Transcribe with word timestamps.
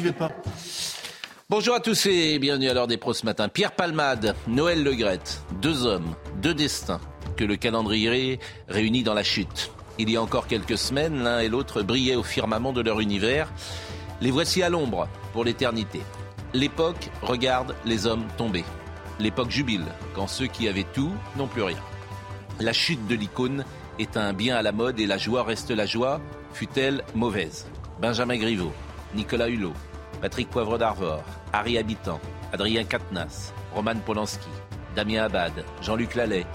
Vais 0.00 0.12
pas. 0.12 0.30
Bonjour 1.50 1.74
à 1.74 1.80
tous 1.80 2.06
et 2.06 2.38
bienvenue 2.38 2.70
à 2.70 2.74
l'heure 2.74 2.86
des 2.86 2.96
pros 2.96 3.12
ce 3.12 3.26
matin. 3.26 3.50
Pierre 3.50 3.72
Palmade, 3.72 4.34
Noël 4.48 4.82
Legrette, 4.82 5.42
deux 5.60 5.84
hommes, 5.84 6.14
deux 6.40 6.54
destins 6.54 7.02
que 7.36 7.44
le 7.44 7.56
calendrier 7.56 8.40
réunit 8.66 9.02
dans 9.02 9.12
la 9.12 9.22
chute. 9.22 9.70
Il 9.98 10.08
y 10.08 10.16
a 10.16 10.22
encore 10.22 10.46
quelques 10.46 10.78
semaines, 10.78 11.22
l'un 11.22 11.40
et 11.40 11.50
l'autre 11.50 11.82
brillaient 11.82 12.16
au 12.16 12.22
firmament 12.22 12.72
de 12.72 12.80
leur 12.80 13.00
univers. 13.00 13.52
Les 14.22 14.30
voici 14.30 14.62
à 14.62 14.70
l'ombre 14.70 15.06
pour 15.34 15.44
l'éternité. 15.44 16.00
L'époque 16.54 17.10
regarde 17.20 17.76
les 17.84 18.06
hommes 18.06 18.26
tomber. 18.38 18.64
L'époque 19.20 19.50
jubile 19.50 19.84
quand 20.14 20.28
ceux 20.28 20.46
qui 20.46 20.66
avaient 20.66 20.86
tout 20.94 21.12
n'ont 21.36 21.46
plus 21.46 21.62
rien. 21.62 21.82
La 22.58 22.72
chute 22.72 23.06
de 23.06 23.16
l'icône 23.16 23.66
est 23.98 24.16
un 24.16 24.32
bien 24.32 24.56
à 24.56 24.62
la 24.62 24.72
mode 24.72 24.98
et 24.98 25.06
la 25.06 25.18
joie 25.18 25.42
reste 25.42 25.70
la 25.70 25.84
joie, 25.84 26.22
fut-elle 26.54 27.04
mauvaise? 27.14 27.66
Benjamin 28.00 28.38
Griveaux, 28.38 28.72
Nicolas 29.14 29.48
Hulot, 29.48 29.72
Patrick 30.20 30.50
Poivre 30.50 30.78
d'Arvor, 30.78 31.22
Harry 31.52 31.78
Habitant, 31.78 32.20
Adrien 32.52 32.84
Quatennens, 32.84 33.52
Roman 33.74 33.96
Polanski, 34.04 34.48
Damien 34.96 35.24
Abad, 35.24 35.52
Jean-Luc 35.82 36.14
Lallet, 36.14 36.46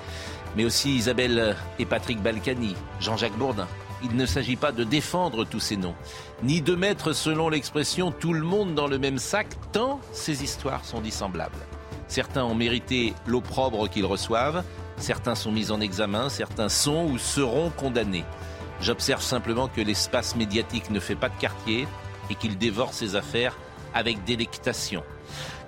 mais 0.56 0.66
aussi 0.66 0.96
Isabelle 0.96 1.56
et 1.78 1.86
Patrick 1.86 2.22
Balkany, 2.22 2.76
Jean-Jacques 3.00 3.38
Bourdin. 3.38 3.68
Il 4.02 4.16
ne 4.16 4.26
s'agit 4.26 4.56
pas 4.56 4.72
de 4.72 4.84
défendre 4.84 5.44
tous 5.44 5.60
ces 5.60 5.76
noms, 5.76 5.96
ni 6.42 6.62
de 6.62 6.74
mettre, 6.74 7.14
selon 7.14 7.50
l'expression, 7.50 8.12
tout 8.12 8.34
le 8.34 8.44
monde 8.44 8.74
dans 8.74 8.88
le 8.88 8.98
même 8.98 9.18
sac, 9.18 9.48
tant 9.72 10.00
ces 10.14 10.44
histoires 10.44 10.86
sont 10.86 11.02
dissemblables. 11.02 11.60
Certains 12.08 12.46
ont 12.46 12.56
mérité 12.56 13.14
l'opprobre 13.28 13.90
qu'ils 13.90 14.06
reçoivent, 14.06 14.64
certains 14.98 15.36
sont 15.36 15.52
mis 15.52 15.70
en 15.72 15.82
examen, 15.82 16.30
certains 16.30 16.70
sont 16.70 17.06
ou 17.06 17.18
seront 17.18 17.72
condamnés. 17.72 18.26
J'observe 18.82 19.22
simplement 19.22 19.68
que 19.68 19.82
l'espace 19.82 20.36
médiatique 20.38 20.90
ne 20.90 21.02
fait 21.02 21.16
pas 21.16 21.28
de 21.28 21.38
quartier 21.38 21.86
et 22.30 22.36
qu'il 22.36 22.58
dévore 22.58 22.94
ses 22.94 23.16
affaires 23.16 23.58
avec 23.94 24.24
délectation. 24.24 25.04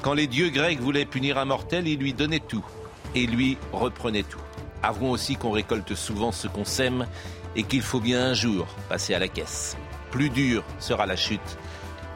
Quand 0.02 0.14
les 0.14 0.28
dieux 0.28 0.50
grecs 0.50 0.80
voulaient 0.80 1.06
punir 1.06 1.38
un 1.38 1.46
mortel, 1.46 1.88
ils 1.88 2.00
lui 2.00 2.14
donnaient 2.14 2.40
tout 2.40 2.66
et 3.16 3.28
lui 3.28 3.58
reprenaient 3.72 4.24
tout. 4.24 4.40
Avouons 4.84 5.12
aussi 5.12 5.36
qu'on 5.36 5.52
récolte 5.52 5.94
souvent 5.96 6.32
ce 6.32 6.48
qu'on 6.48 6.66
sème 6.66 7.06
et 7.56 7.64
qu'il 7.64 7.82
faut 7.82 8.00
bien 8.00 8.28
un 8.28 8.34
jour 8.34 8.66
passer 8.90 9.14
à 9.14 9.20
la 9.20 9.28
caisse. 9.28 9.78
Plus 10.10 10.30
dure 10.30 10.64
sera 10.80 11.06
la 11.06 11.16
chute 11.16 11.58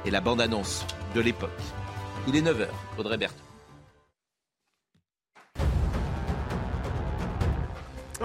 et 0.05 0.11
la 0.11 0.21
bande-annonce 0.21 0.85
de 1.13 1.21
l'époque. 1.21 1.49
Il 2.27 2.35
est 2.35 2.41
9h, 2.41 2.67
Audrey 2.97 3.17
Berthaud. 3.17 3.44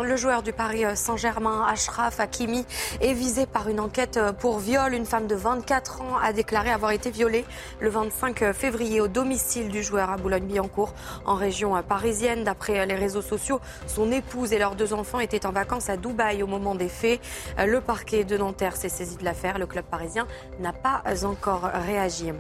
Le 0.03 0.17
joueur 0.17 0.43
du 0.43 0.53
Paris 0.53 0.85
Saint-Germain, 0.95 1.67
Ashraf 1.69 2.21
Hakimi, 2.21 2.65
est 3.01 3.13
visé 3.13 3.47
par 3.47 3.69
une 3.69 3.81
enquête 3.81 4.19
pour 4.39 4.59
viol. 4.59 4.95
Une 4.95 5.05
femme 5.05 5.27
de 5.27 5.35
24 5.35 6.01
ans 6.01 6.17
a 6.23 6.33
déclaré 6.33 6.71
avoir 6.71 6.93
été 6.93 7.11
violée 7.11 7.45
le 7.81 7.91
25 7.91 8.53
février 8.53 9.01
au 9.01 9.09
domicile 9.09 9.69
du 9.69 9.83
joueur 9.83 10.11
à 10.11 10.17
Boulogne-Billancourt, 10.17 10.95
en 11.27 11.35
région 11.35 11.81
parisienne. 11.83 12.45
D'après 12.45 12.87
les 12.87 12.95
réseaux 12.95 13.23
sociaux, 13.23 13.61
son 13.87 14.11
épouse 14.11 14.53
et 14.53 14.59
leurs 14.59 14.75
deux 14.75 14.93
enfants 14.93 15.21
étaient 15.21 15.45
en 15.45 15.53
vacances 15.53 15.91
à 15.91 15.97
Dubaï 15.97 16.43
au 16.43 16.47
moment 16.47 16.75
des 16.75 16.89
faits. 16.89 17.21
Le 17.59 17.81
parquet 17.81 18.25
de 18.25 18.37
Nanterre 18.37 18.77
s'est 18.77 18.89
saisi 18.89 19.17
de 19.17 19.25
l'affaire. 19.25 19.59
Le 19.59 19.67
club 19.67 19.85
parisien 19.85 20.27
n'a 20.61 20.73
pas 20.73 21.03
encore 21.25 21.71
réagi. 21.87 22.33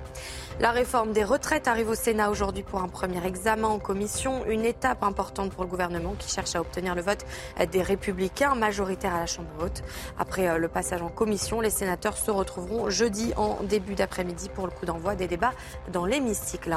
La 0.60 0.72
réforme 0.72 1.12
des 1.12 1.24
retraites 1.24 1.68
arrive 1.68 1.88
au 1.88 1.94
Sénat 1.94 2.28
aujourd'hui 2.28 2.62
pour 2.62 2.82
un 2.82 2.88
premier 2.88 3.26
examen 3.26 3.66
en 3.66 3.78
commission, 3.78 4.44
une 4.46 4.66
étape 4.66 5.02
importante 5.02 5.52
pour 5.52 5.64
le 5.64 5.70
gouvernement 5.70 6.14
qui 6.18 6.28
cherche 6.28 6.54
à 6.54 6.60
obtenir 6.60 6.94
le 6.94 7.00
vote 7.00 7.24
des 7.72 7.80
républicains 7.80 8.54
majoritaires 8.54 9.14
à 9.14 9.20
la 9.20 9.26
Chambre 9.26 9.48
haute. 9.58 9.82
Après 10.18 10.58
le 10.58 10.68
passage 10.68 11.00
en 11.00 11.08
commission, 11.08 11.62
les 11.62 11.70
sénateurs 11.70 12.18
se 12.18 12.30
retrouveront 12.30 12.90
jeudi 12.90 13.32
en 13.38 13.62
début 13.62 13.94
d'après-midi 13.94 14.50
pour 14.50 14.66
le 14.66 14.70
coup 14.70 14.84
d'envoi 14.84 15.14
des 15.14 15.28
débats 15.28 15.54
dans 15.94 16.04
l'hémicycle. 16.04 16.76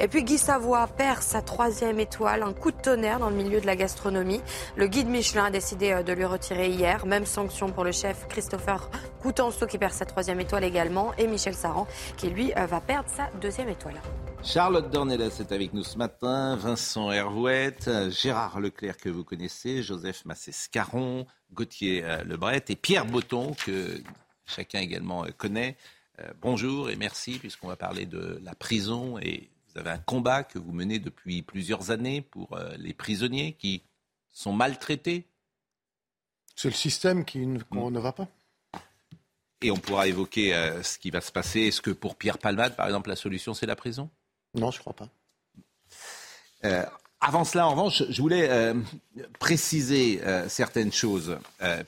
Et 0.00 0.08
puis 0.08 0.24
Guy 0.24 0.36
Savoie 0.36 0.88
perd 0.88 1.22
sa 1.22 1.42
troisième 1.42 2.00
étoile, 2.00 2.42
un 2.42 2.52
coup 2.52 2.72
de 2.72 2.80
tonnerre 2.82 3.20
dans 3.20 3.30
le 3.30 3.36
milieu 3.36 3.60
de 3.60 3.66
la 3.66 3.76
gastronomie. 3.76 4.42
Le 4.74 4.88
guide 4.88 5.06
Michelin 5.06 5.44
a 5.44 5.50
décidé 5.50 6.02
de 6.02 6.12
lui 6.12 6.24
retirer 6.24 6.70
hier. 6.70 7.06
Même 7.06 7.26
sanction 7.26 7.70
pour 7.70 7.84
le 7.84 7.92
chef 7.92 8.26
Christopher 8.26 8.90
Coutenceau 9.22 9.66
qui 9.66 9.78
perd 9.78 9.92
sa 9.92 10.06
troisième 10.06 10.40
étoile 10.40 10.64
également 10.64 11.12
et 11.18 11.28
Michel 11.28 11.54
Saran 11.54 11.86
qui 12.16 12.28
lui 12.28 12.50
va 12.50 12.80
perdre 12.80 13.11
sa 13.12 13.30
deuxième 13.40 13.68
étoile. 13.68 14.00
Charlotte 14.42 14.90
Dornelas 14.90 15.36
est 15.40 15.52
avec 15.52 15.74
nous 15.74 15.84
ce 15.84 15.98
matin, 15.98 16.56
Vincent 16.56 17.12
Hervouette, 17.12 17.90
Gérard 18.10 18.58
Leclerc 18.58 18.96
que 18.96 19.10
vous 19.10 19.22
connaissez, 19.22 19.82
Joseph 19.82 20.24
Massescaron, 20.24 21.26
Gauthier 21.52 22.02
Lebret 22.24 22.64
et 22.68 22.76
Pierre 22.76 23.04
Botton 23.04 23.54
que 23.66 24.02
chacun 24.46 24.80
également 24.80 25.26
connaît. 25.36 25.76
Bonjour 26.40 26.88
et 26.88 26.96
merci 26.96 27.38
puisqu'on 27.38 27.68
va 27.68 27.76
parler 27.76 28.06
de 28.06 28.40
la 28.42 28.54
prison 28.54 29.18
et 29.18 29.50
vous 29.68 29.80
avez 29.80 29.90
un 29.90 29.98
combat 29.98 30.42
que 30.42 30.58
vous 30.58 30.72
menez 30.72 30.98
depuis 30.98 31.42
plusieurs 31.42 31.90
années 31.90 32.22
pour 32.22 32.58
les 32.78 32.94
prisonniers 32.94 33.52
qui 33.52 33.82
sont 34.32 34.52
maltraités. 34.52 35.26
C'est 36.56 36.68
le 36.68 36.74
système 36.74 37.24
qui 37.24 37.46
ne 37.46 38.00
va 38.00 38.12
pas. 38.12 38.28
Et 39.62 39.70
on 39.70 39.76
pourra 39.76 40.08
évoquer 40.08 40.54
euh, 40.54 40.82
ce 40.82 40.98
qui 40.98 41.10
va 41.10 41.20
se 41.20 41.32
passer. 41.32 41.60
Est-ce 41.60 41.80
que 41.80 41.90
pour 41.90 42.16
Pierre 42.16 42.38
Palmade, 42.38 42.76
par 42.76 42.86
exemple, 42.86 43.08
la 43.08 43.16
solution, 43.16 43.54
c'est 43.54 43.66
la 43.66 43.76
prison? 43.76 44.10
Non, 44.54 44.70
je 44.70 44.78
ne 44.78 44.80
crois 44.80 44.94
pas. 44.94 45.08
Euh, 46.64 46.84
avant 47.20 47.44
cela, 47.44 47.68
en 47.68 47.70
revanche, 47.70 48.02
je 48.08 48.20
voulais 48.20 48.48
euh, 48.50 48.74
préciser 49.38 50.20
certaines 50.48 50.92
choses, 50.92 51.38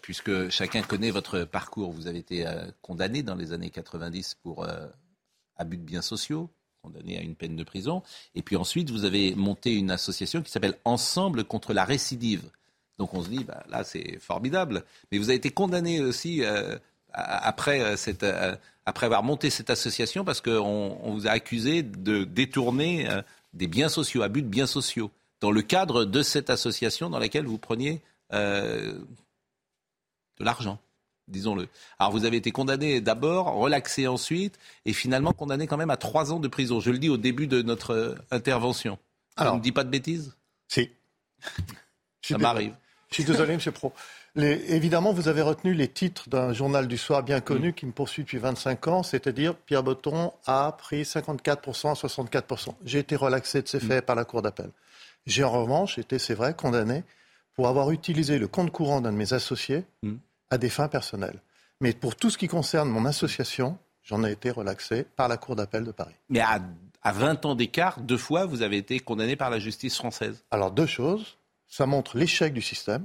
puisque 0.00 0.48
chacun 0.50 0.82
connaît 0.82 1.10
votre 1.10 1.42
parcours. 1.42 1.90
Vous 1.90 2.06
avez 2.06 2.18
été 2.18 2.46
condamné 2.82 3.24
dans 3.24 3.34
les 3.34 3.52
années 3.52 3.70
90 3.70 4.36
pour 4.42 4.64
abus 5.56 5.76
de 5.76 5.82
biens 5.82 6.02
sociaux, 6.02 6.50
condamné 6.82 7.18
à 7.18 7.22
une 7.22 7.34
peine 7.34 7.56
de 7.56 7.64
prison. 7.64 8.02
Et 8.36 8.42
puis 8.42 8.54
ensuite, 8.56 8.90
vous 8.90 9.04
avez 9.04 9.34
monté 9.34 9.74
une 9.74 9.90
association 9.90 10.42
qui 10.42 10.52
s'appelle 10.52 10.78
Ensemble 10.84 11.44
contre 11.44 11.72
la 11.72 11.84
récidive. 11.84 12.48
Donc 12.98 13.14
on 13.14 13.22
se 13.22 13.28
dit, 13.28 13.44
bah, 13.44 13.64
là, 13.68 13.84
c'est 13.84 14.18
formidable. 14.18 14.84
Mais 15.10 15.18
vous 15.18 15.28
avez 15.28 15.36
été 15.36 15.50
condamné 15.50 16.00
aussi 16.00 16.44
euh, 16.44 16.78
après, 17.14 17.80
euh, 17.80 17.96
cette, 17.96 18.22
euh, 18.22 18.56
après 18.86 19.06
avoir 19.06 19.22
monté 19.22 19.50
cette 19.50 19.70
association 19.70 20.24
parce 20.24 20.40
qu'on 20.40 20.98
on 21.02 21.12
vous 21.12 21.26
a 21.26 21.30
accusé 21.30 21.82
de 21.82 22.24
détourner 22.24 23.08
euh, 23.08 23.22
des 23.52 23.66
biens 23.66 23.88
sociaux, 23.88 24.22
abus 24.22 24.42
de 24.42 24.48
biens 24.48 24.66
sociaux, 24.66 25.10
dans 25.40 25.50
le 25.50 25.62
cadre 25.62 26.04
de 26.04 26.22
cette 26.22 26.50
association 26.50 27.10
dans 27.10 27.18
laquelle 27.18 27.46
vous 27.46 27.58
preniez 27.58 28.02
euh, 28.32 28.94
de 30.38 30.44
l'argent, 30.44 30.78
disons-le. 31.28 31.68
Alors 31.98 32.12
vous 32.12 32.24
avez 32.24 32.36
été 32.36 32.50
condamné 32.50 33.00
d'abord, 33.00 33.54
relaxé 33.54 34.08
ensuite, 34.08 34.58
et 34.84 34.92
finalement 34.92 35.32
condamné 35.32 35.66
quand 35.66 35.76
même 35.76 35.90
à 35.90 35.96
trois 35.96 36.32
ans 36.32 36.40
de 36.40 36.48
prison. 36.48 36.80
Je 36.80 36.90
le 36.90 36.98
dis 36.98 37.08
au 37.08 37.16
début 37.16 37.46
de 37.46 37.62
notre 37.62 38.16
intervention. 38.30 38.98
Alors, 39.36 39.56
ne 39.56 39.60
dit 39.60 39.72
pas 39.72 39.84
de 39.84 39.90
bêtises? 39.90 40.34
Si. 40.68 40.90
Ça 42.22 42.38
m'arrive. 42.38 42.74
Je 43.10 43.14
suis 43.14 43.24
désolé, 43.24 43.54
M. 43.54 43.60
Pro. 43.72 43.92
Les, 44.36 44.74
évidemment, 44.74 45.12
vous 45.12 45.28
avez 45.28 45.42
retenu 45.42 45.74
les 45.74 45.86
titres 45.86 46.28
d'un 46.28 46.52
journal 46.52 46.88
du 46.88 46.98
soir 46.98 47.22
bien 47.22 47.40
connu 47.40 47.72
qui 47.72 47.86
me 47.86 47.92
poursuit 47.92 48.24
depuis 48.24 48.38
25 48.38 48.88
ans, 48.88 49.02
c'est-à-dire 49.04 49.54
Pierre 49.54 49.84
Botton 49.84 50.32
a 50.46 50.72
pris 50.72 51.02
54%, 51.02 51.94
64%. 51.94 52.74
J'ai 52.84 52.98
été 52.98 53.14
relaxé 53.14 53.62
de 53.62 53.68
ces 53.68 53.78
faits 53.78 54.04
par 54.04 54.16
la 54.16 54.24
Cour 54.24 54.42
d'appel. 54.42 54.70
J'ai 55.26 55.44
en 55.44 55.52
revanche 55.52 55.98
été, 55.98 56.18
c'est 56.18 56.34
vrai, 56.34 56.54
condamné 56.54 57.04
pour 57.54 57.68
avoir 57.68 57.92
utilisé 57.92 58.38
le 58.38 58.48
compte 58.48 58.72
courant 58.72 59.00
d'un 59.00 59.12
de 59.12 59.16
mes 59.16 59.32
associés 59.32 59.84
à 60.50 60.58
des 60.58 60.68
fins 60.68 60.88
personnelles. 60.88 61.40
Mais 61.80 61.92
pour 61.92 62.16
tout 62.16 62.30
ce 62.30 62.38
qui 62.38 62.48
concerne 62.48 62.88
mon 62.88 63.04
association, 63.04 63.78
j'en 64.02 64.24
ai 64.24 64.32
été 64.32 64.50
relaxé 64.50 65.04
par 65.16 65.28
la 65.28 65.36
Cour 65.36 65.54
d'appel 65.54 65.84
de 65.84 65.92
Paris. 65.92 66.14
Mais 66.28 66.40
à, 66.40 66.60
à 67.02 67.12
20 67.12 67.46
ans 67.46 67.54
d'écart, 67.54 68.00
deux 68.00 68.18
fois, 68.18 68.46
vous 68.46 68.62
avez 68.62 68.78
été 68.78 68.98
condamné 68.98 69.36
par 69.36 69.50
la 69.50 69.60
justice 69.60 69.96
française. 69.96 70.42
Alors 70.50 70.72
deux 70.72 70.86
choses. 70.86 71.38
Ça 71.68 71.86
montre 71.86 72.16
l'échec 72.18 72.52
du 72.52 72.62
système. 72.62 73.04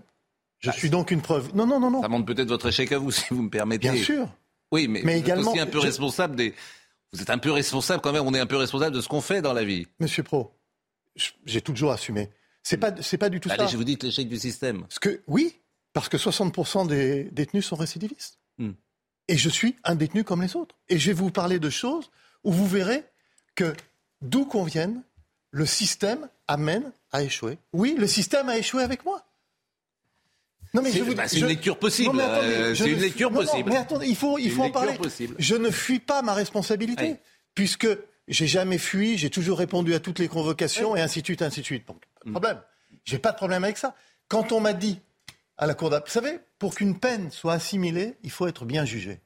Je 0.59 0.71
suis 0.71 0.89
donc 0.89 1.11
une 1.11 1.21
preuve. 1.21 1.55
Non, 1.55 1.65
non, 1.65 1.79
non, 1.79 1.89
non. 1.91 2.01
Ça 2.01 2.07
montre 2.09 2.25
peut-être 2.25 2.49
votre 2.49 2.67
échec 2.67 2.91
à 2.91 2.97
vous, 2.97 3.11
si 3.11 3.23
vous 3.31 3.41
me 3.43 3.49
permettez. 3.49 3.89
Bien 3.89 4.01
sûr. 4.03 4.27
Oui, 4.71 4.87
mais, 4.87 5.01
Mais 5.03 5.21
vous 5.21 5.29
êtes 5.29 5.37
aussi 5.39 5.59
un 5.59 5.65
peu 5.65 5.79
je- 5.79 5.85
responsable 5.85 6.35
des. 6.35 6.53
Vous 7.13 7.21
êtes 7.21 7.29
un 7.29 7.37
peu 7.37 7.51
responsable 7.51 8.01
quand 8.01 8.11
même. 8.11 8.25
On 8.25 8.33
est 8.33 8.39
un 8.39 8.45
peu 8.45 8.57
responsable 8.57 8.95
de 8.95 9.01
ce 9.01 9.07
qu'on 9.07 9.21
fait 9.21 9.41
dans 9.41 9.53
la 9.53 9.63
vie. 9.63 9.87
Monsieur 9.99 10.21
Pro, 10.23 10.51
j'ai 11.45 11.61
toujours 11.61 11.91
assumé. 11.91 12.29
C'est 12.61 12.77
pas, 12.77 12.91
c'est 13.01 13.17
pas 13.17 13.29
du 13.29 13.39
tout 13.39 13.49
Allez, 13.49 13.63
ça. 13.63 13.67
je 13.67 13.77
vous 13.77 13.83
dis 13.83 13.97
l'échec 14.01 14.27
du 14.27 14.37
système. 14.37 14.81
Parce 14.81 14.99
que, 14.99 15.21
oui, 15.27 15.55
parce 15.93 16.09
que 16.09 16.17
60% 16.17 16.87
des 16.87 17.23
détenus 17.31 17.65
sont 17.65 17.75
récidivistes. 17.77 18.37
Hmm. 18.59 18.71
Et 19.27 19.37
je 19.37 19.49
suis 19.49 19.75
un 19.83 19.95
détenu 19.95 20.23
comme 20.23 20.41
les 20.41 20.55
autres. 20.55 20.75
Et 20.89 20.99
je 20.99 21.07
vais 21.07 21.13
vous 21.13 21.31
parler 21.31 21.57
de 21.59 21.69
choses 21.69 22.11
où 22.43 22.51
vous 22.51 22.67
verrez 22.67 23.03
que 23.55 23.73
d'où 24.21 24.45
qu'on 24.45 24.63
vienne, 24.65 25.01
le 25.51 25.65
système 25.65 26.27
amène 26.47 26.91
à 27.11 27.23
échouer. 27.23 27.57
Oui, 27.73 27.95
le 27.97 28.05
système 28.07 28.49
a 28.49 28.57
échoué 28.57 28.83
avec 28.83 29.03
moi. 29.05 29.23
Non 30.73 30.81
mais 30.81 30.91
bah, 31.15 31.27
c'est 31.27 31.39
une 31.39 31.47
lecture 31.47 31.77
possible. 31.77 32.19
Euh, 32.19 32.75
c'est 32.75 32.91
une 32.91 32.99
lecture 32.99 33.31
possible. 33.31 33.71
mais 33.71 33.77
attendez, 33.77 34.07
il 34.07 34.15
faut, 34.15 34.37
il 34.37 34.51
faut 34.51 34.63
en 34.63 34.71
parler. 34.71 34.97
Je 35.37 35.55
ne 35.55 35.69
fuis 35.71 35.99
pas 35.99 36.21
ma 36.21 36.33
responsabilité, 36.33 37.15
puisque 37.55 37.87
j'ai 38.27 38.47
jamais 38.47 38.77
fui, 38.77 39.17
j'ai 39.17 39.29
toujours 39.29 39.57
répondu 39.57 39.93
à 39.93 39.99
toutes 39.99 40.19
les 40.19 40.27
convocations 40.27 40.95
et 40.95 41.01
ainsi 41.01 41.21
de 41.21 41.25
suite, 41.25 41.41
ainsi 41.41 41.61
de 41.61 41.65
suite. 41.65 41.87
Donc, 41.87 42.01
pas 42.23 42.25
de 42.25 42.31
problème. 42.31 42.61
J'ai 43.05 43.17
pas 43.17 43.31
de 43.31 43.37
problème 43.37 43.63
avec 43.63 43.77
ça. 43.77 43.95
Quand 44.27 44.51
on 44.51 44.59
m'a 44.59 44.73
dit 44.73 44.99
à 45.57 45.65
la 45.65 45.73
cour 45.73 45.89
d'appel, 45.89 46.07
vous 46.07 46.13
savez, 46.13 46.39
pour 46.59 46.75
qu'une 46.75 46.99
peine 46.99 47.31
soit 47.31 47.53
assimilée, 47.53 48.15
il 48.23 48.29
faut 48.29 48.45
être 48.45 48.65
bien 48.65 48.85
jugé. 48.85 49.21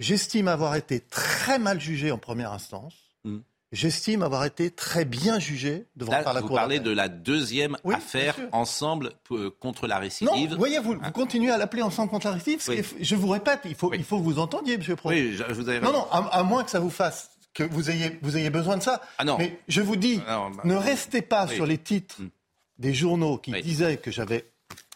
J'estime 0.00 0.48
avoir 0.48 0.74
été 0.74 1.00
très 1.00 1.58
mal 1.58 1.80
jugé 1.80 2.10
en 2.10 2.18
première 2.18 2.52
instance. 2.52 2.94
Hmm. 3.24 3.40
J'estime 3.72 4.22
avoir 4.22 4.44
été 4.44 4.70
très 4.70 5.06
bien 5.06 5.38
jugé 5.38 5.86
devant 5.96 6.12
Là, 6.12 6.22
par 6.22 6.34
la 6.34 6.40
vous 6.42 6.48
Cour. 6.48 6.56
Vous 6.56 6.60
parlez 6.60 6.78
de 6.78 6.90
la 6.90 7.08
deuxième 7.08 7.78
affaire 7.90 8.36
ensemble 8.52 9.12
euh, 9.30 9.50
contre 9.60 9.86
la 9.86 9.98
récidive. 9.98 10.50
Non, 10.50 10.56
voyez, 10.58 10.78
vous, 10.78 10.92
vous 11.02 11.10
continuez 11.12 11.50
à 11.50 11.56
l'appeler 11.56 11.80
ensemble 11.80 12.10
contre 12.10 12.26
la 12.26 12.34
récidive. 12.34 12.60
Je 13.00 13.16
vous 13.16 13.28
répète, 13.28 13.60
il 13.64 13.74
faut, 13.74 13.94
il 13.94 14.04
faut 14.04 14.18
que 14.18 14.24
vous 14.24 14.38
entendiez, 14.38 14.76
Monsieur 14.76 14.94
Pro. 14.94 15.08
Oui, 15.08 15.34
je, 15.34 15.44
vous 15.54 15.70
avais... 15.70 15.80
Non, 15.80 15.90
non, 15.90 16.06
à, 16.10 16.42
moins 16.42 16.64
que 16.64 16.70
ça 16.70 16.80
vous 16.80 16.90
fasse 16.90 17.30
que 17.54 17.62
vous 17.64 17.90
ayez, 17.90 18.18
vous 18.22 18.36
ayez 18.36 18.50
besoin 18.50 18.78
de 18.78 18.82
ça. 18.82 19.00
Ah 19.18 19.24
non. 19.24 19.36
Mais 19.38 19.58
je 19.68 19.82
vous 19.82 19.96
dis, 19.96 20.18
bah, 20.26 20.50
ne 20.64 20.74
restez 20.74 21.22
pas 21.22 21.46
sur 21.46 21.66
les 21.66 21.78
titres 21.78 22.20
hmm. 22.20 22.28
des 22.78 22.94
journaux 22.94 23.38
qui 23.38 23.52
disaient 23.62 23.96
que 23.96 24.10
j'avais 24.10 24.50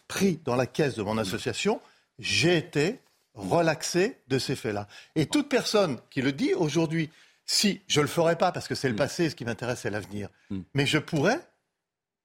pris 0.07 0.39
dans 0.45 0.55
la 0.55 0.65
caisse 0.65 0.95
de 0.95 1.03
mon 1.03 1.17
association. 1.17 1.81
J'ai 2.19 2.57
été 2.57 2.99
relaxé 3.33 4.17
de 4.27 4.39
ces 4.39 4.55
faits-là. 4.55 4.87
Et 5.15 5.27
toute 5.27 5.49
personne 5.49 5.99
qui 6.09 6.21
le 6.21 6.31
dit 6.31 6.53
aujourd'hui, 6.53 7.09
si 7.47 7.81
je 7.87 8.01
ne 8.01 8.03
le 8.03 8.09
ferai 8.09 8.37
pas 8.37 8.51
parce 8.51 8.67
que 8.67 8.75
c'est 8.75 8.89
le 8.89 8.93
mm. 8.93 8.97
passé, 8.97 9.29
ce 9.29 9.35
qui 9.35 9.45
m'intéresse, 9.45 9.79
c'est 9.81 9.89
l'avenir, 9.89 10.29
mm. 10.51 10.59
mais 10.75 10.85
je 10.85 10.99
pourrais, 10.99 11.39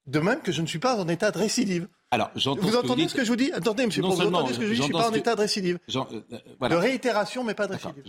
de 0.06 0.18
même 0.18 0.42
que 0.42 0.52
je 0.52 0.60
ne 0.60 0.66
suis 0.66 0.80
pas 0.80 0.96
en 0.96 1.08
état 1.08 1.30
de 1.30 1.38
récidive. 1.38 1.88
Alors, 2.10 2.30
vous 2.34 2.76
entendez 2.76 3.08
ce 3.08 3.14
que 3.14 3.24
je 3.24 3.30
vous 3.30 3.36
dis 3.36 3.50
Attendez, 3.52 3.86
monsieur, 3.86 4.02
vous 4.02 4.20
entendez 4.20 4.52
ce 4.52 4.58
que 4.58 4.66
je 4.66 4.70
dis 4.70 4.76
Je 4.76 4.80
ne 4.80 4.84
suis 4.84 4.92
pas 4.92 5.08
en 5.08 5.14
état 5.14 5.34
de 5.34 5.40
récidive. 5.40 5.78
Euh, 5.88 6.20
euh, 6.60 6.68
de 6.68 6.74
réitération, 6.74 7.42
mais 7.42 7.54
pas 7.54 7.66
de 7.66 7.72
récidive. 7.72 8.04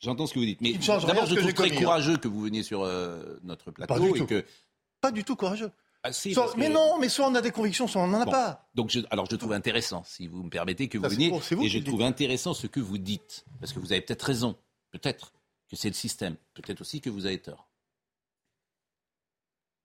J'entends 0.00 0.26
ce 0.28 0.34
que 0.34 0.38
vous 0.38 0.44
dites. 0.44 0.60
Mais 0.60 0.74
d'abord, 0.74 1.26
je 1.26 1.34
trouve 1.34 1.52
très 1.52 1.72
hein. 1.72 1.76
courageux 1.76 2.16
que 2.16 2.28
vous 2.28 2.42
veniez 2.42 2.62
sur 2.62 2.84
euh, 2.84 3.40
notre 3.42 3.72
plateau. 3.72 3.92
Pas 3.92 3.98
du 3.98 4.12
tout. 4.12 4.26
Que... 4.26 4.44
Pas 5.00 5.10
du 5.10 5.24
tout 5.24 5.34
courageux. 5.34 5.72
Ah, 6.04 6.10
mais 6.56 6.68
non, 6.68 6.98
mais 7.00 7.08
soit 7.08 7.26
on 7.26 7.34
a 7.34 7.40
des 7.40 7.50
convictions, 7.50 7.88
soit 7.88 8.02
on 8.02 8.06
n'en 8.06 8.20
a 8.20 8.26
pas. 8.26 8.68
Donc 8.76 8.96
alors 9.10 9.26
je 9.28 9.34
trouve 9.34 9.52
intéressant, 9.52 10.04
si 10.06 10.28
vous 10.28 10.44
me 10.44 10.50
permettez, 10.50 10.88
que 10.88 10.96
vous 10.96 11.08
veniez. 11.08 11.32
et 11.60 11.68
je 11.68 11.78
trouve 11.80 12.02
intéressant 12.02 12.54
ce 12.54 12.68
que 12.68 12.78
vous 12.78 12.98
dites. 12.98 13.44
Parce 13.60 13.72
que 13.72 13.80
vous 13.80 13.90
avez 13.90 14.00
peut-être 14.00 14.22
raison. 14.22 14.54
Peut-être 14.92 15.32
que 15.68 15.76
c'est 15.76 15.88
le 15.88 15.94
système. 15.94 16.36
Peut-être 16.54 16.80
aussi 16.80 17.00
que 17.00 17.10
vous 17.10 17.26
avez 17.26 17.40
tort. 17.40 17.68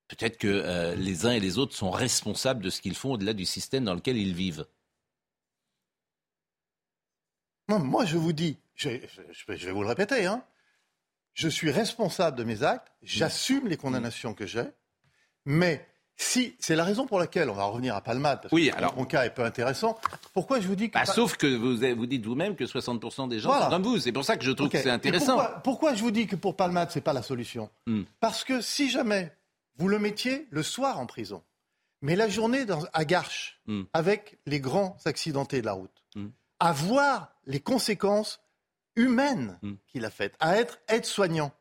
Peut-être 0.08 0.38
que 0.38 0.48
euh, 0.48 0.94
les 0.94 1.26
uns 1.26 1.32
et 1.32 1.40
les 1.40 1.58
autres 1.58 1.74
sont 1.74 1.90
responsables 1.90 2.62
de 2.62 2.70
ce 2.70 2.80
qu'ils 2.80 2.94
font 2.94 3.12
au-delà 3.12 3.32
du 3.32 3.44
système 3.44 3.84
dans 3.84 3.94
lequel 3.94 4.16
ils 4.16 4.34
vivent. 4.34 4.66
Non, 7.68 7.78
moi 7.78 8.04
je 8.04 8.18
vous 8.18 8.32
dis, 8.32 8.58
je, 8.74 8.90
vais 9.48 9.72
vous 9.72 9.82
le 9.82 9.88
répéter, 9.88 10.26
hein, 10.26 10.44
je 11.32 11.48
suis 11.48 11.70
responsable 11.70 12.36
de 12.36 12.44
mes 12.44 12.62
actes, 12.62 12.92
j'assume 13.02 13.68
les 13.68 13.78
condamnations 13.78 14.34
que 14.34 14.46
j'ai, 14.46 14.66
mais 15.46 15.88
si, 16.16 16.54
c'est 16.60 16.76
la 16.76 16.84
raison 16.84 17.06
pour 17.06 17.18
laquelle, 17.18 17.50
on 17.50 17.54
va 17.54 17.64
revenir 17.64 17.96
à 17.96 18.00
Palmade, 18.00 18.42
parce 18.42 18.52
oui, 18.52 18.70
que 18.70 18.76
alors, 18.76 18.94
mon 18.96 19.04
cas 19.04 19.24
est 19.24 19.30
peu 19.30 19.44
intéressant. 19.44 19.98
Pourquoi 20.32 20.60
je 20.60 20.68
vous 20.68 20.76
dis 20.76 20.88
que. 20.88 20.94
Bah, 20.94 21.06
sauf 21.06 21.36
que 21.36 21.46
vous, 21.46 21.76
vous 21.96 22.06
dites 22.06 22.24
vous-même 22.24 22.54
que 22.54 22.64
60% 22.64 23.28
des 23.28 23.40
gens 23.40 23.60
sont 23.60 23.68
comme 23.68 23.82
vous. 23.82 23.98
C'est 23.98 24.12
pour 24.12 24.24
ça 24.24 24.36
que 24.36 24.44
je 24.44 24.52
trouve 24.52 24.68
que 24.68 24.80
c'est 24.80 24.90
intéressant. 24.90 25.38
Pourquoi, 25.64 25.94
je 25.94 26.02
vous 26.02 26.12
dis 26.12 26.26
que 26.26 26.36
pour 26.36 26.56
Palmade, 26.56 26.90
ce 26.90 26.98
n'est 26.98 27.02
pas 27.02 27.12
la 27.12 27.22
solution 27.22 27.68
hmm. 27.86 28.02
Parce 28.20 28.44
que 28.44 28.60
si 28.60 28.90
jamais 28.90 29.32
vous 29.76 29.88
le 29.88 29.98
mettiez 29.98 30.46
le 30.50 30.62
soir 30.62 31.00
en 31.00 31.06
prison, 31.06 31.42
mais 32.00 32.14
la 32.14 32.28
journée 32.28 32.64
dans, 32.64 32.84
à 32.92 33.04
Garches, 33.04 33.60
hmm. 33.66 33.82
avec 33.92 34.38
les 34.46 34.60
grands 34.60 34.96
accidentés 35.06 35.60
de 35.62 35.66
la 35.66 35.72
route, 35.72 36.04
hmm. 36.14 36.28
à 36.60 36.72
voir 36.72 37.32
les 37.46 37.60
conséquences 37.60 38.40
humaines 38.94 39.58
qu'il 39.88 40.04
a 40.04 40.10
faites, 40.10 40.36
à 40.38 40.56
être 40.56 40.78
aide-soignant, 40.86 41.52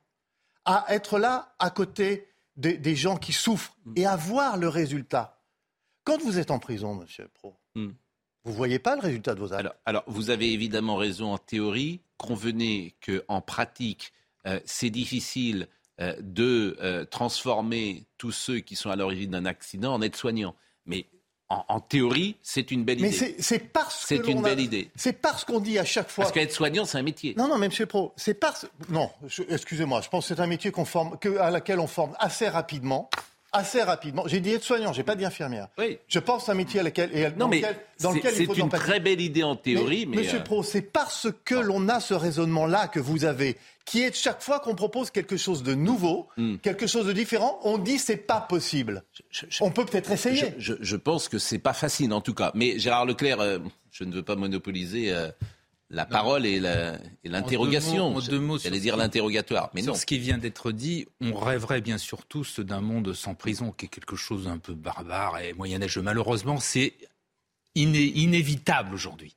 à 0.66 0.86
être 0.90 1.18
là 1.18 1.56
à 1.58 1.72
côté 1.72 2.28
des, 2.56 2.96
gens 2.96 3.18
qui 3.18 3.34
souffrent 3.34 3.78
mm. 3.86 3.94
et 3.96 4.06
à 4.06 4.16
voir 4.16 4.58
le 4.58 4.68
résultat. 4.68 5.42
Quand 6.04 6.22
vous 6.22 6.40
êtes 6.40 6.52
en 6.52 6.60
prison, 6.60 6.96
monsieur 6.96 7.28
Pro, 7.34 7.58
mm. 7.76 7.90
vous 8.44 8.52
ne 8.52 8.56
voyez 8.56 8.80
pas 8.80 8.96
le 8.96 9.02
résultat 9.02 9.36
de 9.36 9.40
vos 9.40 9.54
actes. 9.54 9.70
Alors, 9.86 10.04
vous 10.08 10.30
avez 10.30 10.52
évidemment 10.52 10.96
raison 10.96 11.34
en 11.34 11.38
théorie. 11.38 12.02
Convenez 12.18 12.96
qu'en 13.06 13.42
pratique, 13.42 14.14
euh, 14.48 14.60
c'est 14.66 14.90
difficile 14.90 15.68
euh, 16.02 16.16
de 16.22 16.78
euh, 16.82 17.06
transformer 17.06 18.08
tous 18.18 18.32
ceux 18.32 18.60
qui 18.60 18.76
sont 18.76 18.90
à 18.90 18.96
l'origine 18.96 19.32
d'un 19.32 19.46
accident 19.46 19.94
en 19.94 20.02
aides-soignants. 20.02 20.56
Mais 20.86 21.08
en, 21.68 21.80
théorie, 21.80 22.36
c'est 22.42 22.72
une 22.72 22.84
belle 22.84 23.00
idée. 23.00 23.18
Mais 23.22 23.36
c'est 23.40 23.60
parce 23.60 24.02
que. 24.02 24.08
C'est 24.08 24.28
une 24.28 24.42
belle 24.42 24.60
idée. 24.60 24.90
C'est 24.96 25.14
parce 25.14 25.44
qu'on 25.46 25.60
dit 25.60 25.80
à 25.80 25.86
chaque 25.86 26.10
fois. 26.10 26.24
Parce 26.24 26.34
qu'être 26.34 26.52
soignant, 26.52 26.86
c'est 26.86 26.98
un 26.98 27.04
métier. 27.04 27.34
Non, 27.38 27.48
non, 27.48 27.58
mais 27.58 27.68
monsieur 27.68 27.86
Pro, 27.86 28.14
c'est 28.16 28.34
parce. 28.34 28.68
Non, 28.90 29.10
excusez-moi, 29.50 30.02
je 30.02 30.10
pense 30.10 30.28
que 30.28 30.36
c'est 30.36 30.42
un 30.42 30.48
métier 30.48 30.72
qu'on 30.72 30.86
forme, 30.86 31.18
que, 31.20 31.38
à 31.38 31.52
laquelle 31.52 31.80
on 31.80 31.88
forme 31.88 32.16
assez 32.20 32.48
rapidement 32.48 33.10
assez 33.54 33.84
rapidement. 33.84 34.24
J'ai 34.26 34.40
dit 34.40 34.52
aide-soignant, 34.52 34.92
j'ai 34.92 35.04
pas 35.04 35.16
dit 35.16 35.24
infirmière. 35.24 35.68
Oui. 35.78 36.00
Je 36.08 36.20
pense 36.20 36.50
à 36.50 36.54
un 36.54 36.56
métier 36.56 36.80
à 36.80 36.84
laquelle, 36.84 37.16
et 37.16 37.30
non, 37.38 37.48
mais 37.48 37.62
dans 38.02 38.12
lequel 38.12 38.34
il 38.38 38.46
faut 38.48 38.56
C'est 38.56 38.62
une 38.62 38.70
très 38.70 39.00
belle 39.00 39.22
idée 39.22 39.44
en 39.44 39.56
théorie, 39.56 40.06
mais, 40.08 40.18
Monsieur 40.18 40.40
euh, 40.40 40.44
Pro, 40.44 40.64
c'est 40.64 40.82
parce 40.82 41.28
que 41.46 41.56
l'on 41.56 41.88
a 41.88 42.00
ce 42.00 42.16
raisonnement-là 42.16 42.88
que 42.88 43.00
vous 43.00 43.26
avez, 43.26 43.58
qui 43.86 44.02
est 44.02 44.16
chaque 44.16 44.42
fois 44.42 44.60
qu'on 44.60 44.76
propose 44.76 45.12
quelque 45.12 45.38
chose 45.38 45.64
de 45.64 45.74
nouveau, 45.74 46.28
hmm. 46.38 46.58
quelque 46.58 46.88
chose 46.88 47.06
de 47.06 47.14
différent, 47.14 47.60
on 47.64 47.78
dit 47.78 48.00
c'est 48.00 48.18
pas 48.18 48.42
possible. 48.42 49.04
on 49.62 49.72
peut 49.72 49.86
peut-être 49.86 50.12
essayer. 50.12 50.54
Je, 50.58 50.96
pense 50.96 51.28
que 51.28 51.38
c'est 51.38 51.60
pas 51.60 51.74
facile 51.74 52.14
en 52.14 52.22
tout 52.22 52.34
cas. 52.34 52.52
Mais 52.56 52.80
Gérard 52.80 53.06
Leclerc, 53.06 53.40
euh, 53.42 53.60
je 53.92 54.04
ne 54.04 54.14
veux 54.14 54.24
pas 54.24 54.36
monopoliser. 54.36 55.12
Euh, 55.12 55.30
la 55.94 56.06
parole 56.06 56.46
et 56.46 56.60
l'interrogation. 57.24 58.20
J'allais 58.58 58.80
dire 58.80 58.98
l'interrogatoire, 58.98 59.70
mais 59.74 59.84
sur 59.84 59.96
ce 59.96 60.06
qui 60.06 60.18
vient 60.18 60.38
d'être 60.38 60.72
dit, 60.72 61.06
on 61.22 61.36
rêverait 61.36 61.82
bien 61.82 61.98
sûr 61.98 62.26
tous 62.26 62.60
d'un 62.60 62.82
monde 62.82 63.14
sans 63.14 63.36
prison, 63.36 63.72
qui 63.72 63.86
est 63.86 63.90
quelque 63.90 64.16
chose 64.16 64.46
d'un 64.46 64.58
peu 64.58 64.74
barbare 64.74 65.40
et 65.40 65.54
moyenâgeux. 65.54 66.02
Malheureusement, 66.02 66.60
c'est 66.60 66.96
inévitable 67.76 68.94
aujourd'hui. 68.94 69.36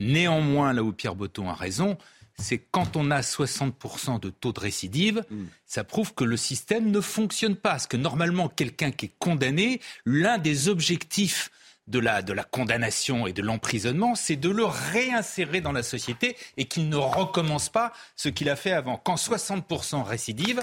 Néanmoins, 0.00 0.72
là 0.72 0.82
où 0.82 0.92
Pierre 0.92 1.14
Botton 1.14 1.48
a 1.48 1.54
raison, 1.54 1.96
c'est 2.38 2.58
quand 2.58 2.96
on 2.96 3.10
a 3.10 3.20
60% 3.20 4.20
de 4.20 4.30
taux 4.30 4.52
de 4.52 4.60
récidive, 4.60 5.24
mm. 5.30 5.44
ça 5.66 5.84
prouve 5.84 6.14
que 6.14 6.24
le 6.24 6.36
système 6.36 6.90
ne 6.90 7.00
fonctionne 7.00 7.56
pas. 7.56 7.70
Parce 7.70 7.86
que 7.86 7.96
normalement, 7.96 8.48
quelqu'un 8.48 8.90
qui 8.90 9.06
est 9.06 9.14
condamné, 9.18 9.80
l'un 10.04 10.38
des 10.38 10.68
objectifs 10.68 11.50
de 11.86 11.98
la, 11.98 12.22
de 12.22 12.32
la 12.32 12.44
condamnation 12.44 13.26
et 13.26 13.32
de 13.32 13.42
l'emprisonnement, 13.42 14.14
c'est 14.14 14.36
de 14.36 14.48
le 14.48 14.64
réinsérer 14.64 15.60
dans 15.60 15.72
la 15.72 15.82
société 15.82 16.36
et 16.56 16.64
qu'il 16.64 16.88
ne 16.88 16.96
recommence 16.96 17.68
pas 17.68 17.92
ce 18.16 18.28
qu'il 18.28 18.48
a 18.48 18.56
fait 18.56 18.72
avant. 18.72 18.96
Quand 18.96 19.16
60% 19.16 20.02
récidive, 20.02 20.62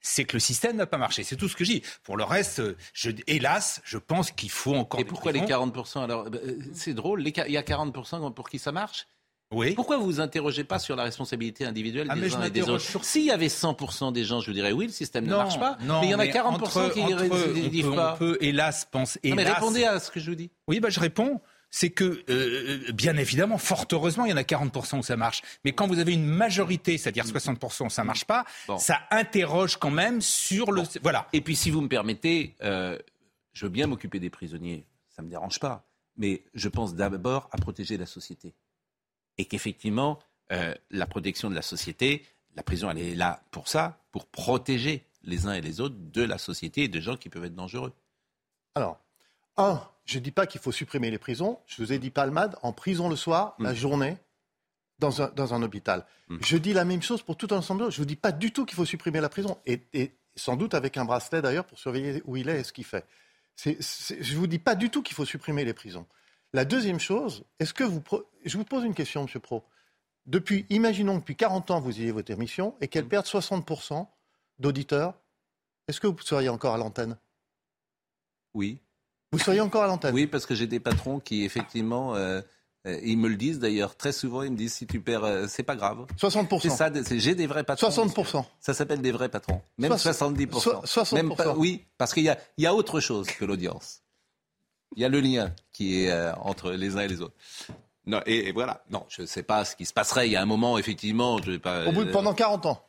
c'est 0.00 0.24
que 0.24 0.34
le 0.34 0.40
système 0.40 0.76
n'a 0.76 0.86
pas 0.86 0.98
marché. 0.98 1.24
C'est 1.24 1.36
tout 1.36 1.48
ce 1.48 1.56
que 1.56 1.64
je 1.64 1.72
dis. 1.72 1.82
Pour 2.02 2.16
le 2.16 2.24
reste, 2.24 2.62
je, 2.92 3.10
hélas, 3.26 3.80
je 3.84 3.98
pense 3.98 4.30
qu'il 4.30 4.50
faut 4.50 4.74
encore. 4.74 5.00
Et 5.00 5.04
pourquoi 5.04 5.32
les 5.32 5.40
40% 5.40 6.02
alors 6.02 6.26
euh, 6.26 6.58
C'est 6.74 6.94
drôle, 6.94 7.26
il 7.26 7.52
y 7.52 7.56
a 7.56 7.62
40% 7.62 8.34
pour 8.34 8.48
qui 8.48 8.58
ça 8.58 8.72
marche? 8.72 9.06
Oui. 9.52 9.74
Pourquoi 9.74 9.98
vous 9.98 10.04
vous 10.04 10.20
interrogez 10.20 10.64
pas 10.64 10.78
sur 10.78 10.96
la 10.96 11.04
responsabilité 11.04 11.64
individuelle 11.64 12.06
ah, 12.10 12.16
des 12.16 12.34
uns 12.34 12.42
et 12.42 12.50
des 12.50 12.68
autres 12.68 13.04
S'il 13.04 13.24
y 13.24 13.30
avait 13.30 13.48
100% 13.48 14.12
des 14.12 14.24
gens, 14.24 14.40
je 14.40 14.50
dirais 14.50 14.72
oui, 14.72 14.86
le 14.86 14.92
système 14.92 15.26
ne 15.26 15.34
marche 15.34 15.58
pas. 15.58 15.78
mais 15.80 16.06
il 16.06 16.10
y 16.10 16.14
en 16.14 16.18
a 16.18 16.26
40% 16.26 16.92
qui 16.92 17.02
ne 17.02 17.68
disent 17.68 17.86
pas. 17.94 18.14
On 18.14 18.18
peut, 18.18 18.38
hélas, 18.40 18.88
penser. 18.90 19.20
Non, 19.24 19.36
mais 19.36 19.44
répondez 19.44 19.84
à 19.84 20.00
ce 20.00 20.10
que 20.10 20.20
je 20.20 20.30
vous 20.30 20.36
dis. 20.36 20.50
Oui, 20.68 20.80
bah, 20.80 20.90
je 20.90 21.00
réponds 21.00 21.40
c'est 21.74 21.88
que, 21.88 22.22
euh, 22.28 22.92
bien 22.92 23.16
évidemment, 23.16 23.56
fort 23.56 23.86
heureusement, 23.90 24.26
il 24.26 24.30
y 24.30 24.32
en 24.34 24.36
a 24.36 24.42
40% 24.42 24.98
où 24.98 25.02
ça 25.02 25.16
marche. 25.16 25.40
Mais 25.64 25.72
quand 25.72 25.86
vous 25.86 25.98
avez 25.98 26.12
une 26.12 26.26
majorité, 26.26 26.98
c'est-à-dire 26.98 27.24
60% 27.24 27.86
où 27.86 27.90
ça 27.90 28.04
marche 28.04 28.26
pas, 28.26 28.44
ça 28.78 29.00
interroge 29.10 29.78
quand 29.78 29.90
même 29.90 30.20
sur 30.20 30.70
le... 30.70 30.82
Voilà. 31.02 31.28
Et 31.32 31.40
puis, 31.40 31.56
si 31.56 31.70
vous 31.70 31.80
me 31.80 31.88
permettez, 31.88 32.54
euh, 32.62 32.98
je 33.54 33.64
veux 33.64 33.70
bien 33.70 33.86
m'occuper 33.86 34.20
des 34.20 34.28
prisonniers, 34.28 34.84
ça 35.08 35.22
ne 35.22 35.28
me 35.28 35.30
dérange 35.30 35.58
pas. 35.60 35.86
Mais 36.18 36.44
je 36.52 36.68
pense 36.68 36.94
d'abord 36.94 37.48
à 37.52 37.56
protéger 37.56 37.96
la 37.96 38.04
société 38.04 38.54
et 39.42 39.44
qu'effectivement, 39.44 40.20
euh, 40.52 40.72
la 40.90 41.06
protection 41.06 41.50
de 41.50 41.54
la 41.56 41.62
société, 41.62 42.24
la 42.54 42.62
prison, 42.62 42.88
elle 42.88 42.98
est 42.98 43.16
là 43.16 43.42
pour 43.50 43.66
ça, 43.66 43.98
pour 44.12 44.26
protéger 44.26 45.04
les 45.24 45.48
uns 45.48 45.52
et 45.52 45.60
les 45.60 45.80
autres 45.80 45.96
de 45.98 46.22
la 46.22 46.38
société 46.38 46.84
et 46.84 46.88
de 46.88 47.00
gens 47.00 47.16
qui 47.16 47.28
peuvent 47.28 47.44
être 47.44 47.56
dangereux. 47.56 47.92
Alors, 48.76 49.00
un, 49.56 49.82
je 50.04 50.18
ne 50.18 50.22
dis 50.22 50.30
pas 50.30 50.46
qu'il 50.46 50.60
faut 50.60 50.70
supprimer 50.70 51.10
les 51.10 51.18
prisons. 51.18 51.58
Je 51.66 51.82
vous 51.82 51.92
ai 51.92 51.98
dit 51.98 52.10
palmade, 52.10 52.56
en 52.62 52.72
prison 52.72 53.08
le 53.08 53.16
soir, 53.16 53.56
la 53.58 53.72
mm. 53.72 53.76
journée, 53.76 54.16
dans 55.00 55.22
un, 55.22 55.28
dans 55.30 55.54
un 55.54 55.62
hôpital. 55.62 56.06
Mm. 56.28 56.38
Je 56.40 56.56
dis 56.56 56.72
la 56.72 56.84
même 56.84 57.02
chose 57.02 57.22
pour 57.22 57.36
tout 57.36 57.48
un 57.50 57.56
ensemble. 57.56 57.90
Je 57.90 57.96
ne 57.96 58.02
vous 58.02 58.04
dis 58.04 58.16
pas 58.16 58.30
du 58.30 58.52
tout 58.52 58.64
qu'il 58.64 58.76
faut 58.76 58.84
supprimer 58.84 59.20
la 59.20 59.28
prison. 59.28 59.58
Et, 59.66 59.80
et, 59.92 60.12
sans 60.36 60.56
doute 60.56 60.74
avec 60.74 60.96
un 60.96 61.04
bracelet 61.04 61.42
d'ailleurs 61.42 61.64
pour 61.64 61.80
surveiller 61.80 62.22
où 62.26 62.36
il 62.36 62.48
est 62.48 62.60
et 62.60 62.64
ce 62.64 62.72
qu'il 62.72 62.84
fait. 62.84 63.04
je 63.56 63.70
ne 63.72 64.38
vous 64.38 64.46
dis 64.46 64.60
pas 64.60 64.76
du 64.76 64.88
tout 64.88 65.02
qu'il 65.02 65.16
faut 65.16 65.24
supprimer 65.24 65.64
les 65.64 65.74
prisons. 65.74 66.06
La 66.52 66.64
deuxième 66.64 67.00
chose, 67.00 67.44
est-ce 67.58 67.72
que 67.72 67.84
vous. 67.84 68.02
Je 68.44 68.58
vous 68.58 68.64
pose 68.64 68.84
une 68.84 68.94
question, 68.94 69.26
M. 69.26 69.40
Pro. 69.40 69.64
depuis, 70.26 70.66
imaginons 70.70 71.14
que 71.14 71.20
depuis 71.20 71.36
40 71.36 71.70
ans, 71.70 71.80
vous 71.80 71.98
ayez 72.00 72.12
votre 72.12 72.30
émission 72.30 72.74
et 72.80 72.88
qu'elle 72.88 73.06
perde 73.08 73.26
60% 73.26 74.06
d'auditeurs, 74.58 75.14
est-ce 75.88 76.00
que 76.00 76.06
vous 76.06 76.20
seriez 76.20 76.48
encore 76.48 76.74
à 76.74 76.78
l'antenne? 76.78 77.16
Oui. 78.54 78.78
Vous 79.32 79.38
seriez 79.38 79.60
encore 79.60 79.84
à 79.84 79.86
l'antenne? 79.86 80.14
Oui, 80.14 80.26
parce 80.26 80.44
que 80.46 80.54
j'ai 80.54 80.66
des 80.66 80.78
patrons 80.80 81.18
qui, 81.18 81.44
effectivement, 81.44 82.14
euh, 82.16 82.42
euh, 82.86 83.00
ils 83.02 83.16
me 83.16 83.28
le 83.28 83.36
disent 83.36 83.58
d'ailleurs 83.58 83.96
très 83.96 84.12
souvent. 84.12 84.42
Ils 84.42 84.52
me 84.52 84.56
disent 84.56 84.74
si 84.74 84.86
tu 84.86 85.00
perds, 85.00 85.24
euh, 85.24 85.46
c'est 85.48 85.62
pas 85.62 85.74
grave. 85.74 86.06
60%. 86.18 86.60
C'est 86.60 86.68
ça, 86.68 86.90
j'ai 87.18 87.34
des 87.34 87.46
vrais 87.46 87.64
patrons. 87.64 87.88
60%. 87.88 88.44
Ça 88.60 88.74
s'appelle 88.74 89.00
des 89.00 89.10
vrais 89.12 89.30
patrons. 89.30 89.62
Même 89.78 89.96
Soix- 89.96 90.12
70%. 90.12 90.60
so- 90.60 90.82
60%. 90.84 91.14
Même 91.16 91.34
pas- 91.34 91.56
oui, 91.56 91.86
parce 91.96 92.12
qu'il 92.12 92.24
y 92.58 92.66
a 92.66 92.74
autre 92.74 93.00
chose 93.00 93.26
que 93.28 93.44
l'audience. 93.46 94.01
Il 94.96 95.02
y 95.02 95.04
a 95.04 95.08
le 95.08 95.20
lien 95.20 95.54
qui 95.72 96.02
est 96.04 96.10
euh, 96.10 96.34
entre 96.36 96.72
les 96.72 96.96
uns 96.96 97.00
et 97.00 97.08
les 97.08 97.20
autres. 97.20 97.34
Non, 98.06 98.20
et, 98.26 98.48
et 98.48 98.52
voilà. 98.52 98.84
Non, 98.90 99.06
je 99.08 99.22
ne 99.22 99.26
sais 99.26 99.42
pas 99.42 99.64
ce 99.64 99.76
qui 99.76 99.86
se 99.86 99.92
passerait. 99.92 100.28
Il 100.28 100.32
y 100.32 100.36
a 100.36 100.42
un 100.42 100.46
moment, 100.46 100.76
effectivement, 100.78 101.38
je 101.42 101.52
vais 101.52 101.58
pas. 101.58 101.86
Au 101.86 101.92
bout 101.92 102.04
de, 102.04 102.10
euh, 102.10 102.12
pendant 102.12 102.34
40 102.34 102.66
ans. 102.66 102.84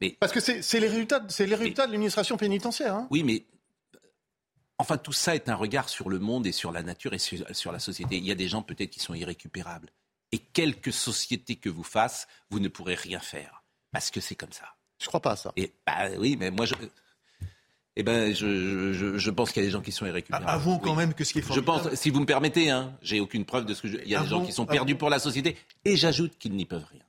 Mais- 0.00 0.16
Parce 0.18 0.32
que 0.32 0.40
c'est 0.40 0.80
les 0.80 0.88
résultats, 0.88 1.22
c'est 1.28 1.46
les 1.46 1.54
résultats 1.54 1.86
de 1.86 1.92
l'administration 1.92 2.36
pénitentiaire. 2.36 2.94
hein. 2.94 3.06
Oui, 3.10 3.22
mais 3.22 3.44
enfin, 4.78 4.96
tout 4.98 5.12
ça 5.12 5.34
est 5.34 5.48
un 5.48 5.54
regard 5.54 5.88
sur 5.88 6.08
le 6.10 6.18
monde 6.18 6.46
et 6.46 6.52
sur 6.52 6.72
la 6.72 6.82
nature 6.82 7.12
et 7.14 7.18
sur, 7.18 7.44
sur 7.54 7.70
la 7.72 7.78
société. 7.78 8.16
Il 8.16 8.24
y 8.24 8.32
a 8.32 8.34
des 8.34 8.48
gens 8.48 8.62
peut-être 8.62 8.90
qui 8.90 9.00
sont 9.00 9.14
irrécupérables. 9.14 9.90
Et 10.32 10.38
quelque 10.38 10.90
société 10.90 11.54
que 11.56 11.68
vous 11.68 11.84
fasse, 11.84 12.26
vous 12.50 12.58
ne 12.58 12.68
pourrez 12.68 12.96
rien 12.96 13.20
faire. 13.20 13.62
Parce 13.92 14.10
que 14.10 14.20
c'est 14.20 14.34
comme 14.34 14.52
ça. 14.52 14.64
Je 15.00 15.06
crois 15.06 15.20
pas 15.20 15.32
à 15.32 15.36
ça. 15.36 15.52
Et 15.56 15.72
bah 15.86 16.08
oui, 16.18 16.36
mais 16.36 16.50
moi, 16.50 16.66
je, 16.66 16.74
eh 17.96 18.02
ben, 18.02 18.34
je, 18.34 18.92
je, 18.92 19.18
je 19.18 19.30
pense 19.30 19.52
qu'il 19.52 19.62
y 19.62 19.64
a 19.64 19.68
des 19.68 19.72
gens 19.72 19.80
qui 19.80 19.92
sont 19.92 20.04
irrécupérables. 20.06 20.48
Avouons 20.48 20.78
quand 20.78 20.90
Oui. 20.92 20.96
même 20.96 21.14
que 21.14 21.22
ce 21.24 21.32
qui 21.32 21.38
est 21.38 21.52
Je 21.52 21.60
pense, 21.60 21.94
si 21.94 22.10
vous 22.10 22.20
me 22.20 22.26
permettez, 22.26 22.70
hein, 22.70 22.96
j'ai 23.02 23.20
aucune 23.20 23.44
preuve 23.44 23.66
de 23.66 23.74
ce 23.74 23.82
que 23.82 23.88
je. 23.88 23.98
Il 23.98 24.08
y 24.08 24.14
a 24.16 24.22
des 24.22 24.28
gens 24.28 24.44
qui 24.44 24.52
sont 24.52 24.66
perdus 24.66 24.96
pour 24.96 25.10
la 25.10 25.18
société, 25.18 25.56
et 25.84 25.96
j'ajoute 25.96 26.36
qu'ils 26.38 26.54
n'y 26.56 26.64
peuvent 26.66 26.86
rien, 26.90 27.04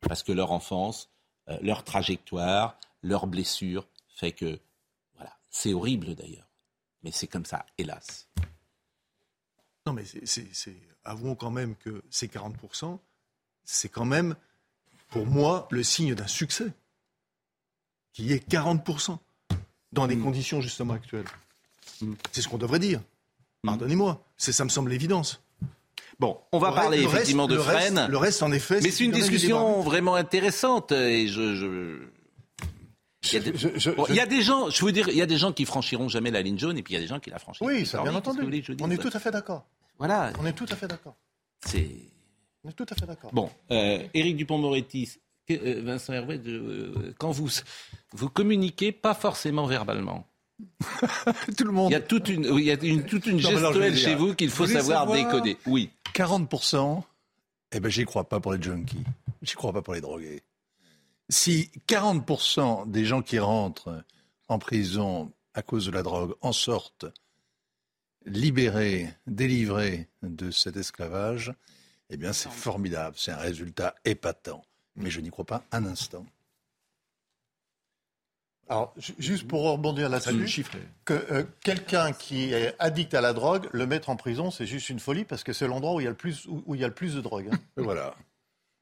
parce 0.00 0.22
que 0.22 0.32
leur 0.32 0.50
enfance, 0.52 1.08
euh, 1.48 1.56
leur 1.62 1.84
trajectoire, 1.84 2.76
leurs 3.02 3.26
blessures, 3.28 3.86
fait 4.08 4.32
que, 4.32 4.58
voilà, 5.14 5.36
c'est 5.50 5.72
horrible 5.74 6.14
d'ailleurs, 6.16 6.48
mais 7.04 7.12
c'est 7.12 7.28
comme 7.28 7.44
ça, 7.46 7.64
hélas. 7.78 8.28
Non, 9.86 9.92
mais 9.92 10.04
c'est- 10.24 10.76
avouons 11.04 11.36
quand 11.36 11.52
même 11.52 11.76
que 11.76 12.02
ces 12.10 12.26
40%, 12.26 13.00
c'est 13.64 13.88
quand 13.88 14.04
même, 14.04 14.34
pour 15.10 15.24
moi, 15.26 15.68
le 15.70 15.84
signe 15.84 16.16
d'un 16.16 16.26
succès. 16.26 16.72
Qui 18.12 18.32
est 18.32 18.44
40%. 18.48 19.20
Dans 19.96 20.06
les 20.06 20.16
conditions 20.16 20.60
justement 20.60 20.94
actuelles. 20.94 21.24
C'est 22.32 22.42
ce 22.42 22.48
qu'on 22.48 22.58
devrait 22.58 22.78
dire. 22.78 23.00
Pardonnez-moi. 23.64 24.22
C'est, 24.36 24.52
ça 24.52 24.64
me 24.64 24.68
semble 24.68 24.90
l'évidence. 24.90 25.42
Bon, 26.20 26.38
on 26.52 26.58
va 26.58 26.68
Le 26.70 26.74
parler 26.74 26.98
reste- 26.98 27.08
effectivement 27.14 27.46
de 27.46 27.56
reste- 27.56 27.70
Fresnes. 27.94 28.06
Le 28.08 28.16
reste, 28.16 28.42
en 28.42 28.52
effet, 28.52 28.80
Mais 28.82 28.90
c'est 28.90 29.04
une 29.04 29.10
discussion 29.10 29.80
vraiment 29.82 30.14
intéressante 30.14 30.92
et 30.92 31.26
je. 31.28 31.54
je- 31.56 32.02
Il 33.24 33.32
y, 33.32 33.36
a 33.36 33.40
des... 33.40 33.58
Je- 33.58 33.68
je- 33.76 33.90
Bon, 33.90 34.04
je- 34.06 34.12
il 34.12 34.16
y 34.16 34.20
a 34.20 34.26
des 34.26 34.40
gens, 34.40 34.70
je 34.70 34.84
veux 34.84 34.92
dire, 34.92 35.08
il 35.08 35.16
y 35.16 35.22
a 35.22 35.26
des 35.26 35.36
gens 35.36 35.52
qui 35.52 35.64
franchiront 35.64 36.08
jamais 36.08 36.30
la 36.30 36.42
ligne 36.42 36.58
jaune 36.58 36.78
et 36.78 36.82
puis 36.82 36.94
il 36.94 36.96
y 36.96 36.98
a 36.98 37.02
des 37.02 37.08
gens 37.08 37.18
qui 37.18 37.28
la 37.30 37.38
franchissent. 37.40 37.66
Oui, 37.66 37.84
ça, 37.84 38.02
bien 38.02 38.14
entendu. 38.14 38.40
voulez 38.42 38.62
On 38.80 38.90
est 38.90 38.98
tout 38.98 39.10
à 39.12 39.18
fait 39.18 39.30
d'accord. 39.32 39.66
Voilà, 39.98 40.30
On 40.38 40.46
est 40.46 40.52
tout 40.52 40.66
à 40.70 40.76
fait 40.76 40.86
d'accord. 40.86 41.16
c'est. 41.64 41.88
On 42.64 42.68
est 42.68 42.72
tout 42.72 42.86
à 42.90 42.94
fait 42.94 43.06
d'accord. 43.06 43.30
Bon, 43.32 43.50
euh, 43.70 44.02
Éric 44.14 44.36
Dupont-Moretti, 44.36 45.18
Vincent 45.48 46.12
Hervé, 46.12 46.38
de- 46.38 46.50
euh, 46.58 47.14
quand 47.18 47.30
vous 47.30 47.48
vous 48.12 48.28
communiquez 48.28 48.92
pas 48.92 49.14
forcément 49.14 49.66
verbalement, 49.66 50.26
Tout 51.58 51.64
le 51.64 51.70
il 51.70 51.72
monde. 51.72 51.92
y 51.92 51.94
a 51.94 52.00
toute 52.00 52.28
une, 52.28 52.48
oui, 52.50 52.62
il 52.62 52.66
y 52.66 52.70
a 52.70 52.82
une- 52.82 53.04
toute 53.04 53.26
une 53.26 53.40
Non, 53.40 53.50
mais 53.52 53.58
alors, 53.58 53.72
je 53.74 53.78
vais 53.78 53.90
gestuelle 53.90 53.94
dire, 53.94 54.08
chez 54.08 54.14
vous 54.14 54.34
qu'il 54.34 54.50
faut 54.50 54.64
vous 54.64 54.72
savoir 54.72 55.00
savoir 55.00 55.16
décoder. 55.32 55.56
Oui. 55.66 55.90
40%, 56.14 57.04
eh 57.72 57.80
ben, 57.80 57.90
j'y 57.90 58.04
crois 58.06 58.24
pas 58.28 58.40
pour 58.40 58.52
les 58.54 58.62
junkies. 58.62 59.04
J'y 59.42 59.54
crois 59.54 59.72
pas 59.72 59.82
pour 59.82 59.92
les 59.94 60.00
drogués. 60.00 60.42
Si 61.28 61.70
40% 61.88 62.90
des 62.90 63.04
gens 63.04 63.20
qui 63.20 63.38
rentrent 63.38 64.02
en 64.48 64.58
prison 64.58 65.30
à 65.54 65.62
cause 65.62 65.86
de 65.86 65.90
la 65.90 66.02
drogue 66.02 66.34
en 66.40 66.52
sortent 66.52 67.06
libérés, 68.24 69.12
délivrés 69.26 70.08
de 70.22 70.50
cet 70.50 70.76
esclavage, 70.76 71.52
eh 72.10 72.16
bien, 72.16 72.32
c'est 72.32 72.50
formidable. 72.50 73.16
C'est 73.18 73.32
un 73.32 73.36
résultat 73.36 73.94
épatant. 74.04 74.64
Mais 74.96 75.10
je 75.10 75.20
n'y 75.20 75.30
crois 75.30 75.44
pas 75.44 75.62
un 75.72 75.84
instant. 75.86 76.24
Alors, 78.68 78.92
ju- 78.96 79.14
juste 79.18 79.46
pour 79.46 79.62
rebondir 79.62 80.08
là-dessus, 80.08 80.30
que 81.04 81.14
euh, 81.30 81.44
quelqu'un 81.62 82.12
qui 82.12 82.52
est 82.52 82.74
addict 82.80 83.14
à 83.14 83.20
la 83.20 83.32
drogue, 83.32 83.68
le 83.72 83.86
mettre 83.86 84.08
en 84.10 84.16
prison, 84.16 84.50
c'est 84.50 84.66
juste 84.66 84.88
une 84.88 84.98
folie 84.98 85.24
parce 85.24 85.44
que 85.44 85.52
c'est 85.52 85.68
l'endroit 85.68 85.94
où 85.94 86.00
il 86.00 86.04
y 86.04 86.06
a 86.08 86.10
le 86.10 86.16
plus, 86.16 86.46
où, 86.46 86.64
où 86.66 86.74
il 86.74 86.80
y 86.80 86.84
a 86.84 86.88
le 86.88 86.94
plus 86.94 87.14
de 87.14 87.20
drogue. 87.20 87.48
hein. 87.52 87.58
Et 87.76 87.80
voilà. 87.82 88.16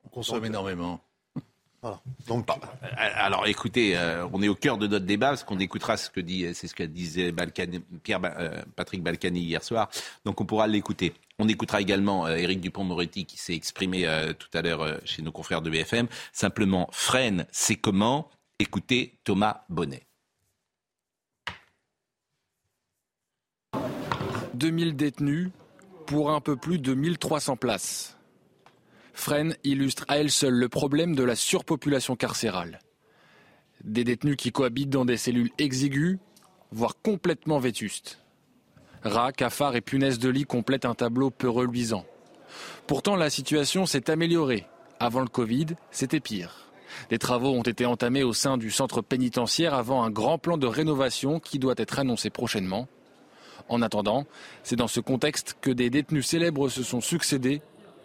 On 0.05 0.09
consomme 0.09 0.39
Donc, 0.41 0.47
énormément. 0.47 1.01
Voilà. 1.85 2.01
Donc, 2.29 2.49
Euh, 2.49 2.87
Alors 2.97 3.47
écoutez, 3.47 3.95
euh, 3.95 4.27
on 4.33 4.43
est 4.43 4.49
au 4.49 4.55
cœur 4.55 4.79
de 4.79 4.87
notre 4.87 5.05
débat 5.05 5.29
parce 5.29 5.45
qu'on 5.45 5.59
écoutera 5.59 5.99
ce 5.99 6.09
que 6.09 6.19
dit, 6.21 6.47
c'est 6.55 6.67
ce 6.67 6.75
que 6.75 6.83
disait 6.83 7.31
Balkany- 7.31 7.83
Pierre, 8.03 8.21
Ba- 8.21 8.35
euh, 8.39 8.63
Patrick 8.75 9.03
Balkany 9.03 9.41
hier 9.41 9.63
soir. 9.63 9.91
Donc 10.25 10.41
on 10.41 10.47
pourra 10.47 10.67
l'écouter. 10.67 11.13
On 11.39 11.47
écoutera 11.47 11.83
également 11.83 12.27
euh, 12.27 12.37
Éric 12.37 12.63
Dupont-Moretti 12.63 13.27
qui 13.27 13.37
s'est 13.37 13.53
exprimé 13.55 14.07
euh, 14.07 14.33
tout 14.33 14.49
à 14.55 14.63
l'heure 14.63 14.81
euh, 14.81 14.97
chez 15.05 15.21
nos 15.21 15.31
confrères 15.31 15.61
de 15.61 15.69
BFM. 15.69 16.07
Simplement, 16.33 16.89
freine, 16.91 17.47
c'est 17.53 17.77
comment? 17.77 18.31
Écoutez 18.59 19.19
Thomas 19.25 19.65
Bonnet. 19.69 20.07
2000 24.55 24.97
détenus 24.97 25.51
pour 26.07 26.31
un 26.31 26.41
peu 26.41 26.57
plus 26.57 26.79
de 26.79 26.95
1300 26.95 27.57
places. 27.59 28.14
Fresnes 29.15 29.57
illustre 29.63 30.05
à 30.09 30.19
elle 30.19 30.31
seule 30.31 30.55
le 30.55 30.69
problème 30.69 31.15
de 31.15 31.23
la 31.23 31.37
surpopulation 31.37 32.17
carcérale. 32.17 32.81
Des 33.85 34.05
détenus 34.05 34.37
qui 34.37 34.51
cohabitent 34.51 34.91
dans 34.91 35.05
des 35.05 35.17
cellules 35.17 35.53
exiguës, 35.57 36.19
voire 36.73 36.97
complètement 37.01 37.61
vétustes. 37.61 38.21
Rats, 39.03 39.33
cafards 39.33 39.77
et 39.77 39.81
punaises 39.81 40.19
de 40.19 40.29
lit 40.29 40.45
complètent 40.45 40.85
un 40.85 40.95
tableau 40.95 41.31
peu 41.31 41.49
reluisant. 41.49 42.05
Pourtant, 42.87 43.17
la 43.17 43.31
situation 43.31 43.87
s'est 43.87 44.11
améliorée. 44.11 44.67
Avant 44.99 45.21
le 45.21 45.29
Covid, 45.29 45.67
c'était 45.91 46.21
pire. 46.21 46.73
Des 47.09 47.19
travaux 47.19 47.53
ont 47.53 47.63
été 47.63 47.87
entamés 47.87 48.23
au 48.25 48.33
sein 48.33 48.57
du 48.57 48.71
centre 48.71 49.01
pénitentiaire 49.01 49.75
avant 49.75 50.03
un 50.03 50.11
grand 50.11 50.39
plan 50.39 50.57
de 50.57 50.67
rénovation 50.67 51.41
qui 51.41 51.59
doit 51.59 51.75
être 51.77 51.99
annoncé 51.99 52.31
prochainement. 52.31 52.89
En 53.69 53.81
attendant, 53.81 54.27
c'est 54.63 54.77
dans 54.77 54.89
ce 54.89 55.01
contexte 55.01 55.57
que 55.61 55.71
des 55.71 55.91
détenus 55.91 56.27
célèbres 56.27 56.69
se 56.69 56.83
sont 56.83 57.01
succédés, 57.01 57.63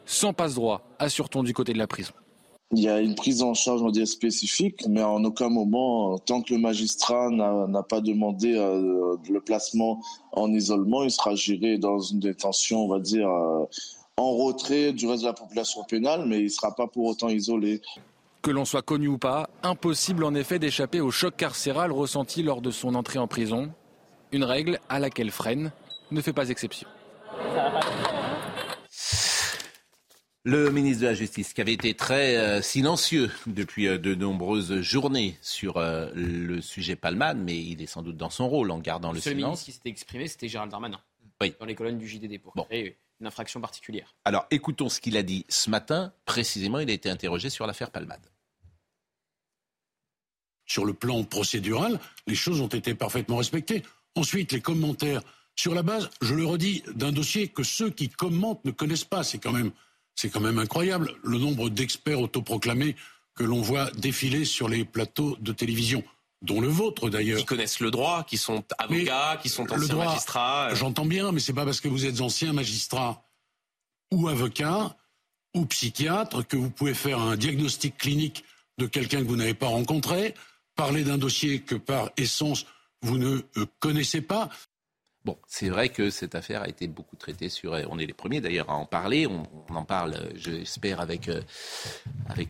sans 0.09 0.33
passe-droit, 0.33 0.81
assure-t-on 0.97 1.43
du 1.43 1.53
côté 1.53 1.71
de 1.71 1.77
la 1.77 1.85
prison. 1.85 2.13
Il 2.71 2.79
y 2.81 2.89
a 2.89 2.99
une 2.99 3.13
prise 3.13 3.43
en 3.43 3.53
charge, 3.53 3.81
on 3.83 3.91
dire, 3.91 4.07
spécifique, 4.07 4.83
mais 4.87 5.03
en 5.03 5.23
aucun 5.23 5.49
moment, 5.49 6.17
tant 6.17 6.41
que 6.41 6.53
le 6.53 6.59
magistrat 6.59 7.29
n'a 7.29 7.83
pas 7.83 8.01
demandé 8.01 8.55
euh, 8.55 9.15
le 9.29 9.39
placement 9.39 10.01
en 10.31 10.51
isolement, 10.51 11.03
il 11.03 11.11
sera 11.11 11.35
géré 11.35 11.77
dans 11.77 11.99
une 11.99 12.19
détention, 12.19 12.85
on 12.85 12.87
va 12.87 12.99
dire, 12.99 13.29
euh, 13.29 13.65
en 14.17 14.31
retrait 14.31 14.93
du 14.93 15.07
reste 15.07 15.21
de 15.21 15.27
la 15.27 15.33
population 15.33 15.83
pénale, 15.83 16.25
mais 16.27 16.39
il 16.39 16.45
ne 16.45 16.49
sera 16.49 16.73
pas 16.75 16.87
pour 16.87 17.05
autant 17.05 17.29
isolé. 17.29 17.81
Que 18.41 18.51
l'on 18.51 18.65
soit 18.65 18.81
connu 18.81 19.07
ou 19.07 19.19
pas, 19.19 19.47
impossible 19.61 20.23
en 20.23 20.33
effet 20.33 20.57
d'échapper 20.57 21.01
au 21.01 21.11
choc 21.11 21.35
carcéral 21.35 21.91
ressenti 21.91 22.41
lors 22.41 22.61
de 22.61 22.71
son 22.71 22.95
entrée 22.95 23.19
en 23.19 23.27
prison. 23.27 23.71
Une 24.31 24.43
règle 24.43 24.79
à 24.89 24.99
laquelle 24.99 25.31
Fresnes 25.31 25.71
ne 26.11 26.21
fait 26.21 26.33
pas 26.33 26.49
exception. 26.49 26.87
Le 30.45 30.69
ministre 30.71 31.01
de 31.01 31.07
la 31.07 31.13
Justice, 31.13 31.53
qui 31.53 31.59
avait 31.59 31.73
été 31.73 31.93
très 31.95 32.37
euh, 32.37 32.61
silencieux 32.61 33.29
depuis 33.45 33.87
euh, 33.87 33.97
de 33.97 34.15
nombreuses 34.15 34.79
journées 34.81 35.37
sur 35.41 35.77
euh, 35.77 36.09
le 36.15 36.61
sujet 36.61 36.95
Palman, 36.95 37.35
mais 37.43 37.57
il 37.61 37.81
est 37.81 37.87
sans 37.87 38.01
doute 38.01 38.15
dans 38.15 38.29
son 38.29 38.47
rôle 38.47 38.71
en 38.71 38.79
gardant 38.79 39.09
le 39.11 39.15
Le 39.15 39.21
seul 39.21 39.33
silence. 39.35 39.49
ministre 39.49 39.65
qui 39.65 39.71
s'était 39.73 39.89
exprimé, 39.89 40.27
c'était 40.27 40.47
Gérald 40.47 40.71
Darmanin. 40.71 40.99
Oui. 41.41 41.53
Dans 41.59 41.65
les 41.65 41.75
colonnes 41.75 41.97
du 41.97 42.07
JDD 42.07 42.39
pour 42.41 42.53
Bon. 42.55 42.63
créer 42.63 42.97
une 43.19 43.27
infraction 43.27 43.59
particulière. 43.59 44.15
Alors 44.23 44.45
écoutons 44.49 44.87
ce 44.87 45.01
qu'il 45.01 45.17
a 45.17 45.23
dit 45.23 45.45
ce 45.49 45.69
matin. 45.69 46.13
Précisément, 46.25 46.79
il 46.79 46.89
a 46.89 46.93
été 46.93 47.09
interrogé 47.09 47.49
sur 47.49 47.67
l'affaire 47.67 47.91
Palmade. 47.91 48.25
Sur 50.65 50.85
le 50.85 50.93
plan 50.93 51.23
procédural, 51.25 51.99
les 52.27 52.35
choses 52.35 52.61
ont 52.61 52.67
été 52.67 52.93
parfaitement 52.95 53.37
respectées. 53.37 53.83
Ensuite, 54.15 54.53
les 54.53 54.61
commentaires 54.61 55.21
sur 55.55 55.75
la 55.75 55.83
base, 55.83 56.09
je 56.21 56.33
le 56.33 56.45
redis, 56.45 56.83
d'un 56.95 57.11
dossier 57.11 57.49
que 57.49 57.63
ceux 57.63 57.89
qui 57.89 58.07
commentent 58.07 58.63
ne 58.63 58.71
connaissent 58.71 59.03
pas. 59.03 59.23
C'est 59.23 59.39
quand 59.39 59.51
même, 59.51 59.71
c'est 60.19 60.29
quand 60.29 60.41
même 60.41 60.59
incroyable 60.59 61.15
le 61.23 61.37
nombre 61.37 61.69
d'experts 61.69 62.19
autoproclamés 62.19 62.97
que 63.35 63.45
l'on 63.45 63.61
voit 63.61 63.89
défiler 63.91 64.43
sur 64.43 64.67
les 64.67 64.83
plateaux 64.83 65.37
de 65.39 65.53
télévision, 65.53 66.03
dont 66.41 66.59
le 66.59 66.67
vôtre 66.67 67.09
d'ailleurs. 67.09 67.39
qui 67.39 67.45
connaissent 67.45 67.79
le 67.79 67.89
droit, 67.89 68.25
qui 68.25 68.37
sont 68.37 68.65
avocats, 68.77 69.39
qui 69.41 69.47
sont 69.47 69.63
le 69.63 69.71
anciens 69.75 69.87
droit, 69.87 70.05
magistrats. 70.07 70.71
euh, 70.71 70.75
J'entends 70.75 71.05
bien, 71.05 71.31
mais 71.31 71.39
c'est 71.39 71.53
pas 71.53 71.63
parce 71.63 71.79
que 71.79 71.87
vous 71.87 72.05
êtes 72.05 72.19
ancien 72.19 72.51
magistrat 72.51 73.23
ou 74.11 74.27
avocat 74.27 74.97
ou 75.55 75.65
psychiatre 75.65 76.45
que 76.45 76.57
vous 76.57 76.69
pouvez 76.69 76.93
faire 76.93 77.19
un 77.19 77.37
diagnostic 77.37 77.97
clinique 77.97 78.43
de 78.77 78.87
quelqu'un 78.87 79.19
que 79.19 79.27
vous 79.27 79.37
n'avez 79.37 79.53
pas 79.53 79.67
rencontré, 79.67 80.33
parler 80.75 81.05
d'un 81.05 81.17
dossier 81.17 81.61
que 81.61 81.75
par 81.75 82.09
essence 82.17 82.65
vous 83.01 83.17
ne 83.17 83.39
euh, 83.55 83.65
connaissez 83.79 84.19
pas. 84.19 84.49
C'est 85.47 85.69
vrai 85.69 85.89
que 85.89 86.09
cette 86.09 86.35
affaire 86.35 86.61
a 86.61 86.67
été 86.67 86.87
beaucoup 86.87 87.15
traitée 87.15 87.49
sur. 87.49 87.71
On 87.89 87.99
est 87.99 88.05
les 88.05 88.13
premiers 88.13 88.41
d'ailleurs 88.41 88.69
à 88.69 88.75
en 88.75 88.85
parler. 88.85 89.27
On, 89.27 89.43
en 89.69 89.85
parle, 89.85 90.15
euh, 90.15 90.31
j'espère, 90.35 90.99
avec, 90.99 91.27
euh, 91.29 91.41
avec 92.27 92.49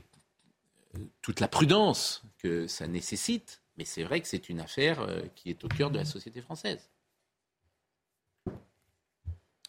euh, 0.95 0.99
toute 1.21 1.39
la 1.39 1.47
prudence 1.47 2.23
que 2.37 2.67
ça 2.67 2.87
nécessite. 2.87 3.61
Mais 3.77 3.85
c'est 3.85 4.03
vrai 4.03 4.19
que 4.19 4.27
c'est 4.27 4.49
une 4.49 4.59
affaire 4.59 4.99
euh, 5.01 5.21
qui 5.35 5.49
est 5.49 5.63
au 5.63 5.67
cœur 5.69 5.89
de 5.89 5.97
la 5.97 6.05
société 6.05 6.41
française. 6.41 6.89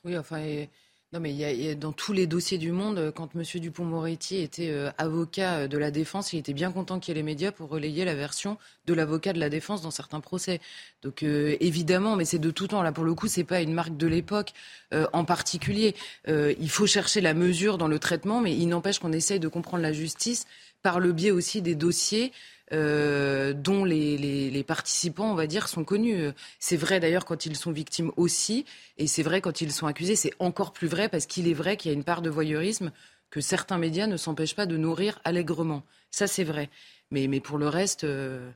Oui, 0.03 0.17
enfin, 0.19 0.67
non, 1.13 1.19
mais 1.19 1.33
il 1.35 1.41
y 1.41 1.75
dans 1.75 1.91
tous 1.91 2.13
les 2.13 2.29
dossiers 2.29 2.57
du 2.57 2.71
monde, 2.71 2.99
euh, 2.99 3.11
quand 3.11 3.35
M. 3.35 3.43
Dupont-Moretti 3.43 4.37
était 4.37 4.71
euh, 4.71 4.93
avocat 4.97 5.63
euh, 5.63 5.69
de 5.69 5.77
la 5.77 5.91
défense, 5.91 6.33
il 6.33 6.39
était 6.39 6.53
bien 6.53 6.71
content 6.71 7.01
qu'il 7.01 7.11
y 7.11 7.19
ait 7.19 7.21
les 7.21 7.25
médias 7.25 7.51
pour 7.51 7.69
relayer 7.69 8.05
la 8.05 8.15
version 8.15 8.59
de 8.87 8.95
l'avocat 8.95 9.33
de 9.33 9.41
la 9.41 9.49
défense 9.49 9.83
dans 9.83 9.91
certains 9.91 10.21
procès. 10.21 10.61
Donc 11.03 11.25
euh, 11.25 11.57
évidemment, 11.59 12.15
mais 12.15 12.25
c'est 12.25 12.39
de 12.39 12.53
tout 12.53 12.69
temps. 12.69 12.85
Là, 12.85 12.93
pour 12.93 13.03
le 13.03 13.13
coup, 13.15 13.27
c'est 13.27 13.43
pas 13.43 13.61
une 13.61 13.73
marque 13.73 13.97
de 13.97 14.07
l'époque 14.07 14.53
euh, 14.95 15.09
en 15.13 15.25
particulier. 15.25 15.97
Il 16.29 16.71
faut 16.71 16.87
chercher 16.87 17.21
la 17.21 17.35
mesure 17.35 17.77
dans 17.77 17.89
le 17.89 17.99
traitement, 17.99 18.41
mais 18.41 18.57
il 18.57 18.69
n'empêche 18.69 19.01
qu'on 19.01 19.13
essaye 19.13 19.41
de 19.41 19.49
comprendre 19.49 19.83
la 19.83 19.93
justice 19.93 20.47
par 20.83 21.01
le 21.01 21.13
biais 21.13 21.33
aussi 21.33 21.61
des 21.61 21.75
dossiers 21.75 22.33
euh, 22.73 23.53
dont 23.53 23.85
les, 23.85 24.65
participants, 24.67 25.33
on 25.33 25.35
va 25.35 25.47
dire, 25.47 25.69
sont 25.69 25.83
connus. 25.83 26.29
C'est 26.59 26.77
vrai 26.77 27.01
d'ailleurs 27.01 27.25
quand 27.25 27.47
ils 27.47 27.57
sont 27.57 27.73
victimes 27.73 28.13
aussi, 28.17 28.65
et 28.99 29.07
c'est 29.07 29.23
vrai 29.23 29.41
quand 29.41 29.61
ils 29.61 29.73
sont 29.73 29.87
accusés. 29.87 30.17
C'est 30.17 30.33
encore 30.39 30.73
plus 30.73 30.87
vrai 30.87 31.09
parce 31.09 31.27
qu'il 31.27 31.49
est 31.49 31.55
vrai 31.55 31.77
qu'il 31.77 31.91
y 31.91 31.95
a 31.95 31.97
une 31.97 32.05
part 32.05 32.23
de 32.23 32.31
voyeurisme 32.31 32.93
que 33.31 33.41
certains 33.41 33.79
médias 33.79 34.07
ne 34.07 34.17
s'empêchent 34.17 34.55
pas 34.55 34.67
de 34.67 34.77
nourrir 34.77 35.19
allègrement. 35.25 35.83
Ça, 36.11 36.27
c'est 36.27 36.45
vrai. 36.45 36.71
Mais, 37.11 37.41
pour 37.41 37.59
le 37.59 37.69
reste, 37.69 38.05
euh, 38.05 38.49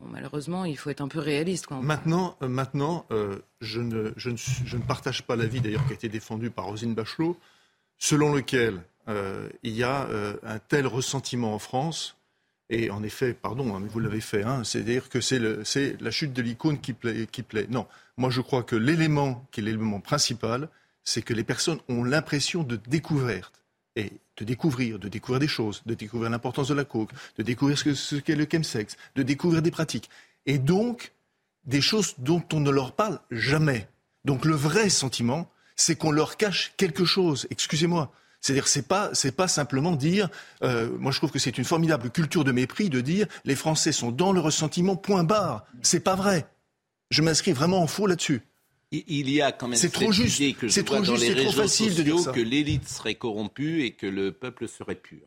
malheureusement, 0.00 0.66
il 0.66 0.76
faut 0.76 0.90
être 0.90 1.00
un 1.00 1.08
peu 1.08 1.20
réaliste. 1.20 1.70
Maintenant, 1.70 2.36
euh, 2.42 2.48
maintenant 2.48 3.06
je, 3.60 3.80
ne, 3.80 4.12
je, 4.16 4.28
ne, 4.28 4.82
partage 4.82 5.22
pas 5.22 5.36
l'avis 5.36 5.60
d'ailleurs 5.60 5.86
qui 5.86 5.92
a 5.92 5.94
été 5.94 6.10
défendu 6.10 6.50
par 6.50 6.66
Rosine 6.66 6.94
Bachelot, 6.94 7.38
selon 7.98 8.34
lequel 8.34 8.82
il 9.08 9.72
y 9.72 9.84
a 9.84 10.08
un 10.42 10.58
tel 10.58 10.86
ressentiment 10.86 11.54
en 11.54 11.58
France. 11.58 12.16
Et 12.76 12.90
en 12.90 13.04
effet, 13.04 13.34
pardon, 13.34 13.76
hein, 13.76 13.82
vous 13.88 14.00
l'avez 14.00 14.20
fait, 14.20 14.42
hein, 14.42 14.64
c'est-à-dire 14.64 15.08
que 15.08 15.20
c'est 15.20 15.38
la 15.38 16.10
chute 16.10 16.32
de 16.32 16.42
l'icône 16.42 16.80
qui 16.80 16.92
plaît. 16.92 17.68
Non, 17.70 17.86
moi 18.16 18.30
je 18.30 18.40
crois 18.40 18.64
que 18.64 18.74
l'élément 18.74 19.46
qui 19.52 19.60
est 19.60 19.62
l'élément 19.62 20.00
principal, 20.00 20.68
c'est 21.04 21.22
que 21.22 21.34
les 21.34 21.44
personnes 21.44 21.78
ont 21.88 22.02
l'impression 22.02 22.64
de 22.64 22.74
découverte 22.74 23.62
et 23.94 24.10
de 24.38 24.44
découvrir, 24.44 24.98
de 24.98 25.06
découvrir 25.06 25.38
des 25.38 25.46
choses, 25.46 25.82
de 25.86 25.94
découvrir 25.94 26.30
l'importance 26.30 26.66
de 26.66 26.74
la 26.74 26.84
coke, 26.84 27.10
de 27.38 27.44
découvrir 27.44 27.78
ce 27.78 28.16
qu'est 28.16 28.34
le 28.34 28.48
chemsex, 28.50 28.96
de 29.14 29.22
découvrir 29.22 29.62
des 29.62 29.70
pratiques. 29.70 30.10
Et 30.46 30.58
donc, 30.58 31.12
des 31.66 31.80
choses 31.80 32.16
dont 32.18 32.42
on 32.52 32.58
ne 32.58 32.72
leur 32.72 32.90
parle 32.96 33.20
jamais. 33.30 33.86
Donc 34.24 34.44
le 34.44 34.56
vrai 34.56 34.88
sentiment, 34.88 35.48
c'est 35.76 35.94
qu'on 35.94 36.10
leur 36.10 36.36
cache 36.36 36.72
quelque 36.76 37.04
chose. 37.04 37.46
Excusez-moi. 37.50 38.12
C'est-à-dire, 38.44 38.68
c'est 38.68 38.86
pas, 38.86 39.08
c'est 39.14 39.34
pas 39.34 39.48
simplement 39.48 39.96
dire. 39.96 40.28
euh, 40.62 40.90
moi, 40.98 41.12
je 41.12 41.16
trouve 41.16 41.30
que 41.30 41.38
c'est 41.38 41.56
une 41.56 41.64
formidable 41.64 42.10
culture 42.10 42.44
de 42.44 42.52
mépris 42.52 42.90
de 42.90 43.00
dire 43.00 43.26
les 43.46 43.54
Français 43.56 43.90
sont 43.90 44.12
dans 44.12 44.32
le 44.32 44.40
ressentiment. 44.40 44.96
Point 44.96 45.24
barre. 45.24 45.64
C'est 45.80 46.00
pas 46.00 46.14
vrai. 46.14 46.46
Je 47.10 47.22
m'inscris 47.22 47.52
vraiment 47.52 47.80
en 47.80 47.86
faux 47.86 48.06
là-dessus. 48.06 48.42
Il- 48.92 49.30
y 49.30 49.40
a 49.40 49.50
quand 49.50 49.66
même 49.66 49.78
C'est 49.78 49.86
cette 49.88 49.94
trop 50.02 50.12
juste. 50.12 50.40
idée 50.40 50.52
que 50.52 50.68
je 50.68 50.72
C'est 50.74 50.86
vois 50.86 50.98
trop 50.98 51.06
dans 51.06 51.16
juste, 51.16 51.26
les 51.28 51.34
trop 51.36 51.48
réseaux 51.48 51.62
facile 51.62 51.94
de 51.94 52.02
dire 52.02 52.16
sociaux 52.16 52.32
ça. 52.32 52.32
que 52.32 52.40
l'élite 52.40 52.86
serait 52.86 53.14
corrompue 53.14 53.82
et 53.82 53.92
que 53.92 54.06
le 54.06 54.30
peuple 54.30 54.68
serait 54.68 54.94
pur. 54.94 55.26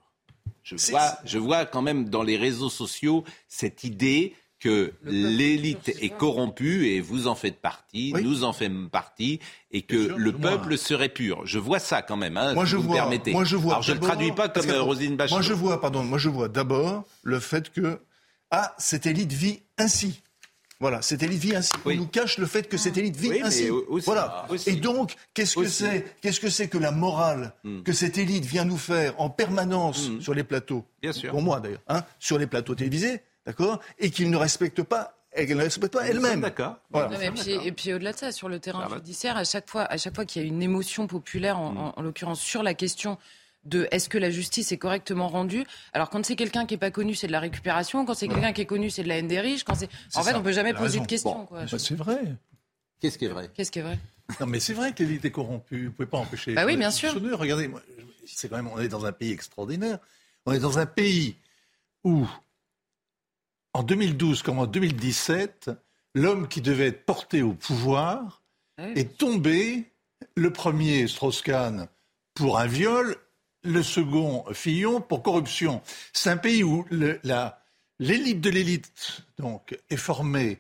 Je 0.62 0.78
C'est- 0.78 0.92
vois, 0.92 1.18
je 1.26 1.40
vois 1.40 1.66
quand 1.66 1.82
même 1.82 2.10
dans 2.10 2.22
les 2.24 2.38
réseaux 2.38 2.70
sociaux 2.70 3.24
cette 3.48 3.84
idée 3.84 4.36
que 4.60 4.94
l'élite 5.04 5.90
est 6.02 6.10
corrompue 6.10 6.88
et 6.88 7.00
vous 7.02 7.28
en 7.28 7.36
faites 7.36 7.62
partie, 7.62 8.12
Oui. 8.16 8.24
nous 8.24 8.44
en 8.44 8.54
faisons 8.54 8.88
partie 8.92 9.40
et 9.72 9.84
que 9.84 9.96
Bien 9.96 10.06
sûr, 10.08 10.18
le 10.18 10.32
peuple 10.34 10.78
serait 10.78 11.10
pur. 11.10 11.46
Je 11.46 11.60
vois 11.60 11.80
ça 11.80 12.02
quand 12.02 12.18
même, 12.18 12.38
hein, 12.38 12.54
Moi, 12.54 12.66
si 12.66 12.72
je 12.72 12.76
vous 12.78 12.84
me 12.84 12.88
vois. 12.88 12.96
permettez. 12.98 13.32
Moi, 13.32 13.44
je 13.44 13.56
vois. 13.56 13.74
Alors 13.74 13.84
je 13.84 13.94
ne 13.94 14.00
traduis 14.00 14.32
pas 14.32 14.50
comme 14.50 14.66
que- 14.66 14.72
euh, 14.72 14.82
Roselyne 14.82 15.16
Bachelot. 15.16 15.36
Moi, 15.38 15.42
je 15.44 15.54
vois, 15.54 15.80
pardon. 15.82 16.04
Moi, 16.04 16.18
je 16.18 16.30
vois 16.30 16.48
d'abord 16.50 17.04
le 17.24 17.40
fait 17.40 17.72
que 17.72 18.00
ah, 18.52 18.74
cette 18.78 19.06
élite 19.06 19.32
vit 19.34 19.60
ainsi. 19.78 20.22
Voilà, 20.80 21.02
cette 21.02 21.24
élite 21.24 21.40
vit 21.42 21.56
ainsi. 21.56 21.74
Oui. 21.86 21.96
On 21.98 22.02
nous 22.02 22.08
cache 22.08 22.38
le 22.38 22.46
fait 22.46 22.68
que 22.70 22.78
cette 22.78 22.98
élite 22.98 23.16
vit 23.16 23.30
Oui, 23.30 23.38
mais 23.42 23.48
ainsi. 23.48 23.70
aussi- 23.70 24.06
voilà. 24.06 24.46
aussi. 24.50 24.70
Et 24.70 24.76
donc, 24.76 25.16
qu'est-ce 25.34 25.56
que 25.56 25.68
c'est 25.68 26.16
Qu'est-ce 26.22 26.40
que 26.40 26.50
c'est 26.52 26.68
que 26.68 26.78
la 26.78 26.92
morale 26.92 27.54
Hmm. 27.64 27.82
que 27.82 27.94
cette 27.94 28.18
élite 28.20 28.46
vient 28.46 28.64
nous 28.64 28.78
faire 28.78 29.20
en 29.20 29.30
permanence 29.32 30.10
Hmm. 30.10 30.22
sur 30.22 30.34
les 30.36 30.44
plateaux? 30.44 30.86
Bien 31.02 31.14
sûr. 31.14 31.32
Pour 31.32 31.42
moi, 31.42 31.60
d'ailleurs, 31.60 31.82
hein, 31.88 32.04
sur 32.20 32.38
les 32.38 32.46
plateaux 32.48 32.76
télévisés, 32.76 33.22
d'accord 33.48 33.80
Et 33.98 34.12
qu'ils 34.12 34.30
ne 34.30 34.38
respectent 34.38 34.84
pas, 34.84 35.18
et 35.36 35.48
qu'elle 35.48 35.58
ne 35.58 35.64
respecte 35.64 35.94
pas 35.94 36.06
elle-même. 36.08 36.42
D'accord. 36.42 36.78
Voilà. 36.92 37.10
Puis- 37.32 37.52
et 37.52 37.72
puis 37.72 37.94
au-delà 37.94 38.12
de 38.14 38.18
ça, 38.18 38.32
sur 38.32 38.48
le 38.50 38.60
terrain 38.60 38.88
judiciaire, 38.94 39.38
à 39.38 39.44
chaque 39.44 39.68
fois, 39.70 39.84
à 39.86 39.98
chaque 39.98 40.14
fois 40.14 40.26
qu'il 40.26 40.42
y 40.44 40.46
a 40.46 40.48
une 40.48 40.62
émotion 40.62 41.08
populaire, 41.08 41.58
en, 41.60 41.76
en- 41.76 41.94
en 41.96 42.02
l'occurrence 42.04 42.40
sur 42.42 42.62
la 42.62 42.76
question 42.76 43.18
de 43.66 43.88
est-ce 43.92 44.08
que 44.08 44.18
la 44.18 44.30
justice 44.30 44.72
est 44.72 44.78
correctement 44.78 45.28
rendue. 45.28 45.66
Alors 45.92 46.10
quand 46.10 46.26
c'est 46.26 46.38
quelqu'un 46.38 46.66
qui 46.66 46.76
est 46.76 46.78
pas 46.78 46.92
connu, 46.92 47.16
c'est 47.16 47.28
de 47.28 47.34
la 47.34 47.42
récupération. 47.42 48.06
Quand 48.06 48.14
c'est 48.14 48.30
quelqu'un 48.30 48.54
qui 48.54 48.62
est 48.62 48.66
connu, 48.66 48.90
c'est 48.90 49.04
de 49.04 49.10
la 49.10 49.18
haine 49.18 49.28
des 49.28 49.42
riches. 49.42 49.66
Quand 49.66 49.76
c'est, 49.76 49.90
en 50.16 50.24
fait, 50.24 50.32
ça. 50.32 50.40
on 50.40 50.42
peut 50.44 50.54
jamais 50.54 50.74
poser 50.74 50.84
raison. 51.00 51.02
de 51.02 51.08
questions. 51.08 51.34
Bon. 51.40 51.46
quoi. 51.46 51.66
Bah, 51.66 51.78
c'est 51.80 51.96
vrai. 51.96 52.20
Qu'est-ce 53.02 53.18
qui 53.18 53.26
est 53.26 53.30
vrai? 53.30 53.50
Qu'est-ce 53.54 53.72
qui 53.72 53.80
est 53.80 53.82
vrai? 53.82 54.00
Non, 54.40 54.46
mais 54.48 54.60
c'est 54.62 54.74
vrai 54.74 54.94
que 54.94 55.04
l'élite 55.04 55.26
est 55.26 55.32
corrompue. 55.32 55.88
Vous 55.88 55.92
pouvez 55.92 56.06
pas 56.08 56.18
empêcher. 56.18 56.54
Bah 56.54 56.64
oui, 56.66 56.74
les 56.74 56.78
bien 56.78 56.92
sûr. 56.92 57.14
de 57.14 57.20
se 57.20 57.24
dire. 57.26 57.38
Regardez, 57.38 57.70
c'est 58.26 58.48
quand 58.50 58.56
même, 58.56 58.68
on 58.70 58.80
est 58.80 58.88
dans 58.88 59.06
un 59.06 59.12
pays 59.12 59.32
extraordinaire. 59.34 60.00
On 60.46 60.54
est 60.54 60.60
dans 60.60 60.80
un 60.80 60.86
pays 60.86 61.36
où, 62.06 62.26
en 63.78 63.84
2012 63.84 64.42
comme 64.42 64.60
en 64.60 64.66
2017, 64.66 65.70
l'homme 66.16 66.48
qui 66.48 66.62
devait 66.62 66.88
être 66.88 67.06
porté 67.06 67.42
au 67.44 67.54
pouvoir 67.54 68.42
Ah 68.78 68.86
oui. 68.88 68.94
est 68.96 69.18
tombé. 69.18 69.92
Le 70.36 70.52
premier, 70.52 71.08
Strauss-Kahn, 71.08 71.88
pour 72.34 72.58
un 72.58 72.66
viol. 72.68 73.16
Le 73.64 73.84
second, 73.84 74.46
Fillon, 74.54 75.00
pour 75.02 75.22
corruption. 75.22 75.82
C'est 76.14 76.30
un 76.32 76.38
pays 76.38 76.64
où 76.64 76.86
le- 76.90 77.20
la- 77.24 77.62
l'élite 78.00 78.42
de 78.42 78.50
l'élite 78.50 79.22
donc, 79.38 79.78
est 79.90 79.98
formée 79.98 80.60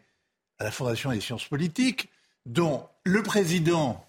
à 0.60 0.63
la 0.65 0.71
Fondation 0.71 1.12
des 1.12 1.21
sciences 1.21 1.47
politiques, 1.47 2.10
dont 2.45 2.88
le 3.03 3.23
président 3.23 4.03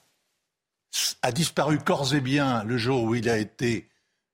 a 1.22 1.32
disparu 1.32 1.78
corps 1.78 2.14
et 2.14 2.20
bien 2.20 2.64
le 2.64 2.76
jour 2.76 3.04
où 3.04 3.14
il 3.14 3.28
a 3.28 3.38
été 3.38 3.88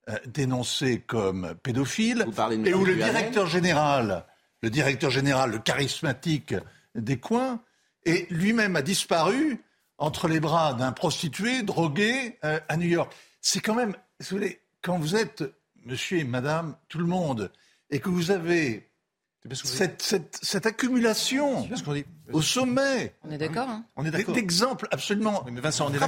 euh, 0.09 0.19
dénoncé 0.27 1.01
comme 1.01 1.55
pédophile, 1.63 2.27
et 2.67 2.75
où 2.75 2.85
le 2.85 2.95
directeur 2.97 3.47
général, 3.47 4.27
le 4.65 4.71
directeur 4.71 5.11
général, 5.11 5.51
le 5.51 5.59
charismatique 5.59 6.55
des 6.95 7.19
coins, 7.19 7.61
et 8.07 8.27
lui-même 8.31 8.77
a 8.77 8.83
disparu 8.83 9.63
entre 9.99 10.27
les 10.27 10.41
bras 10.41 10.75
d'un 10.75 10.91
prostitué 10.93 11.63
drogué 11.63 12.39
euh, 12.45 12.59
à 12.69 12.77
New 12.77 12.89
York. 12.89 13.13
C'est 13.41 13.61
quand 13.61 13.75
même, 13.75 13.95
si 14.21 14.31
vous 14.31 14.39
voulez, 14.39 14.61
quand 14.83 14.99
vous 14.99 15.17
êtes 15.17 15.45
monsieur 15.85 16.19
et 16.19 16.25
madame, 16.25 16.77
tout 16.89 16.99
le 16.99 17.05
monde, 17.05 17.53
et 17.91 18.01
que 18.01 18.09
vous 18.09 18.31
avez 18.31 18.89
cette, 19.53 20.01
cette, 20.01 20.39
cette 20.41 20.65
accumulation 20.65 21.61
dit- 21.93 22.07
au 22.33 22.41
sommet. 22.41 23.15
On 23.97 24.05
est 24.07 24.11
d'accord. 24.11 24.29
hein. 24.31 24.35
D'exemples 24.35 24.89
absolument 24.91 25.43
Oui, 25.45 25.53
mais 25.53 25.61
Vincent, 25.61 25.87
on 25.91 25.95
est 25.95 25.99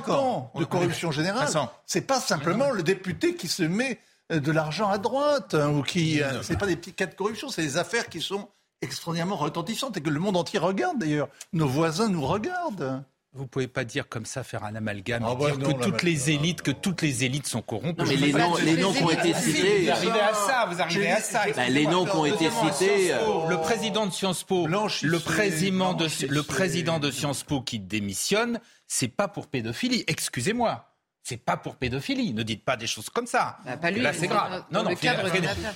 de 0.61 0.65
corruption 0.65 1.11
générale. 1.11 1.47
C'est 1.85 2.07
pas 2.07 2.21
simplement 2.21 2.71
le 2.71 2.83
député 2.83 3.35
qui 3.35 3.49
se 3.49 3.63
met 3.63 3.99
de 4.31 4.53
l'argent 4.53 4.89
à 4.91 4.99
droite 4.99 5.55
hein, 5.55 5.71
ou 5.71 5.83
qui. 5.83 6.23
euh, 6.23 6.43
c'est 6.43 6.59
pas 6.59 6.67
des 6.67 6.77
petits 6.77 6.93
cas 6.93 7.07
de 7.07 7.15
corruption, 7.15 7.49
c'est 7.49 7.63
des 7.63 7.77
affaires 7.77 8.09
qui 8.09 8.21
sont 8.21 8.49
extraordinairement 8.83 9.37
retentissantes 9.37 9.97
et 9.97 10.01
que 10.01 10.11
le 10.11 10.21
monde 10.21 10.37
entier 10.37 10.59
regarde 10.59 10.99
d'ailleurs. 10.99 11.29
Nos 11.53 11.67
voisins 11.69 12.09
nous 12.09 12.25
regardent. 12.27 13.03
Vous 13.33 13.47
pouvez 13.47 13.69
pas 13.69 13.85
dire 13.85 14.09
comme 14.09 14.25
ça, 14.25 14.43
faire 14.45 14.65
un 14.65 14.75
amalgame, 14.77 15.23
Ah 15.27 15.33
et 15.33 15.37
ouais, 15.45 15.51
dire 15.53 15.59
non, 15.59 15.75
que 15.75 15.85
toutes 15.85 16.03
les 16.03 16.31
élites, 16.31 16.63
que 16.63 16.71
toutes 16.71 17.03
les 17.03 17.23
élites 17.25 17.47
sont 17.47 17.61
corrompues. 17.61 18.01
Non, 18.03 18.09
mais 18.09 18.17
les 18.17 18.33
noms, 18.33 18.57
les 18.57 18.77
noms 18.79 18.93
qui 18.95 19.03
ont 19.03 19.11
été 19.11 19.35
cités. 19.35 19.83
Vous 19.85 19.91
arrivez 19.91 20.21
à 20.21 20.33
ça, 20.35 20.67
vous 20.71 20.81
arrivez 20.81 21.11
à 21.11 21.21
ça. 21.21 21.43
Bah, 21.55 21.69
les 21.69 21.87
noms 21.87 22.07
qui 22.07 22.17
ont 22.17 22.25
été 22.25 22.49
cités. 22.51 23.13
euh, 23.13 23.49
Le 23.51 23.59
président 23.61 24.07
de 24.07 24.11
Sciences 24.13 24.43
Po, 24.43 24.67
le 24.67 25.19
président 25.19 25.93
de, 25.93 26.09
le 26.29 26.43
président 26.43 26.99
de 26.99 27.11
Sciences 27.11 27.43
Po 27.43 27.61
qui 27.61 27.79
démissionne, 27.79 28.59
c'est 28.87 29.09
pas 29.09 29.29
pour 29.29 29.49
pédophilie. 29.49 30.03
Excusez-moi. 30.07 30.89
C'est 31.29 31.39
pas 31.39 31.57
pour 31.57 31.75
pédophilie. 31.75 32.33
Ne 32.35 32.45
dites 32.45 32.65
pas 32.65 32.77
des 32.77 32.87
choses 32.87 33.11
comme 33.11 33.27
ça. 33.27 33.57
Bah, 33.67 33.77
pas 33.77 33.91
lui, 33.91 34.01
Là, 34.01 34.13
mais 34.13 34.17
c'est 34.17 34.29
grave. 34.29 34.63
Non, 34.71 34.85
dans 34.85 34.91
non, 34.91 34.97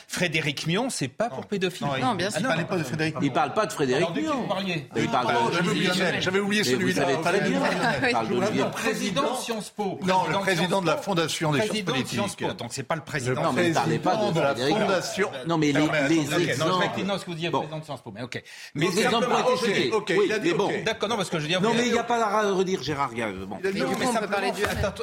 Frédéric, 0.06 0.66
Mion, 0.68 0.90
c'est 0.90 1.08
pas 1.08 1.28
pour 1.28 1.46
pédophilie. 1.46 1.90
Non, 2.00 2.14
bien 2.14 2.30
sûr. 2.30 2.38
Il 2.38 2.42
ne 2.44 2.48
parlait 2.48 2.64
pas 2.66 2.76
de 2.78 2.84
Frédéric. 2.84 3.16
Il 3.20 3.32
parle 3.32 3.52
pas 3.52 3.66
de 3.66 3.72
Frédéric 3.72 4.08
Mion. 4.14 4.42
vous 4.42 4.46
parliez 4.46 4.88
Il 4.94 5.08
parle 5.08 5.26
de- 5.26 5.52
j'avais 5.56 5.68
oublié, 5.70 5.90
j'avais 6.20 6.38
oublié 6.38 6.62
Mais 6.64 6.68
vous 6.74 6.78
celui-là. 6.80 7.02
savez 7.02 7.20
très 7.20 7.40
bien. 7.40 7.60
Il 8.06 8.12
parle 8.12 8.28
de 8.28 8.62
président 8.70 9.32
de 9.32 9.36
Sciences 9.38 9.70
Po. 9.70 9.98
Non, 10.04 10.22
le 10.28 10.38
président 10.38 10.80
de 10.82 10.86
la. 10.86 10.96
Fondation 10.98 11.50
des 11.50 11.58
sciences 11.62 11.68
Président 11.70 11.92
de 11.94 12.06
Sciences 12.06 12.36
politiques. 12.36 12.48
Po. 12.48 12.54
Donc 12.54 12.72
c'est 12.72 12.82
pas 12.84 12.94
le 12.94 13.02
président. 13.02 13.42
Non, 13.42 13.52
mais 13.52 13.70
ne 13.70 13.74
parlez 13.74 13.98
pas 13.98 14.14
de 14.14 14.32
Frédéric 14.38 14.76
Mion. 14.76 14.86
Fondation. 14.86 15.30
Non, 15.48 15.58
mais 15.58 15.72
les, 15.72 15.80
Non, 15.80 15.88
mais 15.90 16.02
non, 16.14 16.38
exemples. 16.38 16.84
effectivement, 16.84 17.18
ce 17.18 17.24
que 17.24 17.30
vous 17.30 17.36
dites, 17.36 17.50
président 17.50 17.78
de 17.80 17.84
Sciences 17.84 18.02
Po. 18.02 18.12
Mais 18.14 18.22
ok. 18.22 18.40
Les 18.76 18.86
exemples 19.00 19.24
simplement, 19.26 19.48
ont 19.50 19.64
été 19.66 19.90
ok, 19.90 20.12
il 20.26 20.32
a 20.32 20.38
dit 20.38 20.48
mais 20.50 20.54
bon. 20.54 20.70
D'accord, 20.86 21.08
non, 21.08 21.16
parce 21.16 21.28
que 21.28 21.38
je 21.38 21.42
veux 21.42 21.48
dire. 21.48 21.60
Non, 21.60 21.72
mais 21.74 21.86
il 21.88 21.92
n'y 21.92 21.98
a 21.98 22.04
pas 22.04 22.24
à 22.24 22.42
redire 22.52 22.82
Gérard 22.84 23.14
Gall. 23.14 23.46
Bon. 23.46 23.58
Il 23.64 23.70
Mais 23.72 23.80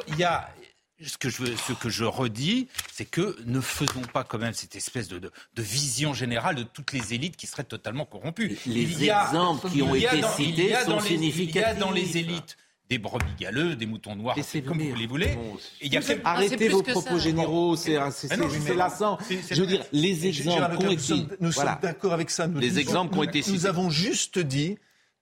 il 0.08 0.18
y 0.18 0.24
a 0.24 0.37
ce 1.04 1.16
que 1.16 1.28
je 1.30 1.42
veux, 1.42 1.56
ce 1.56 1.72
que 1.72 1.88
je 1.88 2.04
redis, 2.04 2.66
c'est 2.92 3.04
que 3.04 3.36
ne 3.46 3.60
faisons 3.60 4.02
pas 4.12 4.24
quand 4.24 4.38
même 4.38 4.52
cette 4.52 4.74
espèce 4.74 5.06
de, 5.08 5.18
de, 5.20 5.30
de 5.54 5.62
vision 5.62 6.12
générale 6.12 6.56
de 6.56 6.64
toutes 6.64 6.92
les 6.92 7.14
élites 7.14 7.36
qui 7.36 7.46
seraient 7.46 7.62
totalement 7.64 8.04
corrompues. 8.04 8.58
Les 8.66 8.82
Il 8.82 9.04
y 9.04 9.10
a- 9.10 9.26
exemples 9.28 9.70
qui 9.70 9.82
ont 9.82 9.94
été 9.94 10.20
dans- 10.20 10.32
cités 10.34 10.74
sont 10.84 10.90
dans 10.90 11.00
les- 11.00 11.06
Il 11.06 11.12
y 11.12 11.14
a 11.14 11.18
significatifs. 11.20 11.78
dans 11.78 11.90
les 11.92 12.16
élites 12.18 12.56
des 12.90 12.98
brebis 12.98 13.26
galeux, 13.38 13.76
des 13.76 13.84
moutons 13.86 14.16
noirs, 14.16 14.34
comme 14.66 14.78
vous 14.80 14.94
les 14.96 15.06
voulez. 15.06 15.36
Et 15.82 15.86
il 15.86 15.92
y 15.92 15.96
a 15.98 16.00
quelques- 16.00 16.22
Arrêtez 16.24 16.68
vos 16.68 16.82
propos 16.82 17.18
ça. 17.18 17.18
généraux, 17.18 17.76
c'est 17.76 17.94
lassant. 18.74 19.18
Je 19.30 19.60
veux 19.60 19.66
dire, 19.66 19.84
les 19.92 20.26
exemples 20.26 20.78
qui 20.78 20.86
ont 20.86 20.90
été... 20.90 21.12
nous 21.40 21.52
sommes, 21.52 21.66
nous 21.68 21.80
d'accord 21.82 22.12
avec 22.14 22.30
ça. 22.30 22.46
Nous, 22.48 22.58
Les 22.58 22.70
nous- 22.72 22.78
exemples 22.78 23.12
qui 23.12 23.18
ont 23.18 23.22
nous- 23.22 23.28
été 23.28 23.38
Nous 23.40 23.56
cités. 23.56 23.66
avons 23.68 23.90
juste 23.90 24.38
dit 24.38 24.78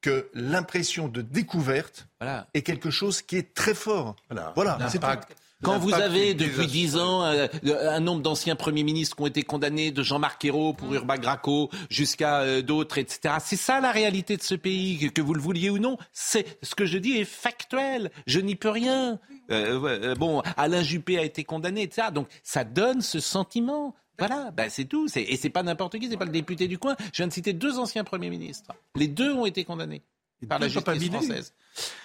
que 0.06 0.28
l'impression 0.34 1.08
de 1.08 1.20
découverte 1.20 2.06
Voilà. 2.20 2.46
est 2.54 2.62
quelque 2.62 2.90
chose 2.90 3.22
qui 3.22 3.36
est 3.36 3.54
très 3.54 3.74
fort. 3.74 4.14
Voilà. 4.54 4.78
c'est 4.88 4.98
tout. 4.98 5.06
L'impact- 5.06 5.36
Quand 5.64 5.78
vous 5.78 5.94
avez 5.94 6.34
depuis 6.34 6.66
dix 6.66 6.96
ans 6.96 7.24
euh, 7.24 7.48
un 7.64 7.98
nombre 8.00 8.22
d'anciens 8.22 8.54
premiers 8.56 8.84
ministres 8.84 9.16
qui 9.16 9.22
ont 9.22 9.26
été 9.26 9.42
condamnés, 9.42 9.90
de 9.90 10.02
Jean-Marc 10.02 10.44
Ayrault 10.44 10.74
pour 10.74 10.92
Urbain 10.94 11.16
Graco 11.16 11.70
jusqu'à 11.90 12.42
euh, 12.42 12.62
d'autres, 12.62 12.98
etc. 12.98 13.36
C'est 13.42 13.56
ça 13.56 13.80
la 13.80 13.90
réalité 13.90 14.36
de 14.36 14.42
ce 14.42 14.54
pays, 14.54 15.10
que, 15.12 15.20
vous 15.22 15.34
le 15.34 15.40
vouliez 15.40 15.70
ou 15.70 15.78
non. 15.78 15.96
C'est 16.12 16.58
ce 16.62 16.74
que 16.76 16.84
je 16.86 16.98
dis 16.98 17.16
est 17.16 17.24
factuel. 17.24 18.10
Je 18.26 18.38
n'y 18.38 18.54
peux 18.54 18.70
rien. 18.70 19.18
Euh, 19.50 19.80
euh, 19.82 20.14
bon, 20.14 20.42
Alain 20.56 20.82
Juppé 20.82 21.18
a 21.18 21.22
été 21.22 21.42
condamné, 21.42 21.82
etc. 21.82 22.08
Donc 22.12 22.28
ça 22.44 22.62
donne 22.64 23.00
ce 23.00 23.18
sentiment. 23.18 23.94
Voilà, 24.18 24.50
ben 24.50 24.70
c'est 24.70 24.84
tout. 24.86 25.06
Et 25.16 25.36
c'est 25.36 25.50
pas 25.50 25.62
n'importe 25.62 25.98
qui, 25.98 26.08
c'est 26.08 26.16
pas 26.16 26.24
le 26.24 26.30
député 26.32 26.68
du 26.68 26.78
coin. 26.78 26.96
Je 27.12 27.18
viens 27.18 27.26
de 27.28 27.32
citer 27.32 27.52
deux 27.52 27.78
anciens 27.78 28.04
premiers 28.04 28.30
ministres. 28.30 28.72
Les 28.94 29.08
deux 29.08 29.32
ont 29.32 29.46
été 29.46 29.64
condamnés 29.64 30.02
par 30.48 30.58
la 30.58 30.68
justice 30.68 31.08
française. 31.08 31.54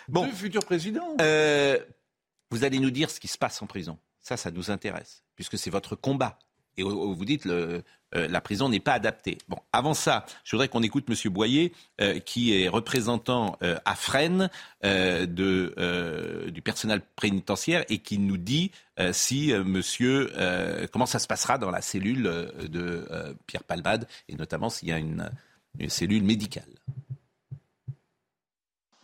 Bon, 0.07 0.25
Deux 0.25 0.31
futurs 0.33 0.65
présidents. 0.65 1.15
euh, 1.21 1.77
vous 2.49 2.63
allez 2.63 2.79
nous 2.79 2.91
dire 2.91 3.09
ce 3.09 3.19
qui 3.19 3.27
se 3.27 3.37
passe 3.37 3.61
en 3.61 3.67
prison. 3.67 3.97
Ça, 4.21 4.35
ça 4.37 4.51
nous 4.51 4.69
intéresse, 4.71 5.23
puisque 5.35 5.57
c'est 5.57 5.69
votre 5.69 5.95
combat. 5.95 6.37
Et 6.77 6.83
vous 6.83 7.25
dites 7.25 7.45
le, 7.45 7.83
euh, 8.15 8.27
la 8.27 8.41
prison 8.41 8.69
n'est 8.69 8.79
pas 8.79 8.93
adaptée. 8.93 9.37
Bon, 9.47 9.57
avant 9.71 9.93
ça, 9.93 10.25
je 10.43 10.51
voudrais 10.55 10.67
qu'on 10.67 10.83
écoute 10.83 11.09
Monsieur 11.09 11.29
Boyer, 11.29 11.73
euh, 12.01 12.19
qui 12.19 12.53
est 12.53 12.67
représentant 12.67 13.57
euh, 13.63 13.77
à 13.85 13.95
Fresnes 13.95 14.49
du 14.83 16.61
personnel 16.63 17.01
pénitentiaire 17.19 17.85
et 17.89 17.99
qui 17.99 18.17
nous 18.17 18.37
dit 18.37 18.71
si 19.11 19.53
Monsieur 19.53 20.31
comment 20.91 21.05
ça 21.05 21.19
se 21.19 21.27
passera 21.27 21.57
dans 21.57 21.69
la 21.69 21.81
cellule 21.81 22.23
de 22.23 23.05
Pierre 23.45 23.63
Palmade 23.63 24.07
et 24.27 24.35
notamment 24.35 24.69
s'il 24.69 24.89
y 24.89 24.91
a 24.91 24.97
une 24.97 25.29
cellule 25.87 26.23
médicale. 26.23 26.63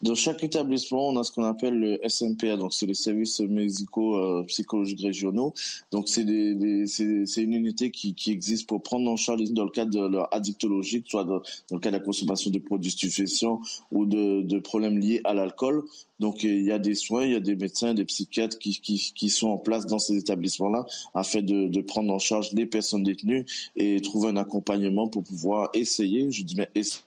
Dans 0.07 0.15
chaque 0.15 0.41
établissement, 0.41 1.09
on 1.09 1.17
a 1.17 1.23
ce 1.25 1.33
qu'on 1.33 1.43
appelle 1.43 1.77
le 1.77 1.99
SMPA, 2.07 2.55
donc 2.55 2.73
c'est 2.73 2.85
les 2.85 2.93
services 2.93 3.41
médicaux 3.41 4.15
euh, 4.15 4.43
psychologiques 4.43 5.01
régionaux. 5.01 5.53
Donc 5.91 6.07
c'est 6.07 6.21
une 6.21 7.53
unité 7.53 7.91
qui, 7.91 8.15
existe 8.27 8.69
pour 8.69 8.81
prendre 8.81 9.11
en 9.11 9.17
charge 9.17 9.51
dans 9.51 9.65
le 9.65 9.69
cadre 9.69 9.91
de 9.91 10.07
leur 10.07 10.33
addictologie, 10.33 11.03
soit 11.05 11.25
dans, 11.25 11.41
le 11.71 11.79
cas 11.79 11.89
de 11.91 11.97
la 11.97 11.99
consommation 11.99 12.49
de 12.51 12.59
produits 12.59 12.91
stupéfiants 12.91 13.59
ou 13.91 14.05
de, 14.05 14.59
problèmes 14.59 14.97
liés 14.97 15.19
à 15.25 15.33
l'alcool. 15.33 15.83
Donc 16.21 16.43
il 16.43 16.63
y 16.63 16.71
a 16.71 16.79
des 16.79 16.95
soins, 16.95 17.25
il 17.25 17.33
y 17.33 17.35
a 17.35 17.41
des 17.41 17.57
médecins, 17.57 17.93
des 17.93 18.05
psychiatres 18.05 18.57
qui 18.59 19.29
sont 19.29 19.49
en 19.49 19.57
place 19.57 19.87
dans 19.87 19.99
ces 19.99 20.15
établissements-là 20.15 20.85
afin 21.15 21.41
de, 21.41 21.67
de 21.67 21.81
prendre 21.81 22.13
en 22.13 22.19
charge 22.19 22.53
les 22.53 22.65
personnes 22.65 23.03
détenues 23.03 23.45
et 23.75 23.99
trouver 23.99 24.29
un 24.29 24.37
accompagnement 24.37 25.09
pour 25.09 25.23
pouvoir 25.23 25.69
essayer, 25.73 26.31
je 26.31 26.43
dis 26.43 26.55
bien 26.55 26.67
essayer 26.75 26.97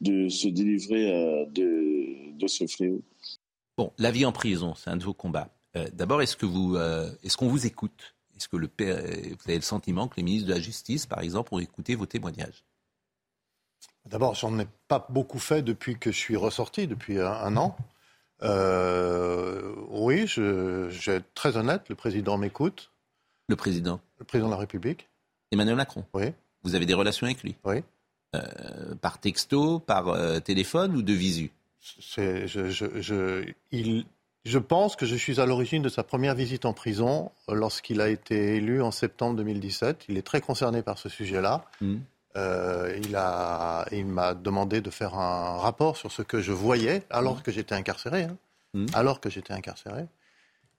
de 0.00 0.28
se 0.28 0.48
délivrer 0.48 1.12
euh, 1.12 1.46
de, 1.54 1.87
de 2.38 2.46
ce 2.46 2.66
fléau. 2.66 3.02
Bon, 3.76 3.92
la 3.98 4.10
vie 4.10 4.24
en 4.24 4.32
prison, 4.32 4.74
c'est 4.74 4.90
un 4.90 4.96
de 4.96 5.04
vos 5.04 5.14
combats. 5.14 5.50
Euh, 5.76 5.88
D'abord, 5.92 6.22
est-ce 6.22 6.36
que 6.36 6.46
vous, 6.46 6.76
euh, 6.76 7.10
est-ce 7.22 7.36
qu'on 7.36 7.48
vous 7.48 7.66
écoute? 7.66 8.14
Est-ce 8.36 8.48
que 8.48 8.56
le, 8.56 8.68
père- 8.68 8.96
euh, 8.96 9.34
vous 9.38 9.44
avez 9.50 9.56
le 9.56 9.62
sentiment 9.62 10.08
que 10.08 10.16
les 10.16 10.22
ministres 10.22 10.48
de 10.48 10.54
la 10.54 10.60
Justice, 10.60 11.06
par 11.06 11.20
exemple, 11.20 11.54
ont 11.54 11.58
écouté 11.58 11.94
vos 11.94 12.06
témoignages? 12.06 12.64
D'abord, 14.06 14.34
j'en 14.34 14.58
ai 14.58 14.66
pas 14.88 15.06
beaucoup 15.10 15.38
fait 15.38 15.62
depuis 15.62 15.98
que 15.98 16.10
je 16.10 16.16
suis 16.16 16.36
ressorti, 16.36 16.86
depuis 16.86 17.20
un, 17.20 17.30
un 17.30 17.56
an. 17.56 17.76
Euh, 18.42 19.74
oui, 19.90 20.26
je, 20.26 20.88
je 20.88 21.10
vais 21.10 21.16
être 21.18 21.34
très 21.34 21.56
honnête, 21.56 21.88
le 21.88 21.94
président 21.94 22.38
m'écoute, 22.38 22.90
Le 23.48 23.56
président? 23.56 24.00
Le 24.18 24.24
président 24.24 24.48
de 24.48 24.52
la 24.52 24.58
République. 24.58 25.08
Emmanuel 25.50 25.76
Macron? 25.76 26.04
Oui. 26.12 26.32
Vous 26.62 26.74
avez 26.74 26.86
des 26.86 26.94
relations 26.94 27.26
avec 27.26 27.42
lui? 27.42 27.56
Oui. 27.64 27.82
Euh, 28.36 28.94
par 28.96 29.18
texto, 29.18 29.78
par 29.78 30.08
euh, 30.08 30.38
téléphone 30.38 30.94
ou 30.94 31.02
de 31.02 31.12
visu? 31.14 31.50
Je, 31.80 32.46
je, 32.46 33.00
je, 33.00 33.52
il, 33.70 34.04
je 34.44 34.58
pense 34.58 34.96
que 34.96 35.06
je 35.06 35.14
suis 35.14 35.40
à 35.40 35.46
l'origine 35.46 35.82
de 35.82 35.88
sa 35.88 36.02
première 36.02 36.34
visite 36.34 36.64
en 36.64 36.72
prison 36.72 37.30
euh, 37.48 37.54
lorsqu'il 37.54 38.00
a 38.00 38.08
été 38.08 38.56
élu 38.56 38.82
en 38.82 38.90
septembre 38.90 39.36
2017. 39.36 40.06
Il 40.08 40.16
est 40.16 40.22
très 40.22 40.40
concerné 40.40 40.82
par 40.82 40.98
ce 40.98 41.08
sujet-là. 41.08 41.64
Hmm. 41.80 41.98
Euh, 42.36 42.98
il, 43.92 44.06
m'a 44.06 44.34
demandé 44.34 44.80
de 44.80 44.90
faire 44.90 45.14
un 45.14 45.58
rapport 45.58 45.96
sur 45.96 46.12
ce 46.12 46.22
que 46.22 46.40
je 46.40 46.52
voyais 46.52 47.02
alors 47.10 47.42
que 47.42 47.50
j'étais 47.50 47.74
incarcéré. 47.74 48.24
hein. 48.24 48.36
Hmm. 48.74 48.86
Alors 48.92 49.20
que 49.20 49.28
j'étais 49.30 49.52
incarcéré. 49.52 50.06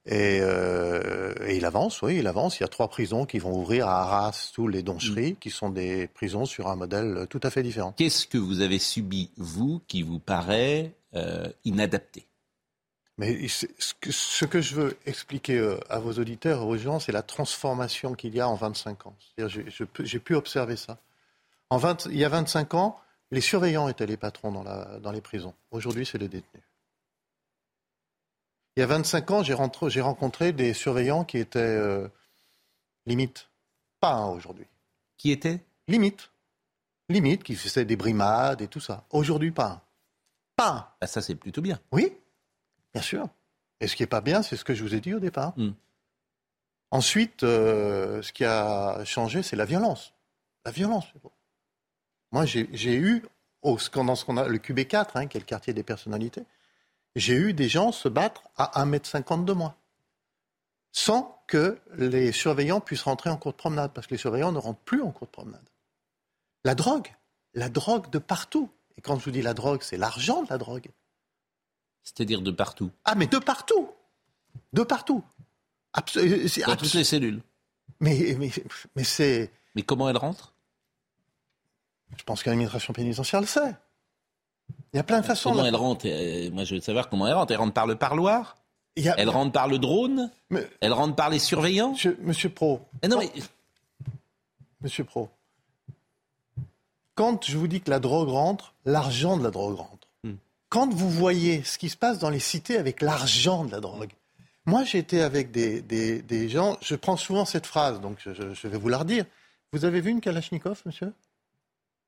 Et, 0.06 0.40
euh, 0.42 1.34
et 1.46 1.56
il 1.56 1.64
avance, 1.66 2.00
oui, 2.02 2.16
il 2.18 2.26
avance. 2.26 2.58
Il 2.58 2.62
y 2.62 2.64
a 2.64 2.68
trois 2.68 2.88
prisons 2.88 3.26
qui 3.26 3.38
vont 3.38 3.54
ouvrir 3.54 3.86
à 3.86 4.00
Arras, 4.02 4.50
tous 4.54 4.66
les 4.66 4.82
Doncheries, 4.82 5.36
qui 5.36 5.50
sont 5.50 5.68
des 5.70 6.06
prisons 6.08 6.46
sur 6.46 6.68
un 6.68 6.76
modèle 6.76 7.26
tout 7.28 7.40
à 7.42 7.50
fait 7.50 7.62
différent. 7.62 7.92
Qu'est-ce 7.92 8.26
que 8.26 8.38
vous 8.38 8.60
avez 8.62 8.78
subi, 8.78 9.30
vous, 9.36 9.82
qui 9.88 10.02
vous 10.02 10.18
paraît 10.18 10.92
euh, 11.14 11.46
inadapté? 11.64 12.26
Mais 13.18 13.46
ce 13.48 13.66
que, 14.00 14.10
ce 14.10 14.46
que 14.46 14.62
je 14.62 14.74
veux 14.74 14.96
expliquer 15.04 15.58
euh, 15.58 15.78
à 15.90 15.98
vos 15.98 16.12
auditeurs 16.14 16.62
et 16.62 16.64
aux 16.64 16.78
gens, 16.78 16.98
c'est 16.98 17.12
la 17.12 17.22
transformation 17.22 18.14
qu'il 18.14 18.34
y 18.34 18.40
a 18.40 18.48
en 18.48 18.54
25 18.54 19.06
ans. 19.06 19.14
J'ai- 19.36 20.18
pu 20.20 20.34
observer 20.34 20.76
ça. 20.76 20.96
En 21.68 21.76
20 21.76 22.06
il 22.06 22.16
y 22.16 22.24
a 22.24 22.30
25 22.30 22.72
ans, 22.72 22.98
les 23.30 23.42
surveillants 23.42 23.88
étaient 23.88 24.06
les 24.06 24.16
patrons 24.16 24.50
dans, 24.50 24.62
la- 24.62 24.98
dans 25.00 25.12
les 25.12 25.20
prisons. 25.20 25.52
Aujourd'hui, 25.70 26.06
c'est 26.06 26.16
les 26.16 26.28
détenus. 26.28 26.64
Il 28.76 28.80
y 28.80 28.82
a 28.82 28.86
25 28.86 29.30
ans, 29.30 29.42
j'ai 29.42 29.54
rentré- 29.54 29.90
j'ai 29.90 30.00
rencontré 30.00 30.52
des 30.52 30.72
surveillants 30.74 31.24
qui 31.24 31.38
étaient 31.38 31.58
euh, 31.58 32.08
limite. 33.06 33.48
Pas 34.00 34.12
un 34.14 34.28
aujourd'hui. 34.28 34.66
Qui 35.16 35.30
était 35.32 35.64
Limite. 35.88 36.30
Limite, 37.08 37.42
qui 37.42 37.56
faisaient 37.56 37.84
des 37.84 37.96
brimades 37.96 38.62
et 38.62 38.68
tout 38.68 38.80
ça. 38.80 39.04
Aujourd'hui, 39.10 39.50
pas 39.50 39.66
un. 39.66 39.82
Pas 40.56 40.68
un. 40.70 40.88
Ah, 41.00 41.06
Ça, 41.06 41.20
c'est 41.20 41.34
plutôt 41.34 41.60
bien. 41.60 41.80
Oui, 41.90 42.16
bien 42.94 43.02
sûr. 43.02 43.28
Et 43.80 43.88
ce 43.88 43.96
qui 43.96 44.02
n'est 44.02 44.06
pas 44.08 44.20
bien, 44.20 44.42
c'est 44.42 44.56
ce 44.56 44.64
que 44.64 44.74
je 44.74 44.82
vous 44.84 44.94
ai 44.94 45.00
dit 45.00 45.12
au 45.14 45.18
départ. 45.20 45.52
Mm. 45.58 45.70
Ensuite, 46.92 47.42
euh, 47.42 48.22
ce 48.22 48.32
qui 48.32 48.44
a 48.44 49.04
changé, 49.04 49.42
c'est 49.42 49.56
la 49.56 49.64
violence. 49.64 50.12
La 50.64 50.70
violence. 50.70 51.06
Moi, 52.32 52.46
j'ai 52.46 52.68
j'ai 52.72 52.94
eu, 52.94 53.24
au, 53.62 53.78
dans 53.96 54.14
ce 54.14 54.24
qu'on 54.24 54.36
a, 54.36 54.46
le 54.46 54.58
QB4, 54.58 55.10
hein, 55.14 55.26
qui 55.26 55.36
est 55.36 55.40
le 55.40 55.46
quartier 55.46 55.72
des 55.72 55.82
personnalités, 55.82 56.44
j'ai 57.16 57.34
eu 57.34 57.52
des 57.54 57.68
gens 57.68 57.92
se 57.92 58.08
battre 58.08 58.42
à 58.56 58.84
1m50 58.84 59.44
de 59.44 59.52
moi. 59.52 59.76
Sans 60.92 61.42
que 61.46 61.78
les 61.96 62.32
surveillants 62.32 62.80
puissent 62.80 63.02
rentrer 63.02 63.30
en 63.30 63.36
cours 63.36 63.52
de 63.52 63.56
promenade, 63.56 63.92
parce 63.92 64.06
que 64.06 64.14
les 64.14 64.18
surveillants 64.18 64.52
ne 64.52 64.58
rentrent 64.58 64.80
plus 64.80 65.02
en 65.02 65.10
cours 65.10 65.26
de 65.26 65.32
promenade. 65.32 65.68
La 66.64 66.74
drogue, 66.74 67.14
la 67.54 67.68
drogue 67.68 68.10
de 68.10 68.18
partout. 68.18 68.70
Et 68.96 69.00
quand 69.00 69.18
je 69.18 69.24
vous 69.24 69.30
dis 69.30 69.42
la 69.42 69.54
drogue, 69.54 69.82
c'est 69.82 69.96
l'argent 69.96 70.42
de 70.42 70.48
la 70.50 70.58
drogue. 70.58 70.88
C'est-à-dire 72.02 72.40
de 72.42 72.50
partout. 72.50 72.90
Ah, 73.04 73.14
mais 73.14 73.26
de 73.26 73.38
partout 73.38 73.88
De 74.72 74.82
partout 74.82 75.22
Abs- 75.92 76.16
euh, 76.18 76.46
Dans 76.66 76.76
toutes 76.76 76.94
les 76.94 77.04
cellules. 77.04 77.42
Mais, 78.00 78.34
mais, 78.38 78.50
mais 78.96 79.04
c'est. 79.04 79.50
Mais 79.74 79.82
comment 79.82 80.08
elle 80.08 80.16
rentre? 80.16 80.54
Je 82.16 82.22
pense 82.24 82.42
que 82.42 82.50
l'administration 82.50 82.92
pénitentiaire 82.92 83.40
le 83.40 83.46
sait. 83.46 83.76
Il 84.92 84.96
y 84.96 85.00
a 85.00 85.04
plein 85.04 85.20
de 85.20 85.24
façons. 85.26 85.50
Comment 85.50 85.64
elle 85.64 85.76
rentre 85.76 86.06
Moi, 86.50 86.64
je 86.64 86.74
veux 86.74 86.80
savoir 86.80 87.08
comment 87.08 87.26
elle 87.26 87.34
rentre. 87.34 87.52
Elle 87.52 87.58
rentre 87.58 87.74
par 87.74 87.86
le 87.86 87.94
parloir 87.96 88.56
a- 88.98 89.14
Elle 89.18 89.28
rentre 89.30 89.52
par 89.52 89.68
le 89.68 89.78
drone 89.78 90.30
Mais- 90.50 90.68
Elle 90.80 90.92
rentre 90.92 91.14
par 91.14 91.30
les 91.30 91.38
surveillants 91.38 91.92
Monsieur, 91.92 92.18
Monsieur 92.22 92.48
Pro, 92.50 92.80
Mais 93.02 93.08
non, 93.08 93.18
mais 93.18 93.30
Monsieur 94.82 95.04
Pro, 95.04 95.28
quand 97.14 97.44
je 97.46 97.56
vous 97.56 97.68
dis 97.68 97.80
que 97.80 97.90
la 97.90 98.00
drogue 98.00 98.28
rentre, 98.30 98.74
l'argent 98.84 99.36
de 99.36 99.42
la 99.44 99.50
drogue 99.50 99.76
rentre. 99.76 100.08
Hmm. 100.24 100.34
Quand 100.70 100.92
vous 100.92 101.10
voyez 101.10 101.62
ce 101.64 101.78
qui 101.78 101.88
se 101.88 101.96
passe 101.96 102.18
dans 102.18 102.30
les 102.30 102.38
cités 102.40 102.78
avec 102.78 103.00
l'argent 103.02 103.64
de 103.64 103.70
la 103.72 103.80
drogue, 103.80 104.10
moi 104.66 104.84
j'ai 104.84 104.98
été 104.98 105.22
avec 105.22 105.50
des, 105.50 105.82
des- 105.82 106.22
des 106.22 106.48
gens, 106.48 106.76
je 106.80 106.94
prends 106.94 107.16
souvent 107.16 107.44
cette 107.44 107.66
phrase, 107.66 108.00
donc 108.00 108.18
je, 108.24 108.32
je- 108.34 108.54
je 108.54 108.68
vais 108.68 108.78
vous 108.78 108.88
la 108.88 108.98
redire. 108.98 109.24
Vous 109.72 109.84
avez 109.84 110.00
vu 110.00 110.10
une 110.10 110.20
Kalachnikov, 110.20 110.82
monsieur? 110.86 111.12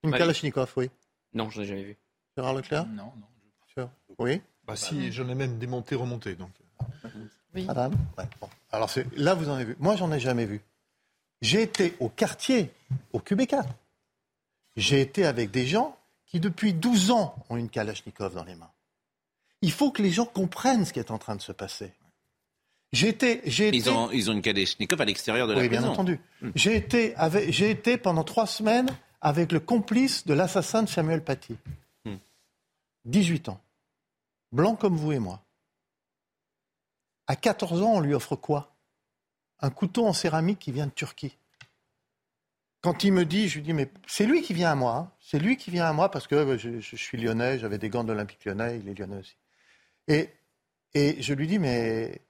Une 0.02 0.10
Oui. 0.12 0.18
Kalachnikov, 0.18 0.72
oui. 0.76 0.90
Non, 1.34 1.48
je 1.50 1.60
l'ai 1.60 1.66
jamais 1.66 1.82
vu. 1.84 1.96
Gérard 2.36 2.54
Leclerc 2.54 2.86
Non, 2.86 3.12
non. 3.16 3.90
Oui 4.18 4.40
Bah 4.66 4.76
si, 4.76 5.10
j'en 5.12 5.28
ai 5.28 5.34
même 5.34 5.58
démonté, 5.58 5.94
remonté. 5.94 6.34
Donc. 6.34 6.50
Oui. 7.54 7.64
Madame 7.64 7.92
Ouais, 8.16 8.24
bon. 8.40 8.48
Alors 8.70 8.88
c'est- 8.90 9.06
là, 9.16 9.34
vous 9.34 9.48
en 9.48 9.54
avez 9.54 9.64
vu. 9.64 9.76
Moi, 9.78 9.96
j'en 9.96 10.12
ai 10.12 10.20
jamais 10.20 10.44
vu. 10.46 10.60
J'ai 11.40 11.62
été 11.62 11.94
au 12.00 12.08
quartier, 12.08 12.70
au 13.12 13.18
QB4. 13.18 13.64
J'ai 14.76 15.00
été 15.00 15.24
avec 15.26 15.50
des 15.50 15.66
gens 15.66 15.96
qui, 16.26 16.38
depuis 16.40 16.72
12 16.72 17.10
ans, 17.10 17.34
ont 17.50 17.56
une 17.56 17.68
Kalachnikov 17.68 18.34
dans 18.34 18.44
les 18.44 18.54
mains. 18.54 18.70
Il 19.62 19.72
faut 19.72 19.90
que 19.90 20.02
les 20.02 20.10
gens 20.10 20.24
comprennent 20.26 20.84
ce 20.84 20.92
qui 20.92 20.98
est 20.98 21.10
en 21.10 21.18
train 21.18 21.36
de 21.36 21.42
se 21.42 21.52
passer. 21.52 21.92
J'ai 22.92 23.08
été, 23.08 23.40
j'ai 23.46 23.68
été... 23.68 23.76
ils 23.78 23.90
ont, 23.90 24.10
ils 24.10 24.30
ont 24.30 24.34
une 24.34 24.42
Kalachnikov 24.42 25.00
à 25.00 25.04
l'extérieur 25.04 25.46
de 25.48 25.54
la 25.54 25.60
Oui, 25.60 25.68
bien 25.68 25.78
prison. 25.80 25.92
entendu. 25.92 26.20
J'ai 26.54 26.76
été, 26.76 27.14
avec- 27.16 27.58
été 27.60 27.96
pendant 27.96 28.24
trois 28.24 28.46
semaines 28.46 28.88
avec 29.20 29.50
le 29.52 29.60
complice 29.60 30.26
de 30.26 30.34
l'assassin 30.34 30.82
de 30.82 30.88
Samuel 30.88 31.22
Paty. 31.24 31.56
Hmm. 33.04 33.10
18 33.10 33.48
ans. 33.48 33.60
Blanc 34.52 34.76
comme 34.76 34.96
vous 34.96 35.12
et 35.12 35.18
moi. 35.18 35.42
À 37.26 37.36
14 37.36 37.82
ans, 37.82 37.94
on 37.94 38.00
lui 38.00 38.14
offre 38.14 38.36
quoi? 38.36 38.74
Un 39.60 39.70
couteau 39.70 40.06
en 40.06 40.12
céramique 40.12 40.58
qui 40.58 40.72
vient 40.72 40.86
de 40.86 40.92
Turquie. 40.92 41.36
Quand 42.82 43.04
il 43.04 43.12
me 43.12 43.24
dit, 43.24 43.48
je 43.48 43.56
lui 43.56 43.62
dis, 43.62 43.72
mais 43.72 43.88
c'est 44.08 44.26
lui 44.26 44.42
qui 44.42 44.54
vient 44.54 44.72
à 44.72 44.74
moi. 44.74 44.96
hein. 44.96 45.12
C'est 45.20 45.38
lui 45.38 45.56
qui 45.56 45.70
vient 45.70 45.86
à 45.86 45.92
moi 45.92 46.10
parce 46.10 46.26
que 46.26 46.34
euh, 46.34 46.58
je, 46.58 46.96
suis 46.96 47.16
lyonnais, 47.16 47.58
j'avais 47.58 47.78
des 47.78 47.88
gants 47.88 48.02
de 48.02 48.12
l'Olympique 48.12 48.44
lyonnais, 48.44 48.80
il 48.80 48.88
est 48.88 48.98
lyonnais 48.98 49.18
aussi. 49.18 49.36
Et, 50.08 50.28
je 50.94 51.32
lui 51.32 51.46
dis, 51.46 51.58
mais 51.60 52.20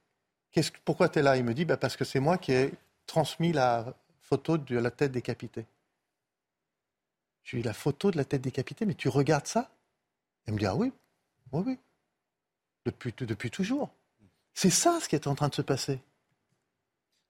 pourquoi 0.85 1.09
tu 1.09 1.19
es 1.19 1.23
là? 1.23 1.37
Il 1.39 1.45
me 1.45 1.55
dit, 1.55 1.65
bah, 1.65 1.79
parce 1.79 1.97
que 1.97 2.05
c'est 2.05 2.21
moi 2.21 2.37
qui 2.37 2.53
ai 2.53 2.73
transmis 3.07 3.53
la 3.53 3.95
photo 4.21 4.59
de 4.59 4.79
la 4.79 4.91
tête 4.91 5.11
décapitée. 5.11 5.67
Je 7.45 7.57
lui 7.57 7.63
dis, 7.63 7.67
la 7.67 7.75
photo 7.75 8.11
de 8.11 8.19
la 8.19 8.25
tête 8.27 8.43
décapitée, 8.43 8.85
mais 8.85 8.95
tu 8.95 9.09
regardes 9.09 9.47
ça? 9.47 9.71
Il 10.49 10.55
me 10.55 10.59
dit, 10.59 10.67
ah 10.67 10.75
oui, 10.75 10.93
oui, 11.53 11.63
oui. 11.67 11.79
Depuis, 12.85 13.13
depuis 13.19 13.51
toujours. 13.51 13.91
C'est 14.55 14.71
ça 14.71 14.99
ce 15.01 15.09
qui 15.09 15.15
est 15.15 15.27
en 15.27 15.35
train 15.35 15.49
de 15.49 15.55
se 15.55 15.63
passer. 15.63 16.01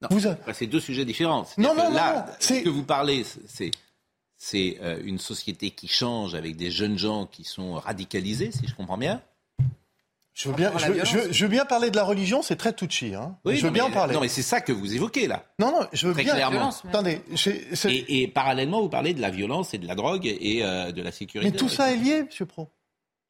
Non, 0.01 0.09
Vous 0.11 0.27
a- 0.27 0.37
c'est 0.53 0.67
deux 0.67 0.81
sujets 0.81 1.05
différents. 1.05 1.47
Non, 1.59 1.75
non, 1.75 1.91
là, 1.93 2.27
non, 2.27 2.33
ce 2.41 2.47
c'est- 2.49 2.63
que 2.63 2.69
vous 2.69 2.83
parlez, 2.85 3.25
c'est 3.47 3.71
c'est 4.37 4.79
euh, 4.81 5.01
une 5.05 5.19
société 5.21 5.71
qui 5.71 5.87
change 5.87 6.35
avec 6.35 6.57
des 6.57 6.73
jeunes 6.73 6.99
gens 6.99 7.27
qui 7.27 7.45
sont 7.45 7.75
radicalisés, 7.75 8.51
si 8.51 8.67
je 8.67 8.75
comprends 8.75 8.99
bien. 8.99 9.23
Je 10.35 10.49
veux, 10.49 10.55
bien, 10.57 10.73
je, 10.79 10.87
veux, 10.87 11.05
je 11.05 11.17
veux- 11.19 11.33
je 11.33 11.45
veux 11.45 11.51
bien 11.51 11.65
parler 11.67 11.91
de 11.93 11.97
la 11.97 12.03
religion, 12.03 12.43
c'est 12.43 12.57
très 12.57 12.73
touchy. 12.73 13.15
Hein. 13.15 13.37
je 13.45 13.51
veux 13.65 13.71
bien 13.71 13.85
mais, 13.85 13.91
en 13.91 13.95
parler. 13.95 14.15
Non, 14.15 14.21
mais 14.23 14.29
c'est 14.29 14.43
ça 14.43 14.61
que 14.63 14.73
vous 14.73 14.95
évoquez 14.95 15.29
là. 15.29 15.45
Non, 15.61 15.71
non, 15.71 15.87
je 15.93 16.09
veux 16.09 16.15
Très 16.15 16.25
bien. 16.25 16.35
clairement. 16.35 16.71
Attendez, 16.89 17.21
j'ai- 17.33 17.77
c'est- 17.77 17.93
Et, 17.95 18.23
et 18.23 18.29
parallèlement, 18.29 18.81
vous 18.81 18.89
parlez 18.89 19.13
de 19.15 19.21
la 19.21 19.31
violence 19.31 19.75
et 19.75 19.79
de 19.79 19.87
la 19.87 19.95
drogue 19.95 20.27
et 20.27 20.65
euh, 20.65 20.91
de 20.91 21.03
la 21.03 21.13
sécurité. 21.13 21.49
mais 21.53 21.57
tout 21.57 21.69
ça 21.69 21.93
est 21.93 21.97
lié, 21.97 22.25
Monsieur 22.25 22.47
Pro. 22.47 22.69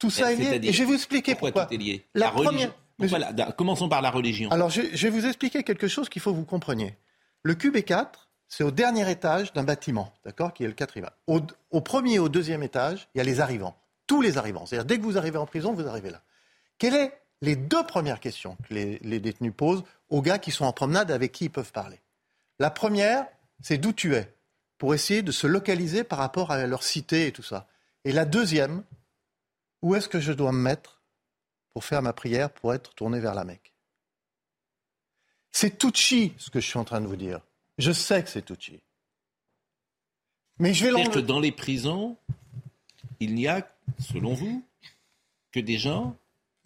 Tout 0.03 0.09
ça 0.11 0.31
est 0.31 0.35
lié. 0.35 0.59
Et 0.63 0.73
je 0.73 0.79
vais 0.79 0.85
vous 0.85 0.93
expliquer 0.95 1.33
pourquoi, 1.33 1.51
pourquoi. 1.51 1.65
tout 1.67 1.73
est 1.73 1.77
lié. 1.77 2.05
La 2.13 2.29
première- 2.31 2.73
Pourquoi 2.97 3.19
la- 3.19 3.33
da- 3.33 3.51
Commençons 3.51 3.89
par 3.89 4.01
la 4.01 4.11
religion. 4.11 4.49
Alors, 4.51 4.69
je, 4.69 4.81
je 4.93 5.07
vais 5.07 5.09
vous 5.09 5.25
expliquer 5.25 5.63
quelque 5.63 5.87
chose 5.87 6.09
qu'il 6.09 6.21
faut 6.21 6.31
que 6.31 6.37
vous 6.37 6.45
compreniez. 6.45 6.95
Le 7.41 7.55
QB4, 7.55 8.27
c'est 8.47 8.63
au 8.63 8.71
dernier 8.71 9.09
étage 9.09 9.51
d'un 9.53 9.63
bâtiment, 9.63 10.13
d'accord, 10.23 10.53
qui 10.53 10.63
est 10.63 10.67
le 10.67 10.73
quatrième. 10.73 11.09
Au, 11.27 11.41
au 11.71 11.81
premier 11.81 12.13
et 12.15 12.19
au 12.19 12.29
deuxième 12.29 12.61
étage, 12.63 13.07
il 13.15 13.17
y 13.17 13.21
a 13.21 13.23
les 13.23 13.39
arrivants. 13.41 13.75
Tous 14.05 14.21
les 14.21 14.37
arrivants. 14.37 14.65
C'est-à-dire, 14.65 14.85
dès 14.85 14.97
que 14.97 15.03
vous 15.03 15.17
arrivez 15.17 15.37
en 15.37 15.45
prison, 15.45 15.73
vous 15.73 15.87
arrivez 15.87 16.11
là. 16.11 16.21
Quelles 16.77 16.93
sont 16.93 17.11
les 17.41 17.55
deux 17.55 17.83
premières 17.83 18.19
questions 18.19 18.57
que 18.69 18.73
les, 18.73 18.99
les 19.01 19.19
détenus 19.19 19.53
posent 19.55 19.83
aux 20.09 20.21
gars 20.21 20.37
qui 20.39 20.51
sont 20.51 20.65
en 20.65 20.71
promenade 20.73 21.09
avec 21.11 21.31
qui 21.31 21.45
ils 21.45 21.49
peuvent 21.49 21.71
parler? 21.71 21.99
La 22.59 22.69
première, 22.69 23.25
c'est 23.61 23.77
d'où 23.77 23.91
tu 23.91 24.15
es, 24.15 24.31
pour 24.77 24.93
essayer 24.93 25.21
de 25.23 25.31
se 25.31 25.47
localiser 25.47 26.03
par 26.03 26.19
rapport 26.19 26.51
à 26.51 26.65
leur 26.67 26.83
cité 26.83 27.27
et 27.27 27.31
tout 27.31 27.43
ça. 27.43 27.67
Et 28.05 28.11
la 28.11 28.25
deuxième, 28.25 28.83
où 29.83 29.93
est-ce 29.95 30.09
que 30.09 30.19
je 30.19 30.31
dois 30.31 30.51
me 30.51 30.61
mettre 30.61 31.01
pour 31.73 31.83
faire 31.83 32.01
ma 32.01 32.13
prière, 32.13 32.49
pour 32.49 32.73
être 32.73 32.95
tourné 32.95 33.19
vers 33.19 33.35
la 33.35 33.43
Mecque? 33.43 33.73
C'est 35.51 35.77
touchy 35.77 36.33
ce 36.37 36.49
que 36.49 36.59
je 36.59 36.67
suis 36.67 36.79
en 36.79 36.85
train 36.85 37.01
de 37.01 37.05
vous 37.05 37.17
dire. 37.17 37.41
Je 37.77 37.91
sais 37.91 38.23
que 38.23 38.29
c'est 38.29 38.41
touchy. 38.41 38.81
Mais 40.57 40.73
je 40.73 40.85
vais 40.85 40.91
C'est-à-dire 40.91 41.11
que 41.11 41.19
dans 41.19 41.39
les 41.39 41.51
prisons, 41.51 42.17
il 43.19 43.35
n'y 43.35 43.47
a, 43.47 43.67
selon 43.99 44.33
vous, 44.33 44.65
que 45.51 45.59
des 45.59 45.77
gens 45.77 46.15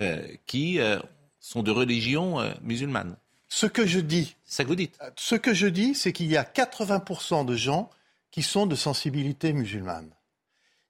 euh, 0.01 0.27
qui 0.45 0.79
euh, 0.79 0.99
sont 1.39 1.63
de 1.63 1.71
religion 1.71 2.39
euh, 2.39 2.53
musulmane. 2.61 3.17
Ce 3.49 3.65
que 3.65 3.87
je 3.87 3.99
dis, 3.99 4.35
ça 4.45 4.63
que 4.63 4.69
vous 4.69 4.75
dites. 4.75 4.99
ce 5.15 5.35
que 5.35 5.53
je 5.53 5.67
dis, 5.67 5.95
c'est 5.95 6.13
qu'il 6.13 6.27
y 6.27 6.37
a 6.37 6.43
80% 6.43 7.45
de 7.45 7.55
gens 7.55 7.89
qui 8.29 8.43
sont 8.43 8.67
de 8.67 8.75
sensibilité 8.75 9.53
musulmane. 9.53 10.11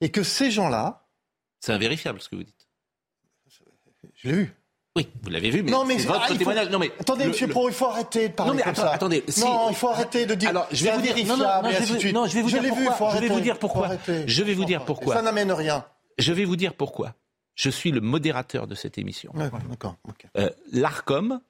Et 0.01 0.11
que 0.11 0.23
ces 0.23 0.51
gens-là, 0.51 1.06
C'est 1.59 1.73
invérifiable 1.73 2.21
ce 2.21 2.29
que 2.29 2.35
vous 2.35 2.43
dites. 2.43 2.67
je 4.15 4.29
l'ai 4.29 4.35
vu. 4.35 4.53
Oui, 4.95 5.07
vous 5.21 5.29
l'avez 5.29 5.51
vu, 5.51 5.61
mais, 5.61 5.69
non, 5.69 5.85
mais 5.85 5.99
c'est 5.99 6.07
ah, 6.09 6.13
votre 6.13 6.27
faut- 6.29 6.35
témoignage. 6.35 6.69
Non, 6.69 6.79
mais 6.79 6.91
attendez, 6.99 7.25
le- 7.25 7.29
Monsieur 7.29 7.45
le- 7.45 7.53
Pro, 7.53 7.69
il 7.69 7.73
faut 7.75 7.85
arrêter 7.85 8.29
de 8.29 8.33
parler 8.33 8.49
Non, 8.51 8.55
mais 8.57 8.63
comme 8.63 8.71
attends- 8.71 8.81
ça. 8.81 8.93
attendez, 8.93 9.23
si- 9.27 9.41
non, 9.41 9.69
il 9.69 9.75
faut 9.75 9.89
arrêter 9.89 10.25
de 10.25 10.33
dire. 10.33 10.49
Alors, 10.49 10.67
je 10.71 10.83
vais 10.83 10.91
vous 10.91 11.01
dire. 11.01 11.15
Non, 11.27 11.37
non, 11.37 11.45
non, 11.61 11.69
je 11.69 11.93
vais 11.93 12.11
non, 12.11 12.25
je 12.25 12.33
vais 12.33 12.41
vous 12.41 12.49
dire 12.49 12.61
l'ai 12.63 12.71
vu, 12.71 12.83
faut 12.85 12.89
pourquoi. 12.89 13.09
Je 13.09 13.11
vais 13.11 13.17
arrêter. 13.17 13.33
vous 13.35 13.41
dire 13.41 13.53
Faut 13.55 13.59
pourquoi. 13.59 13.85
arrêter. 13.85 14.23
Je 14.27 14.43
vais 14.43 14.53
vous 14.55 14.65
dire 14.65 14.85
pourquoi. 14.85 15.13
Ça 15.15 15.21
n'amène 15.21 15.51
rien. 15.51 15.85
Je 16.17 16.33
vais 16.33 16.45
vous 16.45 16.55
dire 16.55 16.73
pourquoi. 16.73 17.13
Je 17.53 17.69
suis 17.69 17.91
le 17.91 18.01
modérateur 18.01 18.65
de 18.65 18.73
cette 18.73 18.97
émission. 18.97 19.31
D'accord. 19.35 19.95
Euh, 20.35 20.49
L'ARCOM 20.71 21.41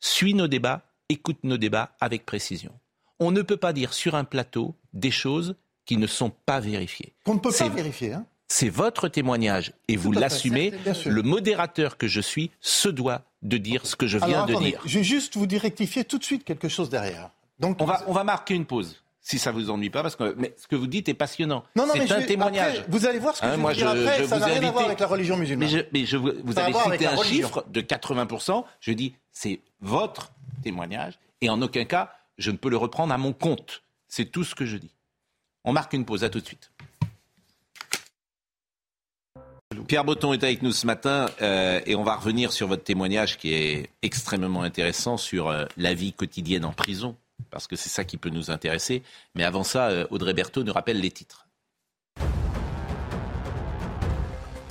suit 0.00 0.32
nos 0.34 0.48
débats, 0.48 0.80
écoute 1.10 1.38
nos 1.42 1.58
débats 1.58 1.94
avec 2.00 2.24
précision. 2.24 2.72
On 3.20 3.30
ne 3.32 3.42
peut 3.42 3.56
pas 3.58 3.74
dire 3.74 3.92
sur 3.92 4.14
un 4.14 4.24
plateau 4.24 4.74
des 4.94 5.10
choses 5.10 5.56
qui 5.84 5.98
ne 5.98 6.06
sont 6.06 6.30
pas 6.30 6.60
vérifiées. 6.60 7.14
Qu'on 7.24 7.34
ne 7.34 7.38
peut 7.38 7.52
pas 7.52 7.68
vérifier. 7.68 8.14
Hein. 8.14 8.24
C'est 8.48 8.68
votre 8.68 9.08
témoignage 9.08 9.72
et 9.88 9.96
vous 9.96 10.12
l'assumez. 10.12 10.72
Le 11.06 11.22
modérateur 11.22 11.96
que 11.96 12.06
je 12.06 12.20
suis 12.20 12.50
se 12.60 12.88
doit 12.88 13.22
de 13.42 13.56
dire 13.56 13.86
ce 13.86 13.96
que 13.96 14.06
je 14.06 14.18
viens 14.18 14.44
Alors, 14.44 14.46
de 14.46 14.54
dire. 14.54 14.80
je 14.84 14.98
vais 14.98 15.04
juste 15.04 15.36
vous 15.36 15.46
dire 15.46 15.62
rectifier 15.62 16.04
tout 16.04 16.18
de 16.18 16.24
suite 16.24 16.44
quelque 16.44 16.68
chose 16.68 16.88
derrière. 16.90 17.30
Donc, 17.58 17.80
On 17.80 17.84
va, 17.84 18.02
on 18.06 18.12
va 18.12 18.24
marquer 18.24 18.54
une 18.54 18.64
pause, 18.66 19.02
si 19.20 19.38
ça 19.38 19.52
vous 19.52 19.70
ennuie 19.70 19.90
pas, 19.90 20.02
parce 20.02 20.16
que 20.16 20.34
mais 20.36 20.54
ce 20.58 20.66
que 20.66 20.76
vous 20.76 20.86
dites 20.86 21.08
est 21.08 21.14
passionnant. 21.14 21.64
Non, 21.76 21.86
non, 21.86 21.92
C'est 21.94 22.10
un 22.12 22.18
vais- 22.20 22.26
témoignage. 22.26 22.78
après, 22.80 22.90
vous 22.90 23.06
allez 23.06 23.18
voir 23.18 23.36
ce 23.36 23.40
que 23.42 23.46
Hein, 23.46 23.56
je 23.56 23.62
vais 23.66 23.74
dire 23.74 23.94
je- 23.96 24.02
après. 24.02 24.18
je 24.22 24.28
ça 24.28 24.34
vous 24.34 24.40
n'a 24.40 24.46
rien 24.46 24.68
à 24.68 24.70
voir 24.72 24.84
avec 24.86 25.00
la 25.00 25.06
religion 25.06 25.36
musulmane. 25.36 25.68
Mais, 25.70 25.78
je, 25.78 25.84
mais 25.92 26.04
je 26.06 26.16
vous, 26.16 26.52
Ça 26.52 26.64
avez 26.66 26.74
cité 26.92 27.06
un 27.06 27.22
chiffre 27.22 27.64
de 27.70 27.80
80%. 27.80 28.64
Je 28.80 28.92
dis, 28.92 29.14
c'est 29.32 29.60
votre 29.80 30.32
témoignage 30.62 31.18
et 31.40 31.48
en 31.48 31.60
aucun 31.62 31.84
cas, 31.84 32.12
je 32.38 32.50
ne 32.50 32.56
peux 32.56 32.68
le 32.70 32.76
reprendre 32.76 33.12
à 33.14 33.18
mon 33.18 33.32
compte. 33.32 33.82
C'est 34.08 34.26
tout 34.26 34.44
ce 34.44 34.54
que 34.54 34.66
je 34.66 34.76
dis. 34.76 34.90
On 35.64 35.72
marque 35.72 35.92
une 35.94 36.04
pause, 36.04 36.24
à 36.24 36.28
tout 36.28 36.40
de 36.40 36.46
suite. 36.46 36.70
Pierre 39.86 40.04
Botton 40.04 40.32
est 40.32 40.42
avec 40.44 40.62
nous 40.62 40.72
ce 40.72 40.86
matin 40.86 41.26
euh, 41.42 41.80
et 41.84 41.94
on 41.94 42.04
va 42.04 42.16
revenir 42.16 42.52
sur 42.52 42.68
votre 42.68 42.84
témoignage 42.84 43.36
qui 43.36 43.52
est 43.52 43.90
extrêmement 44.02 44.62
intéressant 44.62 45.16
sur 45.16 45.48
euh, 45.48 45.66
la 45.76 45.94
vie 45.94 46.12
quotidienne 46.12 46.64
en 46.64 46.72
prison, 46.72 47.16
parce 47.50 47.66
que 47.66 47.76
c'est 47.76 47.90
ça 47.90 48.04
qui 48.04 48.16
peut 48.16 48.30
nous 48.30 48.50
intéresser. 48.50 49.02
Mais 49.34 49.44
avant 49.44 49.64
ça, 49.64 49.88
euh, 49.88 50.06
Audrey 50.10 50.32
Berthaud 50.32 50.62
nous 50.62 50.72
rappelle 50.72 51.00
les 51.00 51.10
titres. 51.10 51.43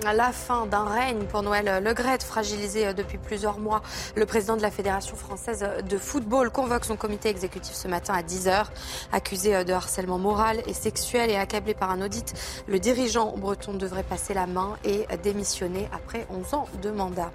La 0.03 0.31
fin 0.31 0.65
d'un 0.65 0.83
règne 0.83 1.23
pour 1.25 1.43
Noël 1.43 1.81
Legrette, 1.83 2.23
fragilisé 2.23 2.93
depuis 2.93 3.17
plusieurs 3.17 3.57
mois. 3.57 3.81
Le 4.15 4.25
président 4.25 4.57
de 4.57 4.61
la 4.61 4.69
Fédération 4.69 5.15
française 5.15 5.65
de 5.89 5.97
football 5.97 6.49
convoque 6.51 6.83
son 6.85 6.97
comité 6.97 7.29
exécutif 7.29 7.73
ce 7.73 7.87
matin 7.87 8.13
à 8.13 8.21
10h. 8.21 8.65
Accusé 9.11 9.63
de 9.63 9.73
harcèlement 9.73 10.17
moral 10.19 10.61
et 10.67 10.73
sexuel 10.73 11.29
et 11.31 11.35
accablé 11.37 11.73
par 11.73 11.89
un 11.89 12.01
audit, 12.01 12.33
le 12.67 12.79
dirigeant 12.79 13.33
breton 13.37 13.73
devrait 13.73 14.03
passer 14.03 14.33
la 14.33 14.45
main 14.45 14.77
et 14.83 15.07
démissionner 15.23 15.89
après 15.93 16.27
11 16.29 16.53
ans 16.53 16.67
de 16.81 16.91
mandat. 16.91 17.31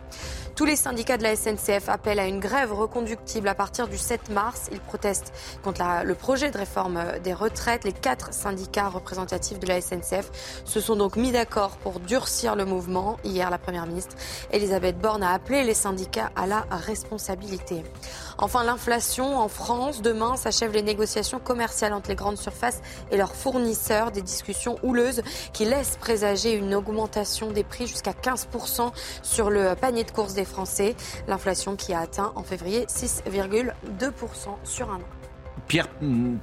Tous 0.54 0.64
les 0.64 0.74
syndicats 0.76 1.16
de 1.16 1.22
la 1.22 1.36
SNCF 1.36 1.88
appellent 1.88 2.18
à 2.18 2.26
une 2.26 2.40
grève 2.40 2.72
reconductible 2.72 3.46
à 3.48 3.54
partir 3.54 3.86
du 3.86 3.96
7 3.96 4.30
mars. 4.30 4.68
Ils 4.72 4.80
protestent 4.80 5.32
contre 5.62 5.80
la- 5.80 6.02
le 6.02 6.16
projet 6.16 6.50
de 6.50 6.58
réforme 6.58 7.00
des 7.22 7.32
retraites. 7.32 7.84
Les 7.84 7.92
quatre 7.92 8.34
syndicats 8.34 8.88
représentatifs 8.88 9.60
de 9.60 9.66
la 9.68 9.80
SNCF 9.80 10.62
se 10.64 10.80
sont 10.80 10.96
donc 10.96 11.14
mis 11.16 11.30
d'accord 11.30 11.76
pour 11.76 12.00
durcir 12.00 12.56
le 12.58 12.66
mouvement. 12.66 13.16
Hier, 13.24 13.48
la 13.48 13.56
Première 13.56 13.86
ministre 13.86 14.16
Elisabeth 14.50 14.98
Borne 14.98 15.22
a 15.22 15.32
appelé 15.32 15.64
les 15.64 15.74
syndicats 15.74 16.30
à 16.36 16.46
la 16.46 16.66
responsabilité. 16.70 17.82
Enfin, 18.36 18.64
l'inflation 18.64 19.38
en 19.38 19.48
France. 19.48 20.02
Demain 20.02 20.36
s'achèvent 20.36 20.72
les 20.72 20.82
négociations 20.82 21.38
commerciales 21.38 21.94
entre 21.94 22.10
les 22.10 22.14
grandes 22.14 22.36
surfaces 22.36 22.82
et 23.10 23.16
leurs 23.16 23.34
fournisseurs. 23.34 24.12
Des 24.12 24.22
discussions 24.22 24.76
houleuses 24.82 25.22
qui 25.52 25.64
laissent 25.64 25.96
présager 25.96 26.54
une 26.54 26.74
augmentation 26.74 27.50
des 27.50 27.64
prix 27.64 27.86
jusqu'à 27.86 28.12
15% 28.12 28.92
sur 29.22 29.48
le 29.50 29.74
panier 29.74 30.04
de 30.04 30.10
courses 30.10 30.34
des 30.34 30.44
Français. 30.44 30.94
L'inflation 31.26 31.76
qui 31.76 31.94
a 31.94 32.00
atteint 32.00 32.32
en 32.34 32.42
février 32.42 32.84
6,2% 32.86 33.72
sur 34.64 34.90
un 34.90 34.96
an. 34.96 35.18
Pierre, 35.66 35.88
mm, 36.00 36.38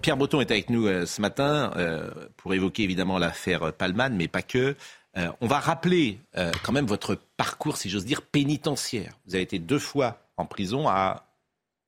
Pierre 0.00 0.16
Breton 0.16 0.40
est 0.40 0.50
avec 0.50 0.70
nous 0.70 0.86
euh, 0.86 1.06
ce 1.06 1.20
matin 1.20 1.72
euh, 1.76 2.10
pour 2.36 2.54
évoquer 2.54 2.84
évidemment 2.84 3.18
l'affaire 3.18 3.72
Palman, 3.72 4.14
mais 4.14 4.28
pas 4.28 4.42
que. 4.42 4.76
Euh, 5.18 5.32
on 5.40 5.46
va 5.46 5.58
rappeler 5.58 6.20
euh, 6.36 6.52
quand 6.62 6.72
même 6.72 6.86
votre 6.86 7.16
parcours, 7.36 7.76
si 7.76 7.90
j'ose 7.90 8.04
dire, 8.04 8.22
pénitentiaire. 8.22 9.18
Vous 9.26 9.34
avez 9.34 9.42
été 9.42 9.58
deux 9.58 9.78
fois 9.78 10.18
en 10.36 10.46
prison 10.46 10.88
à 10.88 11.26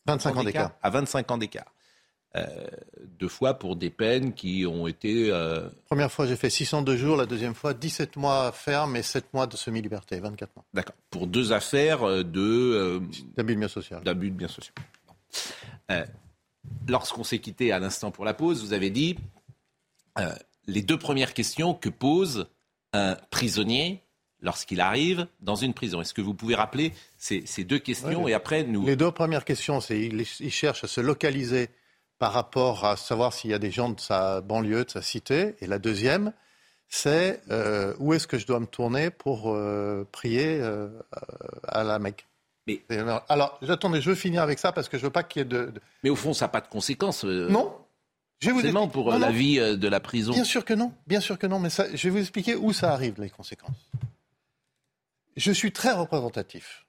25 0.06 0.36
ans 0.36 0.44
d'écart. 0.44 0.72
À 0.82 0.90
25 0.90 1.30
ans 1.30 1.38
d'écart. 1.38 1.72
Euh, 2.36 2.46
deux 3.18 3.28
fois 3.28 3.54
pour 3.54 3.74
des 3.74 3.90
peines 3.90 4.32
qui 4.34 4.64
ont 4.64 4.86
été 4.86 5.32
euh, 5.32 5.68
Première 5.86 6.12
fois, 6.12 6.26
j'ai 6.26 6.36
fait 6.36 6.50
602 6.50 6.96
jours. 6.96 7.16
La 7.16 7.26
deuxième 7.26 7.54
fois, 7.54 7.74
17 7.74 8.16
mois 8.16 8.52
ferme 8.52 8.94
et 8.96 9.02
7 9.02 9.34
mois 9.34 9.46
de 9.48 9.56
semi-liberté, 9.56 10.20
24 10.20 10.54
mois. 10.54 10.64
d'accord 10.72 10.94
pour 11.10 11.26
deux 11.26 11.52
affaires 11.52 12.24
de 12.24 13.00
D'abus 13.36 13.54
de 13.54 13.58
bien 13.58 13.68
social. 13.68 14.02
d'abus 14.04 14.30
de 14.30 14.36
biens 14.36 14.48
sociaux. 14.48 14.74
Euh, 15.90 16.04
Lorsqu'on 16.86 17.24
s'est 17.24 17.38
quitté 17.40 17.72
à 17.72 17.78
l'instant 17.80 18.10
pour 18.10 18.24
la 18.24 18.34
pause, 18.34 18.62
vous 18.62 18.74
avez 18.74 18.90
dit 18.90 19.16
les 20.66 20.82
deux 20.82 20.98
premières 20.98 21.32
questions 21.32 21.72
que 21.74 21.88
pose 21.88 22.46
un 22.92 23.16
prisonnier 23.30 24.02
lorsqu'il 24.40 24.80
arrive 24.80 25.26
dans 25.40 25.56
une 25.56 25.74
prison. 25.74 26.00
Est-ce 26.00 26.14
que 26.14 26.22
vous 26.22 26.34
pouvez 26.34 26.54
rappeler 26.54 26.92
ces, 27.16 27.44
ces 27.46 27.64
deux 27.64 27.78
questions 27.78 28.24
Ouais, 28.24 28.32
et 28.32 28.34
après 28.34 28.64
nous 28.64 28.84
Les 28.84 28.96
deux 28.96 29.10
premières 29.10 29.44
questions, 29.44 29.80
c'est 29.80 30.00
il, 30.00 30.24
il 30.40 30.50
cherche 30.50 30.84
à 30.84 30.88
se 30.88 31.00
localiser 31.00 31.68
par 32.20 32.32
rapport 32.32 32.84
à 32.84 32.96
savoir 32.96 33.32
s'il 33.32 33.50
y 33.50 33.54
a 33.54 33.58
des 33.58 33.70
gens 33.70 33.88
de 33.88 33.98
sa 33.98 34.42
banlieue, 34.42 34.84
de 34.84 34.90
sa 34.90 35.02
cité. 35.02 35.56
Et 35.60 35.66
la 35.66 35.78
deuxième, 35.78 36.32
c'est 36.86 37.40
euh, 37.50 37.94
où 37.98 38.12
est-ce 38.12 38.26
que 38.26 38.36
je 38.36 38.46
dois 38.46 38.60
me 38.60 38.66
tourner 38.66 39.10
pour 39.10 39.54
euh, 39.54 40.06
prier 40.12 40.58
euh, 40.60 40.88
à 41.66 41.82
la 41.82 41.98
Mecque? 41.98 42.26
Mais, 42.66 42.82
alors, 42.90 43.24
alors, 43.28 43.58
attendez, 43.68 44.02
je 44.02 44.10
veux 44.10 44.16
finir 44.16 44.42
avec 44.42 44.58
ça 44.58 44.70
parce 44.70 44.88
que 44.88 44.98
je 44.98 45.04
veux 45.04 45.10
pas 45.10 45.22
qu'il 45.22 45.40
y 45.40 45.42
ait 45.42 45.48
de. 45.48 45.66
de... 45.66 45.80
mais 46.02 46.10
au 46.10 46.16
fond, 46.16 46.34
ça 46.34 46.44
n'a 46.44 46.48
pas 46.50 46.60
de 46.60 46.68
conséquences. 46.68 47.24
Non. 47.24 47.74
Je 48.40 48.46
vais 48.46 48.52
vous 48.52 48.60
expliquer. 48.60 48.88
pour 48.90 49.12
Non, 49.12 49.18
la 49.18 49.26
non. 49.30 49.32
vie 49.32 49.58
euh, 49.58 49.76
de 49.76 49.88
la 49.88 50.00
prison. 50.00 50.32
Bien 50.32 50.44
sûr 50.44 50.64
que 50.64 50.72
non, 50.74 50.94
bien 51.06 51.20
sûr 51.20 51.38
que 51.38 51.46
non, 51.46 51.58
mais 51.58 51.70
ça, 51.70 51.94
je 51.94 52.08
vais 52.08 52.10
vous 52.10 52.20
expliquer 52.20 52.54
où 52.56 52.72
ça 52.72 52.92
arrive, 52.92 53.20
les 53.20 53.30
conséquences. 53.30 53.90
Je 55.36 55.52
suis 55.52 55.72
très 55.72 55.92
représentatif, 55.92 56.86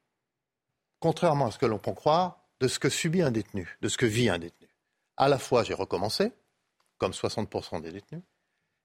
contrairement 0.99 1.47
à 1.47 1.51
ce 1.51 1.57
que 1.57 1.65
l'on 1.65 1.77
peut 1.77 1.93
croire, 1.93 2.39
de 2.59 2.67
ce 2.67 2.79
que 2.79 2.89
subit 2.89 3.21
un 3.21 3.31
détenu, 3.31 3.77
de 3.81 3.89
ce 3.89 3.97
que 3.97 4.05
vit 4.05 4.29
un 4.29 4.39
détenu. 4.39 4.67
À 5.17 5.27
la 5.27 5.37
fois, 5.37 5.63
j'ai 5.63 5.73
recommencé, 5.73 6.31
comme 6.97 7.11
60% 7.11 7.81
des 7.81 7.91
détenus, 7.91 8.21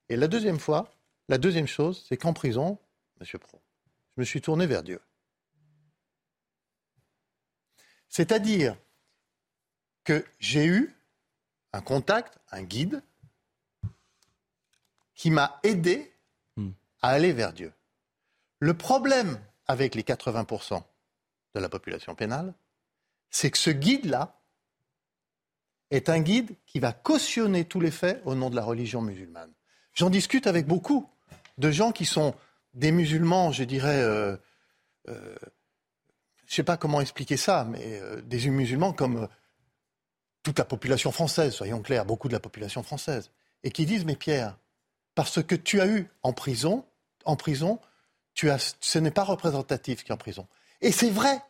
et 0.09 0.17
la 0.17 0.27
deuxième 0.29 0.59
fois, 0.59 0.91
la 1.29 1.39
deuxième 1.39 1.67
chose, 1.67 2.05
c'est 2.09 2.17
qu'en 2.17 2.33
prison, 2.33 2.79
Monsieur 3.21 3.39
Pro, 3.39 3.61
je 4.17 4.21
me 4.21 4.25
suis 4.25 4.41
tourné 4.41 4.67
vers 4.67 4.83
Dieu. 4.83 5.01
C'est-à-dire 8.09 8.77
que 10.05 10.25
j'ai 10.39 10.67
eu 10.67 10.96
un 11.77 11.81
contact, 11.83 12.39
un 12.51 12.63
guide, 12.63 13.03
qui 15.15 15.31
m'a 15.31 15.61
aidé 15.63 16.13
à 17.03 17.11
aller 17.11 17.33
vers 17.33 17.53
Dieu. 17.53 17.73
Le 18.59 18.75
problème 18.75 19.39
avec 19.67 19.95
les 19.95 20.03
80% 20.03 20.83
de 21.55 21.61
la 21.61 21.69
population 21.69 22.15
pénale, 22.15 22.55
c'est 23.31 23.51
que 23.51 23.59
ce 23.59 23.71
guide-là 23.71 24.41
est 25.91 26.09
un 26.09 26.21
guide 26.21 26.57
qui 26.67 26.81
va 26.81 26.93
cautionner 26.93 27.65
tous 27.65 27.81
les 27.81 27.91
faits 27.91 28.21
au 28.25 28.35
nom 28.35 28.51
de 28.51 28.57
la 28.57 28.65
religion 28.65 29.03
musulmane. 29.03 29.53
J'en 29.95 30.11
discute 30.11 30.47
avec 30.47 30.67
beaucoup 30.67 31.09
de 31.59 31.71
gens 31.71 31.93
qui 31.93 32.05
sont 32.05 32.35
des 32.75 32.93
musulmans, 32.93 33.53
je 33.53 33.65
dirais, 33.65 34.03
euh, 34.03 34.37
euh, 35.09 35.37
je 36.47 36.53
ne 36.53 36.55
sais 36.57 36.63
pas 36.63 36.77
comment 36.77 37.01
expliquer 37.01 37.37
ça, 37.37 37.65
mais 37.65 38.01
euh, 38.01 38.21
des 38.21 38.49
musulmans 38.49 38.93
comme 38.93 39.29
toute 40.47 40.61
la 40.61 40.65
population 40.65 41.11
française, 41.11 41.53
soyons 41.53 41.83
clairs, 41.83 42.05
beaucoup 42.05 42.29
de 42.29 42.33
la 42.33 42.39
population 42.39 42.85
française, 42.85 43.33
et 43.65 43.73
qui 43.73 43.85
disent, 43.85 44.05
mais 44.05 44.15
Pierre, 44.15 44.57
parce 45.17 45.43
que 45.43 45.57
tu 45.57 45.81
as 45.81 45.89
eu 45.89 46.09
en 46.23 46.33
prison, 46.33 46.85
en 47.25 47.35
prison, 47.35 47.81
tu 48.33 48.49
as, 48.49 48.77
ce 48.81 49.01
n'est 49.01 49.11
pas 49.11 49.25
représentatif 49.25 50.05
qu'en 50.05 50.17
prison. 50.17 50.47
Et 50.83 50.93
c'est 50.93 51.11
vrai. 51.11 51.41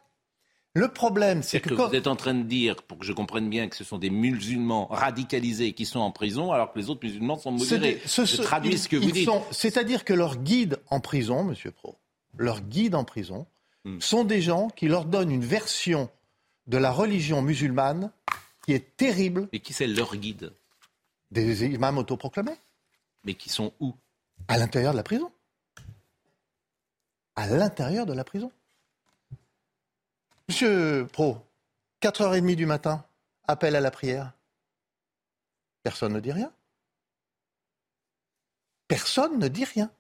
Le 0.73 0.89
problème, 0.89 1.43
c'est 1.43 1.61
que, 1.61 1.69
que 1.69 1.75
quand- 1.75 1.89
vous 1.89 1.95
êtes 1.95 2.07
en 2.07 2.17
train 2.17 2.33
de 2.33 2.43
dire, 2.45 2.77
pour 2.85 2.97
que 2.99 3.05
je 3.05 3.13
comprenne 3.13 3.51
bien, 3.51 3.69
que 3.69 3.77
ce 3.77 3.85
sont 3.85 3.99
des 3.99 4.09
musulmans 4.09 4.87
radicalisés 4.87 5.75
qui 5.75 5.85
sont 5.85 6.01
en 6.01 6.11
prison, 6.11 6.53
alors 6.53 6.73
que 6.73 6.79
les 6.79 6.89
autres 6.89 7.05
musulmans 7.05 7.37
sont 7.37 7.51
modérés. 7.53 7.95
des- 7.97 8.01
ce- 8.07 8.25
je 8.25 8.41
traduis 8.41 8.73
ils- 8.73 8.79
ce 8.79 8.89
que 8.89 8.97
vous 8.97 9.11
dites. 9.11 9.29
C'est-à-dire 9.51 10.05
que 10.07 10.15
leurs 10.15 10.39
guides 10.39 10.79
en 10.89 11.01
prison, 11.01 11.45
Monsieur 11.45 11.71
Pro, 11.71 11.99
leurs 12.39 12.63
guides 12.63 12.95
en 12.95 13.05
prison, 13.05 13.47
Hmm. 13.85 14.01
sont 14.01 14.25
des 14.25 14.41
gens 14.41 14.69
qui 14.69 14.89
leur 14.89 15.05
donnent 15.05 15.31
une 15.31 15.45
version 15.45 16.09
de 16.67 16.79
la 16.79 16.91
religion 16.93 17.43
musulmane 17.43 18.11
qui 18.67 18.73
est 18.75 18.97
terrible. 18.97 19.49
Et 19.53 19.61
qui 19.61 19.73
c'est 19.73 19.87
leur 19.87 20.15
guide 20.17 20.53
Des 21.31 21.65
imams 21.65 21.99
autoproclamés. 21.99 22.59
Mais 23.25 23.35
qui 23.35 23.49
sont 23.49 23.73
où 23.81 23.95
À 24.49 24.59
l'intérieur 24.59 24.93
de 24.93 24.97
la 24.97 25.03
prison. 25.05 25.33
À 27.37 27.47
l'intérieur 27.47 28.07
de 28.07 28.13
la 28.13 28.25
prison. 28.25 28.51
Monsieur 30.49 31.07
Pro, 31.13 31.39
4h30 32.01 32.55
du 32.55 32.67
matin, 32.67 33.05
appel 33.47 33.75
à 33.77 33.81
la 33.81 33.91
prière. 33.91 34.33
Personne 35.83 36.13
ne 36.13 36.21
dit 36.21 36.33
rien. 36.33 36.53
Personne 38.89 39.39
ne 39.39 39.49
dit 39.49 39.65
rien. 39.65 39.91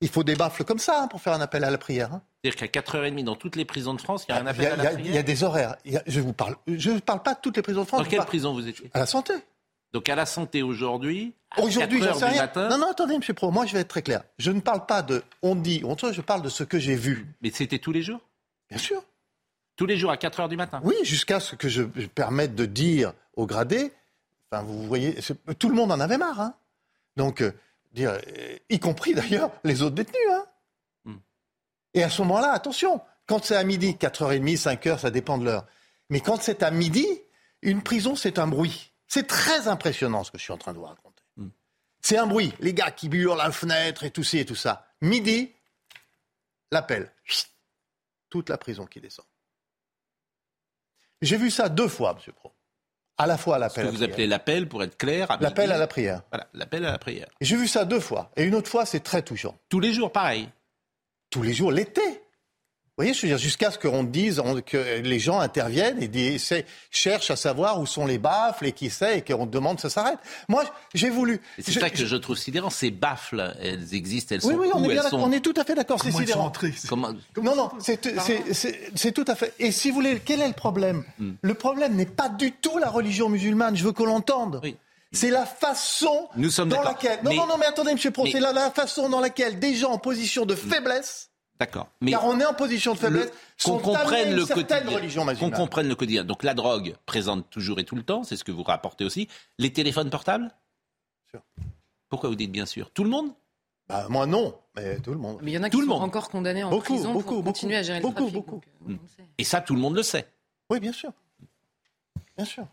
Il 0.00 0.08
faut 0.08 0.24
des 0.24 0.36
baffles 0.36 0.64
comme 0.64 0.78
ça 0.78 1.02
hein, 1.02 1.08
pour 1.08 1.20
faire 1.20 1.32
un 1.32 1.40
appel 1.40 1.64
à 1.64 1.70
la 1.70 1.78
prière. 1.78 2.12
hein. 2.14 2.22
C'est-à-dire 2.42 2.70
qu'à 2.70 2.80
4h30, 2.80 3.24
dans 3.24 3.34
toutes 3.36 3.56
les 3.56 3.64
prisons 3.64 3.94
de 3.94 4.00
France, 4.00 4.24
il 4.28 4.32
y 4.32 4.34
a 4.34 4.38
un 4.38 4.42
Il 4.42 4.46
y 4.46 4.48
appel 4.50 4.66
a, 4.66 4.72
à 4.72 4.76
la 4.76 4.90
prière 4.90 5.06
il 5.06 5.14
y 5.14 5.18
a 5.18 5.22
des 5.22 5.42
horaires. 5.44 5.72
A- 5.94 6.02
je 6.06 6.20
vous 6.20 6.32
parle. 6.32 6.56
Je 6.68 6.90
ne 6.92 6.98
parle 7.00 7.22
pas 7.22 7.34
de 7.34 7.40
toutes 7.42 7.56
les 7.56 7.62
prisons 7.62 7.82
de 7.82 7.86
France. 7.86 8.00
Dans 8.02 8.08
quelle 8.08 8.18
parle 8.18 8.28
prison 8.28 8.52
vous 8.54 8.66
étiez? 8.68 8.90
À 8.94 9.00
la 9.00 9.06
santé. 9.06 9.32
Donc 9.92 10.08
à 10.08 10.14
la 10.14 10.26
santé 10.26 10.62
aujourd'hui, 10.62 11.32
Aujourd'hui, 11.56 11.98
4 12.00 12.12
j'en 12.12 12.18
sais 12.18 12.26
du 12.26 12.32
rien. 12.32 12.42
matin, 12.42 12.68
Non, 12.68 12.78
non, 12.78 12.90
attendez, 12.90 13.16
monsieur 13.16 13.32
Pro. 13.34 13.50
Moi, 13.50 13.64
je 13.66 13.72
vais 13.72 13.80
être 13.80 13.88
très 13.88 14.02
clair. 14.02 14.22
Je 14.38 14.50
ne 14.50 14.60
parle 14.60 14.84
pas 14.86 15.00
de 15.02 15.22
on 15.42 15.54
dit, 15.56 15.80
on 15.84 15.94
dit, 15.94 16.12
je 16.12 16.20
parle 16.20 16.42
de 16.42 16.48
ce 16.50 16.62
que 16.62 16.78
j'ai 16.78 16.94
vu. 16.94 17.26
mais 17.40 17.50
c'était 17.50 17.78
tous 17.78 17.90
les 17.92 18.02
jours? 18.02 18.20
Bien 18.68 18.78
sûr. 18.78 19.02
Tous 19.76 19.86
les 19.86 19.96
jours 19.96 20.10
à 20.10 20.16
4 20.18 20.40
heures 20.40 20.48
du 20.48 20.56
matin? 20.56 20.80
Oui, 20.84 20.94
jusqu'à 21.04 21.40
ce 21.40 21.54
que 21.56 21.68
je, 21.68 21.84
je 21.96 22.06
permette 22.06 22.54
de 22.54 22.66
dire 22.66 23.14
au 23.34 23.46
gradé. 23.46 23.90
Enfin, 24.52 24.62
vous 24.62 24.86
voyez, 24.86 25.16
tout 25.58 25.68
le 25.70 25.74
monde 25.74 25.90
en 25.90 26.00
avait 26.00 26.18
marre. 26.18 26.40
hein. 26.40 26.54
Donc, 27.16 27.40
euh, 27.42 27.52
dire, 27.94 28.10
euh, 28.10 28.56
y 28.68 28.78
compris 28.78 29.14
d'ailleurs 29.14 29.50
les 29.64 29.82
autres 29.82 29.94
détenus. 29.94 30.20
hein. 30.32 30.44
Et 31.94 32.02
à 32.02 32.10
ce 32.10 32.22
moment-là, 32.22 32.52
attention, 32.52 33.00
quand 33.26 33.44
c'est 33.44 33.56
à 33.56 33.64
midi, 33.64 33.92
4h30, 33.94 34.58
5h, 34.62 34.98
ça 35.00 35.10
dépend 35.10 35.38
de 35.38 35.44
l'heure. 35.44 35.66
Mais 36.10 36.20
quand 36.20 36.40
c'est 36.42 36.62
à 36.62 36.70
midi, 36.70 37.06
une 37.62 37.82
prison, 37.82 38.14
c'est 38.16 38.38
un 38.38 38.46
bruit. 38.46 38.92
C'est 39.06 39.26
très 39.26 39.68
impressionnant 39.68 40.24
ce 40.24 40.30
que 40.30 40.38
je 40.38 40.42
suis 40.42 40.52
en 40.52 40.58
train 40.58 40.72
de 40.72 40.78
vous 40.78 40.84
raconter. 40.84 41.22
Hmm. 41.36 41.48
C'est 42.02 42.18
un 42.18 42.26
bruit. 42.26 42.52
Les 42.60 42.74
gars 42.74 42.90
qui 42.90 43.08
hurlent 43.08 43.40
à 43.40 43.44
la 43.46 43.52
fenêtre 43.52 44.04
et 44.04 44.10
tout 44.10 44.22
ci 44.24 44.38
et 44.38 44.44
tout 44.44 44.54
ça. 44.54 44.86
Midi, 45.00 45.52
l'appel. 46.70 47.12
Toute 48.30 48.48
la 48.50 48.58
prison 48.58 48.84
qui 48.86 49.00
descend. 49.00 49.24
J'ai 51.22 51.36
vu 51.36 51.50
ça 51.50 51.68
deux 51.68 51.88
fois, 51.88 52.14
Monsieur 52.14 52.32
Pro. 52.32 52.52
À 53.16 53.26
la 53.26 53.36
fois 53.36 53.56
à 53.56 53.58
Ce 53.58 53.60
l'appel. 53.62 53.84
que 53.86 53.88
vous 53.90 53.96
prière. 53.96 54.10
appelez 54.12 54.26
l'appel, 54.28 54.68
pour 54.68 54.82
être 54.84 54.96
clair. 54.96 55.26
L'appel 55.40 55.72
à 55.72 55.78
la 55.78 55.86
prière. 55.88 56.22
Voilà, 56.30 56.46
l'appel 56.52 56.84
à 56.84 56.92
la 56.92 56.98
prière. 56.98 57.26
Et 57.40 57.44
J'ai 57.44 57.56
vu 57.56 57.66
ça 57.66 57.84
deux 57.84 57.98
fois. 58.00 58.30
Et 58.36 58.44
une 58.44 58.54
autre 58.54 58.70
fois, 58.70 58.86
c'est 58.86 59.00
très 59.00 59.22
touchant. 59.22 59.58
Tous 59.68 59.80
les 59.80 59.92
jours, 59.92 60.12
pareil. 60.12 60.48
Tous 61.30 61.42
les 61.42 61.52
jours, 61.52 61.70
l'été. 61.72 62.02
Vous 62.96 63.04
voyez, 63.04 63.14
je 63.14 63.22
veux 63.22 63.28
dire, 63.28 63.38
jusqu'à 63.38 63.70
ce 63.70 63.78
qu'on 63.78 64.02
dise 64.02 64.40
on- 64.40 64.60
que 64.60 64.98
les 65.02 65.20
gens 65.20 65.38
interviennent 65.38 66.02
et 66.02 66.08
des- 66.08 66.36
cherchent 66.90 67.30
à 67.30 67.36
savoir 67.36 67.80
où 67.80 67.86
sont 67.86 68.06
les 68.06 68.18
baffles 68.18 68.66
et 68.66 68.72
qui 68.72 68.90
c'est 68.90 69.18
et 69.18 69.22
qu'on 69.22 69.46
demande 69.46 69.76
que 69.76 69.82
ça 69.82 69.90
s'arrête. 69.90 70.18
Moi, 70.48 70.64
j'ai 70.94 71.08
voulu. 71.08 71.40
C'est 71.60 71.78
ça 71.78 71.90
que 71.90 71.96
je- 72.04 72.16
trouve 72.16 72.36
sidérant. 72.36 72.70
Ces 72.70 72.90
baffles, 72.90 73.54
elles 73.62 73.94
existent, 73.94 74.34
elles 74.34 74.40
Oui, 74.44 74.52
sont 74.54 74.58
oui, 74.58 74.68
on 74.74 74.80
où 74.80 74.84
est, 74.86 74.88
bien 74.88 74.90
elles 74.96 75.02
d'accord. 75.04 75.20
sont... 75.20 75.26
on 75.28 75.30
est 75.30 75.38
tout 75.38 75.54
à 75.56 75.62
fait 75.64 75.76
d'accord. 75.76 76.00
C'est 76.02 76.10
sidérant. 76.10 76.50
Comment- 76.88 77.12
Non, 77.40 77.54
non, 77.54 77.70
c'est 77.78 78.00
tout 78.00 79.24
à 79.28 79.34
fait. 79.36 79.54
Et 79.60 79.70
si 79.70 79.90
vous 79.90 79.94
voulez, 79.94 80.20
quel 80.24 80.40
est 80.40 80.48
le 80.48 80.54
problème? 80.54 81.04
Hmm. 81.20 81.34
Le 81.40 81.54
problème 81.54 81.94
n'est 81.94 82.04
pas 82.04 82.28
du 82.28 82.50
tout 82.50 82.78
la 82.78 82.90
religion 82.90 83.28
musulmane, 83.28 83.76
je 83.76 83.84
veux 83.84 83.92
qu'on 83.92 84.06
l'entende. 84.06 84.58
Oui. 84.64 84.76
C'est 85.12 85.30
la 85.30 85.46
façon 85.46 86.28
Nous 86.36 86.50
sommes 86.50 86.68
dans 86.68 86.82
laquelle. 86.82 87.20
Non, 87.22 87.30
Mais- 87.30 87.36
non, 87.36 87.46
non, 87.46 87.56
mais 87.58 87.66
attendez, 87.66 87.92
monsieur 87.92 88.10
Pro, 88.10 88.24
mais- 88.24 88.30
c'est 88.32 88.40
la, 88.40 88.52
la 88.52 88.70
façon 88.70 89.08
dans 89.08 89.20
laquelle 89.20 89.58
des 89.58 89.74
gens 89.74 89.90
en 89.92 89.98
position 89.98 90.44
de 90.46 90.54
faiblesse, 90.54 91.30
D'accord. 91.58 91.88
Mais 92.00 92.12
car 92.12 92.24
on 92.24 92.38
est 92.38 92.44
en 92.44 92.54
position 92.54 92.92
de 92.94 92.98
faiblesse, 92.98 93.32
qu'on 93.64 93.78
comprenne 93.78 94.32
le 94.36 94.46
quotidien. 94.46 94.94
religion 94.94 95.26
Qu'on 95.26 95.50
comprenne 95.50 95.88
le 95.88 95.96
quotidien. 95.96 96.22
Donc 96.24 96.44
la 96.44 96.54
drogue 96.54 96.94
présente 97.04 97.50
toujours 97.50 97.80
et 97.80 97.84
tout 97.84 97.96
le 97.96 98.04
temps, 98.04 98.22
c'est 98.22 98.36
ce 98.36 98.44
que 98.44 98.52
vous 98.52 98.62
rapportez 98.62 99.04
aussi. 99.04 99.26
Les 99.58 99.72
téléphones 99.72 100.08
portables 100.08 100.54
Sûr. 101.30 101.40
Pourquoi 102.08 102.28
vous 102.30 102.36
dites 102.36 102.52
bien 102.52 102.64
sûr 102.64 102.90
Tout 102.92 103.02
le 103.02 103.10
monde? 103.10 103.32
Bah, 103.88 104.06
moi, 104.08 104.24
non, 104.26 104.54
mais 104.76 105.00
tout 105.00 105.10
le 105.12 105.18
monde. 105.18 105.38
Mais 105.42 105.50
il 105.50 105.54
y 105.54 105.58
en 105.58 105.62
a 105.64 105.68
Tout 105.70 105.78
qui 105.78 105.82
le 105.84 105.88
sont 105.88 105.94
monde. 105.98 106.04
encore 106.08 106.28
condamnés 106.30 106.62
en 106.62 106.70
Beaucoup, 106.70 106.94
prison 106.94 107.12
beaucoup, 107.12 107.34
pour 107.42 107.44
continuer 107.44 107.74
beaucoup, 107.74 107.80
à 107.80 107.82
gérer 107.82 108.00
beaucoup, 108.02 108.24
le 108.26 108.30
trafic. 108.30 108.34
beaucoup. 108.34 108.60
donc, 108.82 108.90
euh, 109.00 109.06
sait. 109.16 109.24
Et 109.38 109.44
ça, 109.44 109.60
tout 109.60 109.74
le 109.74 109.80
monde 109.80 109.96
le 109.96 110.02
sait. 110.04 110.28
Oui, 110.70 110.78
bien 110.78 110.92
sûr. 110.92 111.10
Bien 112.36 112.44
sûr. 112.46 112.66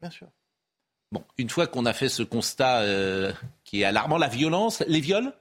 Bien 0.00 0.10
sûr. 0.10 0.26
Bon, 1.12 1.22
une 1.38 1.50
fois 1.50 1.66
qu'on 1.68 1.86
a 1.86 1.92
fait 1.92 2.08
ce 2.08 2.22
constat 2.24 2.80
euh, 2.80 3.32
qui 3.64 3.82
est 3.82 3.84
alarmant, 3.84 4.18
la 4.18 4.28
violence, 4.28 4.82
les 4.88 5.00
viols 5.00 5.32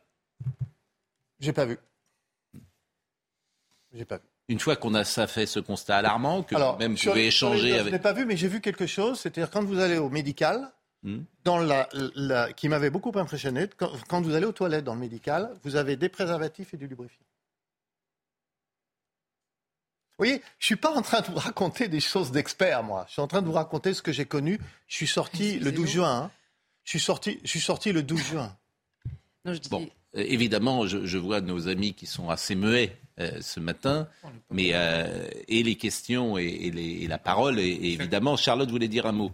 J'ai 1.40 1.54
pas 1.54 1.66
vu. 1.66 1.80
J'ai 3.94 4.06
pas 4.06 4.18
vu. 4.18 4.24
Une 4.50 4.60
fois 4.60 4.76
qu'on 4.76 4.94
a 4.96 5.04
ça 5.06 5.28
fait 5.28 5.46
ce 5.46 5.60
constat 5.60 5.98
alarmant, 5.98 6.44
que 6.44 6.56
Alors, 6.56 6.78
même 6.78 6.98
sur 6.98 7.12
pouvez 7.14 7.24
les- 7.26 7.32
sur 7.32 7.50
les 7.52 7.56
échanger 7.56 7.70
deux, 7.70 7.76
Je 7.76 7.80
avec... 7.82 7.94
n'ai 7.94 8.00
pas 8.00 8.14
vu, 8.14 8.26
mais 8.26 8.36
j'ai 8.38 8.50
vu 8.50 8.60
quelque 8.62 8.86
chose. 8.86 9.20
C'est-à-dire 9.20 9.50
quand 9.50 9.64
vous 9.64 9.80
allez 9.80 9.98
au 9.98 10.10
médical, 10.10 10.72
Hmm. 11.04 11.24
dans 11.46 11.58
la, 11.58 11.90
la- 12.14 12.54
qui 12.54 12.70
m'avait 12.70 12.92
beaucoup 12.92 13.12
impressionné, 13.18 13.68
quand, 13.76 13.90
quand 14.08 14.22
vous 14.22 14.36
allez 14.36 14.46
aux 14.46 14.52
toilettes 14.52 14.84
dans 14.84 14.94
le 14.94 15.00
médical, 15.00 15.52
vous 15.64 15.76
avez 15.76 15.96
des 15.96 16.10
préservatifs 16.10 16.76
et 16.76 16.78
du 16.78 16.86
lubrifiant. 16.86 17.24
Vous 20.22 20.28
voyez, 20.28 20.44
je 20.60 20.66
suis 20.68 20.76
pas 20.76 20.92
en 20.96 21.02
train 21.02 21.22
de 21.22 21.26
vous 21.26 21.40
raconter 21.40 21.88
des 21.88 22.00
choses 22.00 22.32
d'expert, 22.32 22.84
moi. 22.84 23.06
Je 23.08 23.14
suis 23.14 23.22
en 23.24 23.28
train 23.28 23.42
de 23.42 23.48
vous 23.48 23.54
raconter 23.54 23.92
ce 23.96 24.04
que 24.04 24.12
j'ai 24.12 24.26
connu. 24.26 24.60
Je 24.88 24.96
suis 24.96 25.08
sorti 25.08 25.58
le 25.58 25.72
12 25.72 25.90
juin. 25.90 26.16
hein. 26.26 26.32
Je 26.84 26.92
suis 26.92 27.00
sorti, 27.00 27.40
je 27.44 27.48
suis 27.50 27.60
sorti 27.60 27.92
le 27.92 28.04
12 28.04 28.22
juin. 28.24 28.56
Non, 29.46 29.54
je 29.56 29.58
dis- 29.58 29.70
Bon, 29.70 29.90
euh, 30.16 30.24
évidemment, 30.28 30.86
je, 30.86 31.08
je 31.08 31.18
vois 31.18 31.42
nos 31.42 31.68
amis 31.68 31.96
qui 31.96 32.06
sont 32.06 32.30
assez 32.30 32.54
muets 32.54 32.96
euh, 33.20 33.42
ce 33.42 33.60
matin, 33.60 34.08
mais 34.52 34.72
euh, 34.76 35.28
et 35.48 35.64
les 35.64 35.74
questions 35.76 36.38
et, 36.38 36.44
et 36.46 36.70
les- 36.72 37.02
et 37.04 37.08
la 37.08 37.18
parole, 37.18 37.60
et, 37.60 37.64
et 37.70 37.94
évidemment, 37.94 38.38
Charlotte 38.38 38.70
voulait 38.70 38.88
dire 38.88 39.08
un 39.08 39.12
mot. 39.14 39.32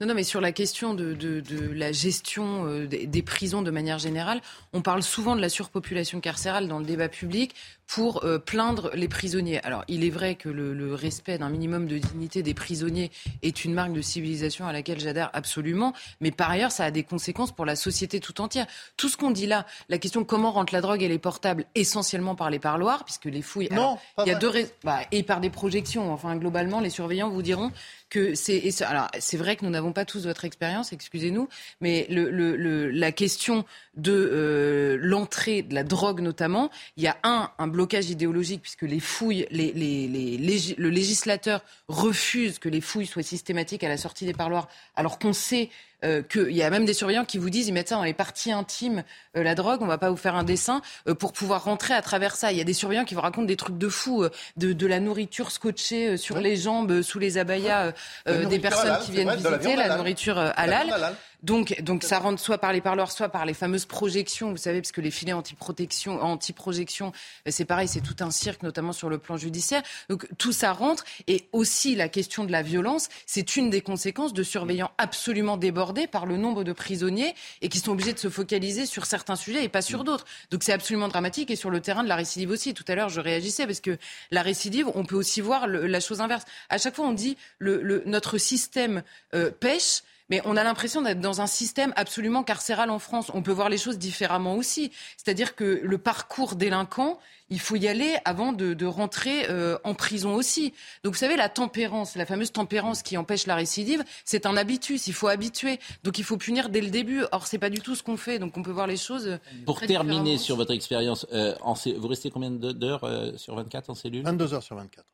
Non, 0.00 0.06
non, 0.06 0.14
mais 0.14 0.24
sur 0.24 0.40
la 0.40 0.52
question 0.52 0.94
de, 0.94 1.14
de- 1.14 1.40
de 1.40 1.72
la 1.72 1.92
gestion 1.92 2.66
euh, 2.66 2.86
des, 2.86 3.06
des 3.06 3.22
prisons 3.22 3.62
de 3.62 3.70
manière 3.70 3.98
générale, 3.98 4.40
on 4.72 4.82
parle 4.82 5.02
souvent 5.02 5.36
de 5.36 5.40
la 5.40 5.48
surpopulation 5.48 6.20
carcérale 6.20 6.68
dans 6.68 6.78
le 6.78 6.84
débat 6.84 7.08
public 7.08 7.54
pour 7.86 8.24
euh, 8.24 8.38
plaindre 8.38 8.90
les 8.94 9.08
prisonniers. 9.08 9.60
Alors, 9.64 9.82
il 9.88 10.04
est 10.04 10.10
vrai 10.10 10.34
que 10.34 10.48
le, 10.50 10.74
le 10.74 10.94
respect 10.94 11.38
d'un 11.38 11.48
minimum 11.48 11.86
de 11.86 11.96
dignité 11.98 12.42
des 12.42 12.52
prisonniers 12.52 13.10
est 13.42 13.64
une 13.64 13.72
marque 13.72 13.92
de 13.94 14.02
civilisation 14.02 14.66
à 14.66 14.72
laquelle 14.72 15.00
j'adhère 15.00 15.30
absolument, 15.32 15.94
mais 16.20 16.30
par 16.30 16.50
ailleurs, 16.50 16.70
ça 16.70 16.84
a 16.84 16.90
des 16.90 17.02
conséquences 17.02 17.50
pour 17.52 17.64
la 17.64 17.76
société 17.76 18.20
tout 18.20 18.40
entière. 18.42 18.66
Tout 18.98 19.08
ce 19.08 19.16
qu'on 19.16 19.30
dit 19.30 19.46
là, 19.46 19.64
la 19.88 19.96
question 19.98 20.24
comment 20.24 20.52
rentre 20.52 20.74
la 20.74 20.82
drogue 20.82 21.02
et 21.02 21.08
les 21.08 21.18
portables, 21.18 21.64
essentiellement 21.74 22.34
par 22.34 22.50
les 22.50 22.58
parloirs, 22.58 23.04
puisque 23.04 23.24
les 23.24 23.40
fouilles... 23.42 23.68
Non, 23.70 23.96
alors, 24.16 24.26
il 24.26 24.28
y 24.28 24.32
a 24.32 24.38
deux 24.38 24.52
bah, 24.84 25.00
et 25.12 25.22
par 25.22 25.40
des 25.40 25.50
projections. 25.50 26.12
Enfin, 26.12 26.36
globalement, 26.36 26.80
les 26.80 26.90
surveillants 26.90 27.30
vous 27.30 27.42
diront 27.42 27.72
que 28.10 28.34
c'est. 28.34 28.82
Alors, 28.82 29.08
c'est 29.18 29.36
vrai 29.36 29.56
que 29.56 29.64
nous 29.64 29.70
n'avons 29.70 29.92
pas 29.92 30.04
tous 30.04 30.26
votre 30.26 30.44
expérience, 30.44 30.92
excusez-nous, 30.92 31.48
mais 31.80 32.06
le, 32.10 32.90
la 32.90 33.12
question 33.12 33.64
de 33.96 34.12
euh, 34.12 34.98
l'entrée 35.00 35.62
de 35.62 35.74
la 35.74 35.84
drogue 35.84 36.20
notamment, 36.20 36.70
il 36.96 37.04
y 37.04 37.08
a 37.08 37.16
un, 37.22 37.50
un 37.58 37.66
blocage 37.66 38.10
idéologique 38.10 38.62
puisque 38.62 38.82
les 38.82 39.00
fouilles, 39.00 39.46
le 39.50 40.88
législateur 40.88 41.62
refuse 41.88 42.58
que 42.58 42.68
les 42.68 42.80
fouilles 42.80 43.06
soient 43.06 43.22
systématiques 43.22 43.84
à 43.84 43.88
la 43.88 43.96
sortie 43.96 44.24
des 44.24 44.34
parloirs, 44.34 44.68
alors 44.96 45.18
qu'on 45.18 45.32
sait 45.32 45.70
euh, 46.04 46.22
qu'il 46.22 46.52
y 46.52 46.62
a 46.62 46.70
même 46.70 46.84
des 46.84 46.94
surveillants 46.94 47.24
qui 47.24 47.38
vous 47.38 47.50
disent 47.50 47.68
ils 47.68 47.72
mettent 47.72 47.88
ça 47.88 47.96
dans 47.96 48.04
les 48.04 48.14
parties 48.14 48.52
intimes, 48.52 49.02
euh, 49.36 49.42
la 49.42 49.54
drogue, 49.54 49.82
on 49.82 49.86
va 49.86 49.98
pas 49.98 50.10
vous 50.10 50.16
faire 50.16 50.36
un 50.36 50.44
dessin 50.44 50.80
euh, 51.08 51.14
pour 51.14 51.32
pouvoir 51.32 51.64
rentrer 51.64 51.94
à 51.94 52.02
travers 52.02 52.36
ça. 52.36 52.52
Il 52.52 52.58
y 52.58 52.60
a 52.60 52.64
des 52.64 52.72
surveillants 52.72 53.04
qui 53.04 53.14
vous 53.14 53.20
racontent 53.20 53.46
des 53.46 53.56
trucs 53.56 53.78
de 53.78 53.88
fou, 53.88 54.22
euh, 54.22 54.30
de, 54.56 54.72
de 54.72 54.86
la 54.86 55.00
nourriture 55.00 55.50
scotchée 55.50 56.10
euh, 56.10 56.16
sur 56.16 56.38
les 56.40 56.56
jambes, 56.56 56.90
euh, 56.90 57.02
sous 57.02 57.18
les 57.18 57.38
abayas 57.38 57.86
euh, 57.86 57.92
La 58.26 58.32
euh, 58.32 58.44
des 58.46 58.58
personnes 58.58 58.90
halal, 58.90 59.02
qui 59.02 59.10
viennent 59.12 59.26
vrai, 59.28 59.36
la 59.42 59.56
visiter, 59.58 59.76
la 59.76 59.84
halal. 59.84 59.98
nourriture 59.98 60.34
La 60.36 60.50
halal. 60.50 61.16
Donc, 61.44 61.80
donc 61.82 62.02
ça 62.02 62.18
rentre 62.18 62.40
soit 62.40 62.58
par 62.58 62.72
les 62.72 62.80
parloirs, 62.80 63.12
soit 63.12 63.28
par 63.28 63.46
les 63.46 63.54
fameuses 63.54 63.86
projections, 63.86 64.50
vous 64.50 64.56
savez, 64.56 64.80
parce 64.80 64.90
que 64.90 65.00
les 65.00 65.12
filets 65.12 65.32
anti-protection, 65.32 66.20
anti-projection, 66.20 67.12
euh, 67.46 67.50
c'est 67.52 67.64
pareil, 67.64 67.86
c'est 67.86 68.00
tout 68.00 68.16
un 68.20 68.32
cirque, 68.32 68.64
notamment 68.64 68.92
sur 68.92 69.08
le 69.08 69.18
plan 69.18 69.36
judiciaire. 69.36 69.82
Donc 70.08 70.26
tout 70.38 70.50
ça 70.50 70.72
rentre. 70.72 71.04
Et 71.28 71.48
aussi 71.52 71.94
la 71.94 72.08
question 72.08 72.44
de 72.44 72.50
la 72.50 72.62
violence, 72.62 73.08
c'est 73.24 73.54
une 73.54 73.70
des 73.70 73.82
conséquences 73.82 74.32
de 74.32 74.42
surveillants 74.42 74.90
absolument 74.98 75.56
débordés 75.56 76.08
par 76.08 76.26
le 76.26 76.36
nombre 76.36 76.64
de 76.64 76.72
prisonniers 76.72 77.34
et 77.62 77.68
qui 77.68 77.78
sont 77.78 77.92
obligés 77.92 78.12
de 78.14 78.18
se 78.18 78.28
focaliser 78.30 78.84
sur 78.84 79.06
certains 79.06 79.36
sujets 79.36 79.62
et 79.62 79.68
pas 79.68 79.82
sur 79.82 80.02
d'autres. 80.02 80.24
Donc 80.50 80.64
c'est 80.64 80.72
absolument 80.72 81.06
dramatique. 81.06 81.52
Et 81.52 81.56
sur 81.56 81.70
le 81.70 81.80
terrain 81.80 82.02
de 82.02 82.08
la 82.08 82.16
récidive 82.16 82.50
aussi, 82.50 82.74
tout 82.74 82.84
à 82.88 82.96
l'heure 82.96 83.10
je 83.10 83.20
réagissais 83.20 83.64
parce 83.64 83.80
que 83.80 83.96
la 84.32 84.42
récidive, 84.42 84.88
on 84.96 85.04
peut 85.04 85.14
aussi 85.16 85.40
voir 85.40 85.68
la 85.68 86.00
chose 86.00 86.20
inverse. 86.20 86.44
À 86.68 86.78
chaque 86.78 86.96
fois 86.96 87.06
on 87.06 87.12
dit 87.12 87.36
le, 87.60 87.80
le- 87.80 88.02
notre 88.06 88.38
système 88.38 89.04
euh, 89.34 89.52
pêche. 89.52 90.02
Mais 90.30 90.42
on 90.44 90.56
a 90.56 90.64
l'impression 90.64 91.00
d'être 91.02 91.20
dans 91.20 91.40
un 91.40 91.46
système 91.46 91.92
absolument 91.96 92.42
carcéral 92.42 92.90
en 92.90 92.98
France. 92.98 93.30
On 93.32 93.42
peut 93.42 93.52
voir 93.52 93.68
les 93.70 93.78
choses 93.78 93.98
différemment 93.98 94.56
aussi. 94.56 94.92
C'est-à-dire 95.16 95.54
que 95.54 95.80
le 95.82 95.98
parcours 95.98 96.54
délinquant, 96.54 97.18
il 97.50 97.60
faut 97.60 97.76
y 97.76 97.88
aller 97.88 98.16
avant 98.26 98.52
de, 98.52 98.74
de 98.74 98.84
rentrer 98.84 99.48
euh, 99.48 99.78
en 99.84 99.94
prison 99.94 100.34
aussi. 100.34 100.74
Donc 101.02 101.14
vous 101.14 101.18
savez, 101.18 101.34
la 101.36 101.48
tempérance, 101.48 102.14
la 102.14 102.26
fameuse 102.26 102.52
tempérance 102.52 103.02
qui 103.02 103.16
empêche 103.16 103.46
la 103.46 103.54
récidive, 103.54 104.04
c'est 104.26 104.44
un 104.44 104.54
habitus. 104.58 105.06
Il 105.06 105.14
faut 105.14 105.28
habituer. 105.28 105.78
Donc 106.04 106.18
il 106.18 106.24
faut 106.24 106.36
punir 106.36 106.68
dès 106.68 106.82
le 106.82 106.90
début. 106.90 107.22
Or, 107.32 107.46
c'est 107.46 107.58
pas 107.58 107.70
du 107.70 107.80
tout 107.80 107.94
ce 107.94 108.02
qu'on 108.02 108.18
fait. 108.18 108.38
Donc 108.38 108.56
on 108.58 108.62
peut 108.62 108.70
voir 108.70 108.86
les 108.86 108.98
choses. 108.98 109.26
euh, 109.28 109.38
Pour 109.64 109.76
très 109.76 109.86
terminer 109.86 110.36
sur 110.36 110.56
votre 110.56 110.72
expérience, 110.72 111.26
euh, 111.32 111.54
vous 111.96 112.08
restez 112.08 112.30
combien 112.30 112.50
d'heures 112.50 113.04
euh, 113.04 113.32
sur 113.38 113.54
24 113.54 113.88
en 113.90 113.94
cellule? 113.94 114.24
22 114.24 114.52
heures 114.52 114.62
sur 114.62 114.76
24. 114.76 115.06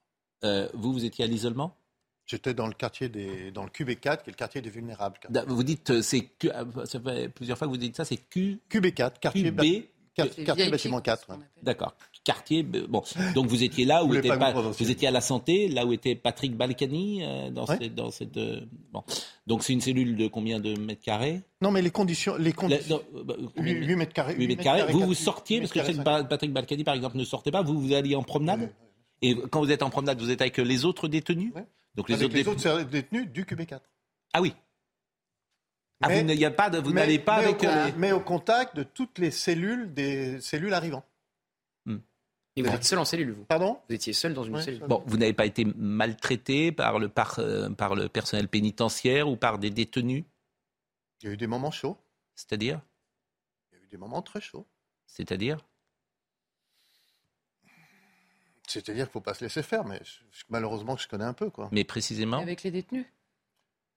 Euh, 0.43 0.69
Vous, 0.75 0.93
vous 0.93 1.05
étiez 1.05 1.25
à 1.25 1.29
l'isolement? 1.29 1.77
J'étais 2.27 2.55
dans 2.55 2.67
le 2.67 2.73
quartier 2.73 3.09
des, 3.09 3.51
dans 3.51 3.65
le 3.65 3.69
QB4, 3.71 4.23
qui 4.23 4.31
est 4.31 4.33
le 4.33 4.33
quartier 4.33 4.63
des 4.63 4.71
vulnérables. 4.71 5.19
Vous 5.47 5.63
dites, 5.63 5.91
euh, 5.91 6.03
c'est 6.03 6.31
euh, 6.47 6.65
ça 6.87 6.99
fait 7.01 7.29
plusieurs 7.29 7.59
fois 7.59 7.67
que 7.67 7.71
vous 7.73 7.77
dites 7.79 7.97
ça, 7.97 8.05
c'est 8.07 8.17
Q, 8.17 8.61
QB4, 8.71 9.19
quartier, 9.21 9.45
QB, 9.53 9.61
quartier 10.15 10.71
bâtiment 10.71 11.01
4. 11.03 11.29
ouais. 11.31 11.37
d'accord. 11.63 11.95
Quartier, 12.23 12.63
b- 12.63 12.87
bon. 12.87 13.03
Donc 13.35 13.49
vous 13.49 13.63
étiez 13.63 13.85
là 13.85 14.03
où 14.03 14.09
Vous 14.09 14.17
était 14.17 14.29
pas 14.29 14.39
pas- 14.39 14.53
vous 14.63 14.91
étiez 14.91 15.09
à 15.09 15.11
la 15.11 15.21
santé, 15.21 15.69
là 15.69 15.85
où 15.85 15.93
était 15.93 16.15
Patrick 16.15 16.57
Balkany 16.57 17.23
euh, 17.23 17.51
dans 17.51 17.67
Ouais. 17.67 17.77
cette, 17.79 17.95
dans 17.95 18.11
cette 18.11 18.37
euh, 18.39 18.61
bon. 18.91 19.03
Donc 19.47 19.63
c'est 19.63 19.75
une 19.75 19.83
cellule 19.83 20.17
de 20.17 20.27
combien 20.29 20.61
de 20.61 20.79
mètres 20.79 21.03
carrés? 21.03 21.43
Non, 21.61 21.71
mais 21.71 21.83
les 21.83 21.91
conditions. 21.91 22.37
Les 22.39 22.45
La- 22.45 22.53
conditions 22.53 23.03
non, 23.13 23.21
euh, 23.21 23.25
bah, 23.25 23.35
combien 23.55 23.75
de 23.75 23.81
8, 23.81 23.97
mètres 23.97 24.15
carrés. 24.15 24.35
8 24.39 24.47
mètres 24.49 24.63
carrés. 24.63 24.91
Vous, 24.93 25.01
vous 25.01 25.13
sortiez, 25.13 25.59
parce 25.61 25.73
que 25.73 25.81
je 25.81 25.85
sais 25.85 25.93
que 25.93 26.23
Patrick 26.23 26.53
Balkany, 26.55 26.85
par 26.85 26.95
exemple, 26.95 27.19
ne 27.19 27.25
sortait 27.25 27.51
pas. 27.51 27.61
Vous, 27.61 27.79
vous 27.79 27.93
alliez 27.93 28.17
en 28.17 28.23
promenade 28.23 28.73
Et 29.21 29.37
quand 29.51 29.61
vous 29.61 29.71
êtes 29.71 29.83
en 29.83 29.91
promenade, 29.91 30.19
vous 30.19 30.31
êtes 30.31 30.41
avec 30.41 30.57
les 30.57 30.87
autres 30.87 31.09
détenus? 31.09 31.53
Ouais. 31.55 31.67
Donc 31.95 32.09
les 32.09 32.15
Avec 32.17 32.27
autres 32.27 32.35
les 32.35 32.43
détenus. 32.45 32.67
autres 32.67 32.83
détenus 32.83 33.29
du 33.31 33.45
QB4. 33.45 33.81
Ah 34.33 34.41
oui. 34.41 34.55
Ah, 36.03 36.09
Mais- 36.09 36.21
vous 36.23 36.27
n'avez 36.27 36.51
pas 36.51 36.71
de, 36.71 36.79
vous 36.79 36.93
Mais- 36.93 37.19
pas 37.19 37.39
mais 37.39 37.45
avec 37.45 37.63
au, 37.63 37.67
euh, 37.67 37.91
mais 37.97 38.13
au 38.13 38.21
contact 38.21 38.77
de 38.77 38.83
toutes 38.83 39.19
les 39.19 39.31
cellules 39.31 39.95
des 39.95 40.41
cellules 40.41 40.75
arrivant. 40.75 41.05
Et 42.57 42.63
vous 42.63 42.69
êtes 42.69 42.85
seul 42.85 43.01
en 43.01 43.05
cellule, 43.05 43.33
vous 43.33 43.45
Pardon? 43.47 43.81
Vous 43.89 43.95
étiez 43.97 44.13
seul 44.13 44.33
dans 44.33 44.45
une 44.45 44.55
Ouais, 44.55 44.63
cellule. 44.63 44.79
seul. 44.79 44.89
Bon, 44.89 45.03
vous 45.07 45.17
n'avez 45.17 45.33
pas 45.33 45.45
été 45.45 45.65
maltraité 45.65 46.71
par 46.71 47.01
le, 47.01 47.09
par, 47.09 47.41
euh, 47.41 47.69
par 47.71 47.97
le 47.97 48.09
personnel 48.09 48.47
pénitentiaire 48.47 49.29
ou 49.29 49.35
par 49.37 49.59
des 49.59 49.71
détenus? 49.71 50.23
Il 51.21 51.27
y 51.27 51.31
a 51.31 51.33
eu 51.35 51.37
des 51.37 51.49
moments 51.49 51.73
chauds. 51.73 51.99
C'est-à-dire? 52.37 52.81
Il 53.73 53.79
y 53.79 53.81
a 53.81 53.85
eu 53.85 53.89
des 53.89 53.97
moments 53.97 54.23
très 54.23 54.41
chauds. 54.41 54.69
C'est-à-dire? 55.09 55.67
C'est-à-dire 58.67 59.05
qu'il 59.05 59.11
ne 59.11 59.13
faut 59.13 59.21
pas 59.21 59.35
se 59.35 59.45
laisser 59.45 59.63
faire, 59.63 59.85
mais 59.85 60.01
je- 60.05 60.43
malheureusement, 60.49 60.97
je 60.97 61.07
connais 61.09 61.25
un 61.25 61.33
peu. 61.35 61.51
Quoi. 61.51 61.69
Mais 61.73 61.85
précisément 61.85 62.39
Avec 62.39 62.63
les 62.63 62.71
détenus. 62.71 63.07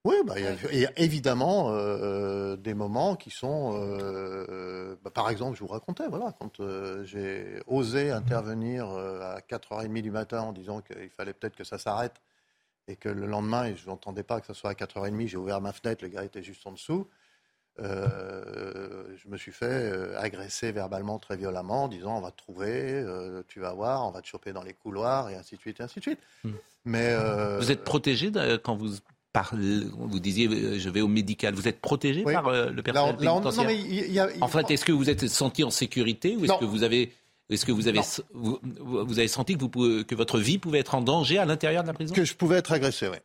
Oui, 0.04 0.14
bah, 0.24 0.34
il 0.38 0.44
y 0.44 0.46
a- 0.46 0.56
il 0.72 0.78
y, 0.78 0.86
a 0.86 0.92
évidemment 0.98 1.70
euh, 1.72 2.56
des 2.56 2.72
moments 2.74 3.16
qui 3.16 3.30
sont. 3.30 3.72
euh, 3.74 4.96
bah, 5.02 5.10
par 5.10 5.28
exemple, 5.28 5.56
je 5.56 5.60
vous 5.60 5.66
racontais, 5.68 6.06
voilà, 6.08 6.32
quand 6.38 6.60
euh, 6.60 7.02
j'ai 7.04 7.60
osé 7.66 8.10
intervenir 8.10 8.88
euh, 8.90 9.20
à 9.36 9.40
4h30 9.40 10.00
du 10.02 10.10
matin 10.10 10.40
en 10.42 10.52
disant 10.52 10.80
qu'il 10.82 11.10
fallait 11.10 11.32
peut-être 11.34 11.56
que 11.56 11.64
ça 11.64 11.78
s'arrête 11.78 12.14
et 12.86 12.96
que 12.96 13.08
le 13.08 13.26
lendemain, 13.26 13.66
et 13.66 13.76
je 13.76 13.86
n'entendais 13.86 14.22
pas 14.22 14.40
que 14.40 14.46
ce 14.46 14.54
soit 14.54 14.70
à 14.70 14.74
4h30, 14.74 15.26
j'ai 15.26 15.36
ouvert 15.36 15.60
ma 15.60 15.72
fenêtre, 15.72 16.02
le 16.04 16.08
gars 16.10 16.24
était 16.24 16.42
juste 16.42 16.66
en 16.66 16.72
dessous. 16.72 17.08
Euh, 17.80 19.04
je 19.22 19.28
me 19.30 19.36
suis 19.36 19.52
fait 19.52 19.66
euh, 19.66 20.18
agresser 20.18 20.72
verbalement 20.72 21.18
très 21.18 21.36
violemment 21.36 21.84
en 21.84 21.88
disant 21.88 22.18
on 22.18 22.20
va 22.20 22.30
te 22.30 22.36
trouver, 22.38 22.72
euh, 22.92 23.42
tu 23.48 23.60
vas 23.60 23.72
voir, 23.72 24.06
on 24.06 24.10
va 24.10 24.20
te 24.22 24.26
choper 24.26 24.52
dans 24.52 24.62
les 24.62 24.72
couloirs 24.74 25.30
et 25.30 25.34
ainsi 25.36 25.56
de 25.56 25.60
suite 25.60 25.80
et 25.80 25.82
ainsi 25.82 25.98
de 26.00 26.02
suite. 26.04 26.18
Hmm. 26.44 26.52
Mais 26.84 27.14
Vous 27.58 27.70
êtes 27.70 27.84
protégé 27.84 28.30
quand 28.62 28.76
vous 28.76 28.94
parlez, 29.32 29.82
vous 29.96 30.20
disiez 30.20 30.78
je 30.78 30.88
vais 30.88 31.00
au 31.02 31.08
médical, 31.08 31.54
vous 31.54 31.68
êtes 31.68 31.80
protégé 31.80 32.22
Oui. 32.24 32.32
par 32.32 32.50
le 32.50 32.82
personnel 32.82 33.16
on- 33.18 33.22
là, 33.24 33.34
on- 33.34 33.40
pénitentiaire 33.40 33.62
non, 33.64 33.68
mais 33.70 33.78
il 33.78 34.12
y 34.12 34.18
a- 34.20 34.30
il- 34.34 34.42
En 34.42 34.48
fait, 34.48 34.70
est-ce 34.70 34.84
que 34.84 34.92
vous 34.92 35.10
êtes 35.10 35.28
senti 35.28 35.64
en 35.64 35.70
sécurité 35.70 36.36
ou 36.36 36.44
est-ce 36.44 36.58
que 36.58 36.64
vous 36.64 36.82
avez 36.82 37.12
est-ce 37.50 37.64
que 37.64 37.72
vous 37.72 37.88
avez 37.88 38.00
vous, 38.34 38.58
vous 38.72 39.18
avez 39.18 39.28
senti 39.28 39.54
que, 39.54 39.60
vous 39.60 39.68
pouvez- 39.70 40.04
que 40.04 40.14
votre 40.14 40.38
vie 40.38 40.58
pouvait 40.58 40.80
être 40.80 40.94
en 40.94 41.00
danger 41.00 41.38
à 41.38 41.44
l'intérieur 41.46 41.82
de 41.82 41.88
la 41.88 41.94
prison? 41.94 42.14
Que 42.14 42.24
je 42.24 42.34
pouvais 42.34 42.56
être 42.58 42.72
agressé, 42.72 43.08
oui. 43.08 43.16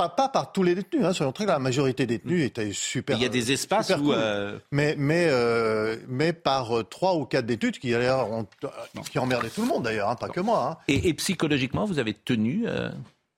Pas, 0.00 0.08
pas 0.08 0.28
par 0.30 0.50
tous 0.52 0.62
les 0.62 0.74
détenus, 0.74 1.04
hein, 1.04 1.12
soyons 1.12 1.30
très 1.32 1.44
clairs. 1.44 1.56
La 1.56 1.62
majorité 1.62 2.06
des 2.06 2.16
détenus 2.16 2.42
étaient 2.46 2.72
super. 2.72 3.16
Il 3.18 3.22
y 3.22 3.26
a 3.26 3.28
des 3.28 3.52
espaces 3.52 3.90
où 3.90 4.04
cool. 4.04 4.14
euh, 4.16 4.58
Mais, 4.72 4.94
mais, 4.96 5.26
euh, 5.28 5.96
mais 6.08 6.32
par 6.32 6.78
euh, 6.78 6.84
trois 6.84 7.16
ou 7.16 7.26
quatre 7.26 7.44
détenus 7.44 7.78
qui, 7.78 7.94
ont- 7.94 8.46
qui 9.10 9.18
emmerdaient 9.18 9.50
tout 9.50 9.60
le 9.60 9.68
monde, 9.68 9.82
d'ailleurs, 9.82 10.08
hein, 10.08 10.16
pas 10.16 10.28
que 10.30 10.40
moi. 10.40 10.70
hein. 10.70 10.84
et, 10.88 11.08
et 11.08 11.12
psychologiquement 11.14 11.84
vous 11.84 11.98
avez 11.98 12.14
tenu 12.14 12.64
euh, 12.66 12.90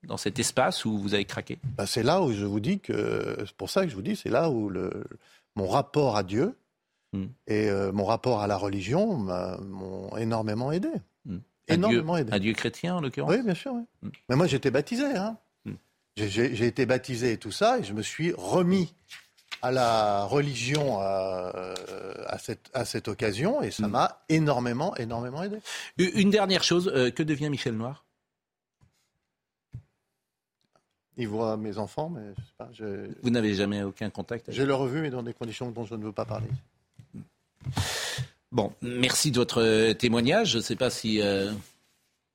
dans 0.03 0.15
cet 0.15 0.39
espace 0.39 0.85
où 0.85 0.97
vous 0.97 1.13
avez 1.13 1.25
craqué? 1.25 1.57
Bah, 1.77 1.85
c'est 1.85 2.03
là 2.03 2.21
où 2.21 2.31
je 2.31 2.45
vous 2.45 2.61
dis 2.61 2.79
que. 2.79 3.35
C'est 3.39 3.55
pour 3.57 3.69
ça 3.69 3.83
que 3.83 3.89
je 3.89 3.95
vous 3.95 4.01
dis, 4.01 4.15
c'est 4.15 4.29
là 4.29 4.49
où 4.49 4.69
le, 4.69 5.03
mon 5.57 5.67
rapport 5.67 6.15
à 6.17 6.23
Dieu 6.23 6.55
Hmm. 7.15 7.27
et 7.45 7.69
mon 7.93 8.05
rapport 8.05 8.41
à 8.41 8.47
la 8.47 8.57
religion 8.57 9.15
m'ont 9.15 10.17
énormément 10.17 10.71
aidé. 10.71 10.89
Un 11.29 11.37
Énormément 11.67 12.15
Dieu, 12.15 12.21
aidé. 12.21 12.33
un 12.33 12.39
Dieu 12.39 12.53
chrétien 12.53 12.95
en 12.95 13.01
l'occurrence? 13.01 13.29
Oui, 13.31 13.43
bien 13.43 13.53
sûr. 13.53 13.73
oui. 14.01 14.09
Mais 14.29 14.35
moi, 14.35 14.47
j'étais 14.47 14.71
baptisé. 14.71 15.05
Hein. 15.15 15.37
J'ai- 16.15 16.65
été 16.65 16.85
baptisé 16.85 17.31
et 17.33 17.37
tout 17.37 17.51
ça, 17.51 17.79
et 17.79 17.83
je 17.83 17.93
me 17.93 18.01
suis 18.03 18.33
remis 18.37 18.93
à 19.63 19.71
la 19.71 20.25
religion 20.25 20.99
à, 20.99 21.73
à 22.27 22.37
cette, 22.37 22.69
à 22.73 22.85
cette 22.85 23.07
occasion, 23.07 23.61
et 23.63 23.71
ça 23.71 23.87
Hmm. 23.87 23.91
m'a 23.91 24.21
énormément, 24.29 24.95
énormément 24.97 25.41
aidé. 25.43 25.57
Une 25.97 26.29
dernière 26.29 26.63
chose, 26.63 26.91
euh, 26.93 27.09
que 27.11 27.23
devient 27.23 27.49
Michel 27.49 27.75
Noir? 27.75 28.03
Il 31.17 31.27
voit 31.27 31.57
mes 31.57 31.77
enfants, 31.77 32.09
mais 32.09 32.21
je 32.37 32.41
sais 32.41 32.53
pas, 32.57 32.69
je- 32.73 33.09
Vous 33.21 33.29
n'avez 33.29 33.53
jamais 33.53 33.83
aucun 33.83 34.09
contact 34.09 34.49
avec 34.49 34.59
je 34.59 34.63
l'ai 34.65 34.73
revu, 34.73 35.01
mais 35.01 35.11
dans 35.11 35.21
des 35.23 35.33
conditions 35.33 35.69
dont 35.71 35.85
je 35.85 35.95
ne 35.95 36.03
veux 36.03 36.11
pas 36.11 36.25
parler. 36.25 36.47
Bon, 38.51 38.73
merci 38.81 39.31
de 39.31 39.37
votre 39.37 39.61
euh, 39.61 39.93
témoignage. 39.93 40.51
Je 40.51 40.57
ne 40.57 40.63
sais 40.63 40.75
pas 40.75 40.89
si 40.89 41.21
euh, 41.21 41.51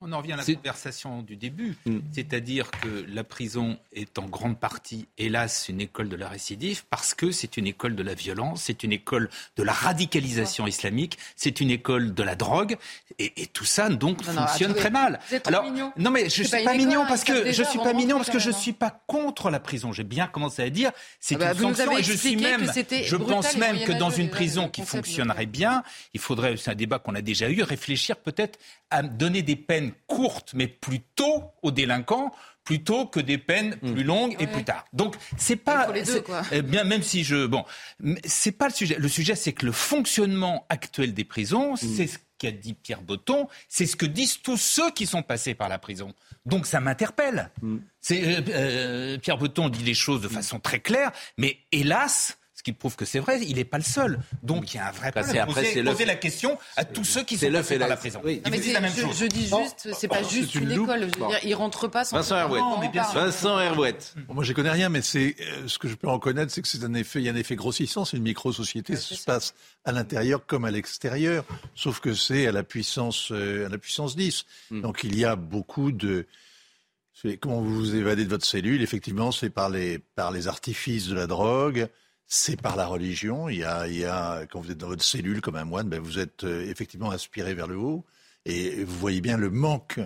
On 0.00 0.12
en 0.12 0.18
revient 0.18 0.34
à 0.34 0.36
la 0.36 0.44
conversation 0.44 1.22
du 1.22 1.34
début, 1.34 1.74
Mm. 1.84 1.98
c'est-à-dire 2.12 2.70
que 2.70 3.04
la 3.08 3.24
prison 3.24 3.76
est 3.92 4.16
en 4.20 4.26
grande 4.26 4.56
partie, 4.56 5.08
hélas, 5.18 5.68
une 5.68 5.80
école 5.80 6.08
de 6.08 6.14
la 6.14 6.28
récidive, 6.28 6.84
parce 6.88 7.14
que 7.14 7.32
c'est 7.32 7.56
une 7.56 7.66
école 7.66 7.96
de 7.96 8.04
la 8.04 8.14
violence, 8.14 8.62
c'est 8.62 8.84
une 8.84 8.92
école 8.92 9.28
de 9.56 9.62
la 9.64 9.72
radicalisation 9.72 10.68
islamique, 10.68 11.18
c'est 11.34 11.60
une 11.60 11.70
école 11.72 12.14
de 12.14 12.22
la 12.22 12.36
drogue, 12.36 12.76
et, 13.18 13.42
et 13.42 13.46
tout 13.46 13.64
ça 13.64 13.88
donc 13.88 14.24
Non, 14.24 14.34
fonctionne 14.34 14.72
très 14.74 14.90
mal. 14.90 15.18
Vous 15.28 15.34
êtes 15.34 15.42
trop 15.42 15.62
mignon. 15.64 15.92
non 15.96 16.12
mais 16.12 16.28
je 16.30 16.44
suis 16.44 16.64
pas 16.64 16.74
mignon 16.74 17.02
hein, 17.02 17.06
parce 17.08 17.24
que 17.24 17.50
je 17.50 17.62
suis 17.64 17.78
pas 17.80 17.92
mignon 17.92 18.18
rentrer 18.18 18.32
parce 18.32 18.44
que 18.44 18.52
je 18.52 18.56
suis 18.56 18.72
pas 18.74 19.02
contre 19.08 19.50
la 19.50 19.58
prison. 19.58 19.92
J'ai 19.92 20.04
bien 20.04 20.28
commencé 20.28 20.62
à 20.62 20.70
dire, 20.70 20.92
c'est 21.18 21.34
Ah 21.34 21.38
bah, 21.38 21.52
une 21.54 21.58
vous 21.58 21.68
nous 21.70 21.74
sanction 21.74 21.98
et 21.98 22.02
je 22.04 22.12
suis 22.12 22.36
même, 22.36 22.70
c'était 22.72 23.02
je 23.02 23.16
pense 23.16 23.56
même 23.56 23.82
que 23.84 23.90
dans 23.92 24.10
une 24.10 24.30
prison 24.30 24.68
qui 24.68 24.82
fonctionnerait 24.82 25.46
bien, 25.46 25.82
il 26.14 26.20
faudrait, 26.20 26.56
c'est 26.56 26.70
un 26.70 26.76
débat 26.76 27.00
qu'on 27.00 27.16
a 27.16 27.20
déjà 27.20 27.50
eu, 27.50 27.62
réfléchir 27.64 28.14
peut-être 28.16 28.60
à 28.90 29.02
donner 29.02 29.42
des 29.42 29.56
peines 29.56 29.87
courtes, 30.06 30.52
mais 30.54 30.66
plus 30.66 31.00
tôt 31.16 31.44
aux 31.62 31.70
délinquants, 31.70 32.32
plutôt 32.64 33.06
que 33.06 33.18
des 33.20 33.38
peines 33.38 33.76
plus 33.76 34.04
longues 34.04 34.34
et 34.38 34.44
Ouais. 34.44 34.52
plus 34.52 34.64
tard. 34.64 34.84
Donc 34.92 35.16
c'est 35.38 35.56
pas, 35.56 35.86
faut 35.86 35.92
les 35.92 36.02
deux, 36.02 36.20
quoi. 36.20 36.42
eh 36.52 36.60
bien 36.62 36.84
même 36.84 37.02
si 37.02 37.24
je, 37.24 37.46
bon, 37.46 37.64
c'est 38.24 38.52
pas 38.52 38.68
le 38.68 38.74
sujet. 38.74 38.96
Le 38.98 39.08
sujet 39.08 39.34
c'est 39.34 39.52
que 39.54 39.64
le 39.66 39.72
fonctionnement 39.72 40.66
actuel 40.68 41.14
des 41.14 41.24
prisons, 41.24 41.76
c'est 41.76 42.06
ce 42.06 42.18
qu'a 42.38 42.50
dit 42.52 42.74
Pierre 42.74 43.02
Botton, 43.02 43.48
c'est 43.68 43.86
ce 43.86 43.96
que 43.96 44.06
disent 44.06 44.40
tous 44.42 44.58
ceux 44.58 44.90
qui 44.92 45.06
sont 45.06 45.22
passés 45.22 45.54
par 45.54 45.68
la 45.68 45.78
prison. 45.78 46.14
Donc 46.46 46.66
ça 46.66 46.78
m'interpelle. 46.80 47.50
C'est 48.00 48.22
euh, 48.36 48.40
euh, 48.50 49.18
Pierre 49.18 49.38
Botton 49.38 49.68
dit 49.68 49.82
les 49.82 49.94
choses 49.94 50.20
de 50.20 50.28
façon 50.28 50.60
très 50.60 50.80
claire, 50.80 51.10
mais 51.36 51.58
hélas. 51.72 52.37
Prouve 52.72 52.96
que 52.96 53.04
c'est 53.04 53.18
vrai, 53.18 53.40
il 53.42 53.56
n'est 53.56 53.64
pas 53.64 53.78
le 53.78 53.84
seul. 53.84 54.18
Donc 54.42 54.72
il 54.72 54.76
y 54.76 54.80
a 54.80 54.88
un 54.88 54.92
vrai 54.92 55.10
problème. 55.12 55.34
qu'après, 55.34 55.54
Poser, 55.62 55.72
c'est 55.74 55.82
le- 55.82 55.90
poser 55.90 56.04
la 56.04 56.14
question 56.16 56.58
à 56.76 56.84
tous 56.84 57.04
ceux 57.04 57.22
qui 57.24 57.36
sont 57.38 57.50
passés 57.50 57.62
fait 57.74 57.78
par 57.78 57.88
la- 57.88 57.96
prison. 57.96 58.20
oui. 58.24 58.34
Ils 58.34 58.36
Non, 58.36 58.42
mais 58.44 58.50
vous 58.50 58.56
disent 58.56 58.66
c'est- 58.66 58.72
la 58.74 58.80
même 58.80 58.92
je, 58.94 59.00
chose. 59.02 59.18
je 59.18 59.24
dis 59.26 59.46
juste, 59.48 59.88
c'est 59.98 60.08
pas 60.08 60.22
juste 60.22 60.54
une 60.54 60.70
école. 60.72 61.00
Je 61.00 61.04
veux 61.20 61.28
dire, 61.28 61.38
ils 61.44 61.54
rentrent 61.54 61.88
pas 61.88 62.04
sans. 62.04 62.16
Vincent 62.16 62.34
qu'on 62.34 62.40
Herouet. 62.56 62.60
en 62.60 62.80
mais 62.80 62.88
bien 62.88 63.02
parle. 63.02 63.12
sûr. 63.12 63.20
Vincent 63.22 63.60
Herouette. 63.60 64.14
Bon, 64.26 64.34
moi, 64.34 64.44
je 64.44 64.52
connais 64.52 64.70
rien, 64.70 64.88
mais 64.88 65.02
c'est 65.02 65.36
euh, 65.40 65.68
ce 65.68 65.78
que 65.78 65.88
je 65.88 65.94
peux 65.94 66.08
en 66.08 66.18
connaître, 66.18 66.52
c'est 66.52 66.62
que 66.62 66.68
c'est 66.68 66.84
un 66.84 66.94
effet, 66.94 67.20
il 67.20 67.24
y 67.24 67.28
a 67.28 67.32
un 67.32 67.36
effet 67.36 67.56
grossissant. 67.56 68.04
C'est 68.04 68.16
une 68.16 68.22
micro-société, 68.22 68.96
ça 68.96 69.14
se 69.14 69.24
passe 69.24 69.54
à 69.84 69.92
l'intérieur 69.92 70.44
comme 70.46 70.64
à 70.64 70.70
l'extérieur, 70.70 71.44
sauf 71.74 72.00
que 72.00 72.14
c'est 72.14 72.46
à 72.46 72.52
la 72.52 72.62
puissance, 72.62 73.28
euh, 73.32 73.66
à 73.66 73.68
la 73.68 73.78
puissance 73.78 74.16
10. 74.16 74.44
Donc 74.70 75.00
il 75.04 75.16
y 75.18 75.24
a 75.24 75.36
beaucoup 75.36 75.92
de 75.92 76.26
comment 77.40 77.60
vous 77.60 77.74
vous 77.74 77.94
évadez 77.96 78.24
de 78.24 78.30
votre 78.30 78.46
cellule. 78.46 78.82
Effectivement, 78.82 79.32
c'est 79.32 79.50
par 79.50 79.70
les 79.70 79.98
par 79.98 80.30
les 80.30 80.46
artifices 80.48 81.08
de 81.08 81.14
la 81.14 81.26
drogue. 81.26 81.88
C'est 82.30 82.60
par 82.60 82.76
la 82.76 82.86
religion. 82.86 83.48
Il 83.48 83.56
y, 83.58 83.64
a, 83.64 83.88
il 83.88 83.96
y 83.96 84.04
a, 84.04 84.46
quand 84.46 84.60
vous 84.60 84.70
êtes 84.70 84.76
dans 84.78 84.88
votre 84.88 85.02
cellule 85.02 85.40
comme 85.40 85.56
un 85.56 85.64
moine, 85.64 85.88
ben 85.88 85.98
vous 85.98 86.18
êtes 86.18 86.44
euh, 86.44 86.68
effectivement 86.68 87.10
aspiré 87.10 87.54
vers 87.54 87.66
le 87.66 87.76
haut. 87.78 88.04
Et 88.44 88.84
vous 88.84 88.96
voyez 88.98 89.20
bien 89.22 89.38
le 89.38 89.50
manque, 89.50 89.98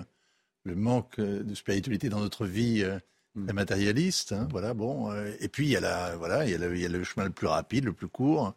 le 0.65 0.75
manque 0.77 1.19
euh, 1.19 1.43
de 1.43 1.55
spiritualité 1.55 2.09
dans 2.09 2.21
notre 2.21 2.47
vie 2.47 2.83
euh, 2.85 2.99
très 3.45 3.53
matérialiste. 3.53 4.33
hein, 4.33 4.47
voilà, 4.51 4.73
bon. 4.73 5.11
euh, 5.11 5.33
et 5.41 5.49
puis 5.49 5.67
il 5.67 5.71
y 5.71 5.77
a 5.77 5.81
la, 5.81 6.17
voilà, 6.17 6.45
il 6.45 6.53
y 6.53 6.55
a 6.55 6.59
le, 6.59 6.75
il 6.77 6.83
y 6.83 6.87
a 6.87 6.89
le 6.89 7.03
chemin 7.03 7.27
le 7.27 7.33
plus 7.33 7.49
rapide, 7.49 7.85
le 7.85 7.93
plus 7.93 8.09
court. 8.09 8.55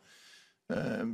Euh, 0.72 1.06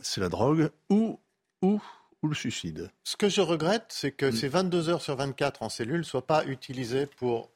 c'est 0.00 0.20
la 0.22 0.30
drogue 0.30 0.70
ou 0.88 1.18
ou 1.60 1.80
ou 2.22 2.28
le 2.28 2.34
suicide. 2.34 2.90
Ce 3.04 3.16
que 3.16 3.28
je 3.28 3.40
regrette, 3.42 3.86
c'est 3.90 4.12
que 4.12 4.30
ces 4.30 4.48
22 4.48 4.88
heures 4.88 5.02
sur 5.02 5.14
24 5.16 5.62
en 5.62 5.68
cellule 5.68 5.98
ne 5.98 6.02
soient 6.04 6.26
pas 6.26 6.44
utilisées 6.46 7.06
pour. 7.06 7.50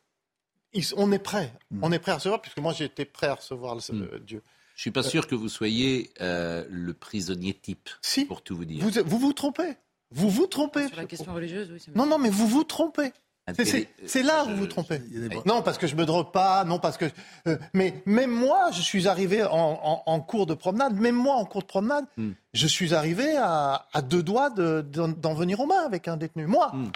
Ils- 0.74 0.94
On 0.96 1.12
est 1.12 1.18
prêt. 1.18 1.52
On 1.82 1.92
est 1.92 1.98
prêt 1.98 2.12
à 2.12 2.16
recevoir, 2.16 2.40
puisque 2.40 2.58
moi 2.58 2.72
j'ai 2.72 2.84
été 2.86 3.04
prêt 3.04 3.26
à 3.28 3.34
recevoir 3.34 3.74
le, 3.74 3.80
le- 4.12 4.18
Dieu. 4.20 4.42
Je 4.74 4.80
suis 4.82 4.90
pas 4.90 5.02
sûr 5.02 5.26
que 5.26 5.34
vous 5.34 5.48
soyez 5.50 6.10
euh, 6.20 6.64
le 6.70 6.94
prisonnier 6.94 7.52
type, 7.54 7.90
Si. 8.00 8.24
pour 8.24 8.42
tout 8.42 8.56
vous 8.56 8.64
dire. 8.64 8.82
Vous 8.82 8.90
vous, 9.04 9.18
vous 9.18 9.32
trompez. 9.32 9.74
Vous 10.10 10.30
vous 10.30 10.46
trompez. 10.46 10.88
Sur 10.88 10.96
la 10.96 11.04
question 11.04 11.32
religieuse, 11.34 11.70
oui. 11.72 11.82
Non, 11.94 12.06
non, 12.06 12.18
mais 12.18 12.30
vous 12.30 12.46
vous 12.46 12.64
trompez. 12.64 13.12
Un 13.46 13.54
C'est- 13.54 14.22
là 14.22 14.44
où 14.44 14.50
vous 14.50 14.56
vous 14.56 14.66
trompez. 14.68 15.00
Non, 15.46 15.62
parce 15.62 15.76
que 15.76 15.88
je 15.88 15.96
me 15.96 16.04
drogue 16.06 16.30
pas, 16.32 16.64
non, 16.64 16.78
parce 16.78 16.96
que. 16.96 17.06
euh, 17.48 17.58
mais 17.74 18.00
même 18.06 18.30
moi, 18.30 18.70
je 18.72 18.80
suis 18.80 19.08
arrivé 19.08 19.42
en, 19.42 19.50
en- 19.82 20.02
en 20.06 20.20
cours 20.20 20.46
de 20.46 20.54
promenade, 20.54 20.94
même 20.94 21.16
moi 21.16 21.34
en 21.34 21.44
cours 21.44 21.62
de 21.62 21.66
promenade, 21.66 22.04
Hmm. 22.16 22.30
je 22.54 22.66
suis 22.68 22.94
arrivé 22.94 23.36
à, 23.36 23.86
à 23.92 24.00
deux 24.00 24.22
doigts 24.22 24.48
de- 24.50 24.80
d'en 24.82 25.34
venir 25.34 25.58
aux 25.60 25.66
mains 25.66 25.84
avec 25.84 26.06
un 26.08 26.16
détenu. 26.16 26.46
Moi 26.46 26.70
Hmm. 26.72 26.90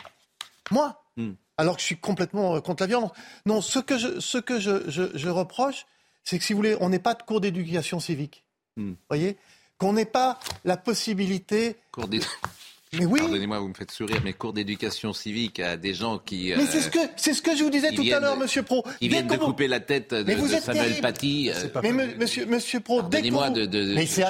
Moi 0.71 1.03
Hmm. 1.17 1.33
Alors 1.59 1.77
que 1.77 1.81
je 1.81 1.87
suis 1.87 1.97
complètement 1.97 2.57
euh, 2.57 2.61
contre 2.61 2.83
la 2.83 2.87
violence. 2.89 3.13
Non, 3.47 3.61
ce 3.61 3.79
que 3.79 3.97
je, 3.99 4.21
ce 4.21 4.39
que 4.39 4.61
je, 4.61 4.89
je- 4.91 5.11
je 5.17 5.29
reproche, 5.29 5.87
c'est 6.25 6.39
que 6.39 6.45
si 6.45 6.53
vous 6.53 6.59
voulez, 6.59 6.77
on 6.81 6.89
n'est 6.91 6.99
pas 6.99 7.15
de 7.15 7.23
cours 7.23 7.41
d'éducation 7.41 7.99
civique. 8.01 8.45
Hmm. 8.77 8.91
Vous 8.91 8.97
voyez? 9.09 9.37
Qu'on 9.79 9.93
n'ait 9.95 10.05
pas 10.05 10.39
la 10.65 10.77
possibilité. 10.77 11.77
Cours 11.93 12.09
Mais 12.93 13.05
oui 13.05 13.19
Pardonnez-moi, 13.19 13.59
vous 13.59 13.69
me 13.69 13.75
faites 13.75 13.91
sourire, 13.91 14.21
mais 14.25 14.33
cours 14.33 14.53
d'éducation 14.53 15.13
civique 15.13 15.59
à 15.61 15.77
des 15.77 15.93
gens 15.93 16.19
qui. 16.19 16.53
Mais 16.57 16.63
euh, 16.63 16.67
c'est 16.71 16.81
ce 16.81 16.89
que 16.89 16.99
c'est 17.17 17.35
ce 17.35 17.43
que 17.43 17.55
je 17.57 17.65
vous 17.65 17.69
disais 17.71 17.91
tout 17.93 18.05
à 18.13 18.21
l'heure, 18.21 18.37
Monsieur 18.37 18.63
Pro. 18.63 18.85
Dès 19.01 19.09
viennent 19.09 19.27
qu'on 19.27 19.35
de 19.35 19.41
vous- 19.41 19.47
couper 19.47 19.67
la 19.67 19.81
tête 19.81 20.15
de, 20.15 20.23
Mais 20.23 20.35
vous 20.37 20.47
de 20.47 20.61
Samuel. 20.61 21.01
Paty. 21.01 21.51
euh, 21.53 21.69
Mais 21.83 21.93
me- 21.93 22.15
monsieur, 22.15 22.47
monsieur 22.47 22.79
Pro, 22.81 23.03
dès 23.03 23.29
vous... 23.29 23.51
de- 23.51 23.67
de- 23.67 23.95
Mais 23.95 24.07
c'est 24.07 24.23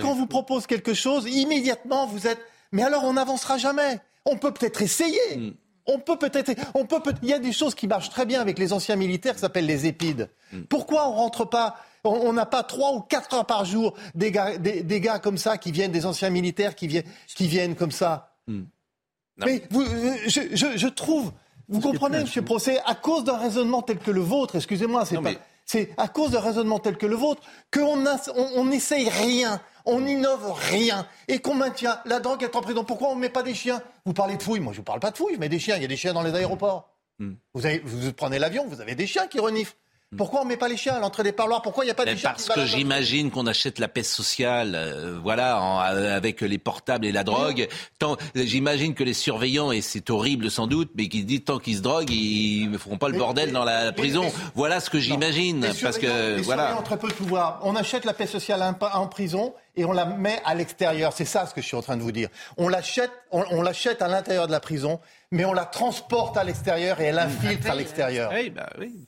qu'on 0.00 0.14
vous 0.14 0.26
propose 0.28 0.66
quelque 0.66 0.94
chose, 0.94 1.26
immédiatement 1.28 2.06
vous 2.06 2.26
êtes. 2.28 2.40
Mais 2.72 2.82
alors 2.84 3.02
on 3.04 3.14
n'avancera 3.14 3.58
jamais. 3.58 3.98
On 4.24 4.36
peut 4.36 4.52
peut-être 4.52 4.80
essayer. 4.80 5.18
Hmm. 5.36 5.50
On 5.86 5.98
peut 5.98 6.16
peut-être. 6.16 6.52
On 6.74 6.86
peut. 6.86 7.00
peut- 7.00 7.14
Il 7.22 7.28
y 7.28 7.32
a 7.34 7.38
des 7.38 7.52
choses 7.52 7.74
qui 7.74 7.86
marchent 7.86 8.10
très 8.10 8.26
bien 8.26 8.40
avec 8.40 8.58
les 8.58 8.72
anciens 8.72 8.96
militaires 8.96 9.34
qui 9.34 9.40
s'appellent 9.40 9.66
les 9.66 9.86
épides. 9.86 10.30
Hmm. 10.52 10.62
Pourquoi 10.62 11.08
on 11.08 11.12
rentre 11.12 11.44
pas 11.44 11.76
on 12.06 12.34
n'a 12.34 12.44
pas 12.44 12.62
trois 12.62 12.92
ou 12.92 13.00
quatre 13.00 13.32
heures 13.34 13.46
par 13.46 13.64
jour 13.64 13.94
des 14.14 14.30
gars, 14.30 14.58
des, 14.58 14.82
des 14.82 15.00
gars 15.00 15.18
comme 15.18 15.38
ça 15.38 15.56
qui 15.56 15.72
viennent, 15.72 15.90
des 15.90 16.04
anciens 16.04 16.28
militaires 16.28 16.74
qui 16.74 16.86
viennent, 16.86 17.06
qui 17.34 17.46
viennent 17.48 17.74
comme 17.74 17.92
ça? 17.92 18.34
Hmm. 18.46 18.64
Mais 19.38 19.62
vous, 19.70 19.80
euh, 19.80 20.14
je, 20.26 20.40
je, 20.52 20.76
je 20.76 20.86
trouve, 20.88 21.32
vous 21.68 21.80
comprenez, 21.80 22.20
Monsieur 22.20 22.42
Procès, 22.42 22.78
à 22.84 22.94
cause 22.94 23.24
d'un 23.24 23.38
raisonnement 23.38 23.80
tel 23.80 23.98
que 23.98 24.10
le 24.10 24.20
vôtre, 24.20 24.56
excusez-moi, 24.56 25.06
c'est 25.06 25.14
pas, 25.14 25.22
mais- 25.22 25.38
c'est 25.64 25.94
à 25.96 26.08
cause 26.08 26.32
d'un 26.32 26.40
raisonnement 26.40 26.78
tel 26.78 26.98
que 26.98 27.06
le 27.06 27.16
vôtre 27.16 27.40
qu'on 27.72 28.04
on 28.54 28.64
n'essaye 28.66 29.08
rien, 29.08 29.58
on 29.84 30.00
n'innove 30.00 30.52
rien 30.52 31.06
et 31.28 31.38
qu'on 31.40 31.54
maintient 31.54 32.00
la 32.06 32.20
drogue 32.20 32.42
est 32.42 32.56
en 32.56 32.60
prison. 32.60 32.84
Pourquoi 32.84 33.08
on 33.08 33.16
ne 33.16 33.20
met 33.20 33.28
pas 33.28 33.42
des 33.42 33.54
chiens? 33.54 33.82
Vous 34.06 34.12
parlez 34.12 34.36
de 34.36 34.42
fouilles, 34.42 34.60
moi 34.60 34.72
je 34.72 34.80
ne 34.80 34.84
parle 34.84 35.00
pas 35.00 35.10
de 35.10 35.16
fouilles, 35.16 35.34
je 35.34 35.40
mets 35.40 35.48
des 35.48 35.58
chiens. 35.58 35.76
Il 35.76 35.82
y 35.82 35.84
a 35.84 35.88
des 35.88 35.96
chiens 35.96 36.12
dans 36.14 36.22
les 36.22 36.34
aéroports. 36.34 36.88
Hmm. 37.18 37.34
Vous, 37.54 37.64
avez- 37.66 37.80
vous 37.84 38.12
prenez 38.12 38.38
l'avion, 38.38 38.66
vous 38.66 38.80
avez 38.80 38.94
des 38.94 39.06
chiens 39.06 39.26
qui 39.26 39.38
reniflent. 39.40 39.76
Pourquoi 40.16 40.40
on 40.40 40.44
ne 40.44 40.48
met 40.50 40.56
pas 40.56 40.68
les 40.68 40.76
chiens 40.76 40.94
à 40.94 41.00
l'entrée 41.00 41.22
des 41.22 41.32
parloirs? 41.32 41.62
Pourquoi 41.62 41.84
il 41.84 41.88
n'y 41.88 41.90
a 41.90 41.94
pas 41.94 42.04
Mais 42.04 42.14
des 42.14 42.20
chiens 42.20 42.30
parce 42.30 42.44
qui 42.48 42.54
que 42.54 42.64
j'imagine 42.66 43.30
qu'on 43.30 43.46
achète 43.46 43.78
la 43.78 43.88
paix 43.88 44.02
sociale, 44.02 44.74
euh, 44.74 45.18
voilà, 45.22 45.60
en- 45.60 45.80
euh, 45.82 46.16
avec 46.16 46.40
les 46.40 46.58
portables 46.58 47.06
et 47.06 47.12
la 47.12 47.24
drogue. 47.24 47.68
Tant, 47.98 48.16
j'imagine 48.34 48.94
que 48.94 49.04
les 49.04 49.14
surveillants, 49.14 49.72
et 49.72 49.80
c'est 49.80 50.10
horrible 50.10 50.50
sans 50.50 50.66
doute, 50.66 50.90
mais 50.96 51.08
qui 51.08 51.24
disent 51.24 51.44
tant 51.44 51.58
qu'ils 51.58 51.76
se 51.78 51.82
droguent, 51.82 52.10
ils 52.10 52.70
ne 52.70 52.78
feront 52.78 52.98
pas 52.98 53.08
le 53.08 53.12
Mais- 53.14 53.18
bordel 53.18 53.46
mais- 53.46 53.52
dans 53.52 53.64
la 53.64 53.92
prison. 53.92 54.22
mais- 54.24 54.32
voilà 54.54 54.80
ce 54.80 54.90
que 54.90 54.98
j'imagine, 55.00 55.60
parce 55.82 55.98
que 55.98 56.36
les 56.36 56.42
voilà. 56.42 56.62
surveillants 56.64 56.80
ont 56.80 56.84
très 56.84 56.98
peu 56.98 57.08
de 57.08 57.14
pouvoir. 57.14 57.60
On 57.62 57.74
achète 57.76 58.04
la 58.04 58.14
paix 58.14 58.26
sociale 58.26 58.62
en, 58.62 58.74
en 58.98 59.06
prison 59.06 59.54
et 59.76 59.84
on 59.84 59.92
la 59.92 60.04
met 60.04 60.40
à 60.44 60.54
l'extérieur. 60.54 61.12
C'est 61.14 61.24
ça 61.24 61.46
ce 61.46 61.54
que 61.54 61.60
je 61.60 61.66
suis 61.66 61.76
en 61.76 61.82
train 61.82 61.96
de 61.96 62.02
vous 62.02 62.12
dire. 62.12 62.28
On 62.56 62.68
l'achète, 62.68 63.10
on, 63.32 63.44
on 63.50 63.62
l'achète 63.62 64.02
à 64.02 64.08
l'intérieur 64.08 64.46
de 64.46 64.52
la 64.52 64.60
prison, 64.60 65.00
mais 65.30 65.44
on 65.44 65.52
la 65.52 65.64
transporte 65.64 66.36
à 66.36 66.44
l'extérieur 66.44 67.00
et 67.00 67.04
elle 67.06 67.18
infiltre 67.18 67.70
à 67.70 67.74
l'extérieur. 67.74 68.30
Oui, 68.34 68.50
bah 68.50 68.68
oui. 68.78 69.06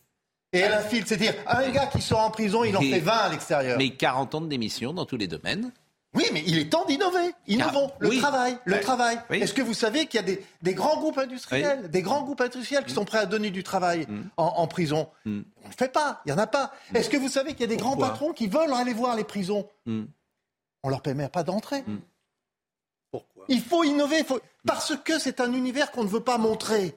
Et 0.53 0.59
elle 0.61 0.73
infiltre, 0.73 1.09
c'est-à-dire 1.09 1.35
un 1.47 1.69
gars 1.71 1.87
qui 1.87 2.01
sort 2.01 2.21
en 2.21 2.31
prison, 2.31 2.65
il 2.65 2.77
en 2.77 2.81
fait 2.81 3.01
20 3.01 3.13
à 3.13 3.29
l'extérieur. 3.29 3.79
Mais 3.79 3.91
40 3.91 4.35
ans 4.37 4.41
de 4.41 4.47
démission 4.49 4.93
dans 4.93 5.05
tous 5.05 5.17
les 5.17 5.27
domaines. 5.27 5.73
Oui, 6.15 6.25
mais 6.33 6.43
il 6.47 6.57
est 6.59 6.71
temps 6.71 6.87
d'innover. 6.87 7.33
Innovons. 7.47 7.91
Le 7.99 8.09
oui. 8.09 8.19
travail, 8.19 8.57
le 8.65 8.81
travail. 8.81 9.21
Oui. 9.29 9.39
Est-ce 9.43 9.53
que 9.53 9.61
vous 9.61 9.75
savez 9.75 10.07
qu'il 10.07 10.19
y 10.19 10.23
a 10.23 10.27
des, 10.27 10.43
des 10.63 10.73
grands 10.73 10.97
groupes 10.97 11.19
industriels, 11.19 11.91
des 11.91 12.01
grands 12.01 12.23
groupes 12.23 12.41
industriels 12.41 12.85
qui 12.87 12.95
sont 12.95 13.05
prêts 13.05 13.19
à 13.19 13.27
donner 13.27 13.51
du 13.51 13.63
travail 13.63 14.07
en, 14.39 14.45
en 14.45 14.67
prison? 14.67 15.11
Mm. 15.27 15.41
On 15.63 15.65
ne 15.67 15.71
le 15.71 15.77
fait 15.77 15.93
pas. 15.93 16.23
Il 16.25 16.31
y 16.31 16.33
en 16.33 16.39
a 16.39 16.47
pas. 16.47 16.73
Est-ce 16.95 17.11
que 17.11 17.19
vous 17.19 17.29
savez 17.29 17.51
qu'il 17.53 17.61
y 17.63 17.65
a 17.65 17.67
des 17.67 17.77
grands 17.77 17.97
patrons 17.99 18.33
qui 18.33 18.47
veulent 18.47 18.73
aller 18.73 18.95
voir 18.95 19.15
les 19.15 19.25
prisons? 19.25 19.69
Mm. 19.85 20.05
On 20.85 20.89
leur 20.89 21.03
permet 21.03 21.29
pas 21.29 21.43
d'entrer. 21.43 21.83
Mm. 21.83 21.99
Pourquoi? 23.11 23.45
Il 23.49 23.61
faut 23.61 23.85
innover, 23.85 24.19
il 24.21 24.25
faut- 24.25 24.41
parce 24.67 24.95
que 24.97 25.19
c'est 25.19 25.41
un 25.41 25.53
univers 25.53 25.91
qu'on 25.91 26.05
ne 26.05 26.09
veut 26.09 26.21
pas 26.21 26.39
montrer. 26.39 26.95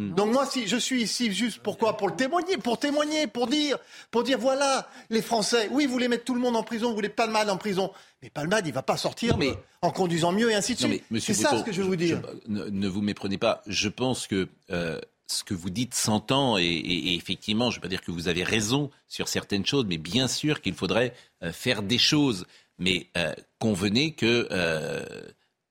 Mm. 0.00 0.14
Donc 0.14 0.32
moi, 0.32 0.46
si 0.46 0.66
je 0.66 0.76
suis 0.76 1.02
ici 1.02 1.32
juste 1.32 1.58
pourquoi 1.62 1.96
Pour 1.96 2.08
le 2.08 2.16
témoigner, 2.16 2.56
pour 2.56 2.78
témoigner, 2.78 3.26
pour 3.26 3.46
dire, 3.46 3.76
pour 4.10 4.22
dire 4.22 4.38
voilà, 4.38 4.88
les 5.10 5.20
Français, 5.22 5.68
oui, 5.70 5.86
vous 5.86 5.92
voulez 5.92 6.08
mettre 6.08 6.24
tout 6.24 6.34
le 6.34 6.40
monde 6.40 6.56
en 6.56 6.62
prison, 6.62 6.88
vous 6.88 6.94
voulez 6.94 7.08
Palmade 7.10 7.50
en 7.50 7.56
prison, 7.58 7.92
mais 8.22 8.30
Palmade, 8.30 8.66
il 8.66 8.72
va 8.72 8.82
pas 8.82 8.96
sortir 8.96 9.36
mais- 9.36 9.52
en 9.82 9.90
conduisant 9.90 10.32
mieux 10.32 10.50
et 10.50 10.54
ainsi 10.54 10.74
de 10.74 10.82
Non, 10.82 10.88
suite. 10.88 11.04
C'est 11.20 11.34
ça 11.34 11.58
ce 11.58 11.64
que 11.64 11.72
je 11.72 11.82
veux 11.82 11.88
vous 11.88 11.96
dire. 11.96 12.20
je- 12.46 12.52
ne, 12.52 12.64
ne 12.64 12.88
vous 12.88 13.02
méprenez 13.02 13.38
pas. 13.38 13.62
Je 13.66 13.88
pense 13.88 14.26
que 14.26 14.48
euh, 14.70 14.98
ce 15.26 15.44
que 15.44 15.54
vous 15.54 15.70
dites 15.70 15.94
s'entend 15.94 16.56
et, 16.58 16.62
et- 16.64 17.12
et 17.12 17.14
effectivement, 17.14 17.70
je 17.70 17.76
ne 17.76 17.80
veux 17.80 17.82
pas 17.82 17.88
dire 17.88 18.02
que 18.02 18.10
vous 18.10 18.28
avez 18.28 18.42
raison 18.44 18.90
sur 19.08 19.28
certaines 19.28 19.64
choses, 19.66 19.84
mais 19.88 19.98
bien 19.98 20.28
sûr 20.28 20.60
qu'il 20.62 20.74
faudrait 20.74 21.14
euh, 21.42 21.52
faire 21.52 21.82
des 21.82 21.98
choses. 21.98 22.46
Mais 22.78 23.08
euh, 23.18 23.34
convenez 23.58 24.12
que 24.12 24.48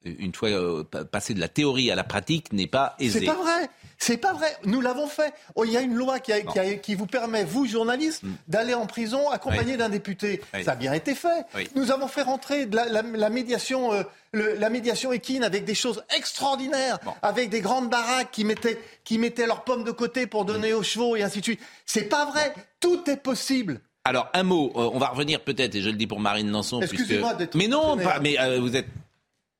une 0.06 0.34
fois 0.34 0.50
euh, 0.50 0.84
passé 0.84 1.34
de 1.34 1.40
la 1.40 1.50
théorie 1.50 1.92
à 1.92 1.96
la 1.96 2.04
pratique, 2.06 2.54
n'est 2.54 2.68
pas 2.68 2.96
aisé. 3.00 3.20
C'est 3.20 3.26
pas 3.26 3.36
vrai. 3.36 3.70
C'est 4.02 4.16
pas 4.18 4.32
vrai. 4.34 4.56
Nous 4.64 4.80
l'avons 4.80 5.08
fait. 5.08 5.34
Oh, 5.56 5.66
il 5.66 5.72
y 5.72 5.78
a 5.78 5.82
une 5.82 5.94
loi 5.94 6.20
qui, 6.20 6.32
a- 6.32 6.40
qui 6.42 6.58
a- 6.58 6.76
qui 6.76 6.96
vous 6.96 7.06
permet, 7.06 7.44
vous, 7.44 7.68
journalistes, 7.68 8.24
Mm. 8.24 8.32
d'aller 8.48 8.74
en 8.74 8.86
prison 8.86 9.30
accompagné 9.30 9.74
Oui. 9.74 9.78
d'un 9.78 9.90
député. 9.90 10.42
Oui. 10.54 10.64
Ça 10.64 10.72
a 10.72 10.76
bien 10.76 10.94
été 10.94 11.16
fait. 11.16 11.44
Oui. 11.54 11.68
Nous 11.76 11.92
avons 11.92 12.08
fait 12.08 12.22
rentrer 12.22 12.66
de 12.66 12.78
la, 12.78 12.86
la- 12.86 13.02
la 13.02 13.30
médiation, 13.30 13.92
euh, 13.92 14.04
le- 14.32 14.56
la 14.56 14.70
médiation 14.70 15.12
équine 15.12 15.44
avec 15.44 15.66
des 15.66 15.76
choses 15.76 16.02
extraordinaires, 16.16 16.98
avec 17.22 17.50
des 17.50 17.60
grandes 17.60 17.90
baraques 17.90 18.32
qui 18.32 18.46
mettaient, 18.46 18.80
qui 19.04 19.18
mettaient 19.18 19.46
leurs 19.48 19.64
pommes 19.66 19.84
de 19.84 19.92
côté 19.92 20.28
pour 20.28 20.44
Mm. 20.44 20.48
donner 20.48 20.74
aux 20.74 20.84
chevaux 20.84 21.18
et 21.18 21.22
ainsi 21.24 21.40
de 21.40 21.44
suite. 21.44 21.60
C'est 21.86 22.04
pas 22.06 22.26
vrai. 22.26 22.54
Tout 22.80 23.10
est 23.10 23.18
possible. 23.18 23.82
Alors, 24.06 24.30
un 24.34 24.44
mot, 24.44 24.72
euh, 24.78 24.90
on 24.94 24.98
va 24.98 25.10
revenir 25.10 25.42
peut-être, 25.42 25.76
et 25.76 25.82
je 25.82 25.90
le 25.90 25.96
dis 25.98 26.08
pour 26.08 26.22
Marine 26.22 26.50
Lançon. 26.50 26.82
Excusez-moi 26.82 27.30
puisque... 27.36 27.38
d'être 27.40 27.56
Mais 27.56 27.68
non, 27.68 27.98
pas, 27.98 28.20
mais 28.22 28.40
euh, 28.40 28.60
vous 28.62 28.76
êtes. 28.78 28.88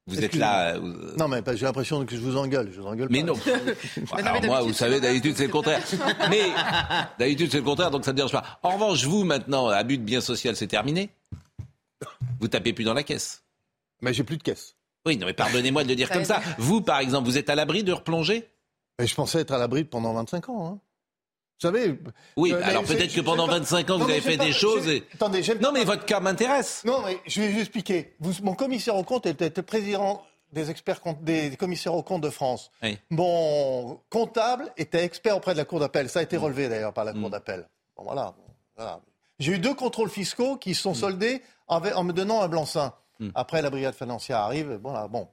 Vous 0.10 0.24
êtes 0.24 0.36
là. 0.36 0.76
euh, 0.76 0.80
vous- 0.80 1.18
Non, 1.18 1.28
mais 1.28 1.42
j'ai 1.56 1.66
l'impression 1.66 2.06
que 2.06 2.16
je 2.16 2.22
vous 2.22 2.36
engueule. 2.38 2.72
Je 2.74 2.82
vous 2.82 2.88
engueule 2.88 3.08
Mais 3.12 3.22
pas. 3.22 3.28
non. 3.28 3.34
Alors 4.14 4.44
moi, 4.46 4.62
vous 4.62 4.74
savez, 4.74 5.00
d'habitude, 5.00 5.36
c'est 5.38 5.46
le 5.48 5.52
contraire. 5.52 5.82
Mais 6.30 6.42
d'habitude, 7.18 7.50
c'est 7.52 7.58
le 7.58 7.64
contraire, 7.64 7.92
donc 7.92 8.06
ça 8.06 8.12
ne 8.12 8.18
dérange 8.18 8.32
pas. 8.32 8.60
En 8.64 8.72
revanche, 8.72 9.04
vous, 9.06 9.24
maintenant, 9.24 9.68
abus 9.68 9.98
de 9.98 10.04
bien 10.04 10.22
social, 10.22 10.56
c'est 10.56 10.68
terminé. 10.68 11.10
Vous 12.40 12.48
tapez 12.48 12.74
plus 12.74 12.84
dans 12.86 12.94
la 12.94 13.04
caisse. 13.04 13.44
Mais 14.02 14.14
j'ai 14.14 14.24
plus 14.24 14.38
de 14.38 14.44
caisse. 14.44 14.76
Oui, 15.06 15.18
non, 15.18 15.26
mais 15.26 15.34
pardonnez-moi 15.34 15.84
de 15.84 15.90
le 15.90 15.96
dire 15.96 16.10
comme 16.10 16.26
ça. 16.26 16.42
Vous, 16.58 16.82
par 16.82 17.00
exemple, 17.00 17.26
vous 17.28 17.38
êtes 17.38 17.50
à 17.50 17.56
l'abri 17.56 17.84
de 17.84 17.92
replonger 17.94 18.48
Mais 19.00 19.08
je 19.08 19.16
pensais 19.16 19.40
être 19.42 19.52
à 19.52 19.58
l'abri 19.58 19.84
pendant 19.84 20.14
25 20.14 20.50
ans. 20.50 20.68
hein. 20.74 20.80
Vous 21.62 21.68
savez. 21.68 22.00
Oui, 22.38 22.54
euh, 22.54 22.62
alors 22.64 22.84
peut-être 22.84 23.14
que 23.14 23.20
pendant 23.22 23.46
pas- 23.48 23.60
25 23.60 23.90
ans, 23.90 23.98
Non, 23.98 24.06
vous 24.06 24.12
avez 24.12 24.22
fait 24.22 24.38
pas- 24.38 24.46
des 24.46 24.54
choses. 24.54 24.88
Et... 24.88 25.04
Attendez, 25.14 25.42
Non, 25.62 25.72
mais 25.74 25.84
votre 25.84 26.06
cas 26.06 26.22
m'intéresse. 26.22 26.84
Non, 26.86 27.02
mais 27.06 27.18
je 27.28 27.42
vais 27.42 27.50
vous 27.50 27.60
expliquer. 27.60 28.14
Vous, 28.22 28.32
mon 28.44 28.54
commissaire 28.56 28.96
au 28.96 29.04
compte 29.04 29.26
était 29.26 29.50
président 29.62 30.24
des 30.54 30.70
experts 30.72 31.02
compte- 31.02 31.22
des 31.24 31.56
commissaires 31.58 31.94
au 31.94 32.02
compte 32.02 32.22
de 32.22 32.30
France. 32.30 32.72
Oui. 32.82 32.98
Mon 33.10 34.00
comptable 34.10 34.72
était 34.78 35.04
expert 35.04 35.36
auprès 35.36 35.52
de 35.54 35.58
la 35.58 35.66
cour 35.66 35.80
d'appel. 35.82 36.10
Ça 36.10 36.20
a 36.20 36.24
été 36.24 36.38
Mm. 36.38 36.42
relevé 36.44 36.70
d'ailleurs 36.70 36.94
par 36.94 37.04
la 37.04 37.12
cour 37.14 37.30
d'appel. 37.30 37.68
Bon, 37.98 38.04
voilà. 38.06 38.34
Bon, 38.38 38.54
voilà. 38.78 39.02
J'ai 39.40 39.52
eu 39.54 39.60
deux 39.60 39.74
contrôles 39.76 40.10
fiscaux 40.10 40.56
qui 40.56 40.74
se 40.74 40.82
sont 40.82 40.94
soldés 40.94 41.42
en, 41.68 41.82
en 41.86 42.04
me 42.06 42.14
donnant 42.14 42.42
un 42.42 42.48
blanc-seing. 42.48 42.94
Mm. 43.20 43.30
Après, 43.36 43.62
la 43.62 43.70
brigade 43.70 43.94
financière 43.96 44.38
arrive. 44.38 44.80
Bon, 44.82 44.94
là, 44.94 45.08
bon. 45.10 45.28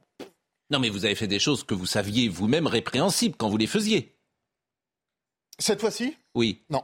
Non, 0.71 0.81
mais 0.81 0.89
vous 0.89 1.05
avez 1.05 1.15
fait 1.15 1.29
des 1.29 1.39
choses 1.39 1.63
que 1.63 1.75
vous 1.75 1.87
saviez 1.87 2.29
vous-même 2.29 2.67
répréhensibles 2.67 3.37
quand 3.39 3.49
vous 3.49 3.57
les 3.57 3.69
faisiez. 3.69 4.16
Cette 5.59 5.81
fois-ci, 5.81 6.17
Oui. 6.35 6.63
non. 6.71 6.83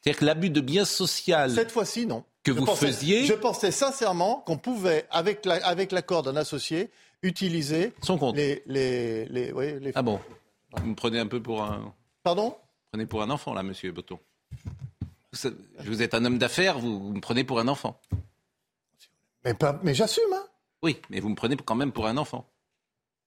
C'est-à-dire 0.00 0.20
que 0.20 0.24
l'abus 0.24 0.50
de 0.50 0.60
bien 0.60 0.84
social 0.84 1.50
Cette 1.52 1.70
fois-ci, 1.72 2.06
non. 2.06 2.24
que 2.42 2.52
Je 2.52 2.58
vous 2.58 2.66
pensais- 2.66 2.86
faisiez, 2.86 3.24
Je 3.24 3.32
pensais 3.34 3.70
sincèrement 3.70 4.42
qu'on 4.46 4.58
pouvait, 4.58 5.06
avec 5.10 5.44
la- 5.46 5.64
avec 5.66 5.92
l'accord 5.92 6.22
d'un 6.22 6.36
associé, 6.36 6.90
utiliser 7.22 7.92
son 8.02 8.18
compte. 8.18 8.36
les, 8.36 8.62
les, 8.66 9.24
les, 9.26 9.52
oui, 9.52 9.80
les- 9.80 9.92
Ah 9.94 10.02
bon 10.02 10.20
Vous 10.76 10.86
me 10.86 10.94
prenez 10.94 11.18
un 11.20 11.26
peu 11.26 11.40
pour 11.42 11.62
un. 11.62 11.94
Pardon? 12.22 12.50
Vous 12.50 12.88
prenez 12.90 13.06
pour 13.06 13.22
un 13.22 13.30
enfant, 13.30 13.54
là, 13.54 13.62
monsieur 13.62 13.92
Botton. 13.92 14.18
Vous, 15.32 15.50
vous 15.86 16.02
êtes 16.02 16.14
un 16.14 16.24
homme 16.24 16.38
d'affaires, 16.38 16.78
vous, 16.78 17.00
vous 17.00 17.12
me 17.14 17.20
prenez 17.20 17.44
pour 17.44 17.58
un 17.60 17.68
enfant. 17.68 17.98
Mais, 19.44 19.54
pas- 19.54 19.78
mais 19.82 19.94
j'assume, 19.94 20.32
hein. 20.32 20.44
Oui, 20.82 21.00
mais 21.10 21.20
vous 21.20 21.28
me 21.28 21.34
prenez 21.34 21.56
quand 21.56 21.74
même 21.76 21.92
pour 21.92 22.06
un 22.06 22.16
enfant. 22.16 22.46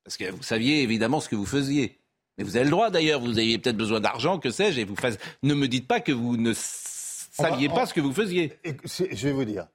Parce 0.04 0.16
que 0.18 0.30
vous 0.32 0.44
saviez 0.44 0.82
évidemment 0.84 1.20
ce 1.22 1.28
que 1.30 1.36
vous 1.36 1.46
faisiez. 1.46 2.00
Mais 2.38 2.44
vous 2.44 2.56
avez 2.56 2.66
le 2.66 2.72
droit 2.72 2.90
d'ailleurs, 2.90 3.20
vous 3.20 3.38
aviez 3.40 3.58
peut-être 3.58 3.78
besoin 3.78 4.00
d'argent, 4.00 4.38
que 4.40 4.50
sais-je, 4.52 4.80
et 4.82 4.86
vous 4.86 4.96
faites- 4.96 5.20
ne 5.44 5.54
me 5.54 5.68
dites 5.68 5.88
pas 5.88 6.00
que 6.00 6.12
vous 6.12 6.38
ne 6.38 6.54
saviez 6.54 7.68
va- 7.68 7.74
pas 7.76 7.86
ce 7.86 7.94
que 7.94 8.02
vous 8.02 8.14
faisiez. 8.14 8.54
Et 8.64 8.76
Je 8.86 9.28
vais 9.28 9.34
vous 9.34 9.46
dire. 9.46 9.68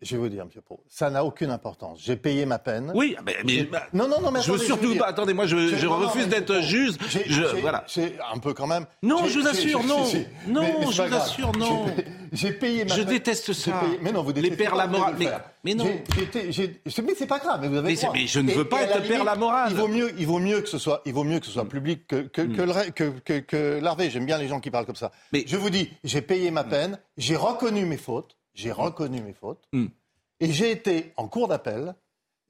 Je 0.00 0.14
vais 0.14 0.22
vous 0.22 0.28
dire, 0.28 0.42
M. 0.42 0.48
Pro, 0.64 0.80
ça 0.88 1.10
n'a 1.10 1.24
aucune 1.24 1.50
importance. 1.50 1.98
J'ai 2.00 2.14
payé 2.14 2.46
ma 2.46 2.60
peine. 2.60 2.92
Oui, 2.94 3.16
mais, 3.26 3.36
mais- 3.44 3.52
J'ai- 3.52 3.70
non, 3.92 4.06
non, 4.06 4.20
non, 4.20 4.30
mais 4.30 4.40
je 4.42 4.52
veux 4.52 4.58
surtout 4.58 4.94
pas. 4.96 5.06
Attendez, 5.06 5.34
moi, 5.34 5.46
je, 5.46 5.56
je 5.76 5.86
non, 5.86 5.96
refuse 5.96 6.28
d'être 6.28 6.60
juge. 6.62 6.94
Je, 7.26 7.42
voilà. 7.60 7.84
un 8.32 8.38
peu 8.38 8.54
quand 8.54 8.68
même. 8.68 8.86
Non, 9.02 9.26
je 9.26 9.40
vous 9.40 9.48
assure, 9.48 9.82
non. 9.84 10.04
Non, 10.46 10.62
Mais- 10.62 10.74
mais 10.78 10.86
c'est 10.86 10.92
je 10.92 11.02
vous 11.02 11.14
assure, 11.16 11.52
non. 11.58 11.86
J'ai 12.32 12.52
payé- 12.52 12.84
ma 12.84 12.94
Je 12.94 13.00
peine. 13.00 13.08
déteste 13.08 13.46
J'ai 13.48 13.70
ça. 13.70 13.72
payé- 13.80 13.98
Mais 14.02 14.12
non, 14.12 14.22
vous 14.22 14.28
Les 14.28 14.34
détestez 14.42 14.56
pères 14.56 14.70
pas, 14.72 14.76
la 14.76 14.86
morale. 14.86 15.14
le 15.18 15.26
Mais, 15.64 15.74
non. 15.74 15.84
Je- 15.86 17.02
Mais 17.02 17.14
c'est 17.16 17.26
pas 17.26 17.38
grave, 17.40 17.58
mais 17.60 17.68
vous 17.68 17.76
avez 17.78 17.96
je 17.96 18.38
ne 18.40 18.52
veux 18.52 18.68
pas 18.68 18.82
être 18.82 19.02
père 19.02 19.24
la 19.24 19.34
morale. 19.34 19.68
Il 19.72 19.76
vaut 19.76 19.88
mieux, 19.88 20.12
il 20.18 20.26
vaut 20.26 20.38
mieux 20.38 20.60
que 20.60 20.68
ce 20.68 20.78
soit, 20.78 21.02
il 21.06 21.12
vaut 21.12 21.24
mieux 21.24 21.40
que 21.40 21.46
ce 21.46 21.52
soit 21.52 21.68
public 21.68 22.06
que 22.06 22.20
que, 23.40 23.80
larvé. 23.80 24.10
J'aime 24.10 24.26
bien 24.26 24.38
les 24.38 24.46
gens 24.46 24.60
qui 24.60 24.70
parlent 24.70 24.86
comme 24.86 24.94
ça. 24.94 25.10
Mais- 25.32 25.42
je 25.46 25.56
vous 25.56 25.70
dis, 25.70 25.90
j'ai 26.04 26.22
payé 26.22 26.50
ma 26.52 26.62
peine, 26.64 26.98
j'ai 27.16 27.34
reconnu 27.36 27.84
mes 27.84 27.96
fautes, 27.96 28.36
j'ai 28.58 28.72
reconnu 28.72 29.20
mes 29.22 29.32
fautes, 29.32 29.62
Mm. 29.72 29.86
et 30.40 30.52
j'ai 30.52 30.70
été 30.70 31.12
en 31.16 31.28
cour 31.28 31.48
d'appel. 31.48 31.94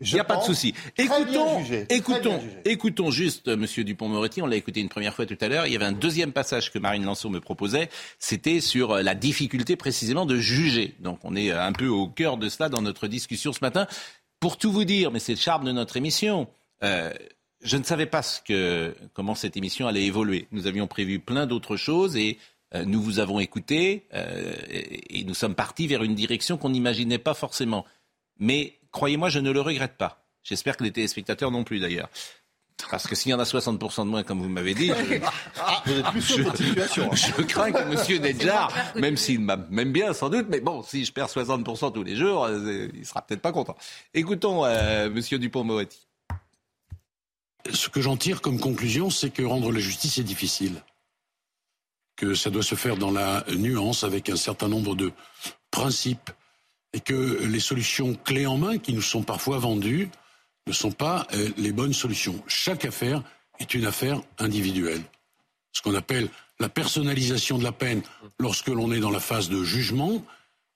Il 0.00 0.14
n'y 0.14 0.20
a 0.20 0.24
pas 0.24 0.36
de 0.36 0.42
souci. 0.44 0.74
Écoutons, 0.96 1.60
écoutons, 1.88 2.40
écoutons 2.64 3.10
juste 3.10 3.48
euh, 3.48 3.56
Monsieur 3.56 3.82
Dupont-Moretti. 3.82 4.40
On 4.40 4.46
l'a 4.46 4.54
écouté 4.54 4.80
une 4.80 4.88
première 4.88 5.12
fois 5.12 5.26
tout 5.26 5.36
à 5.40 5.48
l'heure. 5.48 5.66
Il 5.66 5.72
y 5.72 5.76
avait 5.76 5.86
un 5.86 5.90
deuxième 5.92 6.30
passage 6.30 6.70
que 6.72 6.78
Marine 6.78 7.04
Lançon 7.04 7.30
me 7.30 7.40
proposait. 7.40 7.88
C'était 8.20 8.60
sur 8.60 8.92
euh, 8.92 9.02
la 9.02 9.16
difficulté 9.16 9.74
précisément 9.74 10.24
de 10.24 10.36
juger. 10.36 10.94
Donc 11.00 11.18
on 11.24 11.34
est 11.34 11.50
euh, 11.50 11.60
un 11.64 11.72
peu 11.72 11.88
au 11.88 12.06
cœur 12.06 12.36
de 12.36 12.48
cela 12.48 12.68
dans 12.68 12.80
notre 12.80 13.08
discussion 13.08 13.52
ce 13.52 13.58
matin. 13.60 13.88
Pour 14.38 14.56
tout 14.56 14.70
vous 14.70 14.84
dire, 14.84 15.10
mais 15.10 15.18
c'est 15.18 15.32
le 15.32 15.38
charme 15.40 15.64
de 15.64 15.72
notre 15.72 15.96
émission. 15.96 16.46
euh, 16.84 17.12
je 17.60 17.76
ne 17.76 17.82
savais 17.82 18.06
pas 18.06 18.22
ce 18.22 18.40
que, 18.40 18.94
comment 19.14 19.34
cette 19.34 19.56
émission 19.56 19.88
allait 19.88 20.04
évoluer. 20.04 20.46
Nous 20.52 20.68
avions 20.68 20.86
prévu 20.86 21.18
plein 21.18 21.44
d'autres 21.46 21.76
choses 21.76 22.16
et 22.16 22.38
nous 22.74 23.00
vous 23.00 23.18
avons 23.18 23.40
écouté 23.40 24.06
euh, 24.14 24.54
et, 24.68 25.20
et 25.20 25.24
nous 25.24 25.34
sommes 25.34 25.54
partis 25.54 25.86
vers 25.86 26.02
une 26.02 26.14
direction 26.14 26.58
qu'on 26.58 26.70
n'imaginait 26.70 27.18
pas 27.18 27.34
forcément. 27.34 27.84
Mais 28.38 28.78
croyez-moi, 28.92 29.28
je 29.28 29.40
ne 29.40 29.50
le 29.50 29.60
regrette 29.60 29.96
pas. 29.96 30.24
J'espère 30.42 30.76
que 30.76 30.84
les 30.84 30.92
téléspectateurs 30.92 31.50
non 31.50 31.64
plus 31.64 31.80
d'ailleurs. 31.80 32.08
Parce 32.90 33.06
que 33.06 33.14
s'il 33.14 33.30
y 33.30 33.34
en 33.34 33.40
a 33.40 33.44
60% 33.44 34.04
de 34.04 34.10
moins, 34.10 34.22
comme 34.22 34.40
vous 34.40 34.48
m'avez 34.48 34.72
dit, 34.72 34.86
je, 34.88 35.20
Ah, 35.60 35.82
hein. 35.86 36.12
je 36.16 37.42
crains 37.42 37.72
que 37.72 37.78
M. 37.78 38.22
Nedjar, 38.22 38.72
même 38.94 39.16
s'il 39.16 39.40
m'aime 39.40 39.92
bien 39.92 40.12
sans 40.12 40.30
doute, 40.30 40.46
mais 40.48 40.60
bon, 40.60 40.82
si 40.82 41.04
je 41.04 41.12
perds 41.12 41.26
60% 41.26 41.92
tous 41.92 42.04
les 42.04 42.16
jours, 42.16 42.44
euh, 42.44 42.88
il 42.94 43.04
sera 43.04 43.22
peut-être 43.22 43.42
pas 43.42 43.52
content. 43.52 43.76
Écoutons 44.14 44.64
euh, 44.64 45.06
M. 45.06 45.20
Dupont-Moretti. 45.38 46.06
Ce 47.72 47.88
que 47.88 48.00
j'en 48.00 48.16
tire 48.16 48.40
comme 48.40 48.60
conclusion, 48.60 49.10
c'est 49.10 49.30
que 49.30 49.42
rendre 49.42 49.72
la 49.72 49.80
justice 49.80 50.18
est 50.18 50.24
difficile. 50.24 50.82
Que 52.18 52.34
ça 52.34 52.50
doit 52.50 52.64
se 52.64 52.74
faire 52.74 52.96
dans 52.96 53.12
la 53.12 53.44
nuance, 53.56 54.04
avec 54.04 54.28
un 54.28 54.36
certain 54.36 54.68
nombre 54.68 54.94
de 54.94 55.12
principes, 55.70 56.30
et 56.92 57.00
que 57.00 57.44
les 57.44 57.60
solutions 57.60 58.14
clés 58.14 58.46
en 58.46 58.58
main 58.58 58.78
qui 58.78 58.92
nous 58.92 59.02
sont 59.02 59.22
parfois 59.22 59.58
vendues 59.58 60.10
ne 60.66 60.72
sont 60.72 60.92
pas 60.92 61.26
euh, 61.32 61.50
les 61.56 61.72
bonnes 61.72 61.92
solutions. 61.92 62.42
Chaque 62.46 62.84
affaire 62.84 63.22
est 63.60 63.72
une 63.72 63.86
affaire 63.86 64.20
individuelle. 64.38 65.02
Ce 65.72 65.80
qu'on 65.80 65.94
appelle 65.94 66.28
la 66.60 66.68
personnalisation 66.68 67.56
de 67.56 67.64
la 67.64 67.72
peine 67.72 68.02
lorsque 68.40 68.68
l'on 68.68 68.90
est 68.92 69.00
dans 69.00 69.10
la 69.10 69.20
phase 69.20 69.48
de 69.48 69.62
jugement, 69.62 70.24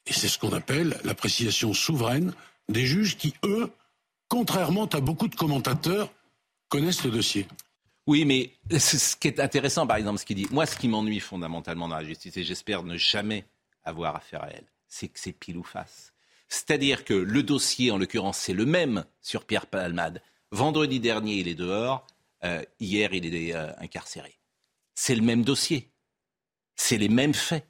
et 0.07 0.13
c'est 0.13 0.29
ce 0.29 0.39
qu'on 0.39 0.53
appelle 0.53 0.97
l'appréciation 1.05 1.75
souveraine 1.75 2.33
des 2.69 2.87
juges 2.87 3.17
qui, 3.17 3.35
eux, 3.45 3.71
contrairement 4.29 4.87
à 4.87 5.01
beaucoup 5.01 5.29
de 5.29 5.35
commentateurs, 5.35 6.09
connaissent 6.69 7.05
le 7.05 7.11
dossier. 7.11 7.47
Oui, 8.07 8.25
mais 8.25 8.51
ce 8.79 9.17
qui 9.17 9.29
est 9.29 9.41
intéressant, 9.41 9.87
par 9.87 9.97
exemple, 9.97 10.19
ce 10.19 10.27
qu'il 10.27 10.37
dit. 10.37 10.49
Moi, 10.51 10.67
ce 10.67 10.77
qui 10.77 10.89
m'ennuie 10.89 11.21
fondamentalement 11.21 11.89
dans 11.89 11.97
la 11.97 12.05
justice, 12.05 12.37
et 12.37 12.43
j'espère 12.43 12.83
ne 12.83 12.97
jamais 12.97 13.47
avoir 13.85 14.17
affaire 14.17 14.43
à 14.43 14.51
elle, 14.51 14.67
c'est 14.89 15.09
que 15.09 15.19
c'est 15.19 15.33
pile 15.33 15.57
ou 15.57 15.63
face. 15.63 16.13
C'est-à-dire 16.49 17.05
que 17.05 17.15
le 17.15 17.43
dossier, 17.43 17.91
en 17.91 17.99
l'occurrence, 17.99 18.39
c'est 18.39 18.53
le 18.53 18.67
même 18.67 19.05
sur 19.21 19.47
Pierre 19.47 19.67
Palmade. 19.67 20.21
Vendredi 20.51 21.01
dernier, 21.01 21.37
il 21.37 21.49
est 21.49 21.55
dehors. 21.55 22.07
Euh, 22.45 22.63
hier, 22.81 23.15
il 23.15 23.35
est 23.35 23.55
euh, 23.55 23.73
incarcéré. 23.79 24.39
C'est 24.95 25.15
le 25.15 25.23
même 25.23 25.45
dossier. 25.45 25.91
C'est 26.77 26.99
les 26.99 27.09
mêmes 27.09 27.35
faits. 27.35 27.67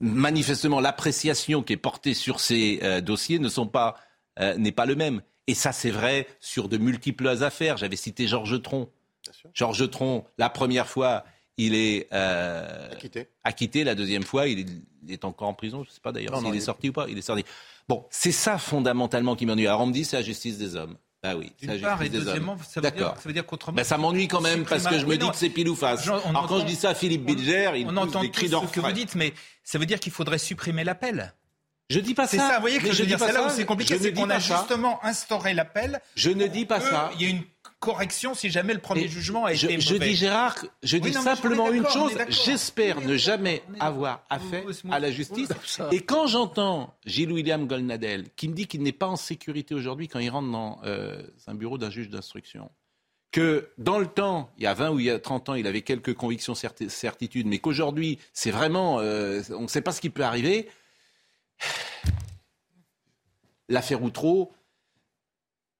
Manifestement, 0.00 0.80
l'appréciation 0.80 1.62
qui 1.62 1.74
est 1.74 1.76
portée 1.76 2.14
sur 2.14 2.40
ces 2.40 2.80
euh, 2.82 3.00
dossiers 3.00 3.38
n'est 3.38 4.72
pas 4.72 4.86
le 4.86 4.96
même. 4.96 5.22
Et 5.46 5.54
ça, 5.54 5.72
c'est 5.72 5.90
vrai 5.90 6.26
sur 6.40 6.68
de 6.68 6.78
multiples 6.78 7.28
affaires. 7.28 7.76
J'avais 7.76 7.96
cité 7.96 8.26
Georges 8.26 8.62
Tron. 8.62 8.90
Georges 9.54 9.90
Tron, 9.90 10.24
la 10.38 10.50
première 10.50 10.86
fois, 10.86 11.24
il 11.56 11.74
est 11.74 12.08
euh, 12.12 12.90
Acquitté. 12.92 13.28
acquitté. 13.44 13.84
La 13.84 13.94
deuxième 13.94 14.22
fois, 14.22 14.46
il 14.48 14.60
est, 14.60 14.66
il 15.06 15.12
est 15.12 15.24
encore 15.24 15.48
en 15.48 15.54
prison. 15.54 15.82
Je 15.84 15.90
ne 15.90 15.94
sais 15.94 16.00
pas 16.00 16.12
d'ailleurs 16.12 16.38
s'il 16.40 16.54
est 16.54 16.60
sorti 16.60 16.88
ou 16.88 16.92
pas. 16.92 17.06
Il 17.08 17.18
est 17.18 17.22
sorti. 17.22 17.44
Bon, 17.88 18.06
c'est 18.10 18.32
ça 18.32 18.56
fondamentalement 18.58 19.36
qui 19.36 19.46
m'ennuie. 19.46 19.66
Alors 19.66 19.80
on 19.82 19.86
me 19.86 19.92
dit 19.92 20.04
c'est 20.04 20.16
la 20.16 20.22
justice 20.22 20.58
des 20.58 20.76
hommes. 20.76 20.96
Ah 21.22 21.36
oui, 21.36 21.52
D'une 21.60 21.78
part, 21.82 22.02
et 22.02 22.08
deuxièmement, 22.08 22.56
ça 22.66 22.80
veut 22.80 22.90
dire, 22.90 22.98
D'accord. 22.98 23.16
ça 23.16 23.28
veut 23.28 23.34
dire 23.34 23.44
qu'autrement. 23.44 23.76
Ben, 23.76 23.84
ça 23.84 23.98
m'ennuie 23.98 24.26
quand 24.26 24.40
même 24.40 24.64
parce 24.64 24.86
que 24.86 24.98
je 24.98 25.04
me 25.04 25.18
dis 25.18 25.28
que 25.28 25.36
c'est 25.36 25.50
pile 25.50 25.68
ou 25.68 25.76
face. 25.76 26.08
Alors 26.08 26.46
quand 26.46 26.60
je 26.60 26.64
dis 26.64 26.76
ça 26.76 26.90
à 26.90 26.94
Philippe 26.94 27.26
Bilger, 27.26 27.72
il 27.76 27.86
on 27.86 27.96
entend 27.98 28.22
des 28.22 28.30
cris 28.30 28.48
tous 28.48 28.66
ce 28.66 28.72
que 28.72 28.80
vous 28.80 28.92
dites, 28.92 29.14
mais 29.16 29.34
ça 29.62 29.78
veut 29.78 29.84
dire 29.84 30.00
qu'il 30.00 30.12
faudrait 30.12 30.38
supprimer 30.38 30.82
l'appel. 30.82 31.34
Je 31.90 31.98
dis 32.00 32.14
pas 32.14 32.26
C'est 32.26 32.38
ça. 32.38 32.48
ça, 32.48 32.54
vous 32.54 32.60
voyez 32.62 32.78
que 32.78 32.92
je 32.92 33.02
dis 33.02 33.08
dire, 33.08 33.18
pas 33.18 33.26
c'est 33.26 33.32
là 33.34 33.40
ça. 33.40 33.46
où 33.48 33.50
c'est 33.56 33.64
compliqué, 33.66 33.94
ne 33.94 33.98
c'est 33.98 34.12
qu'on 34.14 34.30
a 34.30 34.38
ça. 34.40 34.58
justement 34.58 35.04
instauré 35.04 35.52
l'appel. 35.54 36.00
Je 36.14 36.30
ne 36.30 36.46
dis 36.46 36.64
pas 36.64 36.78
Eux, 36.78 36.88
ça. 36.88 37.10
Il 37.16 37.22
y 37.22 37.26
a 37.26 37.28
une 37.30 37.42
correction 37.80 38.34
si 38.34 38.50
jamais 38.50 38.74
le 38.74 38.80
premier 38.80 39.08
jugement 39.08 39.46
a 39.46 39.52
été 39.54 39.80
je, 39.80 39.94
mauvais. 39.94 40.08
dis 40.10 40.14
Gérard, 40.14 40.56
je 40.82 40.96
Oui, 40.98 41.00
dis 41.10 41.12
non, 41.12 41.22
simplement 41.22 41.72
une 41.72 41.86
chose. 41.88 42.12
J'espère 42.28 43.00
ne 43.00 43.16
jamais 43.16 43.62
avoir 43.80 44.24
affaire 44.30 44.64
à 44.90 45.00
la 45.00 45.10
justice. 45.10 45.48
Et 45.90 46.00
quand 46.02 46.26
j'entends 46.26 46.94
Gilles 47.06 47.32
William 47.32 47.66
Golnadel 47.66 48.26
qui 48.36 48.48
me 48.48 48.54
dit 48.54 48.66
qu'il 48.66 48.82
n'est 48.82 48.92
pas 48.92 49.06
en 49.08 49.16
sécurité 49.16 49.74
aujourd'hui 49.74 50.06
quand 50.08 50.18
il 50.18 50.28
rentre 50.30 50.50
dans 50.52 50.80
euh, 50.84 51.22
un 51.46 51.54
bureau 51.54 51.78
d'un 51.78 51.90
juge 51.90 52.10
d'instruction, 52.10 52.70
que 53.32 53.70
dans 53.78 53.98
le 53.98 54.06
temps, 54.06 54.50
il 54.58 54.64
y 54.64 54.66
a 54.66 54.74
20 54.74 54.90
ou 54.90 54.98
il 54.98 55.06
y 55.06 55.10
a 55.10 55.18
30 55.18 55.48
ans, 55.50 55.54
il 55.54 55.66
avait 55.66 55.82
quelques 55.82 56.14
convictions, 56.14 56.52
certi- 56.54 56.88
certitudes, 56.88 57.46
mais 57.46 57.58
qu'aujourd'hui, 57.60 58.18
c'est 58.32 58.50
vraiment, 58.50 58.98
euh, 59.00 59.40
on 59.50 59.62
ne 59.62 59.68
sait 59.68 59.82
pas 59.82 59.92
ce 59.92 60.00
qui 60.00 60.10
peut 60.10 60.24
arriver. 60.24 60.68
L'affaire 63.68 64.02
Outreau, 64.02 64.52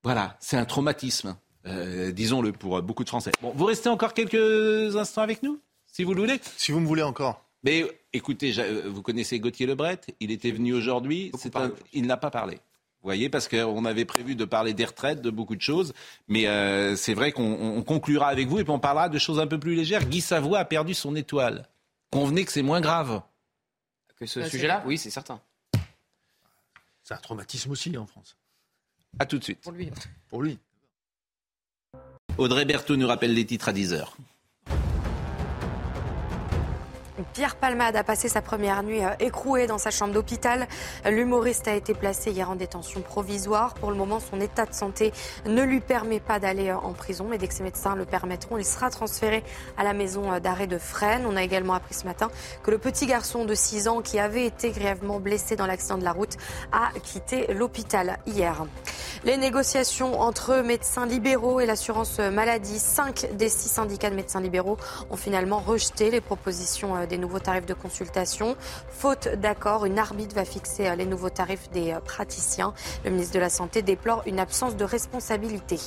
voilà, 0.05 0.37
c'est 0.41 0.57
un 0.57 0.65
traumatisme, 0.65 1.37
euh, 1.67 2.11
disons-le 2.13 2.53
pour 2.53 2.81
beaucoup 2.83 3.05
de 3.05 3.09
Français. 3.09 3.33
Bon, 3.43 3.53
vous 3.55 3.65
restez 3.67 3.89
encore 3.89 4.15
quelques 4.15 4.97
instants 4.97 5.23
avec 5.23 5.43
nous, 5.43 5.61
si 5.87 6.05
vous 6.05 6.15
le 6.15 6.21
voulez. 6.21 6.41
Si 6.57 6.73
vous 6.73 6.81
me 6.81 6.87
voulez 6.87 7.03
encore. 7.03 7.45
Mais 7.63 7.85
écoutez, 8.13 8.55
euh, 8.59 8.85
vous 8.89 9.03
connaissez 9.03 9.39
Gauthier 9.39 9.67
Lebret, 9.67 10.01
il 10.21 10.31
était 10.31 10.51
venu 10.51 10.73
aujourd'hui, 10.73 11.31
un- 11.55 11.71
il 11.93 12.07
n'a 12.07 12.17
pas 12.17 12.31
parlé. 12.31 12.55
Vous 13.03 13.07
voyez, 13.07 13.29
parce 13.31 13.49
qu'on 13.49 13.85
avait 13.87 14.05
prévu 14.05 14.35
de 14.35 14.45
parler 14.45 14.75
des 14.75 14.85
retraites, 14.85 15.23
de 15.23 15.31
beaucoup 15.31 15.57
de 15.57 15.61
choses, 15.63 15.95
mais 16.29 16.47
euh, 16.47 16.97
c'est 16.97 17.15
vrai 17.15 17.33
qu'on 17.33 17.43
on 17.79 17.83
conclura 17.83 18.29
avec 18.29 18.47
vous 18.49 18.59
et 18.59 18.65
puis 18.65 18.73
on 18.73 18.79
parlera 18.79 19.09
de 19.09 19.19
choses 19.19 19.41
un 19.41 19.47
peu 19.47 19.59
plus 19.59 19.75
légères. 19.75 20.05
Guy 20.05 20.21
Savoie 20.21 20.59
a 20.59 20.65
perdu 20.67 20.93
son 20.95 21.17
étoile. 21.17 21.67
Convenez 22.11 22.45
que 22.45 22.53
c'est 22.53 22.63
moins 22.63 22.81
grave. 22.83 23.23
Que 24.19 24.27
ce 24.27 24.43
c'est 24.43 24.51
sujet-là, 24.51 24.83
oui, 24.87 24.99
c'est 24.99 25.09
certain. 25.11 25.41
C'est 27.03 27.15
un 27.15 27.19
traumatisme 27.19 27.71
aussi 27.71 27.97
en 27.97 28.07
France. 28.07 28.37
À 29.19 29.25
tout 29.27 29.39
de 29.39 29.45
suite. 29.45 29.61
Pour 29.63 29.73
lui. 29.73 29.91
Pour 30.29 30.43
lui. 30.43 30.59
Audrey 32.41 32.65
Berthaud 32.65 32.97
nous 32.97 33.07
rappelle 33.07 33.35
les 33.35 33.45
titres 33.45 33.69
à 33.69 33.73
10h. 33.75 34.03
Pierre 37.33 37.57
Palmade 37.57 37.97
a 37.97 38.05
passé 38.05 38.29
sa 38.29 38.43
première 38.43 38.83
nuit 38.83 39.05
euh, 39.05 39.11
écroué 39.21 39.67
dans 39.67 39.79
sa 39.79 39.91
chambre 39.91 40.13
d'hôpital. 40.13 40.67
L'humoriste 41.05 41.69
a 41.69 41.75
été 41.75 41.95
placé 41.95 42.31
hier 42.31 42.51
en 42.51 42.57
détention 42.57 43.01
provisoire. 43.01 43.75
Pour 43.75 43.91
le 43.91 43.97
moment, 43.97 44.21
son 44.21 44.41
état 44.41 44.67
de 44.67 44.75
santé 44.75 45.13
ne 45.47 45.63
lui 45.63 45.81
permet 45.81 46.21
pas 46.21 46.39
d'aller 46.39 46.71
euh, 46.71 46.77
en 46.77 46.93
prison, 46.93 47.27
mais 47.29 47.39
dès 47.39 47.49
que 47.49 47.55
ses 47.55 47.63
médecins 47.63 47.95
le 47.95 48.05
permettront, 48.05 48.59
il 48.59 48.65
sera 48.65 48.91
transféré 48.91 49.43
à 49.77 49.85
la 49.85 49.93
maison 49.93 50.33
euh, 50.33 50.41
d'arrêt 50.41 50.67
de 50.67 50.79
Fresnes. 50.79 51.27
On 51.27 51.37
a 51.37 51.43
également 51.43 51.75
appris 51.75 51.95
ce 51.95 52.05
matin 52.05 52.31
que 52.63 52.71
le 52.71 52.79
petit 52.79 53.07
garçon 53.07 53.45
de 53.45 53.55
6 53.55 53.89
ans 53.89 54.01
qui 54.01 54.19
avait 54.19 54.47
été 54.47 54.71
grièvement 54.71 55.21
blessé 55.21 55.57
dans 55.57 55.67
l'accident 55.67 55.99
de 55.99 56.05
la 56.05 56.13
route 56.13 56.37
a 56.73 56.91
quitté 57.01 57.53
l'hôpital 57.53 58.19
hier. 58.27 58.65
Les 59.25 59.37
négociations 59.37 60.19
entre 60.21 60.63
médecins 60.63 61.05
libéraux 61.05 61.61
et 61.61 61.67
l'assurance 61.67 62.19
maladie, 62.19 62.79
cinq 62.79 63.29
des 63.35 63.51
six 63.51 63.69
syndicats 63.69 64.09
de 64.09 64.15
médecins 64.15 64.41
libéraux 64.41 64.79
ont 65.11 65.17
finalement 65.17 65.59
rejeté 65.59 66.11
les 66.11 66.23
propositions 66.23 66.95
des 67.11 67.19
nouveaux 67.19 67.41
tarifs 67.41 67.67
de 67.67 67.75
consultation. 67.75 68.57
Faute 68.89 69.29
d'accord, 69.37 69.85
une 69.85 69.99
arbitre 69.99 70.35
va 70.35 70.47
fixer 70.47 70.89
euh, 70.89 70.95
les 70.95 71.05
nouveaux 71.05 71.29
tarifs 71.29 71.69
des 71.71 71.93
euh, 71.93 72.01
praticiens. 72.01 72.73
Le 73.05 73.11
ministre 73.11 73.35
de 73.35 73.41
la 73.41 73.51
Santé 73.51 73.83
déplore 73.83 74.23
une 74.25 74.39
absence 74.39 74.77
de 74.77 74.85
responsabilité. 74.85 75.79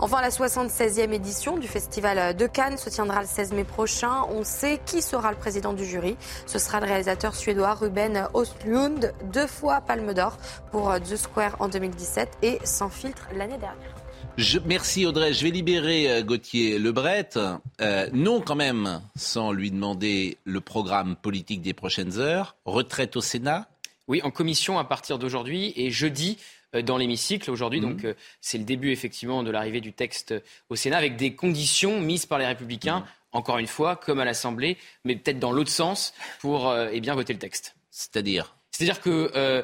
Enfin, 0.00 0.20
la 0.20 0.30
76e 0.30 1.12
édition 1.12 1.56
du 1.56 1.68
Festival 1.68 2.34
de 2.34 2.46
Cannes 2.46 2.78
se 2.78 2.88
tiendra 2.88 3.20
le 3.20 3.26
16 3.26 3.52
mai 3.52 3.64
prochain. 3.64 4.24
On 4.30 4.44
sait 4.44 4.80
qui 4.86 5.02
sera 5.02 5.30
le 5.30 5.36
président 5.36 5.72
du 5.72 5.84
jury. 5.84 6.16
Ce 6.46 6.58
sera 6.58 6.80
le 6.80 6.86
réalisateur 6.86 7.34
suédois 7.34 7.74
Ruben 7.74 8.28
Östlund, 8.34 9.12
deux 9.24 9.46
fois 9.46 9.80
Palme 9.80 10.14
d'Or 10.14 10.36
pour 10.70 10.90
euh, 10.90 10.98
The 10.98 11.16
Square 11.16 11.56
en 11.58 11.68
2017 11.68 12.38
et 12.42 12.58
Sans 12.64 12.88
filtre 12.88 13.28
l'année 13.34 13.58
dernière. 13.58 13.97
Je- 14.38 14.60
merci 14.64 15.04
Audrey. 15.04 15.32
Je 15.32 15.42
vais 15.42 15.50
libérer 15.50 16.08
euh, 16.10 16.22
Gauthier 16.22 16.78
Lebret. 16.78 17.30
Euh, 17.80 18.08
non 18.12 18.40
quand 18.40 18.54
même, 18.54 19.02
sans 19.16 19.50
lui 19.50 19.72
demander 19.72 20.38
le 20.44 20.60
programme 20.60 21.16
politique 21.16 21.60
des 21.60 21.72
prochaines 21.74 22.18
heures. 22.18 22.54
Retraite 22.64 23.16
au 23.16 23.20
Sénat. 23.20 23.68
Oui, 24.06 24.22
en 24.22 24.30
commission 24.30 24.78
à 24.78 24.84
partir 24.84 25.18
d'aujourd'hui 25.18 25.72
et 25.74 25.90
jeudi 25.90 26.38
euh, 26.76 26.82
dans 26.82 26.98
l'hémicycle 26.98 27.50
aujourd'hui. 27.50 27.80
Mhm. 27.80 27.90
Donc 27.90 28.04
euh, 28.04 28.14
c'est 28.40 28.58
le 28.58 28.64
début 28.64 28.92
effectivement 28.92 29.42
de 29.42 29.50
l'arrivée 29.50 29.80
du 29.80 29.92
texte 29.92 30.32
au 30.70 30.76
Sénat 30.76 30.98
avec 30.98 31.16
des 31.16 31.34
conditions 31.34 32.00
mises 32.00 32.24
par 32.24 32.38
les 32.38 32.46
Républicains, 32.46 33.04
encore 33.32 33.58
une 33.58 33.66
fois, 33.66 33.96
comme 33.96 34.20
à 34.20 34.24
l'Assemblée, 34.24 34.76
mais 35.04 35.16
peut-être 35.16 35.40
dans 35.40 35.50
l'autre 35.50 35.70
sens 35.72 36.14
pour 36.38 36.68
euh, 36.68 36.88
eh 36.92 37.00
bien 37.00 37.16
voter 37.16 37.32
le 37.32 37.40
texte. 37.40 37.74
C'est-à-dire? 37.90 38.54
C'est-à-dire 38.70 39.00
que 39.00 39.32
euh, 39.34 39.62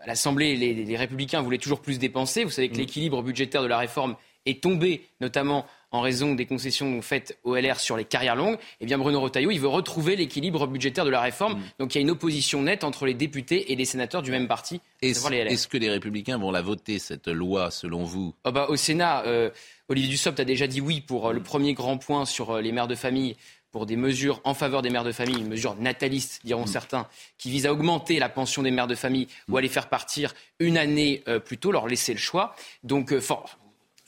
à 0.00 0.06
l'Assemblée, 0.06 0.56
les, 0.56 0.72
les 0.72 0.96
Républicains 0.96 1.42
voulaient 1.42 1.58
toujours 1.58 1.80
plus 1.80 1.98
dépenser. 1.98 2.44
Vous 2.44 2.50
savez 2.50 2.68
que 2.68 2.76
l'équilibre 2.76 3.22
budgétaire 3.22 3.62
de 3.62 3.68
la 3.68 3.78
réforme 3.78 4.16
est 4.46 4.62
tombé, 4.62 5.02
notamment 5.20 5.66
en 5.92 6.00
raison 6.00 6.34
des 6.34 6.46
concessions 6.46 7.02
faites 7.02 7.38
au 7.42 7.56
LR 7.56 7.80
sur 7.80 7.96
les 7.96 8.04
carrières 8.04 8.36
longues. 8.36 8.58
Eh 8.80 8.86
bien, 8.86 8.96
Bruno 8.96 9.20
Retailleau, 9.20 9.50
il 9.50 9.58
veut 9.58 9.68
retrouver 9.68 10.14
l'équilibre 10.14 10.66
budgétaire 10.66 11.04
de 11.04 11.10
la 11.10 11.20
réforme. 11.20 11.60
Donc, 11.78 11.94
il 11.94 11.98
y 11.98 12.00
a 12.00 12.02
une 12.02 12.10
opposition 12.10 12.62
nette 12.62 12.84
entre 12.84 13.06
les 13.06 13.14
députés 13.14 13.72
et 13.72 13.76
les 13.76 13.84
sénateurs 13.84 14.22
du 14.22 14.30
même 14.30 14.46
parti, 14.46 14.80
Est-ce 15.02 15.68
que 15.68 15.76
les 15.76 15.90
Républicains 15.90 16.38
vont 16.38 16.52
la 16.52 16.62
voter, 16.62 16.98
cette 16.98 17.28
loi, 17.28 17.70
selon 17.70 18.04
vous? 18.04 18.34
Ah 18.44 18.52
bah, 18.52 18.66
au 18.68 18.76
Sénat, 18.76 19.24
euh, 19.26 19.50
Olivier 19.88 20.10
Dussopt 20.10 20.38
a 20.38 20.44
déjà 20.44 20.68
dit 20.68 20.80
oui 20.80 21.00
pour 21.00 21.28
euh, 21.28 21.32
le 21.32 21.42
premier 21.42 21.74
grand 21.74 21.98
point 21.98 22.24
sur 22.24 22.50
euh, 22.50 22.60
les 22.60 22.70
mères 22.70 22.88
de 22.88 22.94
famille, 22.94 23.36
pour 23.72 23.86
des 23.86 23.96
mesures 23.96 24.40
en 24.44 24.54
faveur 24.54 24.82
des 24.82 24.90
mères 24.90 25.04
de 25.04 25.12
famille, 25.12 25.38
une 25.38 25.48
mesure 25.48 25.76
nataliste, 25.76 26.40
diront 26.44 26.66
certains, 26.66 27.06
qui 27.38 27.50
vise 27.50 27.66
à 27.66 27.72
augmenter 27.72 28.18
la 28.18 28.28
pension 28.28 28.62
des 28.62 28.70
mères 28.70 28.86
de 28.88 28.94
famille 28.94 29.28
ou 29.48 29.56
à 29.56 29.60
les 29.60 29.68
faire 29.68 29.88
partir 29.88 30.34
une 30.58 30.76
année 30.76 31.22
euh, 31.28 31.38
plus 31.38 31.58
tôt, 31.58 31.70
leur 31.72 31.86
laisser 31.86 32.12
le 32.12 32.18
choix. 32.18 32.54
Donc, 32.82 33.12
euh, 33.12 33.20
fort- 33.20 33.58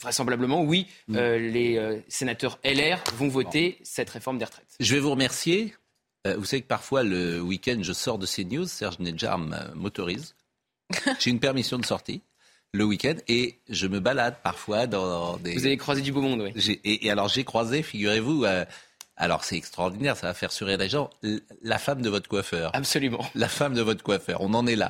vraisemblablement, 0.01 0.63
oui, 0.63 0.89
euh, 1.15 1.39
les 1.39 2.03
sénateurs 2.09 2.59
LR 2.65 2.99
vont 3.15 3.29
voter 3.29 3.79
cette 3.85 4.11
réforme 4.11 4.39
des 4.39 4.45
retraites. 4.45 4.67
Je 4.81 4.95
vais 4.95 5.01
vous 5.01 5.11
remercier. 5.13 5.75
Vous 6.25 6.45
savez 6.45 6.63
que 6.63 6.67
parfois, 6.69 7.03
le 7.03 7.41
week-end, 7.41 7.79
je 7.83 7.93
sors 7.93 8.19
de 8.19 8.27
CNews. 8.27 8.67
Serge 8.67 8.99
Nedjar 9.01 9.39
me- 9.39 9.75
m'autorise. 9.75 10.35
J'ai 11.21 11.31
une 11.31 11.41
permission 11.41 11.79
de 11.79 11.85
sortie 11.87 12.21
le 12.75 12.85
week-end 12.85 13.15
et 13.29 13.59
je 13.69 13.87
me 13.87 14.01
balade 14.01 14.37
parfois 14.43 14.87
dans 14.87 15.37
des... 15.37 15.53
Vous 15.55 15.67
avez 15.67 15.77
croisé 15.77 16.01
du 16.01 16.11
beau 16.11 16.21
monde, 16.23 16.41
oui. 16.41 16.81
Et, 16.85 17.07
et 17.07 17.11
alors 17.11 17.29
j'ai 17.29 17.45
croisé, 17.45 17.83
figurez-vous, 17.83 18.45
euh, 18.45 18.65
alors 19.23 19.45
c'est 19.45 19.57
extraordinaire, 19.57 20.17
ça 20.17 20.27
va 20.27 20.35
faire 20.35 20.51
sourire 20.51 20.79
les 20.79 20.89
gens, 20.89 21.09
la 21.63 21.79
femme 21.79 22.03
de 22.03 22.11
votre 22.11 22.29
coiffeur. 22.29 22.73
Absolument. 22.75 23.25
La 23.37 23.47
femme 23.47 23.73
de 23.73 23.81
votre 23.81 24.03
coiffeur, 24.03 24.41
on 24.41 24.53
en 24.53 24.67
est 24.67 24.75
là. 24.75 24.89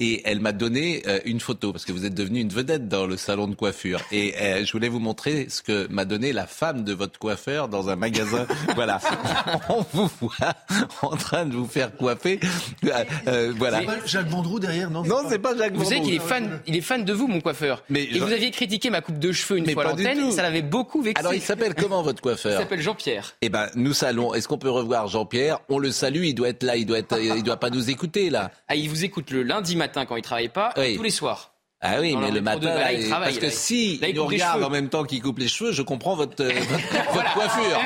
Et 0.00 0.22
elle 0.24 0.40
m'a 0.40 0.52
donné 0.52 1.02
euh, 1.06 1.20
une 1.26 1.40
photo, 1.40 1.72
parce 1.72 1.84
que 1.84 1.92
vous 1.92 2.06
êtes 2.06 2.14
devenu 2.14 2.40
une 2.40 2.48
vedette 2.48 2.88
dans 2.88 3.06
le 3.06 3.18
salon 3.18 3.48
de 3.48 3.54
coiffure. 3.54 4.00
Et 4.12 4.34
euh, 4.40 4.64
je 4.64 4.72
voulais 4.72 4.88
vous 4.88 4.98
montrer 4.98 5.50
ce 5.50 5.60
que 5.60 5.86
m'a 5.88 6.06
donné 6.06 6.32
la 6.32 6.46
femme 6.46 6.84
de 6.84 6.94
votre 6.94 7.18
coiffeur 7.18 7.68
dans 7.68 7.90
un 7.90 7.96
magasin. 7.96 8.46
voilà. 8.74 8.98
On 9.68 9.84
vous 9.92 10.10
voit 10.22 10.54
en 11.02 11.16
train 11.16 11.44
de 11.44 11.54
vous 11.54 11.66
faire 11.66 11.94
coiffer. 11.94 12.40
Euh, 12.84 13.04
euh, 13.28 13.52
voilà. 13.58 13.80
C'est 13.80 13.84
pas 13.84 14.06
Jacques 14.06 14.28
Vendroux 14.28 14.58
derrière, 14.58 14.88
non? 14.88 15.04
Non, 15.04 15.18
c'est 15.28 15.38
pas 15.38 15.54
Jacques 15.54 15.74
Vous 15.74 15.84
savez 15.84 15.96
Vendroux. 15.96 16.12
qu'il 16.12 16.16
est 16.22 16.26
fan, 16.26 16.60
il 16.66 16.76
est 16.76 16.80
fan 16.80 17.04
de 17.04 17.12
vous, 17.12 17.26
mon 17.26 17.42
coiffeur. 17.42 17.84
Mais 17.90 18.04
et 18.04 18.20
vous 18.20 18.32
aviez 18.32 18.50
critiqué 18.52 18.88
ma 18.88 19.02
coupe 19.02 19.18
de 19.18 19.32
cheveux 19.32 19.58
une 19.58 19.66
Mais 19.66 19.74
fois 19.74 19.84
à 19.84 19.88
l'antenne, 19.90 20.32
ça 20.32 20.40
l'avait 20.40 20.62
beaucoup 20.62 21.02
vexé. 21.02 21.20
Alors 21.20 21.34
il 21.34 21.42
s'appelle 21.42 21.74
comment 21.74 22.02
votre 22.02 22.20
Il 22.20 22.22
coiffeur 22.22 22.58
s'appelle 22.58 22.80
Jean-Pierre. 22.80 23.34
Eh 23.42 23.50
ben, 23.50 23.65
nous 23.74 23.92
saluons. 23.92 24.34
Est-ce 24.34 24.48
qu'on 24.48 24.58
peut 24.58 24.70
revoir 24.70 25.08
Jean-Pierre? 25.08 25.58
On 25.68 25.78
le 25.78 25.90
salue. 25.90 26.24
Il 26.24 26.34
doit 26.34 26.48
être 26.48 26.62
là. 26.62 26.76
Il 26.76 26.86
doit 26.86 26.98
être. 26.98 27.18
Il 27.20 27.42
doit 27.42 27.56
pas 27.58 27.70
nous 27.70 27.90
écouter 27.90 28.30
là. 28.30 28.50
Ah, 28.68 28.74
il 28.76 28.88
vous 28.88 29.04
écoute 29.04 29.30
le 29.30 29.42
lundi 29.42 29.76
matin 29.76 30.06
quand 30.06 30.16
il 30.16 30.22
travaille 30.22 30.48
pas, 30.48 30.72
et 30.76 30.80
Oui. 30.80 30.96
tous 30.96 31.02
les 31.02 31.10
soirs. 31.10 31.52
Ah 31.82 31.96
oui, 32.00 32.16
mais 32.16 32.30
le 32.30 32.36
de- 32.36 32.40
matin, 32.40 32.74
là, 32.74 32.90
il 32.94 33.06
travaille, 33.06 33.28
parce 33.28 33.38
que 33.38 33.44
là. 33.44 33.50
si 33.52 33.98
Là, 33.98 34.08
il 34.08 34.14
nous 34.16 34.24
regarde 34.24 34.62
en 34.64 34.70
même 34.70 34.88
temps 34.88 35.04
qu'il 35.04 35.20
coupe 35.22 35.38
les 35.38 35.46
cheveux, 35.46 35.72
je 35.72 35.82
comprends 35.82 36.16
votre, 36.16 36.42
euh, 36.42 36.50
votre, 36.70 37.12
votre 37.12 37.34
coiffure. 37.34 37.80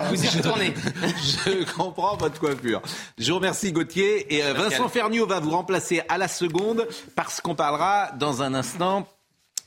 Vous 0.10 0.24
y 0.24 0.28
retournez. 0.28 0.72
Je 1.04 1.72
comprends 1.74 2.16
votre 2.16 2.40
coiffure. 2.40 2.80
Je 3.18 3.28
vous 3.30 3.36
remercie 3.36 3.70
Gauthier 3.72 4.34
et 4.34 4.42
euh. 4.42 4.54
Vincent 4.54 4.88
Ferniaud 4.88 5.26
va 5.26 5.40
vous 5.40 5.50
remplacer 5.50 6.00
à 6.08 6.16
la 6.16 6.26
seconde 6.26 6.86
parce 7.14 7.42
qu'on 7.42 7.54
parlera 7.54 8.12
dans 8.18 8.40
un 8.42 8.54
instant 8.54 9.06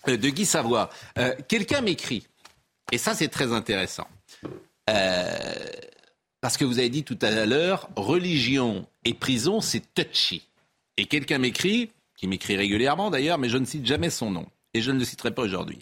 euh, 0.08 0.18
de 0.18 0.30
Guy 0.30 0.46
Savoie. 0.46 0.90
Euh, 1.20 1.34
Quelqu'un 1.48 1.82
m'écrit 1.82 2.26
et 2.92 2.98
ça 2.98 3.14
c'est 3.14 3.28
très 3.30 3.54
intéressant. 3.54 4.08
Euh, 4.90 5.66
parce 6.42 6.58
que 6.58 6.66
vous 6.66 6.80
avez 6.80 6.90
dit 6.90 7.04
tout 7.04 7.18
à 7.22 7.46
l'heure, 7.46 7.90
religion 7.96 8.86
et 9.06 9.14
prison, 9.14 9.62
c'est 9.62 9.94
touchy. 9.94 10.48
Et 10.98 11.06
quelqu'un 11.06 11.38
m'écrit, 11.38 11.90
qui 12.18 12.28
m'écrit 12.28 12.56
régulièrement 12.56 13.10
d'ailleurs, 13.10 13.38
mais 13.38 13.50
je 13.50 13.58
ne 13.58 13.66
cite 13.66 13.86
jamais 13.86 14.10
son 14.10 14.30
nom. 14.32 14.46
Et 14.74 14.82
je 14.82 14.92
ne 14.92 15.00
le 15.00 15.06
citerai 15.06 15.32
pas 15.32 15.44
aujourd'hui. 15.44 15.80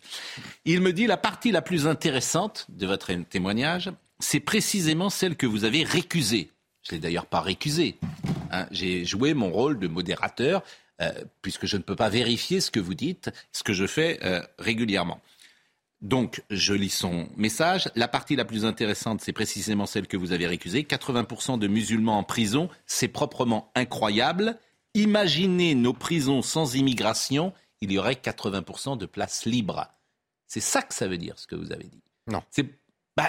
Il 0.65 0.81
me 0.81 0.91
dit 0.93 1.07
la 1.07 1.17
partie 1.17 1.51
la 1.51 1.61
plus 1.61 1.87
intéressante 1.87 2.65
de 2.69 2.85
votre 2.85 3.11
témoignage, 3.29 3.89
c'est 4.19 4.39
précisément 4.41 5.09
celle 5.09 5.35
que 5.35 5.47
vous 5.47 5.63
avez 5.63 5.83
récusée. 5.83 6.49
Je 6.83 6.91
l'ai 6.91 6.99
d'ailleurs 6.99 7.25
pas 7.25 7.41
récusée. 7.41 7.97
hein. 8.51 8.67
J'ai 8.71 9.05
joué 9.05 9.33
mon 9.33 9.49
rôle 9.49 9.79
de 9.79 9.87
modérateur, 9.87 10.61
euh, 11.01 11.11
puisque 11.41 11.65
je 11.65 11.77
ne 11.77 11.81
peux 11.81 11.95
pas 11.95 12.09
vérifier 12.09 12.59
ce 12.61 12.69
que 12.69 12.79
vous 12.79 12.93
dites, 12.93 13.31
ce 13.51 13.63
que 13.63 13.73
je 13.73 13.87
fais 13.87 14.19
euh, 14.23 14.41
régulièrement. 14.59 15.21
Donc, 16.01 16.43
je 16.49 16.73
lis 16.73 16.89
son 16.89 17.29
message. 17.37 17.89
La 17.95 18.07
partie 18.07 18.35
la 18.35 18.45
plus 18.45 18.65
intéressante, 18.65 19.21
c'est 19.21 19.33
précisément 19.33 19.85
celle 19.85 20.07
que 20.07 20.17
vous 20.17 20.31
avez 20.31 20.47
récusée. 20.47 20.81
80% 20.83 21.59
de 21.59 21.67
musulmans 21.67 22.17
en 22.17 22.23
prison, 22.23 22.69
c'est 22.87 23.07
proprement 23.07 23.71
incroyable. 23.75 24.57
Imaginez 24.95 25.75
nos 25.75 25.93
prisons 25.93 26.41
sans 26.41 26.75
immigration, 26.75 27.53
il 27.81 27.91
y 27.91 27.99
aurait 27.99 28.15
80% 28.15 28.97
de 28.97 29.05
places 29.05 29.45
libres. 29.45 29.87
C'est 30.47 30.59
ça 30.59 30.81
que 30.81 30.93
ça 30.93 31.07
veut 31.07 31.17
dire, 31.17 31.37
ce 31.37 31.47
que 31.47 31.55
vous 31.55 31.71
avez 31.71 31.85
dit. 31.85 32.01
Non. 32.27 32.43
C'est 32.51 32.65
bah, 33.17 33.27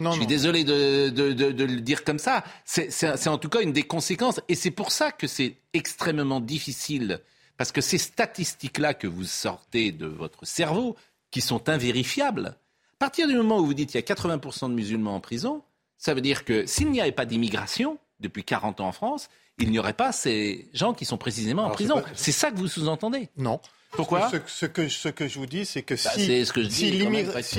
Non, 0.00 0.10
je 0.10 0.16
suis 0.16 0.22
non. 0.22 0.28
désolé 0.28 0.64
de, 0.64 1.08
de- 1.08 1.32
de- 1.32 1.52
de 1.52 1.64
le 1.64 1.80
dire 1.80 2.04
comme 2.04 2.18
ça. 2.18 2.44
C'est 2.64 2.90
c'est- 2.92 3.16
c'est 3.16 3.28
en 3.28 3.38
tout 3.38 3.48
cas 3.48 3.60
une 3.62 3.72
des 3.72 3.82
conséquences. 3.84 4.40
Et 4.48 4.54
c'est 4.54 4.70
pour 4.70 4.92
ça 4.92 5.10
que 5.12 5.26
c'est 5.26 5.56
extrêmement 5.72 6.40
difficile. 6.40 7.20
Parce 7.56 7.72
que 7.72 7.80
ces 7.80 7.98
statistiques-là 7.98 8.94
que 8.94 9.06
vous 9.06 9.24
sortez 9.24 9.92
de 9.92 10.06
votre 10.06 10.44
cerveau, 10.46 10.96
qui 11.32 11.40
sont 11.40 11.68
invérifiables, 11.68 12.46
à 12.94 12.98
partir 13.00 13.26
du 13.26 13.34
moment 13.34 13.58
où 13.58 13.66
vous 13.66 13.74
dites 13.74 13.90
qu'il 13.90 13.98
y 14.00 14.04
a 14.04 14.06
80% 14.14 14.68
de 14.68 14.74
musulmans 14.74 15.16
en 15.16 15.20
prison, 15.20 15.64
ça 15.98 16.14
veut 16.14 16.20
dire 16.20 16.44
que 16.44 16.64
s'il 16.66 16.90
n'y 16.92 17.00
avait 17.00 17.10
pas 17.10 17.24
d'immigration 17.26 17.98
depuis 18.20 18.44
40 18.44 18.80
ans 18.80 18.86
en 18.88 18.92
France, 18.92 19.28
il 19.58 19.70
n'y 19.72 19.78
aurait 19.80 19.92
pas 19.92 20.12
ces 20.12 20.68
gens 20.72 20.94
qui 20.94 21.04
sont 21.04 21.18
précisément 21.18 21.62
en 21.62 21.64
Alors, 21.66 21.74
prison. 21.76 22.00
pas- 22.00 22.08
C'est 22.14 22.30
ça 22.32 22.50
que 22.52 22.56
vous 22.56 22.68
sous-entendez 22.68 23.28
Non. 23.36 23.60
Pourquoi 23.90 24.30
ce, 24.30 24.36
ce 24.46 24.66
que, 24.66 24.88
ce 24.88 25.08
que 25.08 25.26
je 25.28 25.38
vous 25.38 25.46
dis, 25.46 25.66
c'est 25.66 25.82
que 25.82 25.94
Bah, 25.94 26.10
si, 26.14 26.46
ce 26.46 26.52
que 26.52 26.60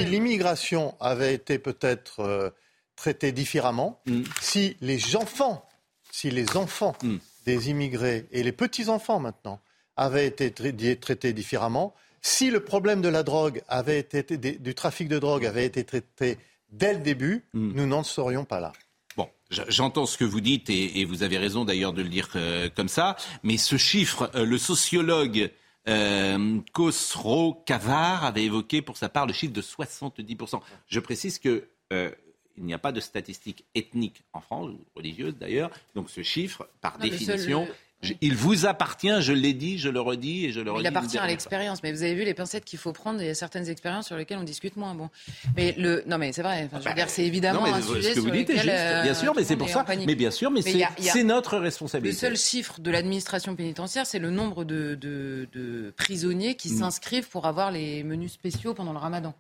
l'immigration 0.02 0.96
avait 1.00 1.34
été 1.34 1.60
peut-être 1.60 2.22
euh, 2.22 2.50
traitée 2.96 3.32
différemment, 3.32 4.02
Mm. 4.06 4.22
si 4.42 4.78
les 4.82 5.16
enfants, 5.16 5.66
si 6.12 6.32
les 6.32 6.58
enfants 6.58 6.96
Mm. 7.04 7.18
des 7.46 7.70
immigrés 7.70 8.28
et 8.32 8.44
les 8.44 8.52
petits-enfants 8.52 9.20
maintenant 9.20 9.60
avaient 9.96 10.26
été 10.26 10.50
tra- 10.50 11.00
traités 11.00 11.34
différemment, 11.34 11.94
si 12.24 12.50
le 12.50 12.62
problème 12.62 13.02
de 13.02 13.10
la 13.10 13.22
drogue 13.22 13.62
avait 13.68 14.00
été, 14.00 14.24
du 14.38 14.74
trafic 14.74 15.08
de 15.10 15.20
drogue 15.20 15.46
avait 15.46 15.66
été 15.66 15.84
traité 15.84 16.40
dès 16.72 16.94
le 16.94 17.00
début, 17.02 17.44
Mm. 17.54 17.74
nous 17.76 17.86
n'en 17.86 18.02
serions 18.04 18.46
pas 18.46 18.60
là. 18.60 18.74
Bon, 19.16 19.30
j'entends 19.52 20.08
ce 20.08 20.18
que 20.18 20.24
vous 20.26 20.42
dites 20.42 20.70
et, 20.72 21.02
et 21.02 21.06
vous 21.06 21.22
avez 21.22 21.38
raison 21.38 21.66
d'ailleurs 21.66 21.94
de 21.94 22.02
le 22.02 22.10
dire 22.10 22.30
euh, 22.36 22.70
comme 22.76 22.88
ça. 22.90 23.16
Mais 23.44 23.58
ce 23.58 23.78
chiffre, 23.78 24.32
euh, 24.34 24.44
le 24.46 24.58
sociologue 24.58 25.52
euh, 25.88 26.60
Khosrow 26.72 27.62
Kavar 27.66 28.24
avait 28.24 28.46
évoqué 28.46 28.82
pour 28.82 28.98
sa 28.98 29.10
part 29.10 29.28
le 29.28 29.34
chiffre 29.34 29.54
de 29.54 29.62
70%. 29.62 30.62
Je 30.88 31.00
précise 31.00 31.38
que 31.40 31.68
euh, 31.92 32.10
il 32.58 32.64
n'y 32.64 32.74
a 32.74 32.78
pas 32.80 32.92
de 32.92 33.00
statistiques 33.00 33.66
ethniques 33.76 34.24
en 34.32 34.40
France, 34.40 34.70
ou 34.72 34.80
religieuses 34.96 35.36
d'ailleurs. 35.38 35.72
Donc 35.96 36.10
ce 36.10 36.24
chiffre, 36.24 36.70
par 36.82 36.98
Non, 37.00 37.06
le 37.06 37.12
seul- 37.12 37.20
définition, 37.20 37.68
je- 38.04 38.14
il 38.22 38.36
vous 38.36 38.66
appartient, 38.68 39.22
je 39.22 39.34
l'ai 39.34 39.54
dit, 39.54 39.80
je 39.80 39.90
le 39.90 40.00
redis 40.00 40.46
et 40.46 40.52
je 40.52 40.60
le 40.60 40.72
redis. 40.72 40.84
Il 40.84 40.88
appartient 40.88 41.18
à 41.18 41.26
l'expérience, 41.26 41.82
mais 41.82 41.92
vous 41.92 42.04
avez 42.04 42.14
vu 42.14 42.24
les 42.24 42.34
pincettes 42.36 42.66
qu'il 42.66 42.78
faut 42.78 42.92
prendre. 42.94 43.20
Il 43.22 43.26
y 43.26 43.30
a 43.30 43.34
certaines 43.36 43.68
expériences 43.70 44.06
sur 44.08 44.16
lesquelles 44.18 44.38
on 44.38 44.44
discute 44.44 44.76
moins. 44.78 44.94
Bon, 44.94 45.10
mais 45.56 45.74
le 45.78 46.04
non, 46.06 46.18
mais 46.18 46.32
c'est 46.34 46.44
vrai. 46.44 46.64
Enfin, 46.66 46.78
je 46.80 46.84
veux 46.84 46.90
Bah, 46.90 46.94
dire, 46.94 47.10
c'est 47.10 47.24
évidemment 47.26 47.62
non, 47.62 47.72
mais 47.72 47.78
un 47.78 47.82
ce 47.82 47.96
sujet 47.96 48.14
que 48.14 48.20
vous 48.20 48.26
sur 48.28 48.34
dites 48.36 48.50
lequel, 48.50 48.62
juste, 48.64 48.74
euh, 48.78 49.02
bien 49.04 49.14
sûr, 49.14 49.34
mais 49.36 49.42
le 49.42 49.48
c'est 49.48 49.56
pour 49.56 49.70
ça. 49.70 49.86
Mais 50.06 50.16
bien 50.16 50.32
sûr, 50.32 50.52
mais, 50.52 50.62
c'est 50.62 51.24
notre 51.24 51.56
Le 51.58 51.62
responsabilité. 51.64 52.16
seul 52.18 52.38
chiffre 52.38 52.80
de 52.80 52.92
l'administration 52.92 53.56
pénitentiaire, 53.56 54.06
c'est 54.06 54.20
le 54.20 54.30
nombre 54.30 54.64
de, 54.66 54.96
de- 54.96 55.48
de 55.54 55.94
prisonniers 55.98 56.56
qui 56.56 56.72
Mm. 56.74 56.78
s'inscrivent 56.80 57.30
pour 57.30 57.46
avoir 57.46 57.72
les 57.72 58.04
menus 58.04 58.34
spéciaux 58.34 58.74
pendant 58.74 58.92
le 58.94 59.00
ramadan. 59.00 59.34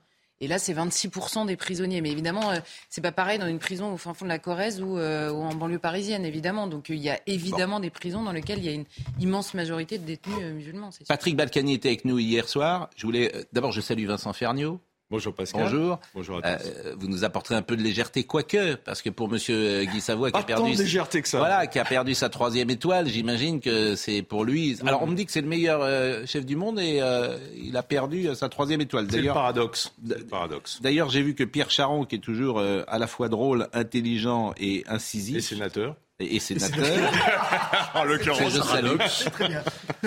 Et 0.43 0.47
là, 0.47 0.59
c'est 0.59 0.73
26% 0.73 1.45
des 1.45 1.55
prisonniers. 1.55 2.01
Mais 2.01 2.11
évidemment, 2.11 2.51
euh, 2.51 2.57
c'est 2.89 2.99
pas 2.99 3.13
pareil 3.13 3.39
dans 3.39 3.47
une 3.47 3.59
prison 3.59 3.93
au 3.93 3.97
fin 3.97 4.13
fond 4.13 4.25
de 4.25 4.29
la 4.29 4.39
Corrèze 4.39 4.81
ou, 4.81 4.97
euh, 4.97 5.31
ou 5.31 5.41
en 5.41 5.55
banlieue 5.55 5.79
parisienne, 5.79 6.25
évidemment. 6.25 6.67
Donc 6.67 6.89
euh, 6.89 6.95
il 6.95 7.01
y 7.01 7.09
a 7.09 7.17
évidemment 7.27 7.79
des 7.79 7.89
prisons 7.89 8.23
dans 8.23 8.33
lesquelles 8.33 8.59
il 8.59 8.65
y 8.65 8.69
a 8.69 8.73
une 8.73 8.83
immense 9.21 9.53
majorité 9.53 9.97
de 9.97 10.05
détenus 10.05 10.35
euh, 10.41 10.53
musulmans. 10.53 10.89
Patrick 11.07 11.37
Balkany 11.37 11.75
était 11.75 11.87
avec 11.87 12.03
nous 12.03 12.19
hier 12.19 12.49
soir. 12.49 12.89
Je 12.97 13.05
voulais 13.05 13.31
d'abord 13.53 13.71
je 13.71 13.79
salue 13.79 14.05
Vincent 14.05 14.33
Ferniaud. 14.33 14.81
Bonjour 15.13 15.35
Pascal. 15.35 15.61
Bonjour. 15.61 15.99
Bonjour 16.15 16.39
à 16.41 16.55
tous. 16.55 16.65
Euh, 16.65 16.95
vous 16.97 17.07
nous 17.07 17.23
apporterez 17.23 17.53
un 17.53 17.61
peu 17.61 17.77
de 17.77 17.83
légèreté, 17.83 18.23
quoique, 18.23 18.73
parce 18.77 19.03
que 19.03 19.11
pour 19.11 19.29
Monsieur 19.29 19.55
euh, 19.55 19.85
Guy 19.85 20.01
Savoie 20.01 20.31
qui 20.31 20.39
a 20.39 20.41
perdu, 20.41 20.71
tant 20.71 20.75
de 20.75 20.81
légèreté 20.81 21.21
que 21.21 21.27
ça. 21.27 21.37
voilà, 21.37 21.67
qui 21.67 21.77
a 21.77 21.85
perdu 21.85 22.15
sa 22.15 22.29
troisième 22.29 22.71
étoile, 22.71 23.07
j'imagine 23.07 23.61
que 23.61 23.95
c'est 23.95 24.23
pour 24.23 24.43
lui. 24.43 24.75
Alors 24.83 25.03
on 25.03 25.05
me 25.05 25.15
dit 25.15 25.27
que 25.27 25.31
c'est 25.31 25.41
le 25.41 25.47
meilleur 25.47 25.81
euh, 25.83 26.25
chef 26.25 26.47
du 26.47 26.55
monde 26.55 26.79
et 26.79 26.97
euh, 26.99 27.37
il 27.55 27.77
a 27.77 27.83
perdu 27.83 28.27
sa 28.33 28.49
troisième 28.49 28.81
étoile. 28.81 29.05
C'est 29.07 29.17
le 29.17 29.21
D'ailleurs, 29.21 29.35
paradoxe. 29.35 29.93
C'est 30.03 30.17
le 30.17 30.25
paradoxe. 30.25 30.79
d'ailleurs, 30.81 31.11
j'ai 31.11 31.21
vu 31.21 31.35
que 31.35 31.43
Pierre 31.43 31.69
Charon, 31.69 32.05
qui 32.05 32.15
est 32.15 32.19
toujours 32.19 32.59
à 32.59 32.97
la 32.97 33.05
fois 33.05 33.29
drôle, 33.29 33.67
intelligent 33.71 34.55
et 34.57 34.77
Et 34.77 34.83
incisif, 34.87 35.41
sénateur. 35.47 35.95
Et, 36.19 36.35
et 36.35 36.39
sénateur, 36.39 36.85
En 37.95 38.03
l'occurrence, 38.03 38.59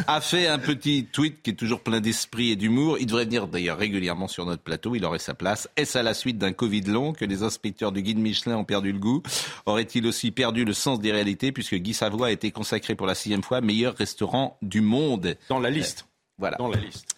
a 0.07 0.20
fait 0.20 0.46
un 0.46 0.59
petit 0.59 1.07
tweet 1.11 1.42
qui 1.42 1.50
est 1.50 1.54
toujours 1.54 1.80
plein 1.80 2.00
d'esprit 2.00 2.50
et 2.50 2.57
d'humour. 2.57 2.98
Il 2.98 3.07
devrait 3.07 3.24
venir 3.24 3.48
d'ailleurs 3.48 3.78
régulièrement 3.78 4.28
sur 4.28 4.46
notre 4.46 4.62
plateau, 4.62 4.94
il 4.94 5.04
aurait 5.04 5.18
sa 5.18 5.34
place. 5.34 5.68
Est-ce 5.76 5.98
à 5.98 6.02
la 6.02 6.14
suite 6.14 6.38
d'un 6.38 6.52
Covid 6.52 6.82
long 6.82 7.12
que 7.12 7.24
les 7.24 7.42
inspecteurs 7.42 7.92
du 7.92 8.02
guide 8.02 8.18
Michelin 8.18 8.57
ont 8.57 8.64
perdu 8.64 8.92
le 8.92 8.98
goût? 8.98 9.22
Aurait-il 9.66 10.07
aussi 10.07 10.30
perdu 10.30 10.64
le 10.64 10.72
sens 10.72 11.00
des 11.00 11.12
réalités 11.12 11.52
puisque 11.52 11.74
Guy 11.74 11.94
Savoie 11.94 12.28
a 12.28 12.30
été 12.30 12.50
consacré 12.50 12.94
pour 12.94 13.07
la 13.07 13.14
sixième 13.14 13.42
fois 13.42 13.61
meilleur 13.61 13.94
restaurant 13.96 14.59
du 14.62 14.80
monde? 14.80 15.36
Dans 15.48 15.61
la 15.61 15.70
liste. 15.70 16.07
Voilà. 16.38 16.57
Dans 16.59 16.68
la 16.68 16.78
liste. 16.78 17.16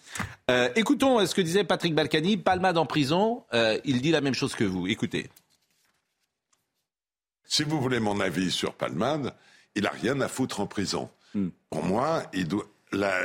Euh, 0.49 0.69
écoutons 0.75 1.19
euh, 1.19 1.25
ce 1.25 1.35
que 1.35 1.41
disait 1.41 1.63
Patrick 1.63 1.93
Balkany. 1.93 2.37
Palmade 2.37 2.77
en 2.77 2.85
prison, 2.85 3.43
euh, 3.53 3.77
il 3.85 4.01
dit 4.01 4.11
la 4.11 4.21
même 4.21 4.33
chose 4.33 4.55
que 4.55 4.63
vous. 4.63 4.87
Écoutez. 4.87 5.29
Si 7.51 7.63
vous 7.63 7.81
voulez 7.81 7.99
mon 7.99 8.19
avis 8.19 8.51
sur 8.51 8.75
Palmade, 8.75 9.33
il 9.75 9.83
n'a 9.83 9.89
rien 9.89 10.21
à 10.21 10.27
foutre 10.27 10.59
en 10.59 10.67
prison. 10.67 11.09
Hmm. 11.33 11.49
Pour 11.71 11.83
moi, 11.83 12.23
il 12.31 12.47
doit, 12.47 12.65
la, 12.91 13.19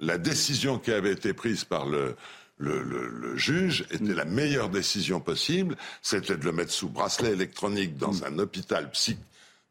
la 0.00 0.18
décision 0.18 0.78
qui 0.78 0.92
avait 0.92 1.12
été 1.12 1.32
prise 1.32 1.64
par 1.64 1.86
le, 1.86 2.14
le, 2.58 2.82
le- 2.82 3.08
le 3.08 3.36
juge 3.38 3.86
était 3.90 4.04
Hmm. 4.04 4.12
la 4.12 4.24
meilleure 4.26 4.68
décision 4.68 5.18
possible. 5.18 5.76
C'était 6.02 6.36
de 6.36 6.44
le 6.44 6.52
mettre 6.52 6.72
sous 6.72 6.90
bracelet 6.90 7.32
électronique 7.32 7.96
dans 7.96 8.12
Hmm. 8.12 8.24
un 8.26 8.38
hôpital 8.38 8.90
psy- 8.90 9.16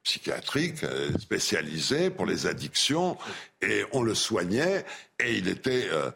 psychiatrique 0.03 0.83
euh, 0.83 1.15
spécialisé 1.19 2.09
pour 2.09 2.25
les 2.25 2.47
addictions 2.47 3.15
et 3.61 3.85
on 3.91 4.01
le 4.01 4.15
soignait 4.15 4.85
et 5.19 5.37
il 5.37 5.47
était, 5.47 5.87
euh, 5.91 6.09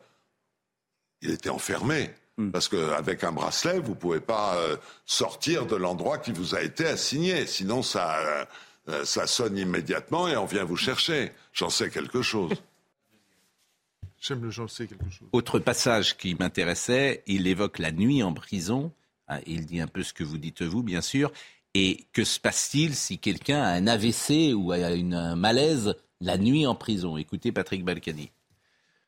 il 1.21 1.29
était 1.29 1.49
enfermé. 1.49 2.09
Hmm. 2.37 2.51
Parce 2.51 2.67
qu'avec 2.67 3.23
un 3.23 3.31
bracelet, 3.31 3.79
vous 3.79 3.95
pouvez 3.95 4.19
pas 4.19 4.55
euh, 4.55 4.75
sortir 5.05 5.65
de 5.67 5.75
l'endroit 5.75 6.17
qui 6.17 6.31
vous 6.31 6.55
a 6.55 6.61
été 6.61 6.85
assigné. 6.85 7.45
Sinon, 7.45 7.83
ça, 7.83 8.17
euh, 8.19 8.45
euh, 8.89 9.05
ça 9.05 9.27
sonne 9.27 9.57
immédiatement 9.57 10.27
et 10.27 10.35
on 10.35 10.45
vient 10.45 10.63
vous 10.63 10.77
chercher. 10.77 11.31
J'en 11.53 11.69
sais 11.69 11.89
quelque 11.89 12.21
chose. 12.21 12.51
J'aime 14.19 14.41
le 14.41 14.51
j'en 14.51 14.69
sais 14.69 14.87
quelque 14.87 15.09
chose. 15.09 15.27
Autre 15.33 15.59
passage 15.59 16.17
qui 16.17 16.33
m'intéressait, 16.33 17.23
il 17.27 17.45
évoque 17.45 17.77
la 17.77 17.91
nuit 17.91 18.23
en 18.23 18.33
prison. 18.33 18.93
Ah, 19.27 19.39
Il 19.45 19.65
dit 19.65 19.81
un 19.81 19.87
peu 19.87 20.01
ce 20.01 20.13
que 20.13 20.23
vous 20.23 20.37
dites 20.37 20.61
vous, 20.61 20.81
bien 20.81 21.01
sûr. 21.01 21.31
Et 21.73 22.05
que 22.13 22.23
se 22.23 22.39
passe-t-il 22.39 22.95
si 22.95 23.19
quelqu'un 23.19 23.61
a 23.61 23.67
un 23.67 23.85
AVC 23.85 24.53
ou 24.55 24.71
a 24.71 24.91
une, 24.91 25.13
un 25.13 25.35
malaise 25.35 25.95
la 26.21 26.37
nuit 26.37 26.65
en 26.65 26.73
prison? 26.73 27.17
Écoutez 27.17 27.51
Patrick 27.51 27.83
Balkany. 27.83 28.31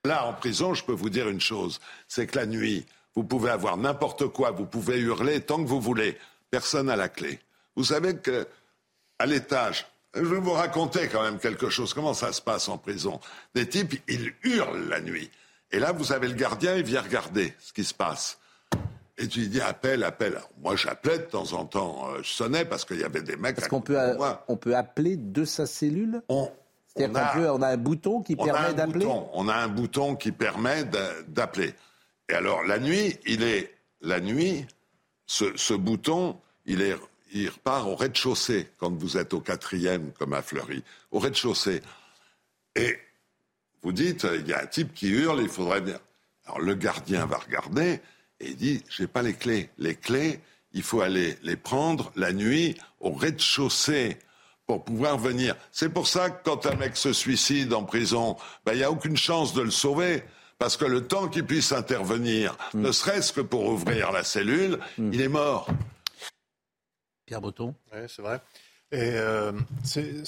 Là, 0.03 0.27
en 0.27 0.33
prison, 0.33 0.73
je 0.73 0.83
peux 0.83 0.93
vous 0.93 1.09
dire 1.09 1.29
une 1.29 1.41
chose, 1.41 1.79
c'est 2.07 2.27
que 2.27 2.37
la 2.37 2.45
nuit, 2.45 2.85
vous 3.15 3.23
pouvez 3.23 3.49
avoir 3.49 3.77
n'importe 3.77 4.27
quoi, 4.27 4.51
vous 4.51 4.65
pouvez 4.65 4.99
hurler 4.99 5.41
tant 5.41 5.57
que 5.63 5.67
vous 5.67 5.79
voulez. 5.81 6.17
Personne 6.51 6.87
n'a 6.87 6.95
la 6.95 7.09
clé. 7.09 7.39
Vous 7.75 7.83
savez 7.85 8.17
que 8.17 8.47
à 9.19 9.25
l'étage, 9.25 9.85
je 10.13 10.21
vais 10.21 10.39
vous 10.39 10.51
raconter 10.53 11.07
quand 11.07 11.23
même 11.23 11.39
quelque 11.39 11.69
chose. 11.69 11.93
Comment 11.93 12.13
ça 12.13 12.31
se 12.31 12.41
passe 12.41 12.67
en 12.69 12.77
prison? 12.77 13.19
Des 13.53 13.67
types, 13.67 14.01
ils 14.07 14.33
hurlent 14.43 14.87
la 14.89 15.01
nuit. 15.01 15.29
Et 15.71 15.79
là, 15.79 15.91
vous 15.91 16.11
avez 16.13 16.27
le 16.27 16.35
gardien, 16.35 16.75
il 16.75 16.83
vient 16.83 17.01
regarder 17.01 17.53
ce 17.59 17.73
qui 17.73 17.83
se 17.83 17.93
passe. 17.93 18.37
Et 19.17 19.27
tu 19.27 19.39
lui 19.39 19.47
dis 19.47 19.61
appelle, 19.61 20.03
appelle. 20.03 20.35
Alors, 20.35 20.49
moi, 20.61 20.75
j'appelais 20.75 21.19
de 21.19 21.23
temps 21.23 21.53
en 21.53 21.65
temps. 21.65 22.09
euh, 22.09 22.19
je 22.21 22.29
sonnais 22.33 22.65
parce 22.65 22.83
qu'il 22.85 22.99
y 22.99 23.03
avait 23.03 23.21
des 23.21 23.37
mecs. 23.37 23.55
côté 23.67 23.93
de 23.93 24.17
moi. 24.17 24.43
on 24.49 24.57
peut 24.57 24.75
appeler 24.75 25.15
de 25.15 25.45
sa 25.45 25.65
cellule? 25.65 26.21
On, 26.27 26.51
C'est-à-dire 26.93 27.13
on 27.13 27.23
a- 27.23 27.27
qu'on 27.33 27.39
peut- 27.39 27.49
on 27.51 27.61
a 27.61 27.67
un 27.69 27.77
bouton 27.77 28.21
qui 28.21 28.35
permet 28.35 28.73
d'appeler? 28.73 29.05
bouton. 29.05 29.29
On 29.33 29.47
a 29.47 29.55
un 29.55 29.67
bouton 29.69 30.15
qui 30.17 30.31
permet 30.33 30.83
d'a- 30.83 31.21
d'appeler. 31.27 31.73
Et 32.29 32.33
alors 32.33 32.63
la 32.63 32.79
nuit, 32.79 33.17
il 33.25 33.43
est 33.43 33.73
la 34.01 34.19
nuit. 34.19 34.65
Ce, 35.27 35.73
bouton, 35.73 36.39
il 36.65 36.81
est, 36.81 36.95
il 37.33 37.49
repart 37.49 37.87
au 37.87 37.95
rez-de-chaussée 37.95 38.69
quand 38.77 38.91
vous 38.91 39.17
êtes 39.17 39.33
au 39.33 39.39
quatrième 39.39 40.11
comme 40.13 40.33
à 40.33 40.41
Fleury, 40.41 40.83
au 41.11 41.19
rez-de-chaussée. 41.19 41.81
Et 42.75 42.97
vous 43.81 43.91
dites, 43.91 44.27
il 44.39 44.47
y 44.47 44.53
a 44.53 44.61
un 44.61 44.67
type 44.67 44.93
qui 44.93 45.09
hurle, 45.09 45.41
il 45.41 45.49
faudrait 45.49 45.81
bien. 45.81 45.99
Alors 46.45 46.59
le 46.59 46.75
gardien 46.75 47.25
va 47.25 47.37
regarder 47.37 47.99
et 48.39 48.49
il 48.49 48.55
dit, 48.55 48.83
j'ai 48.89 49.07
pas 49.07 49.21
les 49.21 49.33
clés. 49.33 49.69
Les 49.77 49.95
clés, 49.95 50.39
il 50.73 50.83
faut 50.83 51.01
aller 51.01 51.37
les 51.41 51.55
prendre 51.55 52.11
la 52.15 52.33
nuit 52.33 52.75
au 52.99 53.11
rez-de-chaussée 53.11 54.17
pour 54.67 54.83
pouvoir 54.83 55.17
venir. 55.17 55.55
C'est 55.71 55.89
pour 55.89 56.07
ça 56.07 56.29
que 56.29 56.43
quand 56.43 56.65
un 56.65 56.75
mec 56.75 56.97
se 56.97 57.13
suicide 57.13 57.73
en 57.73 57.83
prison, 57.83 58.35
ben, 58.65 58.73
il 58.73 58.77
n'y 58.77 58.83
a 58.83 58.91
aucune 58.91 59.17
chance 59.17 59.53
de 59.53 59.61
le 59.61 59.71
sauver. 59.71 60.23
Parce 60.57 60.77
que 60.77 60.85
le 60.85 61.05
temps 61.07 61.27
qu'il 61.27 61.45
puisse 61.45 61.71
intervenir, 61.73 62.57
ne 62.73 62.91
serait-ce 62.91 63.33
que 63.33 63.41
pour 63.41 63.65
ouvrir 63.65 64.11
la 64.11 64.23
cellule, 64.23 64.79
il 64.97 65.19
est 65.21 65.27
mort. 65.27 65.67
Pierre 67.25 67.41
Breton 67.41 67.75
Oui, 67.93 67.99
c'est 68.07 68.21
vrai. 68.21 68.39
Et 68.91 68.99
euh, 69.15 69.51
vous 69.51 70.23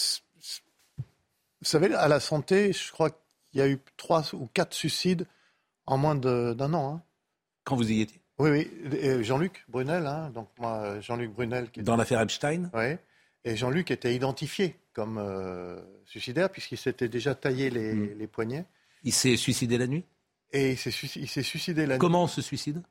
savez, 1.62 1.94
à 1.94 2.08
la 2.08 2.20
santé, 2.20 2.74
je 2.74 2.92
crois 2.92 3.10
qu'il 3.10 3.60
y 3.60 3.62
a 3.62 3.68
eu 3.70 3.80
trois 3.96 4.24
ou 4.36 4.48
quatre 4.54 4.74
suicides 4.74 5.26
en 5.86 5.98
moins 5.98 6.16
d'un 6.16 6.74
an. 6.74 6.96
hein. 6.96 7.02
Quand 7.64 7.76
vous 7.76 7.90
y 7.90 8.02
étiez? 8.02 8.20
Oui, 8.40 8.50
oui. 8.52 9.24
Jean-Luc 9.24 9.64
Brunel, 9.68 10.06
hein, 10.06 10.30
donc 10.32 10.50
moi, 10.60 11.00
Jean-Luc 11.00 11.32
Brunel. 11.32 11.72
Qui 11.72 11.82
Dans 11.82 11.96
l'affaire 11.96 12.22
Epstein? 12.22 12.70
Oui. 12.74 12.96
Et 13.46 13.56
Jean-Luc 13.56 13.90
était 13.92 14.14
identifié 14.14 14.76
comme 14.94 15.18
euh, 15.18 15.80
suicidaire 16.06 16.50
puisqu'il 16.50 16.78
s'était 16.78 17.08
déjà 17.08 17.34
taillé 17.34 17.70
les, 17.70 18.14
les 18.14 18.28
poignets. 18.28 18.66
Il 19.04 19.14
s'est 19.14 19.38
suicidé 19.38 19.78
la 19.78 19.88
nuit? 19.88 20.04
Et 20.52 20.72
il 20.72 20.78
s'est 20.78 20.92
suici- 20.92 21.20
il 21.20 21.28
s'est 21.28 21.44
suicidé 21.44 21.86
la 21.86 21.96
nuit. 21.96 22.00
Comment 22.00 22.24
on 22.24 22.28
se 22.28 22.42
suicide? 22.42 22.82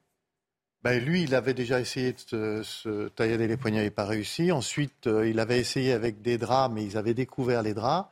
Ben, 0.83 1.03
lui, 1.03 1.23
il 1.23 1.35
avait 1.35 1.55
déjà 1.55 1.81
essayé 1.81 2.13
de 2.13 2.19
se, 2.19 2.63
se 2.63 3.09
taillader 3.09 3.49
les 3.49 3.57
poignets, 3.57 3.81
il 3.83 3.87
n'a 3.87 3.91
pas 3.91 4.05
réussi. 4.05 4.53
Ensuite, 4.53 5.07
euh, 5.07 5.29
il 5.29 5.41
avait 5.41 5.59
essayé 5.59 5.93
avec 5.93 6.23
des 6.23 6.39
draps, 6.39 6.73
mais 6.73 6.85
ils 6.85 6.97
avaient 6.97 7.15
découvert 7.15 7.63
les 7.63 7.75
draps. 7.75 8.09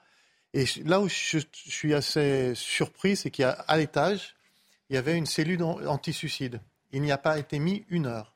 Et 0.55 0.65
là 0.85 1.01
où 1.01 1.09
je, 1.09 1.39
je 1.39 1.71
suis 1.71 1.95
assez 1.95 2.55
surpris, 2.55 3.17
c'est 3.17 3.31
qu'à 3.31 3.65
l'étage, 3.77 4.35
il 4.89 4.95
y 4.95 4.97
avait 4.97 5.17
une 5.17 5.27
cellule 5.27 5.63
an- 5.63 5.85
anti-suicide. 5.87 6.61
Il 6.93 7.03
n'y 7.03 7.13
a 7.13 7.19
pas 7.19 7.39
été 7.39 7.59
mis 7.59 7.85
une 7.91 8.07
heure. 8.07 8.35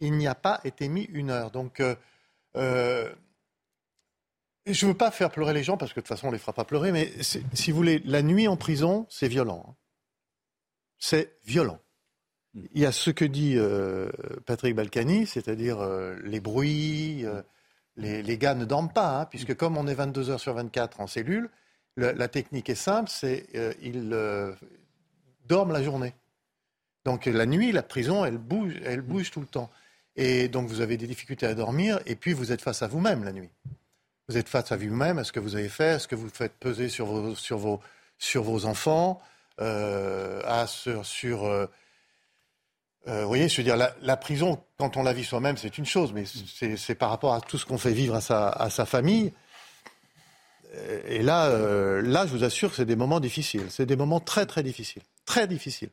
Il 0.00 0.12
n'y 0.14 0.26
a 0.26 0.34
pas 0.34 0.60
été 0.64 0.88
mis 0.88 1.04
une 1.04 1.30
heure. 1.30 1.50
Donc, 1.50 1.80
euh, 1.80 1.94
euh, 2.56 3.10
je 4.66 4.86
ne 4.86 4.90
veux 4.90 4.96
pas 4.96 5.10
faire 5.10 5.30
pleurer 5.30 5.54
les 5.54 5.62
gens, 5.62 5.76
parce 5.76 5.92
que 5.92 6.00
de 6.00 6.04
toute 6.04 6.08
façon, 6.08 6.26
on 6.26 6.30
ne 6.30 6.36
les 6.36 6.40
fera 6.40 6.52
pas 6.52 6.64
pleurer, 6.64 6.90
mais 6.90 7.12
si 7.22 7.70
vous 7.70 7.76
voulez, 7.76 8.00
la 8.04 8.22
nuit 8.22 8.48
en 8.48 8.56
prison, 8.56 9.06
c'est 9.08 9.28
violent. 9.28 9.76
C'est 11.06 11.36
violent. 11.44 11.80
Il 12.54 12.80
y 12.80 12.86
a 12.86 12.92
ce 12.92 13.10
que 13.10 13.26
dit 13.26 13.58
euh, 13.58 14.08
Patrick 14.46 14.74
Balkany, 14.74 15.26
c'est-à-dire 15.26 15.78
euh, 15.80 16.16
les 16.24 16.40
bruits, 16.40 17.26
euh, 17.26 17.42
les, 17.96 18.22
les 18.22 18.38
gars 18.38 18.54
ne 18.54 18.64
dorment 18.64 18.90
pas, 18.90 19.20
hein, 19.20 19.26
puisque 19.26 19.54
comme 19.54 19.76
on 19.76 19.86
est 19.86 19.92
22 19.92 20.30
heures 20.30 20.40
sur 20.40 20.54
24 20.54 21.02
en 21.02 21.06
cellule, 21.06 21.50
le- 21.96 22.12
la 22.12 22.28
technique 22.28 22.70
est 22.70 22.74
simple, 22.74 23.10
c'est 23.10 23.46
ils 23.82 24.16
dorment 25.46 25.72
la 25.72 25.82
journée. 25.82 26.14
Donc 27.04 27.26
la 27.26 27.44
nuit, 27.44 27.70
la 27.70 27.82
prison, 27.82 28.24
elle 28.24 28.38
bouge, 28.38 28.72
elle 28.82 29.02
bouge 29.02 29.30
tout 29.30 29.40
le 29.40 29.46
temps. 29.46 29.70
Et 30.16 30.48
donc 30.48 30.68
vous 30.68 30.80
avez 30.80 30.96
des 30.96 31.06
difficultés 31.06 31.44
à 31.44 31.54
dormir, 31.54 32.00
et 32.06 32.16
puis 32.16 32.32
vous 32.32 32.50
êtes 32.50 32.62
face 32.62 32.80
à 32.80 32.86
vous-même 32.86 33.24
la 33.24 33.32
nuit. 33.32 33.50
Vous 34.26 34.38
êtes 34.38 34.48
face 34.48 34.72
à 34.72 34.78
vous-même, 34.78 35.18
à 35.18 35.24
ce 35.24 35.32
que 35.32 35.40
vous 35.40 35.54
avez 35.54 35.68
fait, 35.68 35.90
à 35.90 35.98
ce 35.98 36.08
que 36.08 36.14
vous 36.14 36.30
faites 36.30 36.54
peser 36.54 36.88
sur 36.88 37.04
vos, 37.04 37.34
sur 37.34 37.58
vos, 37.58 37.80
sur 38.16 38.42
vos 38.42 38.64
enfants, 38.64 39.20
à, 39.58 40.66
sur, 40.66 41.04
sur 41.06 41.44
euh, 41.44 41.66
euh, 43.06 43.22
vous 43.22 43.28
voyez, 43.28 43.48
je 43.48 43.56
veux 43.58 43.62
dire, 43.62 43.76
la, 43.76 44.16
prison, 44.16 44.62
quand 44.78 44.96
on 44.96 45.02
la 45.02 45.12
vit 45.12 45.24
soi-même, 45.24 45.56
c'est 45.56 45.76
une 45.76 45.84
chose, 45.84 46.12
mais 46.12 46.24
c'est 46.76 46.94
par 46.94 47.10
rapport 47.10 47.34
à 47.34 47.40
tout 47.40 47.58
ce 47.58 47.66
qu'on 47.66 47.78
fait 47.78 47.92
vivre 47.92 48.14
à 48.14 48.20
sa, 48.70 48.86
famille. 48.86 49.32
Euh, 50.74 51.02
Et 51.06 51.22
là, 51.22 51.46
euh, 51.46 52.00
là, 52.00 52.26
je 52.26 52.32
vous 52.32 52.44
assure 52.44 52.70
que 52.70 52.76
c'est 52.76 52.86
des 52.86 52.96
moments 52.96 53.20
difficiles. 53.20 53.66
C'est 53.68 53.86
des 53.86 53.96
moments 53.96 54.20
très, 54.20 54.46
très 54.46 54.62
difficiles. 54.62 55.02
Très 55.26 55.46
difficiles. 55.46 55.90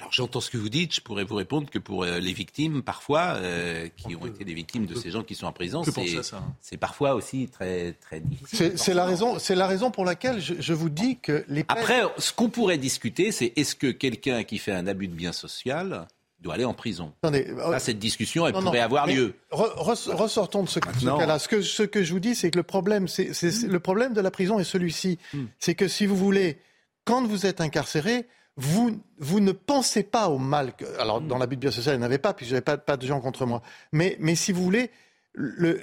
Alors 0.00 0.12
j'entends 0.12 0.40
ce 0.40 0.50
que 0.50 0.56
vous 0.56 0.68
dites, 0.68 0.94
je 0.94 1.00
pourrais 1.00 1.24
vous 1.24 1.34
répondre 1.36 1.68
que 1.70 1.78
pour 1.78 2.04
euh, 2.04 2.18
les 2.18 2.32
victimes, 2.32 2.82
parfois, 2.82 3.34
euh, 3.36 3.88
qui 3.96 4.16
ont 4.16 4.26
été 4.26 4.44
les 4.44 4.54
victimes 4.54 4.86
de 4.86 4.94
ces 4.94 5.10
gens 5.10 5.22
qui 5.22 5.34
sont 5.34 5.46
en 5.46 5.52
prison, 5.52 5.82
c'est 5.84 6.34
hein. 6.34 6.42
c'est 6.60 6.76
parfois 6.78 7.14
aussi 7.14 7.48
très, 7.48 7.92
très 7.92 8.20
difficile. 8.20 8.72
C'est 8.76 8.94
la, 8.94 9.04
raison- 9.04 9.38
c'est 9.38 9.54
la 9.54 9.66
raison 9.66 9.90
pour 9.90 10.04
laquelle 10.04 10.40
je, 10.40 10.54
je 10.58 10.72
vous 10.72 10.88
dis 10.90 11.18
que 11.18 11.44
les 11.48 11.64
peines- 11.64 11.78
Après, 11.78 12.02
ce 12.18 12.32
qu'on 12.32 12.48
pourrait 12.48 12.78
discuter, 12.78 13.30
c'est 13.32 13.52
est-ce 13.56 13.74
que 13.74 13.88
quelqu'un 13.90 14.42
qui 14.44 14.58
fait 14.58 14.72
un 14.72 14.86
abus 14.86 15.08
de 15.08 15.14
bien 15.14 15.32
social 15.32 16.06
doit 16.40 16.54
aller 16.54 16.64
en 16.64 16.72
prison? 16.74 17.12
Attendez, 17.22 17.46
euh, 17.50 17.70
Là, 17.70 17.78
cette 17.78 17.98
discussion, 17.98 18.46
elle 18.46 18.54
Non, 18.54 18.62
pourrait 18.62 18.78
non, 18.78 18.84
avoir 18.84 19.06
lieu. 19.06 19.34
re- 19.52 19.76
re- 19.76 20.14
ressortons 20.14 20.62
de 20.62 20.68
ce, 20.70 20.78
cas-là. 20.80 21.38
Ce 21.38 21.46
que, 21.48 21.60
ce 21.60 21.82
que 21.82 22.02
je 22.02 22.12
vous 22.14 22.20
dis, 22.20 22.34
c'est 22.34 22.50
que 22.50 22.56
le 22.56 22.62
problème, 22.62 23.06
c'est, 23.06 23.32
le 23.66 23.80
problème 23.80 24.14
de 24.14 24.20
la 24.22 24.30
prison 24.30 24.58
est 24.58 24.64
celui-ci. 24.64 25.18
C'est 25.58 25.74
que 25.74 25.88
si 25.88 26.06
vous 26.06 26.16
voulez, 26.16 26.58
quand 27.04 27.26
vous 27.26 27.44
êtes 27.44 27.60
incarcéré, 27.60 28.26
vous, 28.60 29.00
vous 29.18 29.40
ne 29.40 29.52
pensez 29.52 30.02
pas 30.02 30.28
au 30.28 30.38
mal. 30.38 30.74
Que, 30.76 30.84
alors, 31.00 31.20
dans 31.20 31.38
l'abus 31.38 31.56
de 31.56 31.62
bien 31.62 31.70
social, 31.70 31.94
il 31.94 31.98
n'y 31.98 32.04
en 32.04 32.06
avait 32.06 32.18
pas, 32.18 32.34
puisque 32.34 32.50
j'avais 32.50 32.60
pas, 32.60 32.76
pas 32.76 32.96
de 32.96 33.06
gens 33.06 33.20
contre 33.20 33.46
moi. 33.46 33.62
Mais, 33.92 34.16
mais 34.20 34.34
si 34.34 34.52
vous 34.52 34.62
voulez, 34.62 34.90
le, 35.32 35.80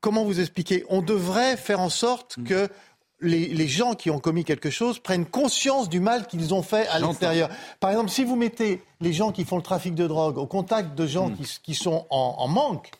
comment 0.00 0.24
vous 0.24 0.40
expliquer? 0.40 0.84
On 0.88 1.02
devrait 1.02 1.56
faire 1.56 1.80
en 1.80 1.88
sorte 1.88 2.36
que 2.44 2.68
les, 3.20 3.46
les 3.46 3.68
gens 3.68 3.94
qui 3.94 4.10
ont 4.10 4.18
commis 4.18 4.44
quelque 4.44 4.70
chose 4.70 4.98
prennent 4.98 5.24
conscience 5.24 5.88
du 5.88 6.00
mal 6.00 6.26
qu'ils 6.26 6.52
ont 6.52 6.62
fait 6.62 6.88
à 6.88 6.98
l'extérieur. 6.98 7.48
Par 7.78 7.90
exemple, 7.90 8.10
si 8.10 8.24
vous 8.24 8.34
mettez 8.34 8.82
les 9.00 9.12
gens 9.12 9.30
qui 9.30 9.44
font 9.44 9.56
le 9.56 9.62
trafic 9.62 9.94
de 9.94 10.06
drogue 10.08 10.36
au 10.36 10.46
contact 10.46 10.96
de 10.96 11.06
gens 11.06 11.30
qui, 11.30 11.44
qui 11.62 11.74
sont 11.74 12.06
en, 12.10 12.34
en 12.38 12.48
manque, 12.48 12.90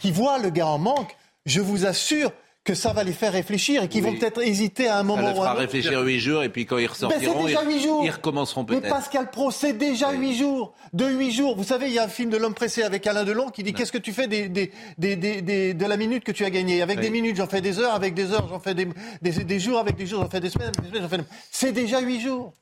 qui 0.00 0.10
voient 0.10 0.38
le 0.38 0.50
gars 0.50 0.66
en 0.68 0.78
manque, 0.78 1.16
je 1.46 1.62
vous 1.62 1.86
assure 1.86 2.30
que 2.66 2.74
ça 2.74 2.92
va 2.92 3.04
les 3.04 3.12
faire 3.14 3.32
réfléchir 3.32 3.82
et 3.82 3.88
qu'ils 3.88 4.04
Oui. 4.04 4.10
vont 4.10 4.18
peut-être 4.18 4.42
hésiter 4.42 4.88
à 4.88 4.96
un 4.96 4.98
Ça 4.98 5.02
moment 5.04 5.22
ou 5.34 5.42
à 5.42 5.48
un 5.48 5.52
autre. 5.52 5.60
réfléchir 5.60 6.00
huit 6.02 6.18
jours 6.20 6.42
et 6.42 6.48
puis 6.50 6.66
quand 6.66 6.76
ils 6.76 6.84
Ben, 6.86 6.90
ressortiront, 6.90 7.44
déjà 7.46 7.60
jours. 7.80 8.02
ils 8.04 8.10
recommenceront 8.10 8.66
Mais 8.68 8.80
peut-être. 8.80 8.92
Pascal 8.94 9.30
Pro, 9.30 9.50
c'est 9.50 9.72
déjà 9.72 10.12
huit 10.12 10.36
jours. 10.36 10.74
De 10.92 11.06
huit 11.06 11.30
jours. 11.30 11.56
Vous 11.56 11.64
savez, 11.64 11.86
il 11.86 11.92
y 11.94 11.98
a 11.98 12.04
un 12.04 12.08
film 12.08 12.28
de 12.28 12.36
l'homme 12.36 12.54
pressé 12.54 12.82
avec 12.82 13.06
Alain 13.06 13.24
Delon 13.24 13.48
qui 13.50 13.62
dit 13.62 13.72
Qu'est-ce 13.72 13.92
que 13.92 13.98
tu 13.98 14.12
fais 14.12 14.26
des, 14.26 14.48
des, 14.50 14.70
des, 14.98 15.16
des- 15.16 15.74
de 15.74 15.86
la 15.86 15.96
minute 15.96 16.24
que 16.24 16.32
tu 16.32 16.44
as 16.44 16.50
gagnée? 16.50 16.82
Avec 16.82 16.98
Oui. 16.98 17.04
des 17.04 17.10
minutes, 17.10 17.36
j'en 17.36 17.46
fais 17.46 17.60
des 17.60 17.78
heures. 17.78 17.94
Avec 17.94 18.14
des 18.14 18.32
heures, 18.32 18.46
j'en 18.48 18.58
fais 18.60 18.74
des, 18.74 18.88
des, 19.22 19.30
des 19.44 19.60
jours. 19.60 19.78
Avec 19.78 19.96
des 19.96 20.06
jours, 20.06 20.22
j'en 20.22 20.28
fais 20.28 20.40
des 20.40 20.50
semaines. 20.50 20.72
Semaines, 20.74 21.02
j'en 21.02 21.08
fais. 21.08 21.18
C'est 21.50 21.72
déjà 21.72 22.00
huit 22.00 22.20
jours. 22.20 22.52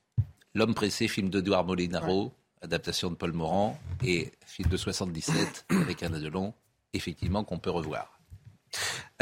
L'homme 0.54 0.74
pressé, 0.74 1.08
film 1.08 1.30
d'Edouard 1.30 1.64
Molinaro, 1.64 2.30
adaptation 2.62 3.10
de 3.10 3.14
Paul 3.16 3.32
Morand, 3.32 3.78
et 4.04 4.30
film 4.46 4.68
de 4.68 4.76
77 4.76 5.64
avec 5.70 6.02
Alain 6.02 6.20
Delon, 6.20 6.52
effectivement 6.92 7.42
qu'on 7.42 7.58
peut 7.58 7.70
revoir. 7.70 8.13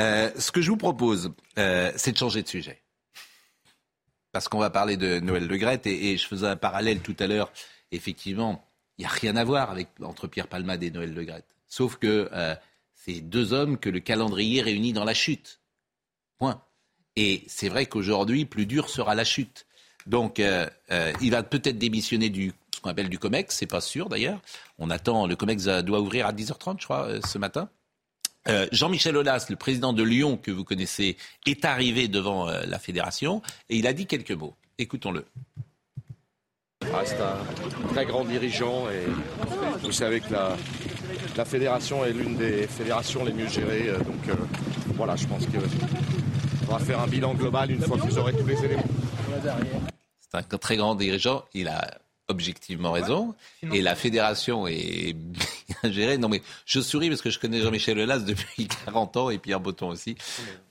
Euh, 0.00 0.30
ce 0.38 0.53
que 0.53 0.61
je 0.61 0.70
vous 0.70 0.76
propose, 0.76 1.32
euh, 1.59 1.92
c'est 1.96 2.12
de 2.12 2.16
changer 2.16 2.42
de 2.42 2.48
sujet. 2.48 2.82
Parce 4.32 4.48
qu'on 4.48 4.59
va 4.59 4.70
parler 4.70 4.96
de 4.96 5.20
Noël 5.20 5.46
Le 5.46 5.57
Graët, 5.57 5.86
et, 5.86 6.16
je 6.16 6.26
faisais 6.26 6.46
un 6.46 6.57
parallèle 6.57 7.00
tout 7.00 7.16
à 7.18 7.26
l'heure. 7.26 7.53
Effectivement, 7.90 8.66
il 8.96 9.03
n'y 9.03 9.07
a 9.07 9.11
rien 9.11 9.36
à 9.36 9.44
voir 9.44 9.70
avec, 9.70 9.88
entre 10.03 10.26
Pierre 10.26 10.48
Palmade 10.48 10.82
et 10.82 10.90
Noël 10.90 11.12
Le 11.12 11.24
Graët. 11.24 11.44
Sauf 11.68 11.96
que 11.96 12.30
euh, 12.32 12.55
c'est 12.94 13.20
deux 13.20 13.53
hommes 13.53 13.78
que 13.78 13.90
le 13.90 14.00
calendrier 14.00 14.62
réunit 14.62 14.92
dans 14.92 15.05
la 15.05 15.14
chute. 15.14 15.61
Point. 16.38 16.62
Et 17.16 17.44
c'est 17.46 17.68
vrai 17.68 17.86
qu'aujourd'hui, 17.86 18.46
plus 18.46 18.64
dur 18.64 18.88
sera 18.88 19.14
la 19.14 19.24
chute. 19.24 19.66
Donc, 20.07 20.40
il 20.40 21.30
va 21.30 21.42
peut-être 21.44 21.78
démissionner 21.78 22.30
du 22.30 22.53
ce 22.74 22.80
qu'on 22.80 22.90
appelle 22.90 23.09
du 23.09 23.18
COMEX, 23.18 23.55
c'est 23.55 23.66
pas 23.66 23.80
sûr 23.80 24.09
d'ailleurs. 24.09 24.40
On 24.78 24.90
attend, 24.90 25.28
le 25.28 25.36
COMEX 25.36 25.64
doit 25.84 26.00
ouvrir 26.00 26.26
à 26.26 26.32
10h30, 26.32 26.80
je 26.80 26.84
crois, 26.84 27.20
ce 27.24 27.38
matin. 27.38 27.68
Euh, 28.49 28.66
Jean-Michel 28.72 29.16
Aulas, 29.16 29.47
le 29.51 29.57
président 29.57 29.93
de 29.93 30.03
Lyon 30.03 30.36
que 30.36 30.51
vous 30.51 30.64
connaissez, 30.64 31.16
est 31.47 31.64
arrivé 31.64 32.09
devant 32.09 32.49
euh, 32.49 32.62
la 32.66 32.78
fédération 32.78 33.40
et 33.68 33.76
il 33.76 33.86
a 33.86 33.93
dit 33.93 34.07
quelques 34.07 34.32
mots. 34.32 34.55
Écoutons-le. 34.78 35.24
Ah, 36.93 37.03
c'est 37.05 37.20
un 37.20 37.36
très 37.93 38.05
grand 38.05 38.24
dirigeant 38.24 38.88
et 38.90 39.07
vous 39.82 39.93
savez 39.93 40.20
que 40.20 40.32
la, 40.32 40.57
la 41.36 41.45
fédération 41.45 42.05
est 42.05 42.12
l'une 42.12 42.36
des 42.36 42.66
fédérations 42.66 43.24
les 43.24 43.32
mieux 43.32 43.49
gérées. 43.49 43.88
euh, 43.88 43.99
Donc 43.99 44.36
voilà, 44.97 45.14
je 45.14 45.26
pense 45.26 45.47
qu'on 45.47 46.72
va 46.72 46.78
faire 46.80 47.01
un 47.01 47.07
bilan 47.07 47.34
global 47.34 47.70
une 47.70 47.80
fois 47.80 47.97
que 47.97 48.03
vous 48.03 48.18
aurez 48.18 48.32
tous 48.32 48.47
les 48.47 48.64
éléments. 48.64 48.84
C'est 50.20 50.38
un 50.55 50.59
très 50.59 50.76
grand 50.76 50.95
dirigeant. 50.97 51.45
Il 51.55 51.68
a 51.68 51.99
objectivement 52.33 52.93
raison. 52.93 53.35
Et 53.72 53.80
la 53.80 53.95
fédération 53.95 54.66
est 54.66 55.12
bien 55.83 55.93
gérée. 55.93 56.18
Non, 56.18 56.28
mais 56.28 56.43
je 56.66 56.80
souris 56.80 57.09
parce 57.09 57.22
que 57.22 57.30
je 57.30 57.39
connais 57.39 57.61
Jean-Michel 57.61 57.99
Aulas 57.99 58.18
depuis 58.18 58.66
40 58.85 59.16
ans 59.16 59.30
et 59.30 59.39
Pierre 59.39 59.61
Botton 59.61 59.89
aussi. 59.91 60.16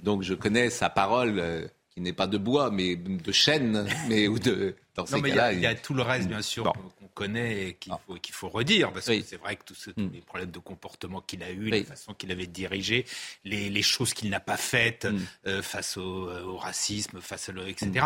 Donc 0.02 0.24
je 0.24 0.34
connais 0.34 0.70
sa 0.70 0.90
parole 0.90 1.40
euh, 1.40 1.66
qui 1.94 2.02
n'est 2.02 2.14
pas 2.14 2.28
de 2.28 2.38
bois, 2.38 2.72
mais 2.72 2.96
de 2.96 3.32
chêne, 3.32 3.88
mais 4.10 4.28
ou 4.28 4.40
de. 4.40 4.76
Dans 4.96 5.06
ces 5.06 5.16
Non, 5.16 5.22
mais 5.22 5.30
il 5.30 5.36
y, 5.36 5.40
a- 5.40 5.54
y 5.72 5.76
tout 5.82 5.94
le 5.94 6.02
reste, 6.02 6.28
bien 6.28 6.42
sûr, 6.42 6.64
qu'on 6.74 6.80
qu'on 7.02 7.08
connaît 7.14 7.68
et 7.70 7.74
qu'il 7.76 7.94
faut, 8.06 8.16
qu'il 8.16 8.34
faut 8.36 8.50
redire, 8.50 8.92
parce 8.92 9.06
que 9.06 9.22
c'est 9.22 9.38
vrai 9.38 9.56
que 9.56 9.64
tous 9.66 9.74
ce- 9.76 9.92
tous 9.92 10.10
les 10.14 10.20
problèmes 10.22 10.52
de 10.52 10.60
comportement 10.60 11.22
qu'il 11.22 11.44
a 11.44 11.52
eu, 11.52 11.70
la 11.70 11.84
façon 11.84 12.14
qu'il 12.14 12.32
avait 12.32 12.46
dirigé, 12.48 13.06
les, 13.46 13.70
les 13.70 13.82
choses 13.82 14.14
qu'il 14.14 14.30
n'a 14.30 14.40
pas 14.42 14.58
faites 14.58 15.08
euh, 15.48 15.62
face 15.62 15.96
au, 15.98 16.28
euh, 16.30 16.44
au 16.44 16.58
racisme, 16.58 17.22
face 17.22 17.48
à 17.50 17.52
le, 17.54 17.68
etc. 17.70 18.06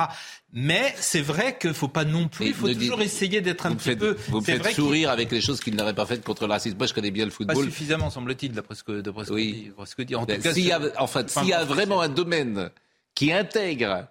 Mais 0.54 0.94
c'est 0.98 1.22
vrai 1.22 1.58
qu'il 1.58 1.70
ne 1.72 1.74
faut 1.76 1.88
pas 1.88 2.06
non 2.06 2.28
plus, 2.28 2.48
il 2.48 2.54
faut 2.54 2.68
toujours 2.72 2.98
dites- 2.98 3.06
essayer 3.08 3.42
d'être 3.42 3.66
un 3.66 3.70
vous 3.70 3.76
petit 3.76 3.90
faites, 3.90 4.00
peu. 4.00 4.16
vous 4.30 4.40
me 4.42 4.46
faites 4.46 4.60
vrai 4.60 4.74
sourire 4.74 5.10
avec 5.10 5.32
les 5.32 5.42
choses 5.42 5.60
qu'il 5.62 5.76
n'aurait 5.76 5.96
pas 5.96 6.06
faites 6.06 6.24
contre 6.24 6.46
le 6.46 6.52
racisme. 6.54 6.78
Moi, 6.78 6.88
je 6.88 6.94
connais 6.94 7.12
bien 7.12 7.26
le 7.26 7.32
Pas 7.32 7.38
football. 7.38 7.66
suffisamment, 7.66 8.10
semble-t-il, 8.12 8.52
d'après 8.52 8.76
ce 8.76 8.84
que, 8.84 9.02
dit-. 9.02 10.16
En 10.16 10.22
tout 10.22 10.26
Ben, 10.28 10.42
cas, 10.42 10.54
s'il 10.54 10.66
y 10.66 10.72
a, 10.72 10.80
en 11.00 11.08
fait, 11.08 11.30
s'il 11.30 11.48
y 11.48 11.54
a 11.54 11.64
vraiment 11.64 12.02
un 12.02 12.10
domaine 12.10 12.70
qui 13.16 13.32
intègre 13.32 14.08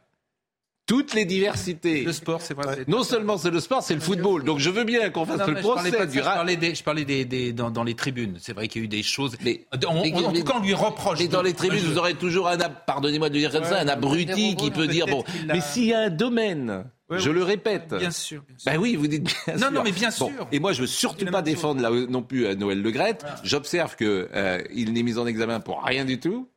toutes 0.87 1.15
les 1.15 1.25
diversités. 1.25 2.03
Le 2.05 2.13
sport, 2.13 2.41
c'est 2.43 2.55
vrai. 2.55 2.85
Non 2.89 3.03
seulement 3.05 3.39
c'est 3.39 3.51
le 3.51 3.61
sport, 3.61 3.83
c'est 3.83 3.95
le 3.95 4.01
football. 4.01 4.45
Donc 4.45 4.59
je 4.59 4.71
veux 4.71 4.85
bien 4.85 5.11
qu'on 5.11 5.25
fasse 5.25 5.39
Non, 5.39 5.47
le 5.47 5.55
mais 5.55 5.63
je 5.63 5.67
parlais 5.67 5.91
procès 5.91 5.97
pas 5.97 6.07
de 6.07 6.11
du 6.13 6.19
ça, 6.19 6.25
je 6.25 6.35
parlais 6.35 6.57
des, 6.57 6.75
je 6.75 6.83
parlais 6.85 7.05
des, 7.05 7.25
des- 7.25 7.53
dans, 7.53 7.71
dans 7.71 7.85
les 7.85 7.95
tribunes. 7.95 8.37
C'est 8.41 8.53
vrai 8.53 8.69
qu'il 8.69 8.83
y 8.83 8.85
a 8.85 8.87
eu 8.87 8.89
des 8.89 9.03
choses. 9.03 9.37
Mais, 9.45 9.67
on- 9.87 9.89
on- 9.99 10.03
mais- 10.03 10.13
en 10.25 10.33
mais- 10.33 10.41
tout 10.41 10.45
cas, 10.45 10.59
on 10.59 10.63
lui 10.63 10.75
reproche. 10.75 11.19
Mais 11.21 11.29
dans 11.29 11.43
les 11.43 11.55
tribunes, 11.55 11.79
je- 11.81 11.87
vous 11.87 11.99
aurez 11.99 12.15
toujours 12.15 12.49
un, 12.49 12.59
pardonnez-moi 12.59 13.29
de 13.31 13.39
dire 13.39 13.51
comme 13.51 13.63
Ouais, 13.63 13.69
ça, 13.69 13.81
un 13.81 13.89
abruti 13.89 14.51
robots, 14.51 14.63
qui 14.65 14.71
peut 14.71 14.87
non, 14.87 14.93
dire 14.93 15.07
bon. 15.07 15.25
Mais 15.49 15.61
s'il 15.61 15.85
y 15.87 15.95
a 15.95 16.01
un 16.01 16.11
domaine, 16.11 16.85
Ouais, 17.11 17.19
je 17.19 17.31
le 17.31 17.43
répète. 17.45 17.95
Bien 17.99 18.11
sûr, 18.11 18.43
bien 18.49 18.57
Ben 18.73 18.79
oui, 18.81 18.97
vous 18.97 19.07
dites 19.07 19.25
bien 19.25 19.55
Non, 19.55 19.59
sûr. 19.61 19.71
non, 19.73 19.83
mais 19.85 19.93
bien 19.93 20.09
Bon, 20.19 20.29
sûr. 20.29 20.49
Et 20.53 20.59
moi, 20.59 20.73
je 20.73 20.81
veux 20.81 20.87
surtout 20.87 21.27
pas 21.27 21.43
défendre 21.43 21.83
là, 21.83 21.91
non 21.91 22.23
plus 22.23 22.47
euh, 22.47 22.55
Noël 22.55 22.81
Le 22.81 22.91
Graët. 22.91 23.25
J'observe 23.43 23.95
que 23.95 24.29
euh, 24.35 24.63
il 24.75 24.95
n'est 24.95 25.03
mis 25.03 25.19
en 25.19 25.27
examen 25.27 25.61
pour 25.61 25.83
rien 25.83 26.07
du 26.07 26.19
tout. 26.19 26.49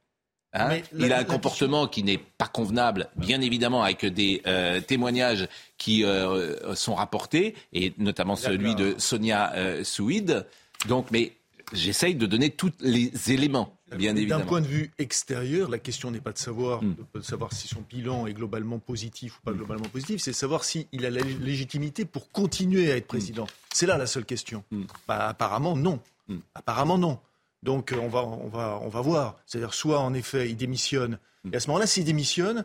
Hein 0.60 0.68
Mais 0.70 0.84
il 0.94 1.08
la- 1.08 1.18
a 1.18 1.22
un 1.22 1.24
comportement 1.24 1.88
qui 1.88 2.04
n'est 2.04 2.18
pas 2.18 2.48
convenable, 2.48 3.10
bien 3.16 3.42
évidemment, 3.42 3.84
avec 3.84 4.06
des 4.06 4.42
euh, 4.48 4.82
témoignages 4.82 5.48
qui 5.78 6.04
euh, 6.04 6.74
sont 6.76 6.96
rapportés, 6.96 7.56
et 7.74 7.94
notamment 7.98 8.36
celui 8.36 8.76
de 8.76 8.96
Sonia 8.98 9.54
euh, 9.56 9.84
Souid. 9.84 10.46
Donc, 10.88 11.08
mais 11.12 11.34
j'essaye 11.74 12.16
de 12.16 12.26
donner 12.26 12.50
tous 12.50 12.72
les 12.80 13.12
éléments. 13.32 13.74
Bien 13.96 14.14
D'un 14.14 14.20
évidemment. 14.20 14.46
point 14.46 14.60
de 14.62 14.68
vue 14.68 14.92
extérieur, 14.98 15.70
la 15.70 15.80
question 15.80 16.12
n'est 16.12 16.20
pas 16.20 16.34
de 16.34 16.38
savoir, 16.38 16.84
Mm. 16.84 16.96
de 17.16 17.22
savoir 17.22 17.54
si 17.54 17.70
son 17.70 17.82
bilan 17.90 18.28
est 18.28 18.34
globalement 18.34 18.80
positif 18.80 19.38
ou 19.40 19.42
pas 19.46 19.54
globalement 19.54 19.88
positif, 19.88 20.22
c'est 20.22 20.32
de 20.32 20.36
savoir 20.36 20.66
s'il 20.66 21.06
a 21.06 21.10
la 21.10 21.22
légitimité 21.22 22.04
pour 22.04 22.30
continuer 22.32 22.92
à 22.92 22.98
être 22.98 23.08
président. 23.08 23.48
C'est 23.74 23.86
là 23.86 23.98
la 23.98 24.06
seule 24.08 24.26
question. 24.26 24.64
Bah, 25.08 25.30
apparemment, 25.30 25.78
non. 25.78 26.00
Mm. 26.28 26.36
Apparemment, 26.56 26.98
non. 26.98 27.20
Donc, 27.68 27.92
euh, 27.92 27.98
on 28.02 28.08
va, 28.08 28.24
on 28.24 28.48
va, 28.48 28.80
on 28.82 28.88
va 28.88 29.02
voir. 29.02 29.36
C'est-à-dire, 29.46 29.74
soit 29.74 30.00
en 30.00 30.14
effet, 30.14 30.50
il 30.50 30.56
démissionne. 30.56 31.20
Mm. 31.44 31.50
Et 31.52 31.58
à 31.58 31.60
ce 31.60 31.68
moment-là, 31.68 31.86
s'il 31.86 32.06
démissionne, 32.06 32.64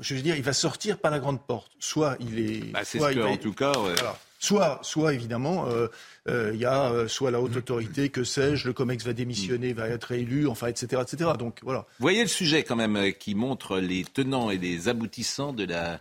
je 0.00 0.14
veux 0.14 0.22
dire, 0.22 0.36
il 0.36 0.42
va 0.42 0.54
sortir 0.54 0.96
par 0.96 1.10
la 1.10 1.18
grande 1.18 1.38
porte. 1.46 1.70
Soit 1.80 2.16
il 2.20 2.38
est. 2.38 2.72
Bah, 2.72 2.80
c'est 2.82 2.96
soit 2.96 3.08
ce 3.08 3.12
il 3.12 3.16
que, 3.18 3.22
va- 3.24 3.28
en 3.28 3.36
tout 3.36 3.52
cas, 3.52 3.72
ouais. 3.72 3.92
voilà. 3.92 4.18
Soit, 4.38 4.78
soit 4.80 5.12
évidemment, 5.12 5.66
euh, 5.68 5.88
euh, 6.28 6.52
il 6.54 6.60
y 6.60 6.64
a 6.64 6.90
euh, 6.90 7.08
soit 7.08 7.30
la 7.30 7.42
haute 7.42 7.56
autorité, 7.56 8.08
que 8.08 8.24
sais-je, 8.24 8.66
le 8.66 8.72
COMEX 8.72 9.04
va 9.04 9.12
démissionner, 9.12 9.74
va 9.74 9.88
être 9.88 10.12
élu, 10.12 10.48
enfin, 10.48 10.68
etc., 10.68 11.02
etc. 11.02 11.32
Donc 11.38 11.58
voilà. 11.62 11.80
Vous 11.98 12.04
voyez 12.04 12.22
le 12.22 12.28
sujet 12.28 12.62
quand 12.62 12.76
même 12.76 13.12
qui 13.18 13.34
montre 13.34 13.78
les 13.78 14.04
tenants 14.04 14.50
et 14.50 14.56
les 14.56 14.88
aboutissants 14.88 15.52
de 15.52 15.64
la 15.64 16.00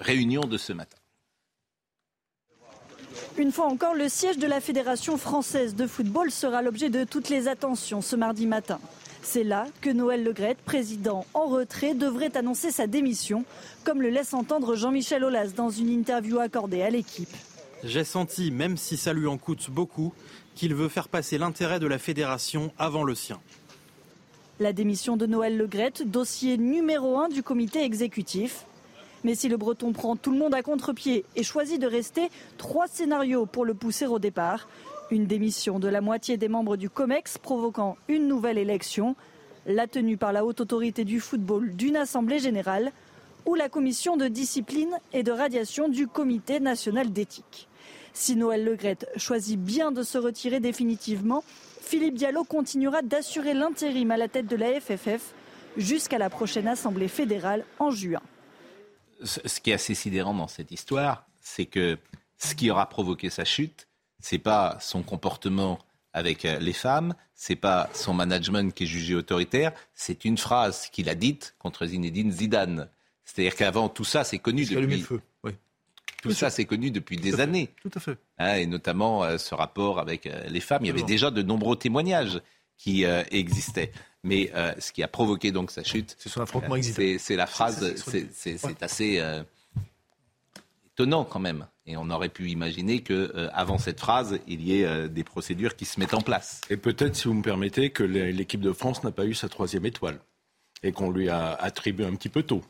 réunion 0.00 0.42
de 0.42 0.58
ce 0.58 0.72
matin. 0.72 0.96
Une 3.38 3.52
fois 3.52 3.66
encore, 3.66 3.94
le 3.94 4.08
siège 4.08 4.38
de 4.38 4.46
la 4.46 4.60
Fédération 4.60 5.16
française 5.16 5.74
de 5.74 5.86
football 5.86 6.30
sera 6.30 6.62
l'objet 6.62 6.90
de 6.90 7.04
toutes 7.04 7.28
les 7.28 7.48
attentions 7.48 8.02
ce 8.02 8.16
mardi 8.16 8.46
matin. 8.46 8.78
C'est 9.22 9.44
là 9.44 9.66
que 9.80 9.90
Noël 9.90 10.22
Legrette, 10.22 10.58
président 10.58 11.26
en 11.34 11.46
retrait, 11.46 11.94
devrait 11.94 12.36
annoncer 12.36 12.70
sa 12.70 12.86
démission, 12.86 13.44
comme 13.84 14.00
le 14.00 14.08
laisse 14.08 14.34
entendre 14.34 14.76
Jean-Michel 14.76 15.24
Aulas 15.24 15.48
dans 15.56 15.70
une 15.70 15.90
interview 15.90 16.38
accordée 16.38 16.82
à 16.82 16.90
l'équipe. 16.90 17.34
J'ai 17.82 18.04
senti, 18.04 18.50
même 18.50 18.76
si 18.76 18.96
ça 18.96 19.12
lui 19.12 19.26
en 19.26 19.36
coûte 19.36 19.70
beaucoup, 19.70 20.12
qu'il 20.54 20.74
veut 20.74 20.88
faire 20.88 21.08
passer 21.08 21.38
l'intérêt 21.38 21.80
de 21.80 21.86
la 21.86 21.98
fédération 21.98 22.72
avant 22.78 23.02
le 23.02 23.14
sien. 23.14 23.40
La 24.60 24.72
démission 24.72 25.16
de 25.16 25.26
Noël 25.26 25.58
Legrette, 25.58 26.08
dossier 26.08 26.56
numéro 26.56 27.18
un 27.18 27.28
du 27.28 27.42
comité 27.42 27.82
exécutif. 27.84 28.64
Mais 29.26 29.34
si 29.34 29.48
le 29.48 29.56
Breton 29.56 29.92
prend 29.92 30.14
tout 30.14 30.30
le 30.30 30.38
monde 30.38 30.54
à 30.54 30.62
contre-pied 30.62 31.24
et 31.34 31.42
choisit 31.42 31.80
de 31.80 31.88
rester, 31.88 32.30
trois 32.58 32.86
scénarios 32.86 33.44
pour 33.44 33.64
le 33.64 33.74
pousser 33.74 34.06
au 34.06 34.20
départ. 34.20 34.68
Une 35.10 35.26
démission 35.26 35.80
de 35.80 35.88
la 35.88 36.00
moitié 36.00 36.36
des 36.36 36.46
membres 36.46 36.76
du 36.76 36.88
COMEX 36.88 37.36
provoquant 37.36 37.96
une 38.06 38.28
nouvelle 38.28 38.56
élection, 38.56 39.16
la 39.66 39.88
tenue 39.88 40.16
par 40.16 40.32
la 40.32 40.44
haute 40.44 40.60
autorité 40.60 41.04
du 41.04 41.18
football 41.18 41.74
d'une 41.74 41.96
assemblée 41.96 42.38
générale 42.38 42.92
ou 43.46 43.56
la 43.56 43.68
commission 43.68 44.16
de 44.16 44.28
discipline 44.28 44.96
et 45.12 45.24
de 45.24 45.32
radiation 45.32 45.88
du 45.88 46.06
comité 46.06 46.60
national 46.60 47.12
d'éthique. 47.12 47.66
Si 48.12 48.36
Noël 48.36 48.64
Legrette 48.64 49.08
choisit 49.16 49.58
bien 49.58 49.90
de 49.90 50.04
se 50.04 50.18
retirer 50.18 50.60
définitivement, 50.60 51.42
Philippe 51.80 52.14
Diallo 52.14 52.44
continuera 52.44 53.02
d'assurer 53.02 53.54
l'intérim 53.54 54.12
à 54.12 54.18
la 54.18 54.28
tête 54.28 54.46
de 54.46 54.54
la 54.54 54.80
FFF 54.80 55.34
jusqu'à 55.76 56.18
la 56.18 56.30
prochaine 56.30 56.68
assemblée 56.68 57.08
fédérale 57.08 57.64
en 57.80 57.90
juin. 57.90 58.22
Ce 59.22 59.60
qui 59.60 59.70
est 59.70 59.74
assez 59.74 59.94
sidérant 59.94 60.34
dans 60.34 60.48
cette 60.48 60.70
histoire, 60.70 61.26
c'est 61.40 61.66
que 61.66 61.98
ce 62.38 62.54
qui 62.54 62.70
aura 62.70 62.88
provoqué 62.88 63.30
sa 63.30 63.44
chute, 63.44 63.88
c'est 64.20 64.38
pas 64.38 64.78
son 64.80 65.02
comportement 65.02 65.78
avec 66.12 66.44
euh, 66.44 66.58
les 66.58 66.72
femmes, 66.72 67.14
c'est 67.34 67.56
pas 67.56 67.88
son 67.92 68.14
management 68.14 68.74
qui 68.74 68.84
est 68.84 68.86
jugé 68.86 69.14
autoritaire, 69.14 69.72
c'est 69.94 70.24
une 70.24 70.38
phrase 70.38 70.88
qu'il 70.88 71.08
a 71.08 71.14
dite 71.14 71.54
contre 71.58 71.86
Zinedine 71.86 72.32
Zidane. 72.32 72.88
C'est-à-dire 73.26 73.56
qu'avant 73.56 73.88
tout 73.88 74.04
ça, 74.04 74.24
c'est 74.24 74.38
connu 74.38 74.64
depuis 74.64 74.86
le 74.86 74.98
feu. 74.98 75.20
Oui. 75.42 75.52
tout 76.22 76.30
ça, 76.30 76.48
c'est 76.48 76.64
connu 76.64 76.90
depuis 76.90 77.16
des 77.16 77.32
fait. 77.32 77.42
années. 77.42 77.70
Tout 77.82 77.90
à 77.94 78.00
fait. 78.00 78.16
Hein, 78.38 78.54
et 78.54 78.66
notamment 78.66 79.24
euh, 79.24 79.36
ce 79.36 79.54
rapport 79.54 79.98
avec 79.98 80.26
euh, 80.26 80.44
les 80.48 80.60
femmes. 80.60 80.84
Il 80.84 80.86
y 80.86 80.90
avait 80.90 81.02
déjà 81.02 81.30
de 81.30 81.42
nombreux 81.42 81.76
témoignages 81.76 82.40
qui 82.78 83.04
euh, 83.04 83.24
existaient. 83.30 83.92
Mais 84.26 84.50
euh, 84.54 84.72
ce 84.78 84.92
qui 84.92 85.02
a 85.02 85.08
provoqué 85.08 85.52
donc 85.52 85.70
sa 85.70 85.82
chute, 85.84 86.16
C'est 86.18 86.28
son 86.28 86.40
affrontement 86.40 86.74
euh, 86.74 87.18
c'est 87.18 87.36
la 87.36 87.46
phrase, 87.46 87.94
C'est- 87.96 88.82
assez 88.82 89.18
euh, 89.20 89.42
étonnant 90.92 91.24
quand 91.24 91.38
même. 91.40 91.66
Et 91.86 91.96
on 91.96 92.10
aurait 92.10 92.28
pu 92.28 92.50
imaginer 92.50 93.02
que 93.02 93.12
euh, 93.36 93.48
avant 93.52 93.78
cette 93.78 94.00
phrase, 94.00 94.40
il 94.48 94.62
y 94.62 94.80
ait 94.80 94.84
euh, 94.86 95.08
des 95.08 95.22
procédures 95.22 95.76
qui 95.76 95.84
se 95.84 96.00
mettent 96.00 96.14
en 96.14 96.22
place. 96.22 96.60
Et 96.70 96.76
peut-être, 96.76 97.14
si 97.14 97.28
vous 97.28 97.34
me 97.34 97.42
permettez, 97.42 97.90
que 97.90 98.02
l'é- 98.02 98.32
l'équipe 98.32 98.60
de 98.60 98.72
France 98.72 99.04
n'a 99.04 99.12
pas 99.12 99.26
eu 99.26 99.34
sa 99.34 99.48
troisième 99.48 99.86
étoile 99.86 100.18
et 100.82 100.90
qu'on 100.92 101.10
lui 101.10 101.28
a 101.28 101.52
attribué 101.54 102.04
un 102.04 102.14
petit 102.16 102.28
peu 102.28 102.42
tôt. 102.42 102.62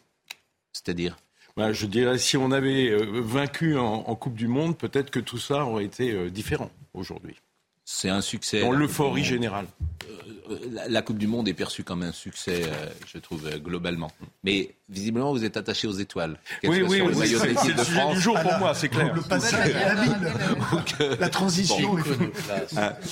C'est-à-dire? 0.73 1.17
Ben, 1.57 1.73
Je 1.73 1.87
dirais, 1.87 2.19
si 2.19 2.37
on 2.37 2.51
avait 2.51 2.91
euh, 2.91 3.21
vaincu 3.23 3.79
en, 3.79 3.85
en 4.07 4.15
Coupe 4.15 4.35
du 4.35 4.47
Monde, 4.49 4.77
peut-être 4.77 5.11
que 5.11 5.21
tout 5.21 5.39
ça 5.39 5.65
aurait 5.65 5.87
été 5.87 6.13
euh, 6.13 6.29
différent 6.29 6.71
aujourd'hui. 6.93 7.37
C'est 7.89 8.09
un 8.09 8.21
succès. 8.21 8.61
Dans 8.63 8.73
la 8.73 8.79
l'euphorie 8.81 9.09
Coupe 9.11 9.15
du 9.15 9.21
Monde. 9.21 9.29
générale. 9.43 9.67
Euh, 10.51 10.57
La, 10.73 10.89
la 10.89 11.03
Coupe 11.03 11.19
du 11.19 11.27
Monde 11.29 11.47
est 11.49 11.55
perçue 11.55 11.85
comme 11.85 12.03
un 12.03 12.11
succès, 12.13 12.63
euh, 12.65 12.87
je 13.07 13.19
trouve, 13.19 13.47
euh, 13.47 13.59
globalement. 13.59 14.11
Mais 14.43 14.75
visiblement, 14.89 15.33
vous 15.33 15.45
êtes 15.45 15.57
attaché 15.57 15.87
aux 15.87 15.93
étoiles. 15.93 16.37
Oui, 16.65 16.83
oui, 16.83 17.01
oui, 17.01 17.15
c'est- 17.29 17.47
le 17.47 17.55
sujet 17.57 17.85
France. 17.85 18.15
du 18.17 18.21
jour 18.21 18.39
pour 18.41 18.59
moi, 18.59 18.75
c'est 18.75 18.89
clair. 18.89 19.15
Le 19.15 19.23
la 21.21 21.29
transition. 21.29 21.97
Ah. 22.77 22.99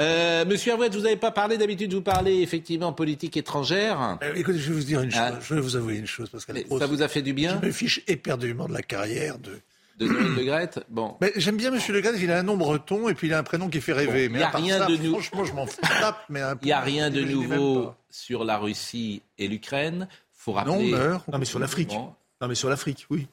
Euh, 0.00 0.44
Monsieur 0.44 0.70
Hervouet, 0.70 0.90
vous 0.90 1.00
n'avez 1.00 1.16
pas 1.16 1.32
parlé, 1.32 1.58
d'habitude 1.58 1.92
vous 1.92 2.02
parlez 2.02 2.40
effectivement 2.42 2.92
politique 2.92 3.36
étrangère. 3.36 4.16
Euh, 4.22 4.32
écoutez, 4.36 4.56
je 4.60 4.68
vais 4.72 4.78
vous 4.78 4.84
dire 4.86 5.00
une 5.02 5.10
chose. 5.10 5.20
Ah. 5.20 5.40
Je 5.42 5.54
vais 5.56 5.60
vous 5.60 5.74
avouer 5.74 5.96
une 5.96 6.06
chose. 6.06 6.28
Parce 6.30 6.44
que 6.44 6.52
ça 6.78 6.86
vous 6.86 7.02
a 7.02 7.08
fait 7.08 7.20
du 7.20 7.32
bien 7.32 7.58
Je 7.60 7.66
me 7.66 7.72
fiche 7.72 8.02
éperdument 8.06 8.68
de 8.68 8.74
la 8.74 8.82
carrière 8.82 9.40
de. 9.40 9.58
De 9.98 10.06
Noël 10.06 10.70
Le 10.76 10.82
Bon. 10.88 11.16
Mais 11.20 11.32
j'aime 11.36 11.56
bien 11.56 11.72
M. 11.74 11.80
Le 11.88 12.00
Gall, 12.00 12.16
il 12.20 12.30
a 12.30 12.38
un 12.38 12.42
nom 12.42 12.56
breton 12.56 13.08
et 13.08 13.14
puis 13.14 13.26
il 13.28 13.34
a 13.34 13.38
un 13.38 13.42
prénom 13.42 13.68
qui 13.68 13.80
fait 13.80 13.92
rêver. 13.92 14.28
Bon, 14.28 14.34
mais 14.34 14.40
y 14.40 14.42
a 14.42 14.48
à 14.48 14.50
part 14.50 14.62
rien 14.62 14.78
ça, 14.78 14.86
de 14.86 14.96
nou- 14.96 15.20
Franchement, 15.20 15.44
je 15.44 15.52
m'en 15.52 15.66
tape. 15.66 16.24
Mais 16.28 16.40
Il 16.62 16.66
n'y 16.66 16.72
a 16.72 16.80
rien 16.80 17.10
de 17.10 17.22
nouveau 17.22 17.94
sur 18.10 18.44
la 18.44 18.58
Russie 18.58 19.22
et 19.38 19.48
l'Ukraine. 19.48 20.08
faut 20.32 20.52
Non, 20.52 20.56
rappeler. 20.58 20.90
meurt. 20.92 21.28
Non, 21.28 21.38
mais 21.38 21.44
sur 21.44 21.58
l'Afrique. 21.58 21.92
Non, 21.92 22.48
mais 22.48 22.54
sur 22.54 22.68
l'Afrique, 22.68 23.06
oui. 23.10 23.26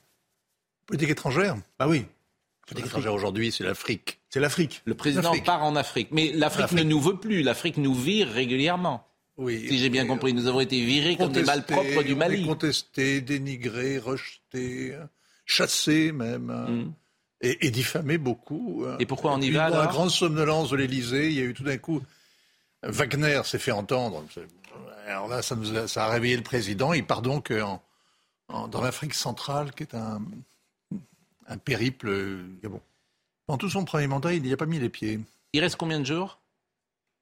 Politique 0.87 1.09
étrangère. 1.09 1.55
Ah 1.79 1.87
oui. 1.87 2.05
Politique 2.67 2.87
étrangère 2.87 3.13
aujourd'hui, 3.13 3.51
c'est 3.51 3.63
l'Afrique. 3.63 4.19
C'est 4.29 4.39
l'Afrique. 4.39 4.81
Le 4.85 4.95
président 4.95 5.33
part 5.39 5.63
en 5.63 5.75
Afrique. 5.75 6.09
Mais 6.11 6.31
l'Afrique 6.33 6.71
ne 6.73 6.83
nous 6.83 6.99
veut 6.99 7.17
plus. 7.17 7.41
L'Afrique 7.43 7.77
nous 7.77 7.93
vire 7.93 8.27
régulièrement. 8.27 9.07
Oui. 9.37 9.65
Si 9.67 9.77
j'ai 9.79 9.89
bien 9.89 10.05
compris, 10.07 10.33
nous 10.33 10.47
avons 10.47 10.61
été 10.61 10.83
virés 10.83 11.17
comme 11.17 11.31
des 11.31 11.43
malpropres 11.43 12.03
du 12.03 12.15
Mali. 12.15 12.45
Contesté, 12.45 13.19
dénigré, 13.21 13.97
rejeté, 13.99 14.95
chassé 15.45 16.11
même. 16.11 16.45
Mm. 16.47 16.93
Et, 17.41 17.67
et 17.67 17.71
diffamé 17.71 18.17
beaucoup. 18.17 18.85
Et 18.99 19.05
pourquoi 19.05 19.33
on 19.33 19.41
y 19.41 19.51
va, 19.51 19.69
Dans 19.69 19.79
la 19.79 19.87
grande 19.87 20.09
somnolence 20.09 20.69
de 20.71 20.77
l'Élysée, 20.77 21.27
il 21.27 21.33
y 21.33 21.39
a 21.41 21.43
eu 21.43 21.53
tout 21.53 21.63
d'un 21.63 21.77
coup. 21.77 22.01
Wagner 22.83 23.41
s'est 23.45 23.59
fait 23.59 23.71
entendre. 23.71 24.23
Alors 25.07 25.27
là, 25.27 25.41
ça, 25.41 25.55
nous 25.55 25.75
a, 25.75 25.87
ça 25.87 26.05
a 26.05 26.09
réveillé 26.09 26.37
le 26.37 26.43
président. 26.43 26.93
Il 26.93 27.05
part 27.05 27.21
donc 27.21 27.51
en- 27.51 27.81
en- 28.47 28.67
dans 28.67 28.81
l'Afrique 28.81 29.13
centrale, 29.13 29.73
qui 29.73 29.83
est 29.83 29.95
un, 29.95 30.21
un 31.47 31.57
périple. 31.57 32.07
euh, 32.09 32.43
Bon. 32.63 32.81
Dans 33.47 33.57
tout 33.57 33.69
son 33.69 33.85
premier 33.85 34.07
mandat, 34.07 34.33
il 34.33 34.41
n'y 34.41 34.53
a 34.53 34.57
pas 34.57 34.65
mis 34.65 34.79
les 34.79 34.89
pieds. 34.89 35.19
Il 35.53 35.59
reste 35.61 35.75
combien 35.75 35.99
de 35.99 36.05
jours? 36.05 36.39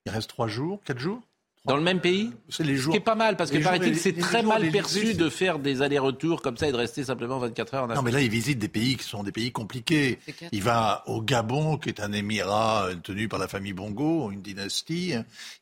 Il 0.06 0.12
reste 0.12 0.30
trois 0.30 0.48
jours, 0.48 0.82
quatre 0.86 1.00
jours? 1.00 1.22
Dans 1.66 1.78
le 1.78 1.82
même 1.82 2.02
pays 2.02 2.32
C'est 2.50 2.64
les 2.66 2.76
Ce 2.76 2.82
jours. 2.82 2.92
qui 2.94 2.98
est 2.98 3.02
pas 3.04 3.16
mal, 3.16 3.38
parce 3.38 3.50
que 3.50 3.58
paraît-il, 3.58 3.98
c'est 3.98 4.12
très 4.12 4.44
mal 4.44 4.70
perçu 4.70 5.14
de 5.14 5.30
faire 5.30 5.60
des 5.60 5.82
allers-retours 5.82 6.42
comme 6.42 6.58
ça 6.58 6.68
et 6.68 6.72
de 6.74 6.78
rester 6.78 7.06
simplement 7.06 7.40
24 7.40 7.74
heures 7.74 7.84
en 7.84 7.88
Non, 7.88 7.94
Afrique. 7.94 8.06
mais 8.06 8.12
là, 8.12 8.22
il 8.22 8.30
visite 8.30 8.60
des 8.60 8.68
pays 8.68 8.98
qui 8.98 9.06
sont 9.06 9.24
des 9.24 9.32
pays 9.32 9.54
compliqués. 9.54 10.20
Il 10.52 10.62
va 10.62 11.04
au 11.08 11.22
Gabon, 11.22 11.78
qui 11.78 11.88
est 11.88 12.02
un 12.02 12.12
émirat 12.12 12.88
euh, 12.88 12.96
tenu 12.96 13.30
par 13.30 13.40
la 13.40 13.48
famille 13.48 13.72
Bongo, 13.72 14.30
une 14.32 14.42
dynastie. 14.42 15.14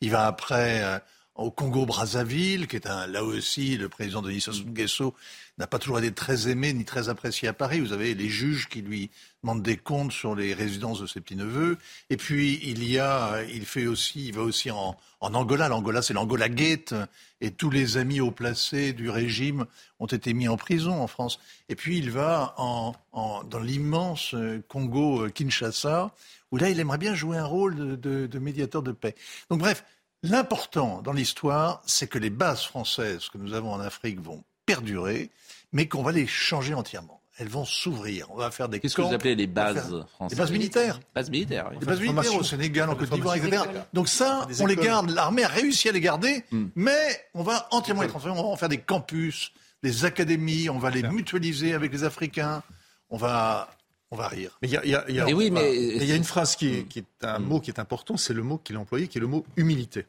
Il 0.01 0.09
va 0.09 0.25
après 0.25 0.81
euh, 0.83 0.97
au 1.41 1.51
Congo-Brazzaville, 1.51 2.67
qui 2.67 2.75
est 2.75 2.87
un, 2.87 3.07
là 3.07 3.23
aussi, 3.23 3.77
le 3.77 3.89
président 3.89 4.21
Denis 4.21 4.41
Sassou 4.41 4.65
Nguesso 4.65 5.13
n'a 5.57 5.67
pas 5.67 5.79
toujours 5.79 5.99
été 5.99 6.11
très 6.11 6.47
aimé 6.49 6.73
ni 6.73 6.85
très 6.85 7.09
apprécié 7.09 7.47
à 7.47 7.53
Paris. 7.53 7.79
Vous 7.81 7.93
avez 7.93 8.13
les 8.15 8.29
juges 8.29 8.67
qui 8.69 8.81
lui 8.81 9.09
demandent 9.43 9.61
des 9.61 9.77
comptes 9.77 10.11
sur 10.11 10.33
les 10.35 10.53
résidences 10.53 11.01
de 11.01 11.07
ses 11.07 11.19
petits-neveux. 11.21 11.77
Et 12.09 12.17
puis, 12.17 12.59
il 12.63 12.83
y 12.89 12.97
a, 12.99 13.43
il 13.43 13.65
fait 13.65 13.85
aussi, 13.87 14.27
il 14.29 14.35
va 14.35 14.41
aussi 14.43 14.71
en, 14.71 14.97
en 15.19 15.33
Angola. 15.33 15.67
L'Angola, 15.67 16.01
c'est 16.01 16.13
l'Angola 16.13 16.47
Gate. 16.49 16.93
Et 17.41 17.51
tous 17.51 17.69
les 17.69 17.97
amis 17.97 18.21
haut 18.21 18.31
placés 18.31 18.93
du 18.93 19.09
régime 19.09 19.65
ont 19.99 20.05
été 20.07 20.33
mis 20.33 20.47
en 20.47 20.57
prison 20.57 21.01
en 21.01 21.07
France. 21.07 21.39
Et 21.69 21.75
puis, 21.75 21.97
il 21.97 22.11
va 22.11 22.53
en, 22.57 22.93
en- 23.11 23.43
dans 23.43 23.59
l'immense 23.59 24.35
Congo-Kinshasa, 24.67 26.11
où 26.51 26.57
là, 26.57 26.69
il 26.69 26.79
aimerait 26.79 26.97
bien 26.97 27.13
jouer 27.15 27.37
un 27.37 27.45
rôle 27.45 27.75
de, 27.75 27.95
de- 27.95 28.27
de 28.27 28.39
médiateur 28.39 28.83
de 28.83 28.91
paix. 28.91 29.15
Donc, 29.49 29.59
bref, 29.59 29.83
l'important 30.23 31.01
dans 31.01 31.13
l'histoire, 31.13 31.81
c'est 31.85 32.07
que 32.07 32.17
les 32.19 32.29
bases 32.29 32.63
françaises 32.63 33.29
que 33.29 33.37
nous 33.37 33.53
avons 33.53 33.71
en 33.73 33.79
Afrique 33.79 34.19
vont 34.21 34.43
perdurer, 34.65 35.29
mais 35.71 35.87
qu'on 35.87 36.03
va 36.03 36.11
les 36.11 36.27
changer 36.27 36.73
entièrement. 36.73 37.21
Elles 37.37 37.47
vont 37.49 37.65
s'ouvrir. 37.65 38.29
On 38.31 38.35
va 38.35 38.51
faire 38.51 38.69
des 38.69 38.79
Qu'est-ce 38.79 38.95
que 38.95 39.01
vous 39.01 39.13
appelez 39.13 39.35
les 39.35 39.47
bases 39.47 39.89
faire- 39.89 40.07
françaises 40.09 40.37
Les 40.37 40.43
bases 40.43 40.51
militaires. 40.51 40.99
Bases 41.15 41.29
militaires, 41.31 41.67
oui. 41.71 41.77
Les 41.79 41.85
bases 41.87 41.99
militaires 42.01 42.35
au. 42.35 42.43
Sénégal, 42.43 42.89
en 42.89 42.95
Côte 42.95 43.09
d'Ivoire, 43.09 43.35
etc. 43.35 43.63
Donc 43.93 44.09
ça, 44.09 44.47
on 44.59 44.65
les 44.67 44.75
garde. 44.75 45.09
L'armée 45.09 45.43
a 45.43 45.47
réussi 45.47 45.89
à 45.89 45.91
les 45.91 46.01
garder, 46.01 46.43
Hmm. 46.51 46.67
mais 46.75 47.25
on 47.33 47.41
va 47.41 47.67
entièrement 47.71 48.03
les 48.03 48.09
transformer. 48.09 48.39
On 48.39 48.43
va 48.43 48.49
en 48.49 48.57
faire 48.57 48.69
des 48.69 48.77
campus, 48.79 49.53
des 49.81 50.05
académies, 50.05 50.69
on 50.69 50.77
va 50.77 50.89
les 50.91 51.03
mutualiser 51.03 51.73
avec 51.73 51.91
les 51.93 52.03
Africains. 52.03 52.61
On 53.09 53.17
va, 53.17 53.69
on 54.11 54.17
va 54.17 54.27
rire. 54.27 54.57
Mais 54.61 54.67
il 54.69 54.73
y 54.73 55.33
oui, 55.33 55.49
mais- 55.51 55.75
il 55.75 56.03
y 56.05 56.11
a 56.11 56.15
une 56.15 56.23
phrase 56.23 56.55
qui 56.55 56.67
est, 56.75 56.83
qui 56.83 56.99
est 56.99 57.25
un 57.25 57.39
Mm. 57.39 57.45
mot 57.45 57.59
qui 57.59 57.71
est 57.71 57.79
important, 57.79 58.17
c'est 58.17 58.33
le 58.33 58.43
mot 58.43 58.57
qu'il 58.57 58.75
a 58.75 58.79
employé, 58.79 59.07
qui 59.07 59.17
est 59.17 59.21
le 59.21 59.27
mot 59.27 59.45
humilité. 59.55 60.05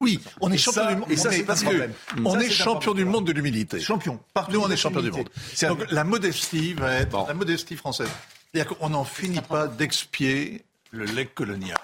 Oui, 0.00 0.20
on 0.40 0.52
est 0.52 0.58
champion 0.58 0.86
du 0.88 0.96
monde. 0.96 1.10
et 1.10 1.16
ça, 1.16 1.28
on 1.28 1.32
c'est 1.32 1.38
est, 1.40 1.42
parce 1.44 1.62
que 1.62 1.88
on 2.24 2.40
champion 2.50 2.92
du 2.92 3.04
monde 3.04 3.26
de 3.26 3.32
l'humilité. 3.32 3.80
Champion, 3.80 4.20
partout. 4.34 4.52
Nous, 4.52 4.60
on 4.60 4.70
est 4.70 4.76
champion 4.76 5.00
du 5.00 5.10
monde. 5.10 5.28
Donc 5.62 5.90
la 5.90 6.04
modestie 6.04 6.74
va 6.74 6.92
être 6.94 7.26
la 7.26 7.34
modestie 7.34 7.76
française. 7.76 8.08
C'est-à-dire 8.52 8.76
qu'on 8.76 8.90
n'en 8.90 9.04
finit 9.04 9.40
pas 9.40 9.66
d'expier 9.66 10.64
le 10.90 11.04
legs 11.06 11.32
colonial. 11.34 11.78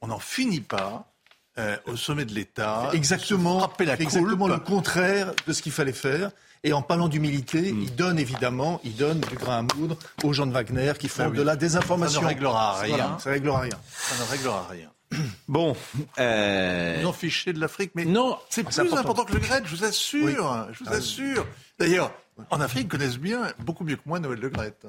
On 0.00 0.06
n'en 0.08 0.18
finit 0.18 0.60
pas 0.60 1.10
euh, 1.58 1.76
au 1.86 1.96
sommet 1.96 2.24
de 2.24 2.34
l'État. 2.34 2.90
exactement, 2.92 3.58
frapper 3.60 3.84
la 3.84 3.94
exactement 4.00 4.48
le 4.48 4.58
contraire 4.58 5.32
de 5.46 5.52
ce 5.52 5.62
qu'il 5.62 5.72
fallait 5.72 5.92
faire. 5.92 6.30
Et 6.66 6.72
en 6.72 6.82
parlant 6.82 7.08
d'humilité, 7.08 7.72
Hmm. 7.72 7.82
il 7.82 7.94
donne 7.94 8.18
évidemment, 8.18 8.80
il 8.84 8.96
donne 8.96 9.20
du 9.20 9.34
grain 9.36 9.58
à 9.58 9.74
moudre 9.76 9.96
aux 10.22 10.32
gens 10.32 10.46
de 10.46 10.52
Wagner 10.52 10.92
qui 10.98 11.08
font 11.08 11.24
Ah 11.26 11.28
oui. 11.28 11.36
de 11.36 11.42
la 11.42 11.56
désinformation. 11.56 12.20
Ça 12.20 12.26
ne 12.26 12.28
réglera 12.32 12.78
rien. 12.80 12.96
Voilà, 12.96 13.18
ça 13.20 13.30
réglera 13.30 13.60
rien. 13.60 13.78
Ça 13.98 14.24
ne 14.24 14.30
réglera 14.30 14.66
rien. 14.70 14.88
Bon. 15.48 15.76
Euh... 16.18 16.98
Ils 17.00 17.06
ont 17.06 17.12
fiché 17.12 17.52
de 17.52 17.60
l'Afrique, 17.60 17.92
mais 17.94 18.04
non, 18.04 18.38
c'est 18.48 18.64
plus 18.64 18.78
important. 18.78 18.98
important. 18.98 19.24
que 19.24 19.32
le 19.34 19.40
Gret, 19.40 19.62
je 19.64 19.74
vous 19.76 19.84
assure. 19.84 20.24
Oui. 20.26 20.32
Je 20.72 20.78
vous 20.78 20.84
Ah 20.86 20.92
oui. 20.92 20.96
assure. 20.96 21.46
D'ailleurs, 21.78 22.12
en 22.50 22.60
Afrique, 22.60 22.84
ils 22.84 22.88
connaissent 22.88 23.18
bien, 23.18 23.52
beaucoup 23.60 23.84
mieux 23.84 23.96
que 23.96 24.02
moi, 24.06 24.18
Noël 24.20 24.38
Le 24.38 24.48
Gret. 24.48 24.74
hein. 24.84 24.88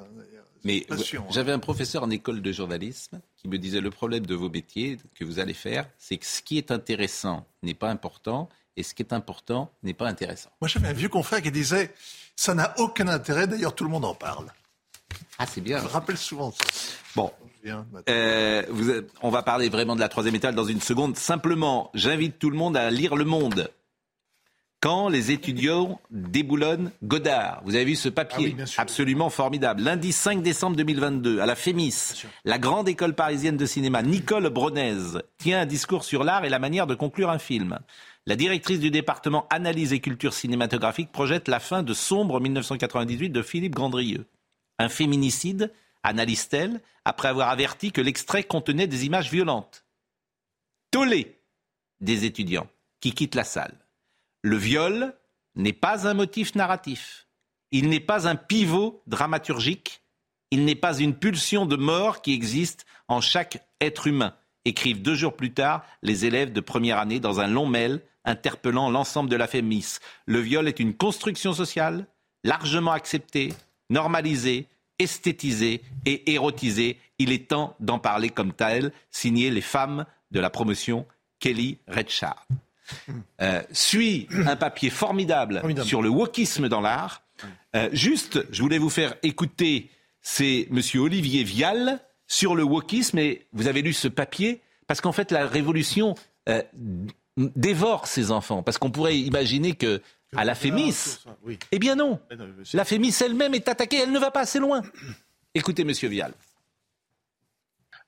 Mais 0.64 0.84
hein. 0.90 0.96
j'avais 1.30 1.52
un 1.52 1.60
professeur 1.60 2.02
en 2.04 2.10
école 2.10 2.42
de 2.42 2.52
journalisme 2.52 3.22
qui 3.38 3.48
me 3.48 3.60
disait 3.60 3.82
le 3.82 3.92
problème 3.92 4.26
de 4.26 4.34
vos 4.34 4.50
métiers 4.50 4.98
que 5.14 5.24
vous 5.24 5.38
allez 5.38 5.54
faire, 5.54 5.88
c'est 6.00 6.18
que 6.18 6.26
ce 6.26 6.42
qui 6.42 6.58
est 6.58 6.72
intéressant 6.72 7.46
n'est 7.62 7.76
pas 7.76 7.90
important 7.92 8.50
et 8.76 8.82
ce 8.82 8.96
qui 8.96 9.04
est 9.04 9.14
important 9.14 9.72
n'est 9.84 9.94
pas 9.94 10.08
intéressant. 10.08 10.50
Moi, 10.60 10.68
j'avais 10.68 10.88
un 10.88 10.94
vieux 10.94 11.08
confrère 11.10 11.42
qui 11.44 11.52
disait 11.52 11.94
Ça 12.36 12.56
n'a 12.56 12.74
aucun 12.80 13.08
intérêt, 13.08 13.46
d'ailleurs, 13.46 13.76
tout 13.76 13.84
le 13.84 13.92
monde 13.92 14.06
en 14.06 14.16
parle. 14.16 14.48
Ah, 15.38 15.46
c'est 15.46 15.62
bien. 15.62 15.78
Je 15.80 15.84
me 15.84 15.90
rappelle 15.90 16.18
souvent 16.18 16.52
ça. 16.52 16.64
Bon. 17.16 17.32
Maintenant. 17.74 18.02
Euh, 18.10 18.64
vous 18.70 18.92
on 19.22 19.30
va 19.30 19.44
parler 19.44 19.70
vraiment 19.70 19.96
de 19.96 20.00
la 20.00 20.10
troisième 20.10 20.36
étoile 20.36 20.56
dans 20.56 20.66
une 20.66 20.82
seconde. 20.82 21.18
Simplement, 21.18 21.90
j'invite 21.94 22.40
tout 22.40 22.50
le 22.50 22.58
monde 22.58 22.78
à 22.78 22.90
lire 22.92 23.16
Le 23.16 23.26
Monde. 23.26 23.70
Quand 24.82 25.10
les 25.10 25.32
étudiants 25.32 26.00
déboulonnent 26.12 26.92
Godard. 27.04 27.62
Vous 27.66 27.74
avez 27.74 27.86
vu 27.86 27.96
ce 27.96 28.08
papier? 28.08 28.56
Ah 28.56 28.64
oui, 28.64 28.74
absolument 28.78 29.32
formidable. 29.32 29.82
Lundi 29.82 30.12
5 30.12 30.44
décembre 30.44 30.76
2022, 30.78 31.40
à 31.40 31.48
la 31.48 31.56
FEMIS, 31.56 32.28
la 32.44 32.60
grande 32.60 32.88
école 32.88 33.16
parisienne 33.16 33.58
de 33.58 33.66
cinéma, 33.66 34.04
Nicole 34.04 34.48
Bronez, 34.50 35.20
tient 35.40 35.62
un 35.62 35.66
discours 35.66 36.04
sur 36.04 36.24
l'art 36.24 36.46
et 36.46 36.50
la 36.50 36.60
manière 36.60 36.86
de 36.86 36.94
conclure 36.94 37.32
un 37.32 37.40
film. 37.40 37.80
La 38.28 38.36
directrice 38.36 38.80
du 38.80 38.92
département 38.92 39.48
Analyse 39.50 39.92
et 39.92 40.02
Culture 40.02 40.34
cinématographique 40.34 41.12
projette 41.12 41.48
la 41.48 41.60
fin 41.60 41.82
de 41.82 41.94
Sombre 41.96 42.40
1998 42.40 43.30
de 43.30 43.42
Philippe 43.42 43.74
Grandrieux. 43.74 44.26
Un 44.78 44.90
féminicide, 44.90 45.72
analyse-t-elle, 46.06 46.82
après 47.04 47.28
avoir 47.28 47.50
averti 47.50 47.92
que 47.92 48.02
l'extrait 48.02 48.44
contenait 48.44 48.88
des 48.88 49.06
images 49.06 49.30
violentes? 49.30 49.86
Tollé 50.92 51.40
des 52.00 52.26
étudiants 52.26 52.68
qui 53.00 53.12
quittent 53.12 53.36
la 53.36 53.44
salle. 53.44 53.78
Le 54.42 54.58
viol 54.58 55.16
n'est 55.56 55.74
pas 55.74 56.08
un 56.08 56.14
motif 56.14 56.56
narratif. 56.56 57.28
Il 57.72 57.90
n'est 57.90 58.00
pas 58.00 58.28
un 58.28 58.36
pivot 58.36 59.02
dramaturgique. 59.08 60.02
Il 60.52 60.66
n'est 60.66 60.76
pas 60.76 61.00
une 61.00 61.16
pulsion 61.16 61.66
de 61.66 61.76
mort 61.76 62.22
qui 62.22 62.34
existe 62.34 62.86
en 63.08 63.22
chaque 63.22 63.68
être 63.82 64.08
humain, 64.08 64.36
écrivent 64.64 65.02
deux 65.02 65.16
jours 65.16 65.36
plus 65.36 65.54
tard 65.54 65.84
les 66.02 66.26
élèves 66.26 66.54
de 66.54 66.62
première 66.62 67.00
année 67.00 67.20
dans 67.20 67.40
un 67.40 67.48
long 67.48 67.66
mail 67.66 68.02
interpellant 68.24 68.90
l'ensemble 68.90 69.30
de 69.30 69.36
la 69.36 69.48
FEMIS. 69.48 70.00
Le 70.26 70.40
viol 70.40 70.68
est 70.68 70.80
une 70.80 70.96
construction 70.96 71.54
sociale 71.54 72.08
largement 72.44 72.92
acceptée, 72.92 73.54
normalisée, 73.90 74.68
esthétisée 75.00 75.82
et 76.06 76.34
érotisée. 76.34 76.98
Il 77.20 77.32
est 77.32 77.48
temps 77.48 77.76
d'en 77.80 78.00
parler 78.00 78.30
comme 78.30 78.54
tel, 78.54 78.92
signé 79.12 79.50
les 79.50 79.62
femmes 79.62 80.06
de 80.32 80.40
la 80.40 80.50
promotion 80.50 81.06
Kelly 81.40 81.78
Redchard. 81.88 82.46
Euh, 83.42 83.62
suit 83.72 84.28
un 84.46 84.56
papier 84.56 84.90
formidable, 84.90 85.60
Formidable. 85.60 85.88
sur 85.88 86.02
le 86.02 86.10
wokisme 86.10 86.70
dans 86.70 86.82
l'art. 86.82 87.24
Euh, 87.76 87.90
juste, 87.92 88.46
je 88.52 88.62
voulais 88.62 88.78
vous 88.78 88.90
faire 88.90 89.16
écouter, 89.24 89.90
c'est 90.22 90.68
Monsieur 90.70 91.02
Olivier 91.02 91.44
Vial 91.44 92.00
sur 92.28 92.56
le 92.56 92.64
wokisme, 92.64 93.18
et 93.18 93.48
vous 93.54 93.68
avez 93.68 93.82
lu 93.82 93.94
ce 93.94 94.08
papier, 94.08 94.62
parce 94.88 95.02
qu'en 95.02 95.12
fait, 95.12 95.32
la 95.32 95.48
révolution 95.48 96.16
euh, 96.48 96.62
dévore 97.38 98.08
ses 98.08 98.32
enfants, 98.32 98.64
parce 98.64 98.78
qu'on 98.78 98.92
pourrait 98.92 99.18
imaginer 99.18 99.74
que 99.74 100.02
à 100.38 100.46
la 100.46 100.56
Fémis, 100.56 101.18
Oui. 101.44 101.58
eh 101.72 101.80
bien 101.80 101.96
non, 101.96 102.20
la 102.74 102.86
Fémis 102.86 103.16
elle-même 103.22 103.54
est 103.54 103.68
attaquée, 103.68 103.98
elle 103.98 104.12
ne 104.12 104.20
va 104.20 104.32
pas 104.32 104.42
assez 104.42 104.60
loin. 104.60 104.82
Écoutez, 105.54 105.84
Monsieur 105.84 106.10
Vial. 106.10 106.34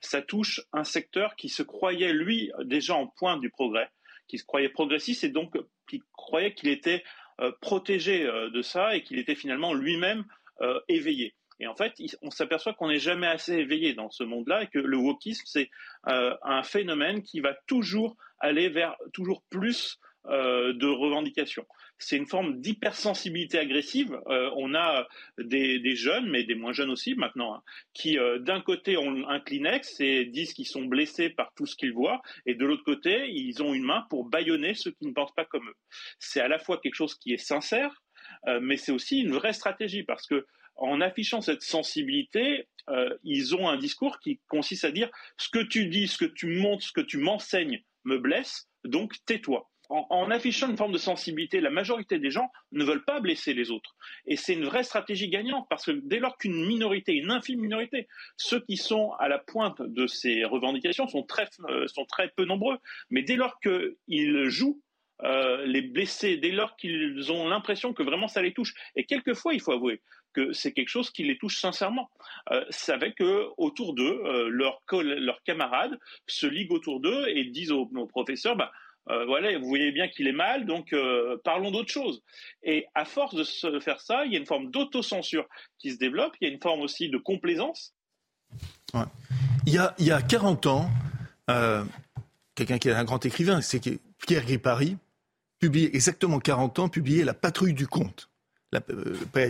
ça 0.01 0.21
touche 0.21 0.61
un 0.73 0.83
secteur 0.83 1.35
qui 1.35 1.49
se 1.49 1.63
croyait, 1.63 2.13
lui, 2.13 2.51
déjà 2.65 2.95
en 2.95 3.07
pointe 3.07 3.41
du 3.41 3.49
progrès, 3.49 3.89
qui 4.27 4.37
se 4.37 4.45
croyait 4.45 4.69
progressiste 4.69 5.23
et 5.23 5.29
donc 5.29 5.55
qui 5.89 6.03
croyait 6.13 6.53
qu'il 6.53 6.69
était 6.69 7.03
euh, 7.39 7.51
protégé 7.61 8.25
euh, 8.25 8.49
de 8.49 8.61
ça 8.61 8.95
et 8.95 9.03
qu'il 9.03 9.17
était 9.19 9.35
finalement 9.35 9.73
lui-même 9.73 10.25
euh, 10.61 10.79
éveillé. 10.87 11.33
Et 11.59 11.65
en 11.67 11.75
fait, 11.75 11.93
on 12.21 12.29
s'aperçoit 12.29 12.73
qu'on 12.73 12.89
n'est 12.89 12.99
jamais 12.99 13.25
assez 13.27 13.53
éveillé 13.53 13.93
dans 13.93 14.11
ce 14.11 14.23
monde-là 14.23 14.63
et 14.63 14.67
que 14.67 14.77
le 14.77 14.97
wokisme, 14.97 15.43
c'est 15.47 15.69
euh, 16.07 16.35
un 16.43 16.61
phénomène 16.61 17.23
qui 17.23 17.39
va 17.39 17.55
toujours 17.65 18.15
aller 18.39 18.69
vers 18.69 18.95
toujours 19.13 19.41
plus 19.49 19.97
euh, 20.27 20.73
de 20.73 20.85
revendications. 20.87 21.65
C'est 21.99 22.17
une 22.17 22.27
forme 22.27 22.61
d'hypersensibilité 22.61 23.57
agressive. 23.57 24.19
Euh, 24.27 24.51
on 24.55 24.75
a 24.75 25.07
des, 25.39 25.95
jeunes, 25.95 26.29
mais 26.29 26.43
des 26.43 26.55
moins 26.55 26.73
jeunes 26.73 26.91
aussi 26.91 27.15
maintenant, 27.15 27.55
hein, 27.55 27.63
qui 27.93 28.19
euh, 28.19 28.39
d'un 28.39 28.61
côté 28.61 28.97
ont 28.97 29.27
un 29.27 29.39
Kleenex 29.39 29.99
et 29.99 30.25
disent 30.25 30.53
qu'ils 30.53 30.67
sont 30.67 30.85
blessés 30.85 31.29
par 31.29 31.51
tout 31.55 31.65
ce 31.65 31.75
qu'ils 31.75 31.93
voient, 31.93 32.21
et 32.45 32.55
de 32.55 32.65
l'autre 32.65 32.83
côté, 32.83 33.29
ils 33.29 33.63
ont 33.63 33.73
une 33.73 33.83
main 33.83 34.05
pour 34.09 34.25
bâillonner 34.25 34.73
ceux 34.75 34.91
qui 34.91 35.07
ne 35.07 35.13
pensent 35.13 35.33
pas 35.33 35.45
comme 35.45 35.67
eux. 35.67 35.75
C'est 36.19 36.41
à 36.41 36.47
la 36.47 36.59
fois 36.59 36.79
quelque 36.79 36.95
chose 36.95 37.15
qui 37.15 37.33
est 37.33 37.37
sincère, 37.37 38.03
euh, 38.47 38.59
mais 38.61 38.77
c'est 38.77 38.91
aussi 38.91 39.19
une 39.19 39.33
vraie 39.33 39.53
stratégie 39.53 40.03
parce 40.03 40.27
que 40.27 40.45
en 40.75 41.01
affichant 41.01 41.41
cette 41.41 41.63
sensibilité, 41.63 42.67
ils 43.23 43.55
ont 43.55 43.67
un 43.67 43.77
discours 43.77 44.19
qui 44.19 44.39
consiste 44.47 44.85
à 44.85 44.91
dire 44.91 45.09
ce 45.37 45.49
que 45.49 45.59
tu 45.59 45.87
dis, 45.87 46.07
ce 46.07 46.19
que 46.19 46.25
tu 46.25 46.45
montres, 46.45 46.83
ce 46.83 46.91
que 46.91 47.01
tu 47.01 47.17
m'enseignes 47.17 47.83
me 48.05 48.19
blesse, 48.19 48.69
donc 48.85 49.15
tais-toi. 49.25 49.69
En, 49.89 50.30
affichant 50.31 50.69
une 50.69 50.77
forme 50.77 50.91
de 50.91 50.97
sensibilité, 50.97 51.61
la 51.61 51.69
majorité 51.69 52.19
des 52.19 52.30
gens 52.30 52.51
ne 52.72 52.84
veulent 52.84 53.05
pas 53.05 53.19
blesser 53.22 53.53
les 53.53 53.72
autres. 53.72 53.95
Et 54.26 54.35
c'est 54.35 54.53
une 54.53 54.65
vraie 54.65 54.84
stratégie 54.84 55.30
gagnante 55.30 55.65
parce 55.69 55.85
que 55.85 55.91
dès 55.91 56.19
lors 56.19 56.38
qu'une 56.38 56.65
minorité, 56.68 57.14
une 57.14 57.31
infime 57.31 57.61
minorité, 57.61 58.07
ceux 58.35 58.59
qui 58.59 58.76
sont 58.76 59.11
à 59.19 59.27
la 59.30 59.38
pointe 59.38 59.81
de 59.81 60.05
ces 60.07 60.43
revendications 60.43 61.07
sont 61.07 61.23
très, 61.23 61.47
euh, 61.69 61.88
sont 61.88 62.05
très 62.05 62.30
peu 62.35 62.43
nombreux, 62.45 62.77
mais 63.09 63.22
dès 63.22 63.35
lors 63.35 63.59
qu'ils 63.59 64.49
jouent 64.49 64.81
euh, 65.23 65.65
les 65.65 65.81
blessés, 65.81 66.38
dès 66.38 66.51
lors 66.51 66.76
qu'ils 66.76 67.31
ont 67.31 67.47
l'impression 67.47 67.91
que 67.93 68.03
vraiment 68.03 68.27
ça 68.27 68.41
les 68.41 68.53
touche, 68.53 68.73
et 68.95 69.05
quelquefois 69.05 69.53
il 69.55 69.61
faut 69.61 69.72
avouer 69.72 70.01
que 70.34 70.53
c'est 70.53 70.73
quelque 70.73 70.89
chose 70.89 71.09
qui 71.09 71.23
les 71.23 71.39
touche 71.39 71.59
sincèrement, 71.59 72.11
euh, 72.51 72.64
avec 72.89 73.15
que 73.15 73.47
autour 73.57 73.95
d'eux, 73.95 74.22
euh, 74.26 74.49
leurs 74.49 75.43
camarades 75.43 75.97
se 76.27 76.45
liguent 76.45 76.73
autour 76.73 76.99
d'eux 76.99 77.27
et 77.30 77.45
disent 77.45 77.72
aux, 77.72 77.89
aux 77.95 78.05
professeurs, 78.05 78.55
bah, 78.55 78.72
euh, 79.09 79.25
voilà, 79.25 79.57
vous 79.57 79.67
voyez 79.67 79.91
bien 79.91 80.07
qu'il 80.07 80.27
est 80.27 80.31
mal, 80.34 80.65
donc 80.65 80.93
euh, 80.93 81.38
parlons 81.43 81.71
d'autre 81.71 81.91
chose. 81.91 82.21
Et 82.63 82.85
à 82.95 83.05
force 83.05 83.35
de 83.35 83.43
se 83.43 83.79
faire 83.79 84.01
ça, 84.01 84.25
il 84.25 84.34
y 84.34 84.35
a 84.35 84.39
une 84.39 84.45
forme 84.45 84.69
d'autocensure 84.71 85.47
qui 85.79 85.91
se 85.91 85.97
développe, 85.97 86.34
il 86.41 86.47
y 86.47 86.51
a 86.51 86.53
une 86.53 86.61
forme 86.61 86.81
aussi 86.81 87.09
de 87.09 87.17
complaisance. 87.17 87.93
Il, 89.65 89.73
y 89.73 89.77
a, 89.77 89.93
il 89.99 90.05
y 90.05 90.11
a 90.11 90.21
40 90.21 90.65
ans, 90.67 90.89
euh, 91.49 91.84
quelqu'un 92.55 92.77
qui 92.77 92.89
est 92.89 92.93
un 92.93 93.03
grand 93.03 93.25
écrivain, 93.25 93.61
c'est 93.61 93.81
Pierre 94.25 94.43
Gripari, 94.45 94.97
publié 95.59 95.95
exactement 95.95 96.39
40 96.39 96.79
ans, 96.79 96.89
publié 96.89 97.23
La 97.23 97.34
patrouille 97.34 97.73
du 97.73 97.88
conte. 97.88 98.29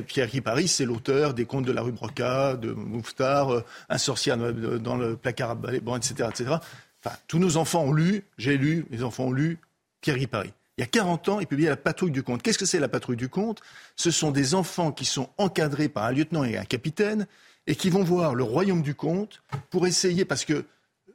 Pierre 0.07 0.27
Gripari, 0.27 0.67
c'est 0.67 0.85
l'auteur 0.85 1.34
des 1.34 1.45
contes 1.45 1.65
de 1.65 1.71
la 1.71 1.81
rue 1.81 1.91
Broca, 1.91 2.55
de 2.55 2.71
Mouftar, 2.71 3.63
Un 3.89 3.97
sorcier 3.97 4.35
dans- 4.35 4.77
dans 4.77 4.95
le 4.95 5.17
placard 5.17 5.51
à 5.51 5.55
balai, 5.55 5.79
bon, 5.79 5.95
etc., 5.97 6.29
etc. 6.29 6.55
Enfin, 7.03 7.15
tous 7.27 7.39
nos 7.39 7.57
enfants 7.57 7.83
ont 7.83 7.93
lu, 7.93 8.23
j'ai 8.37 8.57
lu, 8.57 8.85
mes 8.89 9.03
enfants 9.03 9.25
ont 9.25 9.31
lu 9.31 9.59
Pierre 10.01 10.17
Gripari. 10.17 10.51
Il 10.77 10.81
y 10.81 10.83
a 10.83 10.87
40 10.87 11.29
ans, 11.29 11.39
il 11.39 11.47
publiait 11.47 11.69
La 11.69 11.77
patrouille 11.77 12.11
du 12.11 12.21
conte. 12.21 12.43
Qu'est-ce 12.43 12.59
que 12.59 12.65
c'est 12.65 12.79
la 12.79 12.87
patrouille 12.87 13.17
du 13.17 13.29
conte 13.29 13.61
Ce 13.95 14.11
sont 14.11 14.31
des 14.31 14.53
enfants 14.53 14.91
qui 14.91 15.05
sont 15.05 15.29
encadrés 15.37 15.89
par 15.89 16.03
un 16.03 16.11
lieutenant 16.11 16.43
et 16.43 16.57
un 16.57 16.65
capitaine 16.65 17.27
et 17.65 17.75
qui 17.75 17.89
vont 17.89 18.03
voir 18.03 18.35
le 18.35 18.43
royaume 18.43 18.81
du 18.81 18.93
conte 18.93 19.41
pour 19.71 19.87
essayer, 19.87 20.23
parce 20.23 20.45
que 20.45 20.65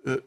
euh, 0.07 0.21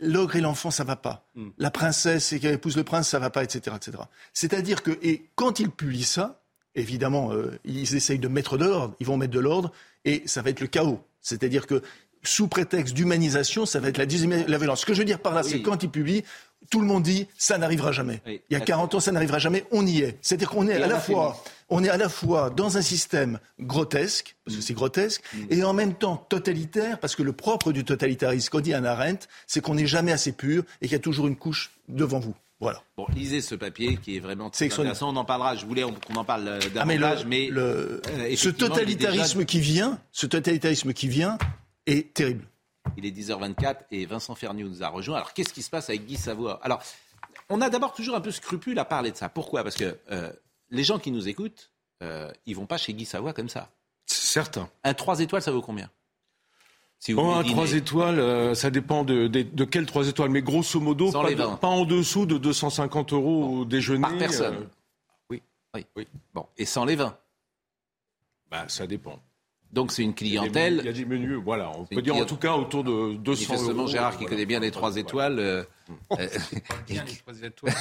l'ogre 0.00 0.36
et 0.36 0.40
l'enfant, 0.40 0.70
ça 0.70 0.84
va 0.84 0.96
pas. 0.96 1.26
La 1.58 1.70
princesse 1.70 2.32
et 2.32 2.40
qui 2.40 2.46
épouse 2.46 2.76
le 2.76 2.84
prince, 2.84 3.08
ça 3.08 3.18
va 3.18 3.30
pas, 3.30 3.44
etc., 3.44 3.76
etc. 3.76 4.04
C'est-à-dire 4.32 4.82
que, 4.82 4.98
et 5.02 5.26
quand 5.34 5.60
ils 5.60 5.70
publient 5.70 6.04
ça, 6.04 6.40
évidemment, 6.74 7.32
euh, 7.32 7.58
ils 7.64 7.94
essayent 7.94 8.18
de 8.18 8.28
mettre 8.28 8.56
de 8.56 8.64
l'ordre, 8.64 8.94
ils 8.98 9.06
vont 9.06 9.16
mettre 9.16 9.32
de 9.32 9.40
l'ordre, 9.40 9.72
et 10.04 10.22
ça 10.26 10.40
va 10.40 10.50
être 10.50 10.60
le 10.60 10.68
chaos. 10.68 11.00
C'est-à-dire 11.20 11.66
que, 11.66 11.82
sous 12.22 12.48
prétexte 12.48 12.94
d'humanisation, 12.94 13.66
ça 13.66 13.80
va 13.80 13.88
être 13.88 13.98
la 13.98 14.58
violence. 14.58 14.80
Ce 14.80 14.86
que 14.86 14.94
je 14.94 14.98
veux 14.98 15.04
dire 15.04 15.18
par 15.20 15.34
là, 15.34 15.42
c'est 15.42 15.60
quand 15.62 15.82
ils 15.82 15.90
publient, 15.90 16.22
tout 16.70 16.80
le 16.80 16.86
monde 16.86 17.02
dit, 17.02 17.26
ça 17.36 17.58
n'arrivera 17.58 17.90
jamais. 17.92 18.22
Oui. 18.26 18.40
Il 18.48 18.54
y 18.54 18.56
a 18.56 18.60
40 18.60 18.94
ans, 18.94 19.00
ça 19.00 19.10
n'arrivera 19.12 19.38
jamais, 19.38 19.64
on 19.72 19.84
y 19.86 19.98
est. 19.98 20.16
C'est-à-dire 20.22 20.48
qu'on 20.50 20.68
est 20.68 20.80
à 20.80 20.86
on 20.86 20.88
la 20.88 21.00
fois, 21.00 21.44
on 21.68 21.82
est 21.84 21.88
à 21.88 21.96
la 21.96 22.08
fois 22.08 22.50
dans 22.50 22.76
un 22.78 22.82
système 22.82 23.40
grotesque, 23.58 24.36
parce 24.44 24.56
que 24.56 24.62
c'est 24.62 24.74
grotesque, 24.74 25.22
et 25.50 25.64
en 25.64 25.72
même 25.72 25.94
temps 25.94 26.16
totalitaire, 26.28 26.98
parce 27.00 27.16
que 27.16 27.22
le 27.22 27.32
propre 27.32 27.72
du 27.72 27.84
totalitarisme, 27.84 28.48
qu'on 28.50 28.60
dit 28.60 28.74
Anna 28.74 28.92
Arendt, 28.92 29.26
c'est 29.46 29.60
qu'on 29.60 29.74
n'est 29.74 29.86
jamais 29.86 30.12
assez 30.12 30.32
pur 30.32 30.62
et 30.80 30.86
qu'il 30.86 30.92
y 30.92 30.96
a 30.96 31.00
toujours 31.00 31.26
une 31.26 31.36
couche 31.36 31.72
devant 31.88 32.20
vous. 32.20 32.34
Voilà. 32.60 32.80
Bon, 32.96 33.06
lisez 33.12 33.40
ce 33.40 33.56
papier 33.56 33.96
qui 33.96 34.16
est 34.16 34.20
vraiment 34.20 34.48
très 34.48 34.66
intéressant. 34.72 35.08
On 35.12 35.16
en 35.16 35.24
parlera. 35.24 35.56
Je 35.56 35.66
voulais 35.66 35.82
qu'on 35.82 36.14
en 36.14 36.22
parle 36.24 36.46
euh, 36.46 36.60
Ah, 36.76 36.84
mais 36.84 36.94
le- 36.94 37.00
davantage, 37.00 37.26
mais, 37.26 37.48
le- 37.48 38.00
euh, 38.08 38.36
ce 38.36 38.48
il 38.50 38.54
totalitarisme 38.54 39.38
déjà- 39.38 39.44
qui 39.46 39.58
vient, 39.58 39.98
ce 40.12 40.26
totalitarisme 40.26 40.92
qui 40.92 41.08
vient 41.08 41.38
est 41.86 42.14
terrible. 42.14 42.46
Il 42.96 43.06
est 43.06 43.10
10h24 43.10 43.76
et 43.90 44.06
Vincent 44.06 44.34
Ferniou 44.34 44.68
nous 44.68 44.82
a 44.82 44.88
rejoint. 44.88 45.16
Alors, 45.16 45.32
qu'est-ce 45.34 45.52
qui 45.52 45.62
se 45.62 45.70
passe 45.70 45.88
avec 45.88 46.04
Guy 46.06 46.16
Savoie? 46.16 46.60
Alors, 46.64 46.82
on 47.48 47.60
a 47.60 47.70
d'abord 47.70 47.92
toujours 47.94 48.16
un 48.16 48.20
peu 48.20 48.30
scrupule 48.32 48.78
à 48.78 48.84
parler 48.84 49.10
de 49.12 49.16
ça. 49.16 49.28
Pourquoi? 49.28 49.62
Parce 49.62 49.76
que 49.76 49.96
euh, 50.10 50.32
les 50.70 50.84
gens 50.84 50.98
qui 50.98 51.10
nous 51.12 51.28
écoutent, 51.28 51.70
euh, 52.02 52.30
ils 52.46 52.56
vont 52.56 52.66
pas 52.66 52.78
chez 52.78 52.92
Guy 52.92 53.04
Savoie 53.04 53.32
comme 53.32 53.48
ça. 53.48 53.70
Certain. 54.06 54.68
Un 54.84 54.94
3 54.94 55.20
étoiles, 55.20 55.42
ça 55.42 55.52
vaut 55.52 55.62
combien? 55.62 55.90
Si 56.98 57.14
Bon, 57.14 57.24
voulez 57.24 57.38
un 57.38 57.42
dîner. 57.42 57.54
3 57.54 57.72
étoiles, 57.74 58.18
euh, 58.18 58.54
ça 58.54 58.70
dépend 58.70 59.04
de, 59.04 59.26
de, 59.28 59.42
de 59.42 59.64
quel 59.64 59.86
3 59.86 60.08
étoiles. 60.08 60.30
Mais 60.30 60.42
grosso 60.42 60.80
modo, 60.80 61.10
pas, 61.12 61.32
de- 61.34 61.66
en 61.66 61.84
dessous 61.84 62.26
de 62.26 62.38
250 62.38 63.12
euros 63.12 63.58
au 63.60 63.64
déjeuner. 63.64 64.02
Par 64.02 64.18
personne. 64.18 64.54
euh, 64.54 64.66
Oui, 65.30 65.42
oui, 65.74 65.86
oui. 65.96 66.08
Bon, 66.34 66.46
et 66.56 66.64
sans 66.64 66.84
les 66.84 66.96
vins 66.96 67.16
bah, 68.50 68.66
ça 68.68 68.86
dépend. 68.86 69.18
Donc 69.72 69.90
c'est 69.90 70.02
une 70.02 70.14
clientèle. 70.14 70.80
Il 70.80 70.86
y 70.86 70.88
a 70.88 70.92
des 70.92 71.04
menus, 71.04 71.38
voilà. 71.42 71.72
On 71.78 71.84
peut 71.84 72.02
dire 72.02 72.16
en 72.16 72.24
tout 72.24 72.36
cas 72.36 72.54
autour 72.54 72.84
de 72.84 73.14
200 73.14 73.54
euros. 73.54 73.62
Manifestement, 73.62 73.86
Gérard, 73.86 74.12
qui 74.12 74.16
voilà. 74.18 74.30
connaît 74.30 74.46
bien 74.46 74.60
les 74.60 74.70
3 74.70 74.96
étoiles. 74.96 75.66
Euh, 76.18 76.28
bien 76.88 77.04
les 77.04 77.16
trois 77.16 77.34
étoiles. 77.42 77.74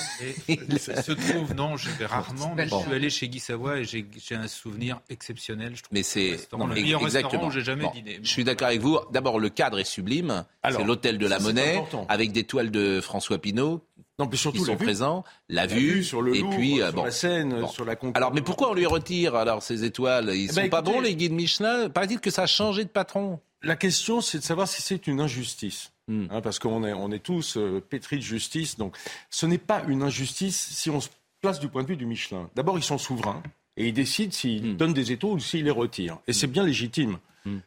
Et 0.47 0.59
il 0.69 0.79
se 0.79 1.11
trouve, 1.11 1.53
non, 1.55 1.77
je 1.77 1.89
vais 1.91 2.05
rarement, 2.05 2.53
mais 2.55 2.67
je 2.67 2.75
suis 2.75 2.93
allé 2.93 3.09
chez 3.09 3.27
Guy 3.29 3.39
Savoie 3.39 3.79
et 3.79 3.85
j'ai 3.85 4.05
j'ai 4.17 4.35
un 4.35 4.47
souvenir 4.47 4.99
exceptionnel. 5.09 5.75
Je 5.75 5.83
trouve 5.83 5.93
Mais 5.93 6.03
c'est 6.03 6.37
le 6.51 6.65
meilleur 6.67 7.01
restaurant 7.01 7.05
exactement. 7.27 7.47
où 7.47 7.51
j'ai 7.51 7.61
jamais 7.61 7.83
Bon, 7.83 7.91
dîné. 7.91 8.19
Je 8.23 8.27
suis 8.29 8.43
d'accord 8.43 8.67
avec 8.67 8.81
vous. 8.81 8.99
D'abord, 9.11 9.39
le 9.39 9.49
cadre 9.49 9.79
est 9.79 9.83
sublime. 9.83 10.45
C'est 10.69 10.83
l'hôtel 10.83 11.17
de 11.17 11.27
la 11.27 11.39
Monnaie 11.39 11.75
important. 11.77 12.05
avec 12.09 12.31
des 12.31 12.43
toiles 12.43 12.71
de 12.71 13.01
François 13.01 13.37
Pinault 13.39 13.81
Non, 14.19 14.27
puis 14.27 14.37
surtout 14.37 14.59
qui 14.59 14.63
la 14.67 14.73
sont 14.73 14.77
vue. 14.79 14.85
présents. 14.85 15.23
La, 15.49 15.61
La 15.63 15.67
vue, 15.67 15.79
vue 15.95 16.03
sur 16.03 16.21
le 16.21 16.35
et 16.35 16.39
Louvre, 16.41 16.55
puis 16.57 16.81
euh, 16.81 16.85
sur 16.87 16.93
bon. 16.95 17.03
la 17.05 17.11
Seine, 17.11 17.61
Bon. 17.61 17.67
sur 17.67 17.85
la 17.85 17.95
Concorde. 17.95 18.17
Alors, 18.17 18.33
mais 18.33 18.41
pourquoi 18.41 18.69
on 18.71 18.73
lui 18.73 18.85
retire 18.85 19.35
alors 19.35 19.63
ces 19.63 19.83
étoiles? 19.83 20.31
Ils 20.35 20.45
Eh 20.45 20.47
sont 20.49 20.61
ben, 20.61 20.69
pas 20.69 20.81
bons 20.81 21.01
les 21.01 21.15
guides 21.15 21.33
Michelin? 21.33 21.89
Paraît-il 21.89 22.19
que 22.19 22.29
ça 22.31 22.43
a 22.43 22.47
changé 22.47 22.83
de 22.83 22.89
patron. 22.89 23.39
La 23.63 23.75
question, 23.75 24.21
c'est 24.21 24.39
de 24.39 24.43
savoir 24.43 24.67
si 24.67 24.81
c'est 24.81 25.05
une 25.07 25.19
injustice. 25.21 25.91
Hmm. 26.07 26.25
Hein, 26.29 26.41
parce 26.41 26.59
qu'on 26.59 26.83
est, 26.83 26.93
on 26.93 27.11
est 27.11 27.19
tous 27.23 27.57
euh, 27.57 27.79
pétris 27.87 28.17
de 28.17 28.21
justice. 28.23 28.77
Donc, 28.77 28.97
ce 29.29 29.45
n'est 29.45 29.57
pas 29.59 29.83
une 29.87 30.01
injustice 30.03 30.57
si 30.71 30.89
on 30.89 30.99
se 30.99 31.09
place 31.41 31.59
du 31.59 31.67
point 31.67 31.83
de 31.83 31.87
vue 31.87 31.95
du 31.97 32.05
Michelin. 32.05 32.49
D'abord, 32.55 32.77
ils 32.77 32.83
sont 32.83 32.97
souverains 32.97 33.41
et 33.77 33.87
ils 33.87 33.93
décident 33.93 34.31
s'ils 34.31 34.73
Hmm. 34.73 34.77
donnent 34.77 34.93
des 34.93 35.11
étoiles 35.11 35.33
ou 35.33 35.39
s'ils 35.39 35.63
les 35.65 35.71
retirent. 35.71 36.17
Et 36.27 36.33
c'est 36.33 36.47
bien 36.47 36.63
légitime. 36.65 37.17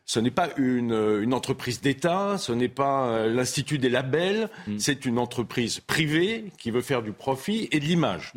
Ce 0.05 0.21
n'est 0.21 0.31
pas 0.31 0.51
une, 0.57 0.93
euh, 0.93 1.21
une 1.23 1.35
entreprise 1.35 1.81
d'État, 1.81 2.39
ce 2.39 2.53
n'est 2.53 2.69
pas 2.69 3.09
euh, 3.09 3.29
l'Institut 3.35 3.79
des 3.79 3.89
labels, 3.89 4.49
c'est 4.79 5.05
une 5.05 5.19
entreprise 5.19 5.81
privée 5.81 6.53
qui 6.59 6.71
veut 6.71 6.81
faire 6.81 7.03
du 7.03 7.11
profit 7.11 7.69
et 7.73 7.81
de 7.81 7.85
l'image. 7.85 8.33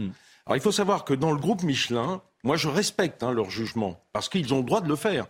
Alors 0.47 0.55
il 0.57 0.61
faut 0.61 0.71
savoir 0.71 1.05
que 1.05 1.13
dans 1.13 1.31
le 1.31 1.37
groupe 1.37 1.61
Michelin, 1.61 2.23
moi 2.43 2.55
je 2.57 2.67
respecte 2.67 3.21
hein, 3.21 3.31
leur 3.31 3.51
jugement, 3.51 4.01
parce 4.13 4.29
qu'ils 4.29 4.51
ont 4.51 4.57
le 4.57 4.63
droit 4.63 4.81
de 4.81 4.87
le 4.87 4.95
faire. 4.95 5.27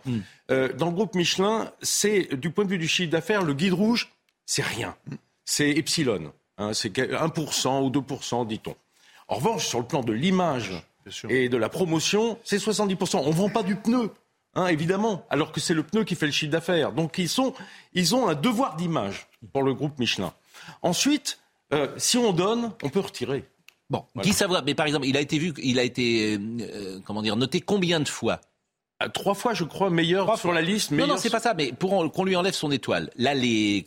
Euh, 0.50 0.72
dans 0.72 0.86
le 0.86 0.92
groupe 0.92 1.14
Michelin, 1.14 1.70
c'est 1.82 2.34
du 2.40 2.48
point 2.48 2.64
de 2.64 2.70
vue 2.70 2.78
du 2.78 2.88
chiffre 2.88 3.10
d'affaires, 3.10 3.42
le 3.42 3.52
guide 3.52 3.74
rouge, 3.74 4.10
c'est 4.48 4.62
rien. 4.64 4.96
C'est 5.44 5.68
epsilon. 5.70 6.32
hein, 6.56 6.72
c'est 6.72 6.90
que 6.90 7.02
1% 7.02 7.82
ou 7.84 7.90
2%, 7.90 8.46
dit-on. 8.46 8.74
En 9.28 9.36
revanche, 9.36 9.66
sur 9.66 9.78
le 9.78 9.84
plan 9.86 10.00
de 10.00 10.12
l'image 10.12 10.72
et 11.28 11.50
de 11.50 11.56
la 11.58 11.68
promotion, 11.68 12.38
c'est 12.44 12.56
70%. 12.56 13.18
On 13.18 13.28
ne 13.28 13.32
vend 13.32 13.50
pas 13.50 13.62
du 13.62 13.76
pneu, 13.76 14.10
hein, 14.54 14.66
évidemment, 14.68 15.26
alors 15.28 15.52
que 15.52 15.60
c'est 15.60 15.74
le 15.74 15.82
pneu 15.82 16.04
qui 16.04 16.14
fait 16.14 16.24
le 16.26 16.32
chiffre 16.32 16.50
d'affaires. 16.50 16.92
Donc 16.92 17.18
ils, 17.18 17.28
sont, 17.28 17.52
ils 17.92 18.14
ont 18.14 18.26
un 18.26 18.34
devoir 18.34 18.76
d'image 18.76 19.26
pour 19.52 19.62
le 19.62 19.74
groupe 19.74 19.98
Michelin. 19.98 20.32
Ensuite, 20.80 21.38
euh, 21.74 21.88
si 21.98 22.16
on 22.16 22.32
donne, 22.32 22.72
on 22.82 22.88
peut 22.88 23.00
retirer. 23.00 23.44
Bon, 23.90 24.04
Guy 24.16 24.32
Savoie, 24.32 24.62
mais 24.62 24.74
par 24.74 24.86
exemple, 24.86 25.06
il 25.06 25.16
a 25.16 25.20
été 25.20 25.38
vu, 25.38 25.52
il 25.62 25.78
a 25.78 25.82
été, 25.82 26.36
euh, 26.36 26.38
euh, 26.60 27.00
comment 27.04 27.20
dire, 27.22 27.36
noté 27.36 27.60
combien 27.60 28.00
de 28.00 28.08
fois 28.08 28.40
Trois 29.14 29.34
fois, 29.34 29.54
je 29.54 29.62
crois, 29.62 29.90
meilleur 29.90 30.36
sur 30.38 30.52
la 30.52 30.60
liste. 30.60 30.90
Non, 30.90 31.06
non, 31.06 31.16
c'est 31.16 31.30
pas 31.30 31.38
ça, 31.38 31.54
mais 31.54 31.70
pour 31.72 32.10
qu'on 32.12 32.24
lui 32.24 32.34
enlève 32.34 32.52
son 32.54 32.72
étoile. 32.72 33.10
Là, 33.16 33.32
les, 33.32 33.84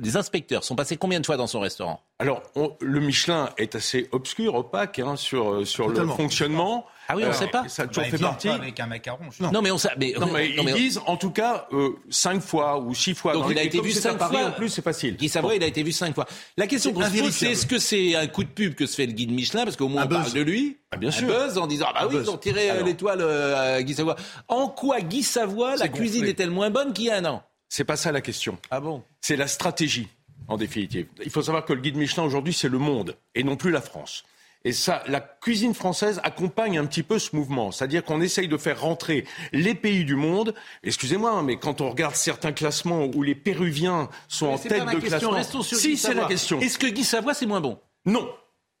les 0.00 0.16
inspecteurs 0.16 0.64
sont 0.64 0.74
passés 0.74 0.96
combien 0.96 1.20
de 1.20 1.26
fois 1.26 1.36
dans 1.36 1.46
son 1.46 1.60
restaurant? 1.60 2.00
Alors, 2.18 2.42
on- 2.56 2.74
le 2.80 2.98
Michelin 2.98 3.50
est 3.56 3.76
assez 3.76 4.08
obscur, 4.10 4.56
opaque 4.56 4.98
hein, 4.98 5.14
sur, 5.14 5.52
euh, 5.52 5.64
sur 5.64 5.88
le 5.88 6.06
fonctionnement. 6.08 6.84
Ah 7.10 7.16
oui, 7.16 7.22
on 7.24 7.28
Euh, 7.28 7.32
sait 7.32 7.46
pas. 7.48 7.66
Ça 7.68 7.84
a 7.84 7.86
toujours 7.86 8.04
Bah, 8.04 8.10
fait 8.10 8.18
partie. 8.18 8.48
pas 8.48 8.54
avec 8.54 8.78
un 8.80 8.86
macaron. 8.86 9.24
je 9.30 9.42
Non, 9.42 9.62
mais 9.62 9.70
on 9.70 9.78
sait. 9.78 9.88
Mais, 9.98 10.12
Non, 10.18 10.26
mais 10.26 10.48
non, 10.50 10.54
ils 10.58 10.64
mais- 10.66 10.72
disent, 10.74 11.00
en 11.06 11.16
tout 11.16 11.30
cas, 11.30 11.66
euh, 11.72 11.90
cinq 12.10 12.42
fois 12.42 12.78
ou 12.78 12.94
six 12.94 13.14
fois. 13.14 13.32
Donc 13.32 13.46
il 13.50 13.58
a 13.58 13.62
été 13.62 13.80
vu 13.80 13.92
cinq 13.92 14.18
fois. 14.18 14.46
En 14.48 14.52
plus, 14.52 14.68
c'est 14.68 14.82
facile. 14.82 15.16
Guy 15.16 15.28
Savoie, 15.28 15.54
il 15.54 15.62
a 15.62 15.66
été 15.66 15.82
vu 15.82 15.92
cinq 15.92 16.14
fois. 16.14 16.26
La 16.58 16.66
question 16.66 16.90
C'est 16.90 17.00
qu'on 17.02 17.10
se 17.16 17.22
pose, 17.22 17.30
c'est 17.34 17.52
est-ce 17.52 17.66
que 17.66 17.78
c'est 17.78 18.14
un 18.14 18.26
coup 18.26 18.44
de 18.44 18.48
pub 18.50 18.74
que 18.74 18.84
se 18.86 18.94
fait 18.94 19.06
le 19.06 19.12
guide 19.12 19.32
Michelin? 19.32 19.64
Parce 19.64 19.76
qu'au 19.76 19.88
moins 19.88 20.02
Un 20.02 20.06
on 20.06 20.08
parle 20.08 20.32
de 20.32 20.40
lui. 20.42 20.76
Ah, 20.90 20.96
bien 20.98 21.08
un 21.08 21.12
sûr. 21.12 21.26
buzz 21.28 21.56
en 21.56 21.66
disant 21.66 21.86
ah 21.88 21.92
bah 21.94 22.00
Un 22.02 22.06
oui, 22.08 22.12
buzz. 22.16 22.26
ils 22.26 22.30
ont 22.30 22.36
tiré 22.38 22.70
euh, 22.70 22.82
l'étoile 22.82 23.20
euh, 23.22 23.76
à 23.78 23.82
Guy 23.82 23.94
Savoie. 23.94 24.16
En 24.48 24.68
quoi 24.68 25.00
Guy 25.00 25.22
Savoie, 25.22 25.76
la 25.76 25.88
cuisine 25.88 26.24
est-elle 26.26 26.50
moins 26.50 26.68
bonne 26.70 26.92
qu'il 26.92 27.06
y 27.06 27.10
a 27.10 27.16
un 27.16 27.24
an? 27.24 27.42
C'est 27.70 27.84
pas 27.84 27.96
ça 27.96 28.12
la 28.12 28.20
question. 28.20 28.58
Ah 28.70 28.80
bon? 28.80 29.02
C'est 29.22 29.36
la 29.36 29.46
stratégie, 29.46 30.08
en 30.46 30.56
définitive. 30.58 31.06
Il 31.24 31.30
faut 31.30 31.42
savoir 31.42 31.64
que 31.64 31.72
le 31.72 31.80
guide 31.80 31.96
Michelin 31.96 32.22
aujourd'hui, 32.24 32.52
c'est 32.52 32.68
le 32.68 32.78
monde 32.78 33.16
et 33.34 33.42
non 33.44 33.56
plus 33.56 33.70
la 33.70 33.80
France. 33.80 34.24
Et 34.68 34.72
ça, 34.72 35.02
la 35.08 35.20
cuisine 35.20 35.72
française 35.72 36.20
accompagne 36.24 36.76
un 36.76 36.84
petit 36.84 37.02
peu 37.02 37.18
ce 37.18 37.34
mouvement. 37.34 37.72
C'est-à-dire 37.72 38.04
qu'on 38.04 38.20
essaye 38.20 38.48
de 38.48 38.56
faire 38.58 38.82
rentrer 38.82 39.24
les 39.52 39.74
pays 39.74 40.04
du 40.04 40.14
monde. 40.14 40.54
Excusez-moi, 40.84 41.30
hein, 41.30 41.42
mais 41.42 41.56
quand 41.56 41.80
on 41.80 41.88
regarde 41.88 42.14
certains 42.14 42.52
classements 42.52 43.06
où 43.14 43.22
les 43.22 43.34
Péruviens 43.34 44.10
sont 44.28 44.48
en 44.48 44.58
tête 44.58 44.76
pas 44.76 44.84
ma 44.84 44.94
de 44.94 45.00
question. 45.00 45.30
classement. 45.30 45.30
Restons 45.30 45.62
sur 45.62 45.78
si, 45.78 45.96
c'est 45.96 46.12
la 46.12 46.26
question. 46.26 46.60
Est-ce 46.60 46.78
que 46.78 46.86
Guy 46.86 47.04
Savoie 47.04 47.32
c'est 47.32 47.46
moins 47.46 47.62
bon? 47.62 47.78
Non. 48.04 48.28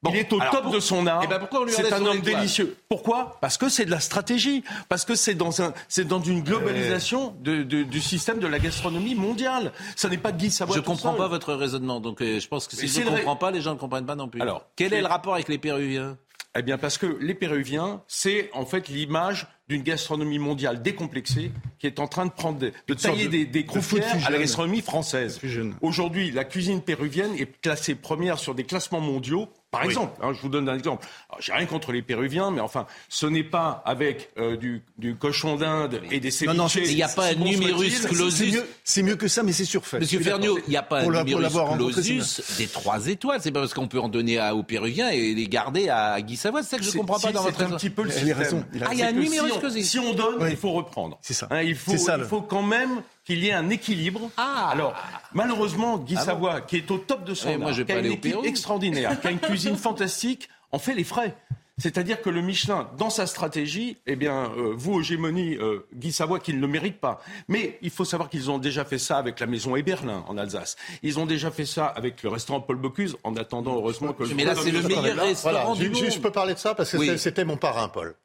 Bon, 0.02 0.10
il 0.12 0.18
est 0.18 0.32
au 0.32 0.38
top 0.38 0.62
pour- 0.62 0.70
de 0.72 0.78
son 0.80 1.06
art. 1.08 1.22
Eh 1.24 1.26
ben, 1.26 1.40
pourquoi 1.40 1.60
on 1.62 1.64
lui 1.64 1.72
c'est 1.72 1.92
un 1.92 2.06
homme 2.06 2.18
étoile 2.18 2.36
délicieux. 2.36 2.76
Pourquoi? 2.88 3.36
Parce 3.40 3.56
que 3.58 3.68
c'est 3.68 3.84
de 3.84 3.90
la 3.90 3.98
stratégie. 3.98 4.62
Parce 4.88 5.04
que 5.04 5.16
c'est 5.16 5.34
dans 5.34 5.60
un, 5.60 5.74
c'est 5.88 6.06
dans 6.06 6.22
une 6.22 6.42
globalisation 6.42 7.34
de- 7.40 7.64
de- 7.64 7.82
du 7.82 8.00
système 8.00 8.38
de 8.38 8.46
la 8.46 8.60
gastronomie 8.60 9.16
mondiale. 9.16 9.72
Ça 9.96 10.08
n'est 10.08 10.16
pas 10.18 10.30
Guy 10.30 10.50
Savoie. 10.52 10.76
Je 10.76 10.80
tout 10.80 10.86
comprends 10.86 11.10
seul. 11.10 11.18
pas 11.18 11.26
votre 11.28 11.52
raisonnement. 11.54 11.98
Donc 11.98 12.20
euh, 12.22 12.38
je 12.38 12.46
pense 12.46 12.68
que 12.68 12.76
si 12.76 12.86
je 12.86 13.00
ne 13.00 13.06
le 13.06 13.16
comprends 13.16 13.36
pas, 13.36 13.50
les 13.50 13.60
gens 13.60 13.72
ne 13.74 13.78
comprennent 13.78 14.06
pas 14.06 14.14
non 14.14 14.28
plus. 14.28 14.40
Alors, 14.40 14.66
quel 14.76 14.92
est 14.94 15.00
le 15.00 15.06
rapport 15.08 15.34
avec 15.34 15.48
les 15.48 15.58
Péruviens? 15.58 16.16
Eh 16.56 16.62
bien, 16.62 16.78
parce 16.78 16.96
que 16.96 17.06
les 17.20 17.34
Péruviens, 17.34 18.02
c'est 18.08 18.50
en 18.54 18.64
fait 18.64 18.88
l'image 18.88 19.46
d'une 19.68 19.82
gastronomie 19.82 20.38
mondiale 20.38 20.82
décomplexée 20.82 21.50
qui 21.78 21.86
est 21.86 21.98
en 22.00 22.08
train 22.08 22.26
de 22.26 22.30
prendre 22.32 22.58
des- 22.58 22.70
de 22.70 22.98
sorte 22.98 23.14
tailler 23.14 23.26
de- 23.26 23.30
des, 23.30 23.44
des 23.46 23.62
de 23.62 23.68
croupières 23.68 24.26
à 24.26 24.30
la 24.30 24.38
gastronomie 24.38 24.80
française. 24.82 25.40
Aujourd'hui, 25.80 26.30
la 26.32 26.44
cuisine 26.44 26.80
péruvienne 26.80 27.34
est 27.38 27.60
classée 27.60 27.94
première 27.94 28.38
sur 28.38 28.54
des 28.54 28.64
classements 28.64 29.00
mondiaux. 29.00 29.48
Par 29.70 29.82
Oui. 29.82 29.88
exemple, 29.88 30.18
hein, 30.22 30.32
je 30.34 30.40
vous 30.40 30.48
donne 30.48 30.66
un 30.70 30.74
exemple. 30.78 31.06
J'ai 31.40 31.52
rien 31.52 31.66
contre 31.66 31.92
les 31.92 32.00
Péruviens, 32.00 32.50
mais 32.50 32.62
enfin, 32.62 32.86
ce 33.10 33.26
n'est 33.26 33.44
pas 33.44 33.82
avec 33.84 34.30
euh, 34.38 34.56
du, 34.56 34.80
du 34.96 35.14
cochon 35.14 35.56
d'Inde 35.56 36.00
et 36.10 36.20
des 36.20 36.30
Non, 36.46 36.54
non, 36.54 36.68
ceviches. 36.68 36.86
c'est- 36.86 36.92
Il 36.92 36.96
n'y 36.96 37.02
a 37.02 37.08
pas 37.08 37.26
un 37.26 37.34
numerus 37.34 38.06
clausus. 38.06 38.34
C'est 38.34 38.46
mieux, 38.50 38.66
c'est 38.82 39.02
mieux 39.02 39.16
que 39.16 39.28
ça, 39.28 39.42
mais 39.42 39.52
c'est 39.52 39.66
surfait. 39.66 39.98
Monsieur 40.00 40.20
Ferniaud, 40.20 40.58
il 40.66 40.70
n'y 40.70 40.76
a 40.78 40.82
pas 40.82 41.00
un 41.00 41.22
numerus 41.22 41.52
c'est 41.52 41.76
clausus 41.76 42.40
des 42.56 42.66
trois 42.66 43.08
étoiles. 43.08 43.40
C'est 43.42 43.50
pas 43.52 43.60
parce 43.60 43.74
qu'on 43.74 43.88
peut 43.88 44.00
en 44.00 44.08
donner 44.08 44.38
à, 44.38 44.54
aux 44.54 44.62
Péruviens 44.62 45.10
et 45.10 45.34
les 45.34 45.48
garder 45.48 45.90
à 45.90 46.18
Guy 46.22 46.36
Savoie. 46.38 46.62
C'est 46.62 46.70
ça 46.70 46.76
que 46.78 46.82
je 46.84 46.88
ne 46.88 46.92
C'est- 46.92 46.98
comprends 47.00 47.20
pas 47.20 47.30
dans 47.32 47.40
c'est 47.40 47.48
votre 47.50 47.60
un 47.60 47.64
raison. 47.66 47.76
petit 47.76 47.90
peu 47.90 48.04
le 48.04 48.08
Il 48.08 48.12
a 48.12 48.14
système. 48.20 48.38
raison, 48.38 48.64
il 48.72 48.82
a 48.82 48.86
Ah, 48.88 48.94
il 48.94 48.98
y 49.00 49.02
a 49.02 49.06
un 49.06 49.08
C'est 49.10 49.14
numerus 49.16 49.52
si 49.58 49.66
on, 49.66 49.70
clausus. 49.70 49.90
si 49.90 49.98
on 49.98 50.12
donne, 50.14 50.36
Oui. 50.42 50.48
il 50.50 50.56
faut 50.56 50.72
reprendre. 50.72 51.18
C'est 51.22 51.34
ça. 51.34 51.48
Hein, 51.50 51.62
il, 51.62 51.74
faut, 51.76 51.90
C'est 51.92 51.98
ça, 51.98 52.14
il 52.16 52.20
le- 52.20 52.26
faut 52.26 52.42
quand 52.42 52.62
même 52.62 53.02
qu'il 53.24 53.38
y 53.44 53.48
ait 53.48 53.52
un 53.52 53.68
équilibre. 53.70 54.30
Ah. 54.36 54.68
Alors, 54.72 54.94
malheureusement, 55.34 55.98
Guy 55.98 56.14
Ah 56.16 56.20
bon 56.20 56.26
Savoie, 56.26 56.60
qui 56.62 56.76
est 56.76 56.90
au 56.90 56.98
top 56.98 57.24
de 57.24 57.34
son 57.34 57.50
Eh, 57.50 57.56
moi, 57.56 57.68
art, 57.68 57.74
je 57.74 57.82
vais 57.82 57.86
qui 57.86 57.92
a 57.92 57.98
une 58.00 58.06
équipe 58.06 58.20
Pérou. 58.32 58.44
extraordinaire, 58.44 59.20
qui 59.20 59.26
a 59.26 59.30
une 59.30 59.38
cuisine 59.40 59.76
fantastique, 59.88 60.48
en 60.72 60.78
fait 60.78 60.94
les 60.94 61.04
frais. 61.04 61.34
C'est-à-dire 61.80 62.20
que 62.20 62.28
le 62.28 62.42
Michelin, 62.42 62.88
dans 62.98 63.08
sa 63.08 63.28
stratégie, 63.28 63.98
eh 64.08 64.16
bien, 64.16 64.50
euh, 64.56 64.72
vous, 64.76 65.00
Hégémonie, 65.00 65.54
euh, 65.58 65.86
Guy 65.94 66.10
Savoie, 66.10 66.40
qui 66.40 66.52
ne 66.52 66.58
le 66.60 66.66
mérite 66.66 66.98
pas. 66.98 67.20
Mais 67.46 67.78
il 67.82 67.90
faut 67.90 68.04
savoir 68.04 68.28
qu'ils 68.30 68.50
ont 68.50 68.58
déjà 68.58 68.84
fait 68.84 68.98
ça 68.98 69.16
avec 69.16 69.38
la 69.38 69.46
maison 69.46 69.76
Héberlin, 69.76 70.24
en 70.26 70.36
Alsace. 70.38 70.76
Ils 71.04 71.20
ont 71.20 71.26
déjà 71.26 71.52
fait 71.52 71.66
ça 71.66 71.86
avec 71.86 72.24
le 72.24 72.30
restaurant 72.30 72.60
Paul 72.60 72.78
Bocuse, 72.78 73.16
en 73.22 73.36
attendant, 73.36 73.76
heureusement, 73.76 74.12
que 74.12 74.24
le 74.24 74.34
Mais 74.34 74.44
là, 74.44 74.56
c'est 74.56 74.72
le 74.72 74.82
meilleur 74.82 75.04
restaurant 75.04 75.52
voilà, 75.62 75.74
du 75.78 75.88
monde. 75.90 75.98
juste, 76.02 76.16
je 76.16 76.20
peux 76.20 76.32
parler 76.32 76.54
de 76.54 76.58
ça 76.58 76.74
parce 76.74 76.90
que 76.90 76.96
Oui. 76.96 77.16
c'était 77.16 77.44
mon 77.44 77.56
parrain, 77.56 77.88
Paul. 77.88 78.16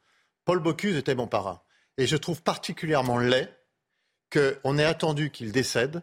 Paul 0.45 0.59
Bocuse 0.59 0.97
était 0.97 1.15
mon 1.15 1.27
parrain. 1.27 1.61
Et 1.97 2.07
je 2.07 2.17
trouve 2.17 2.41
particulièrement 2.41 3.17
laid 3.17 3.49
qu'on 4.31 4.77
ait 4.77 4.83
attendu 4.85 5.29
qu'il 5.29 5.51
décède 5.51 6.01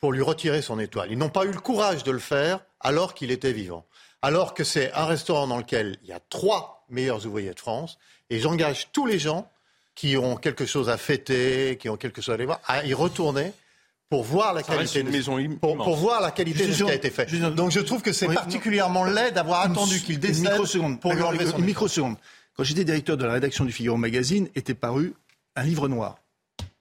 pour 0.00 0.12
lui 0.12 0.22
retirer 0.22 0.62
son 0.62 0.78
étoile. 0.78 1.10
Ils 1.10 1.18
n'ont 1.18 1.28
pas 1.28 1.44
eu 1.44 1.50
le 1.52 1.60
courage 1.60 2.02
de 2.04 2.10
le 2.10 2.18
faire 2.18 2.60
alors 2.80 3.14
qu'il 3.14 3.30
était 3.30 3.52
vivant. 3.52 3.86
Alors 4.22 4.54
que 4.54 4.64
c'est 4.64 4.92
un 4.92 5.04
restaurant 5.04 5.46
dans 5.46 5.58
lequel 5.58 5.98
il 6.02 6.08
y 6.08 6.12
a 6.12 6.20
trois 6.20 6.84
meilleurs 6.88 7.26
ouvriers 7.26 7.52
de 7.54 7.60
France. 7.60 7.98
Et 8.30 8.38
j'engage 8.38 8.88
tous 8.92 9.06
les 9.06 9.18
gens 9.18 9.50
qui 9.94 10.16
ont 10.16 10.36
quelque 10.36 10.66
chose 10.66 10.88
à 10.88 10.96
fêter, 10.96 11.78
qui 11.80 11.88
ont 11.88 11.96
quelque 11.96 12.20
chose 12.20 12.32
à 12.32 12.34
aller 12.34 12.46
voir, 12.46 12.60
à 12.66 12.84
y 12.84 12.94
retourner 12.94 13.52
pour 14.08 14.22
voir 14.22 14.52
la 14.54 14.62
Ça 14.62 14.74
qualité 14.74 15.00
une 15.00 15.06
de 15.06 15.12
maison 15.12 15.38
pour, 15.60 15.96
voir 15.96 16.20
la 16.20 16.30
qualité 16.30 16.66
de 16.66 16.72
ce 16.72 16.84
qui 16.84 16.90
a 16.90 16.94
été 16.94 17.10
fait. 17.10 17.26
Donc 17.54 17.70
je 17.70 17.80
trouve 17.80 18.02
que 18.02 18.12
c'est 18.12 18.28
Oui, 18.28 18.34
particulièrement 18.34 19.04
laid 19.04 19.32
d'avoir 19.32 19.62
attendu 19.62 20.00
qu'il 20.00 20.16
Une 20.16 20.20
décède 20.20 20.50
microseconde. 20.50 21.00
pour 21.00 21.12
lui 21.12 21.22
enlever 21.22 21.38
son 21.44 21.44
Une 21.44 21.48
étoile. 21.50 21.64
microseconde. 21.66 22.16
Quand 22.56 22.64
j'étais 22.64 22.84
directeur 22.84 23.18
de 23.18 23.24
la 23.26 23.34
rédaction 23.34 23.66
du 23.66 23.72
Figaro 23.72 23.98
Magazine, 23.98 24.48
était 24.54 24.74
paru 24.74 25.14
un 25.56 25.62
livre 25.62 25.88
noir. 25.88 26.18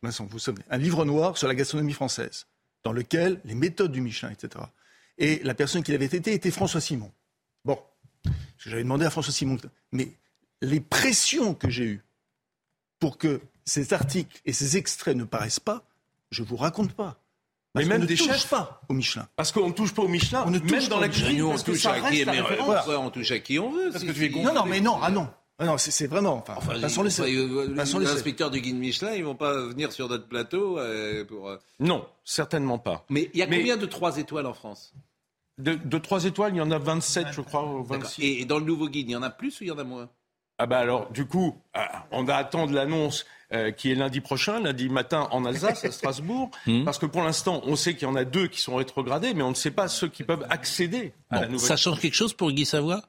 Vincent, 0.01 0.23
vous 0.23 0.31
vous 0.31 0.39
souvenez 0.39 0.63
Un 0.69 0.77
livre 0.77 1.03
noir 1.03 1.37
sur 1.37 1.47
la 1.49 1.55
gastronomie 1.55 1.93
française, 1.93 2.47
dans 2.83 2.93
lequel 2.93 3.41
les 3.43 3.55
méthodes 3.55 3.91
du 3.91 3.99
Michelin, 3.99 4.31
etc. 4.31 4.63
Et 5.17 5.41
la 5.43 5.53
personne 5.53 5.83
qui 5.83 5.91
l'avait 5.91 6.05
été 6.05 6.33
était 6.33 6.51
François 6.51 6.79
Simon. 6.79 7.11
Bon. 7.65 7.77
parce 8.23 8.63
que 8.63 8.69
j'avais 8.69 8.83
demandé 8.83 9.05
à 9.05 9.09
François 9.09 9.33
Simon, 9.33 9.57
mais 9.91 10.11
les 10.61 10.79
pressions 10.79 11.53
que 11.53 11.69
j'ai 11.69 11.85
eues 11.85 12.03
pour 12.99 13.17
que 13.17 13.41
ces 13.65 13.93
articles 13.93 14.39
et 14.45 14.53
ces 14.53 14.77
extraits 14.77 15.17
ne 15.17 15.25
paraissent 15.25 15.59
pas, 15.59 15.83
je 16.31 16.43
vous 16.43 16.55
raconte 16.55 16.93
pas. 16.93 17.19
Mais 17.73 17.81
Parce 17.81 17.87
même 17.87 17.97
qu'on 17.97 18.03
ne 18.03 18.07
des 18.07 18.15
touche 18.15 18.27
chefs 18.27 18.49
pas 18.49 18.81
au 18.87 18.93
Michelin. 18.93 19.27
Parce 19.35 19.51
qu'on 19.51 19.67
ne 19.67 19.73
touche 19.73 19.93
pas 19.93 20.03
au 20.03 20.07
Michelin, 20.07 20.43
On 20.45 20.51
ne 20.51 20.59
même 20.59 20.67
touche 20.67 20.87
dans 20.87 20.95
pas 20.95 21.01
la 21.01 21.07
au 21.07 21.11
cuisine, 21.11 21.37
Nous, 21.39 21.47
on 21.47 21.57
touche 21.57 21.85
à 21.85 21.99
qui, 22.09 22.23
la 22.23 22.33
on 22.99 23.09
touche 23.09 23.31
à 23.31 23.39
qui 23.39 23.59
on 23.59 23.71
veut 23.71 23.89
Parce 23.91 24.05
que 24.05 24.11
tu 24.11 24.25
es. 24.25 24.29
Non, 24.29 24.53
non, 24.53 24.65
mais 24.65 24.79
non, 24.79 24.97
ah 25.01 25.11
non. 25.11 25.27
Ah 25.57 25.65
non, 25.65 25.77
c'est 25.77 26.07
vraiment. 26.07 26.35
Enfin, 26.35 26.55
Enfin, 26.57 26.73
L'inspecteur 27.99 28.51
du 28.51 28.59
guide 28.61 28.75
Michelin, 28.77 29.13
ils 29.13 29.23
vont 29.23 29.35
pas 29.35 29.53
venir 29.53 29.91
sur 29.91 30.09
notre 30.09 30.27
plateau 30.27 30.77
euh, 30.79 31.23
pour. 31.23 31.49
euh, 31.49 31.57
Non, 31.79 32.05
certainement 32.25 32.77
pas. 32.77 33.05
Mais 33.09 33.29
il 33.33 33.39
y 33.39 33.43
a 33.43 33.47
Mais- 33.47 33.57
combien 33.59 33.77
de 33.77 33.85
3 33.85 34.17
étoiles 34.17 34.45
en 34.47 34.53
France? 34.53 34.93
De, 35.57 35.75
de 35.75 35.97
3 35.97 36.25
étoiles, 36.25 36.53
il 36.53 36.57
y 36.57 36.61
en 36.61 36.71
a 36.71 36.77
27, 36.77 37.27
je 37.31 37.39
crois, 37.39 37.63
ou 37.63 37.83
D'accord. 37.83 37.99
26. 38.03 38.21
Et, 38.21 38.41
et 38.41 38.45
dans 38.45 38.59
le 38.59 38.65
nouveau 38.65 38.89
guide, 38.89 39.09
il 39.09 39.13
y 39.13 39.15
en 39.15 39.23
a 39.23 39.29
plus 39.29 39.61
ou 39.61 39.63
il 39.63 39.67
y 39.67 39.71
en 39.71 39.77
a 39.79 39.85
moins? 39.85 40.09
Ah 40.57 40.65
bah 40.65 40.79
alors, 40.79 41.09
du 41.11 41.25
coup, 41.25 41.55
ah, 41.73 42.05
on 42.11 42.23
va 42.25 42.35
attendre 42.37 42.73
l'annonce 42.73 43.25
euh, 43.53 43.71
qui 43.71 43.91
est 43.91 43.95
lundi 43.95 44.19
prochain, 44.21 44.59
lundi 44.59 44.89
matin 44.89 45.27
en 45.31 45.45
Alsace, 45.45 45.85
à 45.85 45.91
Strasbourg, 45.91 46.51
Hmm. 46.65 46.83
parce 46.83 46.97
que 46.97 47.05
pour 47.05 47.21
l'instant, 47.23 47.61
on 47.65 47.77
sait 47.77 47.93
qu'il 47.93 48.03
y 48.07 48.11
en 48.11 48.15
a 48.15 48.25
deux 48.25 48.47
qui 48.47 48.59
sont 48.59 48.75
rétrogradés, 48.75 49.33
mais 49.33 49.43
on 49.43 49.49
ne 49.51 49.55
sait 49.55 49.71
pas 49.71 49.87
ceux 49.87 50.07
qui 50.09 50.23
peuvent 50.23 50.45
accéder 50.49 51.13
à 51.29 51.41
la 51.41 51.47
nouvelle. 51.47 51.59
Ça 51.67 51.77
change 51.77 51.99
quelque 52.01 52.13
chose 52.15 52.33
pour 52.33 52.51
Guy 52.51 52.65
Savoie? 52.65 53.01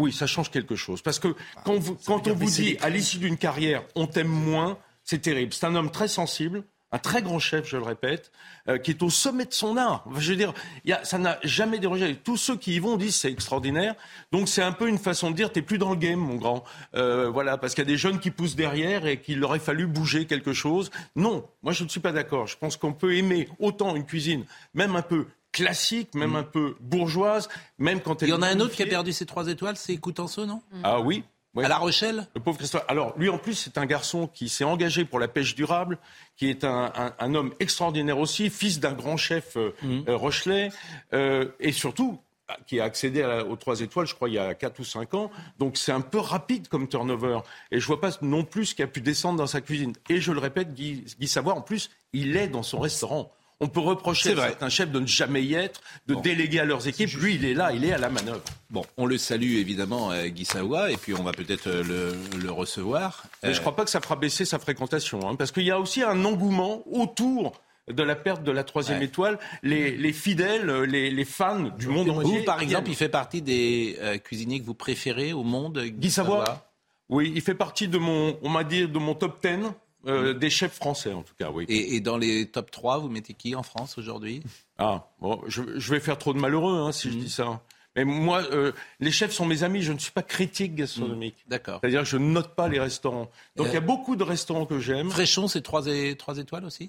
Oui, 0.00 0.12
ça 0.12 0.26
change 0.26 0.50
quelque 0.50 0.76
chose. 0.76 1.02
Parce 1.02 1.18
que 1.18 1.28
quand, 1.64 1.78
vous- 1.78 1.96
quand 2.06 2.26
on 2.26 2.34
vous 2.34 2.50
dit, 2.50 2.76
à 2.80 2.88
l'issue 2.88 3.18
d'une 3.18 3.36
carrière, 3.36 3.82
on 3.94 4.06
t'aime 4.06 4.28
moins, 4.28 4.78
c'est 5.04 5.20
terrible. 5.20 5.52
C'est 5.52 5.66
un 5.66 5.74
homme 5.74 5.90
très 5.90 6.08
sensible, 6.08 6.64
un 6.92 6.98
très 6.98 7.22
grand 7.22 7.38
chef, 7.38 7.68
je 7.68 7.76
le 7.76 7.82
répète, 7.84 8.32
euh, 8.68 8.78
qui 8.78 8.90
est 8.92 9.02
au 9.02 9.10
sommet 9.10 9.44
de 9.44 9.52
son 9.52 9.76
art. 9.76 10.04
Je 10.16 10.30
veux 10.30 10.36
dire, 10.36 10.52
il 10.84 10.90
y 10.90 10.92
a, 10.92 11.04
ça 11.04 11.18
n'a 11.18 11.38
jamais 11.44 11.78
dérogé. 11.78 12.16
Tous 12.16 12.36
ceux 12.36 12.56
qui 12.56 12.74
y 12.74 12.78
vont 12.80 12.96
disent 12.96 13.14
c'est 13.14 13.30
extraordinaire. 13.30 13.94
Donc 14.32 14.48
c'est 14.48 14.62
un 14.62 14.72
peu 14.72 14.88
une 14.88 14.98
façon 14.98 15.30
de 15.30 15.36
dire 15.36 15.52
t'es 15.52 15.62
plus 15.62 15.78
dans 15.78 15.90
le 15.90 15.96
game, 15.96 16.18
mon 16.18 16.34
grand. 16.36 16.64
Euh, 16.94 17.28
voilà, 17.28 17.58
parce 17.58 17.74
qu'il 17.74 17.84
y 17.84 17.86
a 17.86 17.90
des 17.92 17.96
jeunes 17.98 18.18
qui 18.20 18.30
poussent 18.30 18.56
derrière 18.56 19.06
et 19.06 19.20
qu'il 19.20 19.44
aurait 19.44 19.60
fallu 19.60 19.86
bouger 19.86 20.24
quelque 20.26 20.52
chose. 20.52 20.90
Non, 21.14 21.46
moi 21.62 21.72
je 21.72 21.84
ne 21.84 21.88
suis 21.88 22.00
pas 22.00 22.12
d'accord. 22.12 22.46
Je 22.48 22.56
pense 22.56 22.76
qu'on 22.76 22.92
peut 22.94 23.14
aimer 23.14 23.48
autant 23.60 23.94
une 23.94 24.04
cuisine, 24.06 24.44
même 24.74 24.96
un 24.96 25.02
peu 25.02 25.26
classique, 25.52 26.14
même 26.14 26.36
un 26.36 26.42
peu 26.42 26.76
bourgeoise, 26.80 27.48
même 27.78 28.00
quand 28.00 28.22
elle 28.22 28.28
Il 28.28 28.32
y 28.32 28.34
en 28.34 28.42
a 28.42 28.48
un 28.48 28.60
autre 28.60 28.74
qui 28.74 28.82
a 28.82 28.86
perdu 28.86 29.12
ses 29.12 29.26
3 29.26 29.48
étoiles, 29.48 29.76
c'est 29.76 29.96
Coutenceau, 29.96 30.46
non? 30.46 30.62
Ah 30.84 31.00
oui. 31.00 31.24
oui. 31.54 31.64
À 31.64 31.68
La 31.68 31.78
Rochelle? 31.78 32.26
Le 32.34 32.40
pauvre 32.40 32.58
Christophe. 32.58 32.84
Alors, 32.88 33.14
lui, 33.18 33.28
en 33.28 33.38
plus, 33.38 33.54
c'est 33.54 33.76
un 33.78 33.86
garçon 33.86 34.26
qui 34.28 34.48
s'est 34.48 34.64
engagé 34.64 35.04
pour 35.04 35.18
la 35.18 35.28
pêche 35.28 35.54
durable, 35.54 35.98
qui 36.36 36.48
est 36.48 36.64
un, 36.64 36.92
un- 36.94 37.12
un 37.18 37.34
homme 37.34 37.52
extraordinaire 37.60 38.18
aussi, 38.18 38.48
fils 38.50 38.78
d'un 38.80 38.92
grand 38.92 39.16
chef 39.16 39.56
euh, 39.56 39.74
euh, 40.08 40.16
Rochelet, 40.16 40.70
euh, 41.12 41.46
et 41.58 41.72
surtout 41.72 42.18
qui 42.66 42.80
a 42.80 42.84
accédé 42.84 43.22
à 43.22 43.28
la- 43.28 43.44
aux 43.46 43.54
trois 43.54 43.80
étoiles, 43.80 44.06
je 44.08 44.14
crois, 44.16 44.28
il 44.28 44.34
y 44.34 44.38
a 44.38 44.54
4 44.54 44.80
ou 44.80 44.84
5 44.84 45.14
ans. 45.14 45.30
Donc, 45.60 45.76
c'est 45.76 45.92
un 45.92 46.00
peu 46.00 46.18
rapide 46.18 46.66
comme 46.66 46.88
turnover. 46.88 47.38
Et 47.70 47.78
je 47.78 47.86
vois 47.86 48.00
pas 48.00 48.10
non 48.22 48.44
plus 48.44 48.66
ce 48.66 48.74
qui 48.74 48.82
a 48.82 48.88
pu 48.88 49.00
descendre 49.00 49.38
dans 49.38 49.46
sa 49.46 49.60
cuisine. 49.60 49.92
Et 50.08 50.20
je 50.20 50.32
le 50.32 50.40
répète, 50.40 50.74
Guy, 50.74 51.04
Guy 51.20 51.28
Savoie, 51.28 51.54
en 51.54 51.60
plus, 51.60 51.90
il 52.12 52.36
est 52.36 52.48
dans 52.48 52.64
son 52.64 52.80
restaurant. 52.80 53.32
On 53.62 53.68
peut 53.68 53.80
reprocher 53.80 54.30
à 54.30 54.34
vrai. 54.34 54.48
certains 54.48 54.68
chefs 54.70 54.90
de 54.90 55.00
ne 55.00 55.06
jamais 55.06 55.42
y 55.42 55.54
être, 55.54 55.80
de 56.06 56.14
déléguer 56.14 56.60
à 56.60 56.64
leurs 56.64 56.88
équipes. 56.88 57.10
Lui, 57.12 57.34
il 57.34 57.44
est 57.44 57.52
là, 57.54 57.72
il 57.72 57.84
est 57.84 57.92
à 57.92 57.98
la 57.98 58.08
manœuvre. 58.08 58.42
Bon, 58.70 58.84
on 58.96 59.04
le 59.06 59.18
salue 59.18 59.56
évidemment, 59.56 60.10
euh, 60.12 60.28
Guy 60.28 60.44
Savoie, 60.46 60.90
et 60.90 60.96
puis 60.96 61.12
on 61.14 61.22
va 61.22 61.32
peut-être 61.32 61.66
euh, 61.66 62.14
le, 62.32 62.38
le 62.38 62.50
recevoir. 62.50 63.24
Mais 63.42 63.50
Euh, 63.50 63.52
je 63.54 63.60
crois 63.60 63.76
pas 63.76 63.84
que 63.84 63.90
ça 63.90 64.00
fera 64.00 64.16
baisser 64.16 64.44
sa 64.44 64.58
fréquentation, 64.58 65.28
hein, 65.28 65.34
parce 65.36 65.52
qu'il 65.52 65.64
y 65.64 65.70
a 65.70 65.78
aussi 65.78 66.02
un 66.02 66.24
engouement 66.24 66.82
autour 66.90 67.52
de 67.88 68.02
la 68.02 68.14
perte 68.14 68.44
de 68.44 68.52
la 68.52 68.62
troisième 68.64 68.98
Ouais. 69.00 69.04
étoile. 69.06 69.38
Les, 69.62 69.96
les 69.96 70.12
fidèles, 70.12 70.70
les, 70.84 71.10
les 71.10 71.24
fans 71.24 71.60
du 71.76 71.88
monde 71.88 72.08
entier. 72.10 72.38
Vous, 72.38 72.44
par 72.44 72.62
exemple, 72.62 72.88
il 72.88 72.94
fait 72.96 73.08
partie 73.08 73.42
des 73.42 73.98
euh, 74.00 74.16
cuisiniers 74.18 74.60
que 74.60 74.64
vous 74.66 74.74
préférez 74.74 75.32
au 75.32 75.42
monde, 75.42 75.78
Guy, 75.82 75.90
Guy 75.92 76.10
Savoie 76.10 76.66
Oui, 77.08 77.32
il 77.34 77.40
fait 77.42 77.54
partie 77.54 77.88
de 77.88 77.98
mon, 77.98 78.38
on 78.42 78.48
m'a 78.48 78.62
dit, 78.64 78.86
de 78.86 78.98
mon 78.98 79.14
top 79.14 79.44
10 79.44 79.66
euh, 80.06 80.34
des 80.34 80.50
chefs 80.50 80.74
français, 80.74 81.12
en 81.12 81.22
tout 81.22 81.34
cas, 81.38 81.50
oui. 81.50 81.64
Et, 81.68 81.96
et 81.96 82.00
dans 82.00 82.16
les 82.16 82.46
top 82.46 82.70
3, 82.70 82.98
vous 82.98 83.08
mettez 83.08 83.34
qui 83.34 83.54
en 83.54 83.62
France 83.62 83.98
aujourd'hui? 83.98 84.42
Ah, 84.78 85.08
bon, 85.20 85.40
je, 85.46 85.62
je 85.78 85.90
vais 85.92 86.00
faire 86.00 86.18
trop 86.18 86.32
de 86.32 86.38
malheureux 86.38 86.76
hein, 86.78 86.92
si 86.92 87.10
je 87.10 87.16
dis 87.18 87.30
ça. 87.30 87.60
Mais 87.96 88.04
moi, 88.04 88.42
euh, 88.52 88.72
les 89.00 89.10
chefs 89.10 89.32
sont 89.32 89.44
mes 89.44 89.64
amis, 89.64 89.82
je 89.82 89.92
ne 89.92 89.98
suis 89.98 90.12
pas 90.12 90.22
critique 90.22 90.74
gastronomique. 90.76 91.34
D'accord. 91.48 91.80
C'est-à-dire 91.80 92.02
que 92.02 92.08
je 92.08 92.16
ne 92.18 92.30
note 92.30 92.54
pas 92.54 92.68
les 92.68 92.78
restaurants. 92.78 93.28
Donc 93.56 93.66
il 93.68 93.72
y 93.74 93.76
a 93.76 93.80
Euh, 93.80 93.82
beaucoup 93.82 94.14
de 94.16 94.22
restaurants 94.22 94.64
que 94.64 94.78
j'aime. 94.78 95.10
Fréchon, 95.10 95.48
c'est 95.48 95.60
3, 95.60 95.86
et, 95.88 96.14
trois 96.16 96.38
étoiles 96.38 96.64
aussi? 96.64 96.88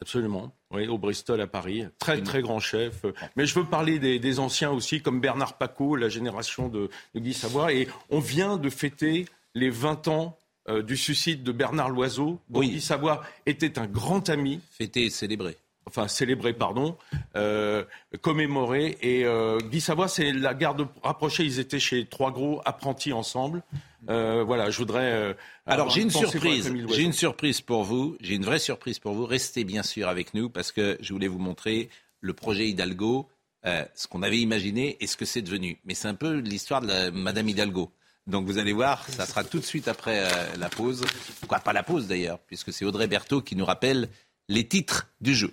Absolument, 0.00 0.50
oui, 0.70 0.86
au 0.86 0.96
Bristol 0.96 1.40
à 1.42 1.46
Paris. 1.46 1.84
Très, 1.98 2.22
très 2.22 2.40
grand 2.40 2.58
chef. 2.60 3.04
Mais 3.36 3.46
je 3.46 3.54
veux 3.54 3.64
parler 3.66 3.98
des, 3.98 4.18
des 4.18 4.38
anciens 4.38 4.70
aussi, 4.70 5.02
comme 5.02 5.20
Bernard 5.20 5.58
Paco, 5.58 5.96
la 5.96 6.08
génération 6.08 6.68
de, 6.68 6.88
de 7.14 7.20
Guy 7.20 7.34
Savoie. 7.34 7.72
Et 7.74 7.88
on 8.10 8.18
vient 8.18 8.56
de 8.56 8.70
fêter 8.70 9.26
les 9.54 9.68
20 9.70 10.08
ans 10.08 10.38
euh, 10.68 10.82
du 10.82 10.96
suicide 10.96 11.42
de 11.42 11.52
Bernard 11.52 11.90
Loiseau, 11.90 12.40
dont 12.48 12.60
Oui. 12.60 12.70
Guy 12.70 12.80
Savoie 12.80 13.22
était 13.46 13.78
un 13.78 13.86
grand 13.86 14.28
ami. 14.28 14.60
Fêté 14.70 15.04
et 15.04 15.10
célébré. 15.10 15.56
Enfin, 15.86 16.08
célébré, 16.08 16.54
pardon, 16.54 16.96
euh, 17.36 17.84
commémoré. 18.22 18.96
Et 19.02 19.24
euh, 19.26 19.58
Guy 19.58 19.80
Savoie, 19.80 20.08
c'est 20.08 20.32
la 20.32 20.54
garde 20.54 20.88
rapprochée. 21.02 21.44
Ils 21.44 21.58
étaient 21.60 21.78
chez 21.78 22.06
trois 22.06 22.30
gros 22.32 22.62
apprentis 22.64 23.12
ensemble. 23.12 23.62
Euh, 24.08 24.42
voilà, 24.44 24.70
je 24.70 24.78
voudrais. 24.78 25.12
euh, 25.12 25.34
Alors 25.66 25.90
j'ai 25.90 26.02
une 26.02 26.10
surprise, 26.10 26.72
j'ai 26.90 27.02
une 27.02 27.12
surprise 27.12 27.60
pour 27.62 27.84
vous, 27.84 28.16
j'ai 28.20 28.34
une 28.34 28.44
vraie 28.44 28.58
surprise 28.58 28.98
pour 28.98 29.12
vous. 29.14 29.24
Restez 29.24 29.64
bien 29.64 29.82
sûr 29.82 30.08
avec 30.08 30.34
nous 30.34 30.50
parce 30.50 30.72
que 30.72 30.98
je 31.00 31.12
voulais 31.12 31.28
vous 31.28 31.38
montrer 31.38 31.88
le 32.20 32.32
projet 32.34 32.68
Hidalgo, 32.68 33.28
euh, 33.66 33.82
ce 33.94 34.06
qu'on 34.06 34.22
avait 34.22 34.38
imaginé 34.40 34.96
et 35.00 35.06
ce 35.06 35.16
que 35.16 35.24
c'est 35.24 35.40
devenu. 35.42 35.78
Mais 35.86 35.94
c'est 35.94 36.08
un 36.08 36.14
peu 36.14 36.34
l'histoire 36.38 36.82
de 36.82 36.86
la 36.88 37.10
Madame 37.10 37.48
Hidalgo. 37.48 37.90
Donc 38.26 38.46
vous 38.46 38.56
allez 38.56 38.72
voir, 38.72 39.06
ça 39.08 39.26
sera 39.26 39.44
tout 39.44 39.58
de 39.58 39.64
suite 39.64 39.86
après 39.86 40.20
euh, 40.20 40.56
la 40.56 40.70
pause. 40.70 41.04
Pourquoi 41.40 41.58
pas 41.58 41.74
la 41.74 41.82
pause 41.82 42.06
d'ailleurs, 42.06 42.38
puisque 42.38 42.72
c'est 42.72 42.86
Audrey 42.86 43.06
Berthaud 43.06 43.42
qui 43.42 43.54
nous 43.54 43.66
rappelle 43.66 44.08
les 44.48 44.66
titres 44.66 45.08
du 45.20 45.34
jeu. 45.34 45.52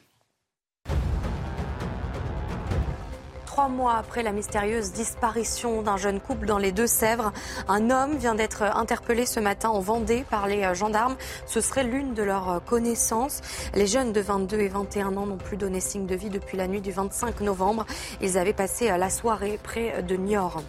Trois 3.46 3.68
mois 3.68 3.96
après 3.96 4.24
la 4.24 4.32
mystérieuse 4.32 4.94
disparition 4.94 5.82
d'un 5.82 5.98
jeune 5.98 6.22
couple 6.22 6.46
dans 6.46 6.58
les 6.58 6.72
Deux-Sèvres, 6.72 7.34
un 7.68 7.90
homme 7.90 8.16
vient 8.16 8.36
d'être 8.36 8.62
interpellé 8.62 9.26
ce 9.26 9.42
matin 9.42 9.68
en 9.68 9.82
Vendée 9.82 10.24
par 10.30 10.48
les 10.48 10.64
euh, 10.64 10.74
gendarmes. 10.74 11.18
Ce 11.48 11.60
serait 11.60 11.84
l'une 11.84 12.14
de 12.14 12.24
leurs 12.24 12.50
euh, 12.50 12.60
connaissances. 12.62 13.42
Les 13.76 13.88
jeunes 13.88 14.14
de 14.14 14.22
22 14.22 14.60
et 14.62 14.70
21 14.70 15.18
ans 15.18 15.26
n'ont 15.26 15.36
plus 15.36 15.58
donné 15.58 15.82
signe 15.82 16.06
de 16.06 16.16
vie 16.16 16.30
depuis 16.30 16.56
la 16.56 16.68
nuit 16.68 16.80
du 16.80 16.94
25 16.94 17.42
novembre. 17.42 17.86
Ils 18.22 18.38
avaient 18.38 18.54
passé 18.54 18.88
la 18.98 19.10
soirée 19.10 19.60
près 19.62 20.02
de 20.02 20.16
Niort. 20.16 20.64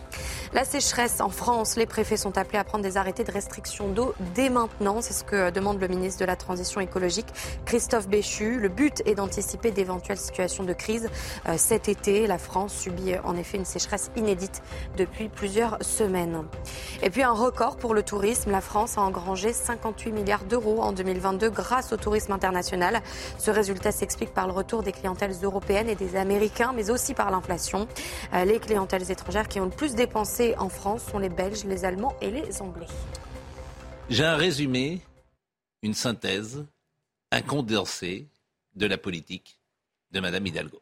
La 0.55 0.67
sécheresse 0.67 1.23
en 1.23 1.31
France, 1.31 1.77
les 1.77 1.87
préfets 1.87 2.19
sont 2.19 2.37
appelés 2.37 2.59
à 2.59 2.65
prendre 2.65 2.85
des 2.85 2.99
arrêtés 2.99 3.25
de 3.25 3.33
restriction 3.33 3.89
d'eau 3.89 4.13
dès 4.35 4.51
maintenant. 4.51 5.01
C'est 5.01 5.15
ce 5.15 5.25
que 5.25 5.49
demande 5.49 5.81
le 5.81 5.89
ministre 5.89 6.21
de 6.21 6.27
la 6.27 6.37
Transition 6.37 6.83
écologique, 6.83 7.29
Christophe 7.65 8.07
Béchu. 8.07 8.61
Le 8.61 8.69
but 8.69 9.03
est 9.07 9.15
d'anticiper 9.15 9.71
d'éventuelles 9.71 10.19
situations 10.19 10.63
de 10.63 10.75
crise 10.75 11.09
euh, 11.49 11.55
cet 11.57 11.89
été. 11.89 12.27
La 12.27 12.37
France 12.37 12.75
subit 12.75 13.15
euh, 13.15 13.23
en 13.25 13.35
effet 13.39 13.57
une 13.57 13.65
sécheresse 13.65 14.11
inédite 14.15 14.61
depuis 14.99 15.31
plusieurs 15.31 15.83
semaines. 15.83 16.45
Et 17.03 17.09
puis 17.09 17.23
un 17.23 17.33
record 17.33 17.79
pour 17.79 17.95
le 17.95 18.03
tourisme. 18.03 18.51
La 18.51 18.61
France 18.61 18.99
a 18.99 19.01
engrangé 19.01 19.55
58 19.55 20.13
milliards 20.13 20.45
d'euros 20.45 20.83
en 20.83 20.93
2022 20.93 21.49
grâce 21.49 21.95
au 21.95 21.97
tourisme 21.97 22.33
international. 22.33 23.01
Ce 23.39 23.51
résultat 23.51 23.91
s'explique 23.91 24.35
par 24.35 24.47
le 24.47 24.53
retour 24.53 24.83
des 24.83 24.93
clientèles 24.93 25.35
européennes 25.43 25.89
et 25.89 25.95
des 25.95 26.15
Américains, 26.15 26.75
mais 26.77 26.91
aussi 26.91 27.15
par 27.15 27.31
l'inflation. 27.31 27.89
Euh, 28.35 28.45
Les 28.45 28.59
clientèles 28.59 29.11
étrangères 29.11 29.49
qui 29.49 29.59
ont 29.59 29.65
le 29.65 29.71
plus 29.71 29.95
dépensé 29.95 30.42
en 30.59 30.69
France 30.69 31.05
sont 31.05 31.19
les 31.19 31.29
Belges, 31.29 31.65
les 31.65 31.85
Allemands 31.85 32.17
et 32.21 32.31
les 32.31 32.61
Anglais. 32.61 32.87
J'ai 34.11 34.25
un 34.25 34.37
résumé, 34.37 35.01
une 35.83 35.95
synthèse, 35.95 36.65
un 37.31 37.43
condensé 37.43 38.27
de 38.75 38.87
la 38.87 38.99
politique 38.99 39.59
de 40.11 40.21
Madame 40.21 40.47
Hidalgo. 40.47 40.81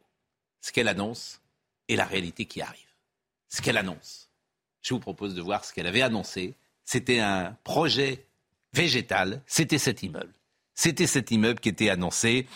Ce 0.61 0.73
qu'elle 0.73 0.89
annonce 0.89 1.41
et 1.89 1.97
la 1.97 2.05
réalité 2.05 2.45
qui 2.45 2.63
arrive. 2.63 2.95
Ce 3.49 3.63
qu'elle 3.63 3.79
annonce. 3.79 4.31
Je 4.83 4.95
vous 4.95 5.01
propose 5.01 5.35
de 5.35 5.43
voir 5.43 5.65
ce 5.65 5.73
qu'elle 5.73 5.87
avait 5.87 6.03
annoncé. 6.03 6.55
C'était 6.85 7.21
un 7.21 7.57
projet 7.65 8.27
végétal. 8.73 9.43
C'était 9.47 9.79
cet 9.79 10.03
immeuble. 10.03 10.33
C'était 10.75 11.07
cet 11.07 11.31
immeuble 11.31 11.61
qui 11.61 11.69
était 11.69 11.91
annoncé. 11.91 12.47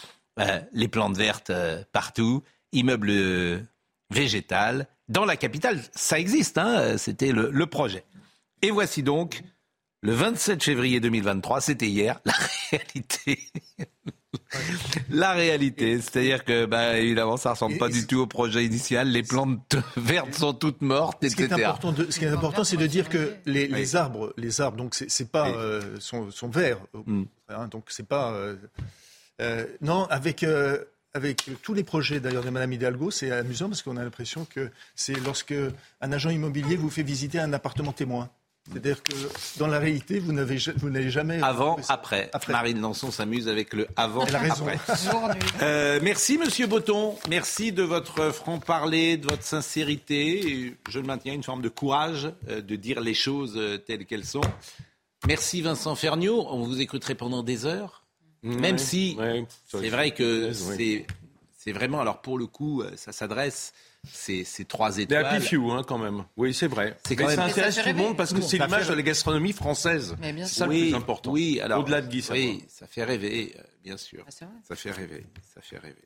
Euh, 0.41 0.61
les 0.73 0.89
plantes 0.89 1.17
vertes 1.17 1.51
euh, 1.51 1.85
partout, 1.93 2.43
immeuble 2.73 3.11
euh, 3.11 3.61
végétal. 4.11 4.89
Dans 5.09 5.25
la 5.25 5.37
capitale, 5.37 5.81
ça 5.95 6.19
existe. 6.19 6.59
Hein, 6.59 6.97
C'était 6.99 7.33
le, 7.33 7.51
le 7.51 7.67
projet. 7.67 8.05
Et 8.63 8.71
voici 8.71 9.03
donc 9.03 9.43
le 10.03 10.13
27 10.13 10.63
février 10.63 11.01
2023, 11.01 11.61
c'était 11.63 11.87
hier, 11.89 12.21
la 12.25 12.33
réalité. 12.71 13.39
la 15.11 15.33
réalité, 15.33 16.01
c'est-à-dire 16.01 16.45
que, 16.45 16.67
bah, 16.67 16.99
évidemment, 16.99 17.37
ça 17.37 17.53
ressemble 17.53 17.79
pas 17.79 17.89
du 17.89 18.07
tout 18.07 18.19
au 18.19 18.27
projet 18.27 18.65
initial. 18.65 19.09
Les 19.09 19.23
plantes 19.23 19.77
vertes 19.97 20.35
sont 20.35 20.53
toutes 20.55 20.83
mortes, 20.83 21.27
Ce 21.27 21.35
qui 21.35 21.43
est 21.43 21.53
important, 21.53 21.93
de- 21.93 22.11
ce 22.11 22.19
qui 22.19 22.25
est 22.25 22.29
important, 22.29 22.65
c'est 22.65 22.77
de 22.77 22.87
dire 22.87 23.09
que 23.09 23.35
les, 23.47 23.67
les 23.67 23.97
arbres, 23.97 24.33
les 24.37 24.61
arbres, 24.61 24.77
donc 24.77 24.95
c'est 24.95 25.31
pas 25.31 25.49
euh, 25.49 25.97
sont, 26.01 26.31
sont 26.31 26.49
verts, 26.49 26.79
Mm. 27.07 27.25
hein, 27.49 27.69
donc 27.69 27.85
c'est 27.89 28.07
pas 28.07 28.33
euh, 28.33 28.57
euh, 29.41 29.67
non 29.81 30.05
avec 30.11 30.43
euh, 30.43 30.85
avec 31.15 31.49
tous 31.63 31.75
les 31.75 31.85
projets 31.85 32.19
d'ailleurs 32.21 32.43
de 32.45 32.51
Mme 32.51 32.73
Hidalgo, 32.73 33.11
c'est 33.13 33.31
amusant 33.31 33.69
parce 33.69 33.83
qu'on 33.83 33.97
a 33.97 34.03
l'impression 34.03 34.45
que 34.45 34.71
c'est 34.97 35.15
lorsque 35.25 35.55
un 36.01 36.13
agent 36.13 36.31
immobilier 36.31 36.77
vous 36.77 36.91
fait 36.91 37.05
visiter 37.05 37.39
un 37.39 37.53
appartement 37.53 37.93
témoin. 37.93 38.29
C'est-à-dire 38.71 39.03
que 39.03 39.13
dans 39.59 39.67
la 39.67 39.79
réalité, 39.79 40.19
vous 40.19 40.33
n'avez 40.33 40.57
ja- 40.57 40.73
vous 40.77 40.89
n'avez 40.89 41.11
jamais. 41.11 41.39
Avant, 41.43 41.77
après. 41.89 42.31
Marine 42.49 42.81
Lançon 42.81 43.11
s'amuse 43.11 43.47
avec 43.47 43.75
le 43.75 43.87
avant, 43.95 44.25
Elle 44.27 44.35
a 44.37 44.39
raison. 44.41 44.67
après. 44.67 45.39
Euh, 45.63 46.01
merci, 46.03 46.39
Monsieur 46.39 46.67
Botton. 46.67 47.15
Merci 47.29 47.73
de 47.73 47.83
votre 47.83 48.33
franc-parler, 48.33 49.19
de 49.19 49.27
votre 49.31 49.43
sincérité. 49.45 50.49
Et 50.51 50.75
Je 50.89 50.99
le 50.99 51.07
maintiens, 51.07 51.35
une 51.35 51.43
forme 51.43 51.61
de 51.63 51.69
courage 51.69 52.29
euh, 52.49 52.61
de 52.63 52.75
dire 52.77 53.01
les 53.01 53.15
choses 53.15 53.53
euh, 53.57 53.77
telles 53.77 54.07
qu'elles 54.07 54.25
sont. 54.25 54.41
Merci, 55.29 55.61
Vincent 55.61 55.95
Ferniaud. 55.95 56.47
On 56.51 56.65
vous 56.65 56.81
écouterait 56.81 57.15
pendant 57.15 57.43
des 57.43 57.67
heures. 57.67 58.04
Même 58.45 58.73
Ouais, 58.77 58.79
si 58.79 59.17
ouais, 59.19 59.45
ça- 59.67 59.79
c'est 59.81 59.89
vrai 59.89 60.11
que 60.13 60.53
c'est 60.53 61.07
c'est 61.57 61.73
vraiment, 61.73 62.01
alors 62.01 62.21
pour 62.21 62.37
le 62.39 62.47
coup, 62.47 62.83
euh, 62.83 62.91
ça 62.95 63.11
s'adresse, 63.11 63.73
c'est 64.07 64.45
c'est 64.45 64.67
trois 64.69 64.91
Des 64.93 65.01
étoiles. 65.03 65.25
happy 65.25 65.47
few, 65.47 65.71
hein, 65.73 65.83
quand 65.87 65.97
même. 65.97 66.25
Oui, 66.37 66.53
c'est 66.53 66.67
vrai. 66.67 66.95
C'est 67.05 67.11
Mais 67.17 67.17
quand 67.25 67.31
ça 67.31 67.37
même- 67.37 67.51
intéresse 67.51 67.75
ça 67.77 67.83
tout 67.83 67.89
le 67.89 67.95
monde 67.95 68.17
parce 68.19 68.35
que 68.35 68.43
c'est 68.43 68.59
Ça 68.59 68.67
l'image 68.67 68.87
de 68.89 68.93
la 68.95 69.01
gastronomie 69.03 69.55
française. 69.55 70.15
C'est 70.23 70.45
ça 70.47 70.69
oui, 70.69 70.81
le 70.81 70.87
plus 70.89 70.95
important. 70.95 71.33
Oui, 71.33 71.59
alors 71.61 71.81
Au-delà 71.81 72.03
de 72.03 72.09
Guy 72.09 72.21
Savoie. 72.21 72.43
Oui, 72.43 72.65
ça 72.69 72.87
fait 72.87 73.03
rêver, 73.05 73.55
euh, 73.59 73.63
bien 73.83 73.97
sûr. 73.97 74.23
Ah, 74.29 74.31
ça 74.31 74.77
fait 74.77 74.91
rêver, 74.91 75.25
ça 75.55 75.63
fait 75.63 75.79
rêver. 75.79 76.05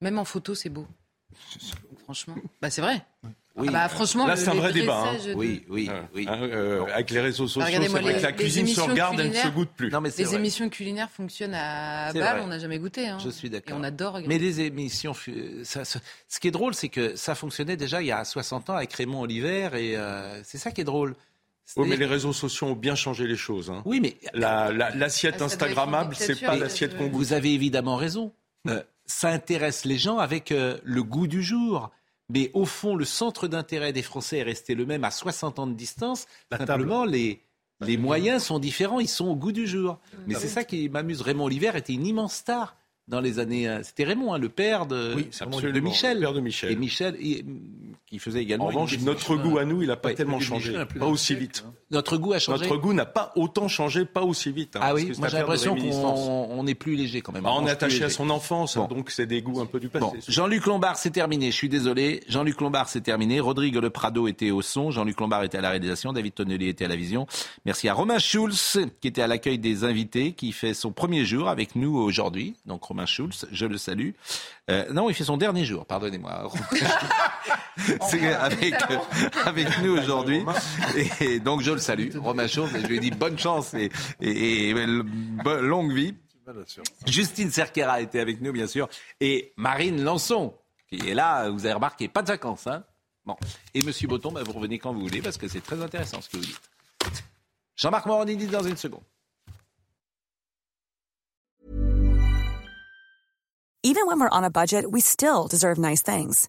Même 0.00 0.18
en 0.18 0.24
photo, 0.24 0.54
c'est 0.54 0.70
beau. 0.70 0.86
Franchement. 2.04 2.36
Bah, 2.62 2.70
c'est 2.70 2.80
vrai. 2.82 3.02
Oui. 3.58 3.66
Ah 3.70 3.72
bah, 3.72 3.88
franchement, 3.88 4.26
Là, 4.26 4.36
c'est 4.36 4.48
un 4.50 4.54
vrai 4.54 4.70
débat. 4.72 5.02
hein. 5.08 5.14
de- 5.26 5.34
Oui, 5.34 5.64
oui, 5.70 5.88
Hein, 5.90 6.06
oui. 6.14 6.26
hein, 6.28 6.38
euh, 6.42 6.84
avec 6.92 7.10
les 7.10 7.20
réseaux 7.20 7.48
sociaux, 7.48 7.62
c'est 7.66 7.88
vrai 7.88 8.02
les- 8.12 8.18
que 8.18 8.22
la 8.22 8.32
cuisine 8.32 8.66
se 8.66 8.80
regarde, 8.80 9.18
elle 9.18 9.30
ne 9.30 9.34
se 9.34 9.48
goûte 9.48 9.70
plus. 9.74 9.90
Non, 9.90 10.00
mais 10.02 10.10
Les 10.16 10.24
vrai. 10.24 10.36
émissions 10.36 10.68
culinaires 10.68 11.10
fonctionnent 11.10 11.54
à 11.54 12.12
Bâle, 12.12 12.42
on 12.44 12.48
n'a 12.48 12.58
jamais 12.58 12.78
goûté. 12.78 13.08
hein. 13.08 13.16
Je 13.24 13.30
suis 13.30 13.48
d'accord. 13.48 13.76
Et 13.76 13.80
on 13.80 13.82
adore 13.82 14.12
regarder. 14.12 14.28
Mais 14.28 14.38
les 14.38 14.60
émissions, 14.60 15.14
ça- 15.64 15.84
ça- 15.86 16.00
ce 16.28 16.38
qui 16.38 16.48
est 16.48 16.52
drôle, 16.52 16.74
c'est 16.74 16.90
que 16.90 17.16
ça 17.16 17.34
fonctionnait 17.34 17.76
déjà 17.78 18.02
il 18.02 18.08
y 18.08 18.12
a 18.12 18.24
60 18.24 18.68
ans 18.70 18.74
avec 18.76 18.92
Raymond 18.92 19.22
Oliver, 19.22 19.70
et 19.74 19.96
euh, 19.96 20.42
c'est 20.44 20.58
ça 20.58 20.70
qui 20.70 20.82
est 20.82 20.84
drôle. 20.84 21.16
Oui, 21.76 21.88
mais 21.88 21.96
les 21.96 22.06
réseaux 22.06 22.32
sociaux 22.34 22.68
ont 22.68 22.74
bien 22.74 22.94
changé 22.94 23.26
les 23.26 23.36
choses. 23.36 23.70
hein. 23.70 23.82
Oui, 23.86 24.00
mais 24.00 24.16
La- 24.34 24.70
la- 24.70 24.90
L'assiette 24.94 25.32
Ah, 25.32 25.36
être 25.36 25.40
une 25.40 25.46
Instagrammable, 25.46 26.14
c'est 26.14 26.38
pas 26.40 26.54
l'assiette 26.56 26.96
qu'on 26.96 27.06
goûte. 27.06 27.14
Vous 27.16 27.32
avez 27.32 27.52
évidemment 27.54 27.96
raison. 27.96 28.32
Euh, 28.68 28.82
ça 29.06 29.28
intéresse 29.28 29.84
les 29.84 29.98
gens 29.98 30.18
avec 30.18 30.52
euh, 30.52 30.78
le 30.84 31.02
goût 31.02 31.26
du 31.26 31.42
jour. 31.42 31.90
Mais 32.28 32.50
au 32.54 32.64
fond, 32.64 32.96
le 32.96 33.04
centre 33.04 33.46
d'intérêt 33.46 33.92
des 33.92 34.02
Français 34.02 34.38
est 34.38 34.42
resté 34.42 34.74
le 34.74 34.84
même 34.84 35.04
à 35.04 35.10
60 35.12 35.58
ans 35.60 35.66
de 35.68 35.74
distance. 35.74 36.26
Simplement, 36.50 37.04
les, 37.04 37.40
les 37.80 37.96
moyens 37.96 38.42
sont 38.42 38.58
différents, 38.58 38.98
ils 38.98 39.06
sont 39.08 39.26
au 39.28 39.36
goût 39.36 39.52
du 39.52 39.66
jour. 39.66 39.98
Mais 40.26 40.34
c'est 40.34 40.48
ça 40.48 40.64
qui 40.64 40.88
m'amuse. 40.88 41.20
Raymond 41.20 41.44
Oliver 41.44 41.70
était 41.76 41.92
une 41.92 42.04
immense 42.06 42.34
star 42.34 42.76
dans 43.06 43.20
les 43.20 43.38
années. 43.38 43.68
euh, 43.68 43.84
C'était 43.84 44.02
Raymond, 44.02 44.34
hein, 44.34 44.38
le 44.38 44.48
père 44.48 44.86
de, 44.86 45.12
Oui, 45.14 45.28
c'est 45.30 45.44
de 45.48 45.54
absolument, 45.54 45.88
Michel. 45.88 46.16
le 46.16 46.20
père 46.22 46.32
de 46.32 46.40
Michel. 46.40 46.72
Et 46.72 46.76
Michel, 46.76 47.16
il- 47.20 47.44
qui 48.16 48.20
faisait 48.20 48.40
également. 48.40 48.64
En 48.64 48.68
revanche, 48.68 48.98
notre 49.00 49.36
goût 49.36 49.58
à 49.58 49.66
nous, 49.66 49.82
il 49.82 49.88
n'a 49.88 49.96
pas 49.96 50.08
Ouais, 50.08 50.14
tellement 50.14 50.40
changé. 50.40 50.72
Pas 50.98 51.04
aussi 51.06 51.34
vite. 51.34 51.64
Notre 51.90 52.16
goût 52.16 52.32
a 52.32 52.38
changé. 52.38 52.62
Notre 52.64 52.78
goût 52.78 52.94
n'a 52.94 53.04
pas 53.04 53.32
autant 53.36 53.68
changé, 53.68 54.06
pas 54.06 54.22
aussi 54.22 54.50
vite. 54.50 54.76
hein, 54.76 54.80
Ah 54.82 54.88
parce 54.92 55.02
oui, 55.02 55.12
moi 55.18 55.28
j'ai 55.28 55.36
l'impression 55.36 55.76
qu'on 55.76 56.48
on 56.50 56.66
est 56.66 56.74
plus 56.74 56.96
léger 56.96 57.20
quand 57.20 57.32
même. 57.32 57.42
Bah, 57.42 57.50
on 57.54 57.66
est 57.66 57.70
attaché 57.70 58.04
à 58.04 58.08
son 58.10 58.30
enfance, 58.30 58.76
hein, 58.76 58.86
Bon. 58.88 58.96
donc 58.96 59.10
c'est 59.10 59.26
des 59.26 59.42
goûts 59.42 59.60
un 59.60 59.66
peu 59.66 59.78
du 59.80 59.88
passé. 59.88 60.04
Bon, 60.04 60.12
Jean-Luc 60.26 60.64
Lombard, 60.66 60.96
c'est 60.96 61.10
terminé. 61.10 61.50
Je 61.50 61.56
suis 61.56 61.68
désolé. 61.68 62.22
Jean-Luc 62.28 62.60
Lombard, 62.60 62.88
c'est 62.88 63.02
terminé. 63.02 63.38
Rodrigue 63.40 63.76
Le 63.76 63.90
Prado 63.90 64.26
était 64.28 64.50
au 64.50 64.62
son. 64.62 64.90
Jean-Luc 64.90 65.20
Lombard 65.20 65.44
était 65.44 65.58
à 65.58 65.60
la 65.60 65.70
réalisation. 65.70 66.12
David 66.14 66.34
Tonnelly 66.34 66.68
était 66.68 66.86
à 66.86 66.88
la 66.88 66.96
vision. 66.96 67.26
Merci 67.66 67.88
à 67.88 67.94
Romain 67.94 68.18
Schulz, 68.18 68.78
qui 69.00 69.08
était 69.08 69.22
à 69.22 69.26
l'accueil 69.26 69.58
des 69.58 69.84
invités, 69.84 70.32
qui 70.32 70.52
fait 70.52 70.72
son 70.74 70.92
premier 70.92 71.24
jour 71.26 71.48
avec 71.48 71.76
nous 71.76 71.96
aujourd'hui. 71.98 72.54
Donc, 72.64 72.82
Romain 72.84 73.06
Schulz, 73.06 73.46
je 73.52 73.66
le 73.66 73.76
salue. 73.78 74.10
Euh, 74.70 74.92
non, 74.92 75.08
il 75.10 75.14
fait 75.14 75.24
son 75.24 75.36
dernier 75.36 75.64
jour, 75.64 75.84
pardonnez-moi. 75.86 76.50
avec, 78.14 78.74
euh, 78.90 78.98
avec 79.44 79.68
nous 79.82 79.96
aujourd'hui. 79.98 80.44
Et 81.20 81.40
donc, 81.40 81.62
je 81.62 81.72
le 81.72 81.78
salue. 81.78 82.16
Romain 82.16 82.46
Schulz, 82.46 82.74
et 82.74 82.80
je 82.80 82.86
lui 82.86 83.00
dis 83.00 83.10
bonne 83.10 83.38
chance 83.38 83.74
et, 83.74 83.90
et- 84.20 84.72
longue 85.44 85.92
vie. 85.92 86.14
Justine 87.06 87.50
Cerquera 87.50 88.00
était 88.00 88.20
avec 88.20 88.40
nous, 88.40 88.52
bien 88.52 88.66
sûr, 88.68 88.88
et 89.20 89.52
Marine 89.56 90.02
Lançon, 90.04 90.54
qui 90.88 91.08
est 91.08 91.14
là, 91.14 91.50
vous 91.50 91.64
avez 91.64 91.74
remarqué, 91.74 92.06
pas 92.08 92.22
de 92.22 92.28
vacances. 92.28 92.66
Hein 92.68 92.84
bon. 93.24 93.36
Et 93.74 93.82
Monsieur 93.82 94.06
Botton, 94.06 94.30
bah, 94.30 94.42
vous 94.44 94.52
revenez 94.52 94.78
quand 94.78 94.92
vous 94.92 95.00
voulez, 95.00 95.20
parce 95.22 95.38
que 95.38 95.48
c'est 95.48 95.60
très 95.60 95.82
intéressant 95.82 96.20
ce 96.20 96.28
que 96.28 96.36
vous 96.36 96.44
dites. 96.44 96.60
Jean-Marc 97.74 98.06
Morandini 98.06 98.46
dans 98.46 98.62
une 98.62 98.76
seconde. 98.76 99.02
Even 103.82 104.06
when 104.06 104.18
we're 104.18 104.28
on 104.32 104.42
a 104.44 104.50
budget, 104.50 104.84
we 104.90 105.00
still 105.00 105.46
deserve 105.48 105.78
nice 105.78 106.02
things. 106.02 106.48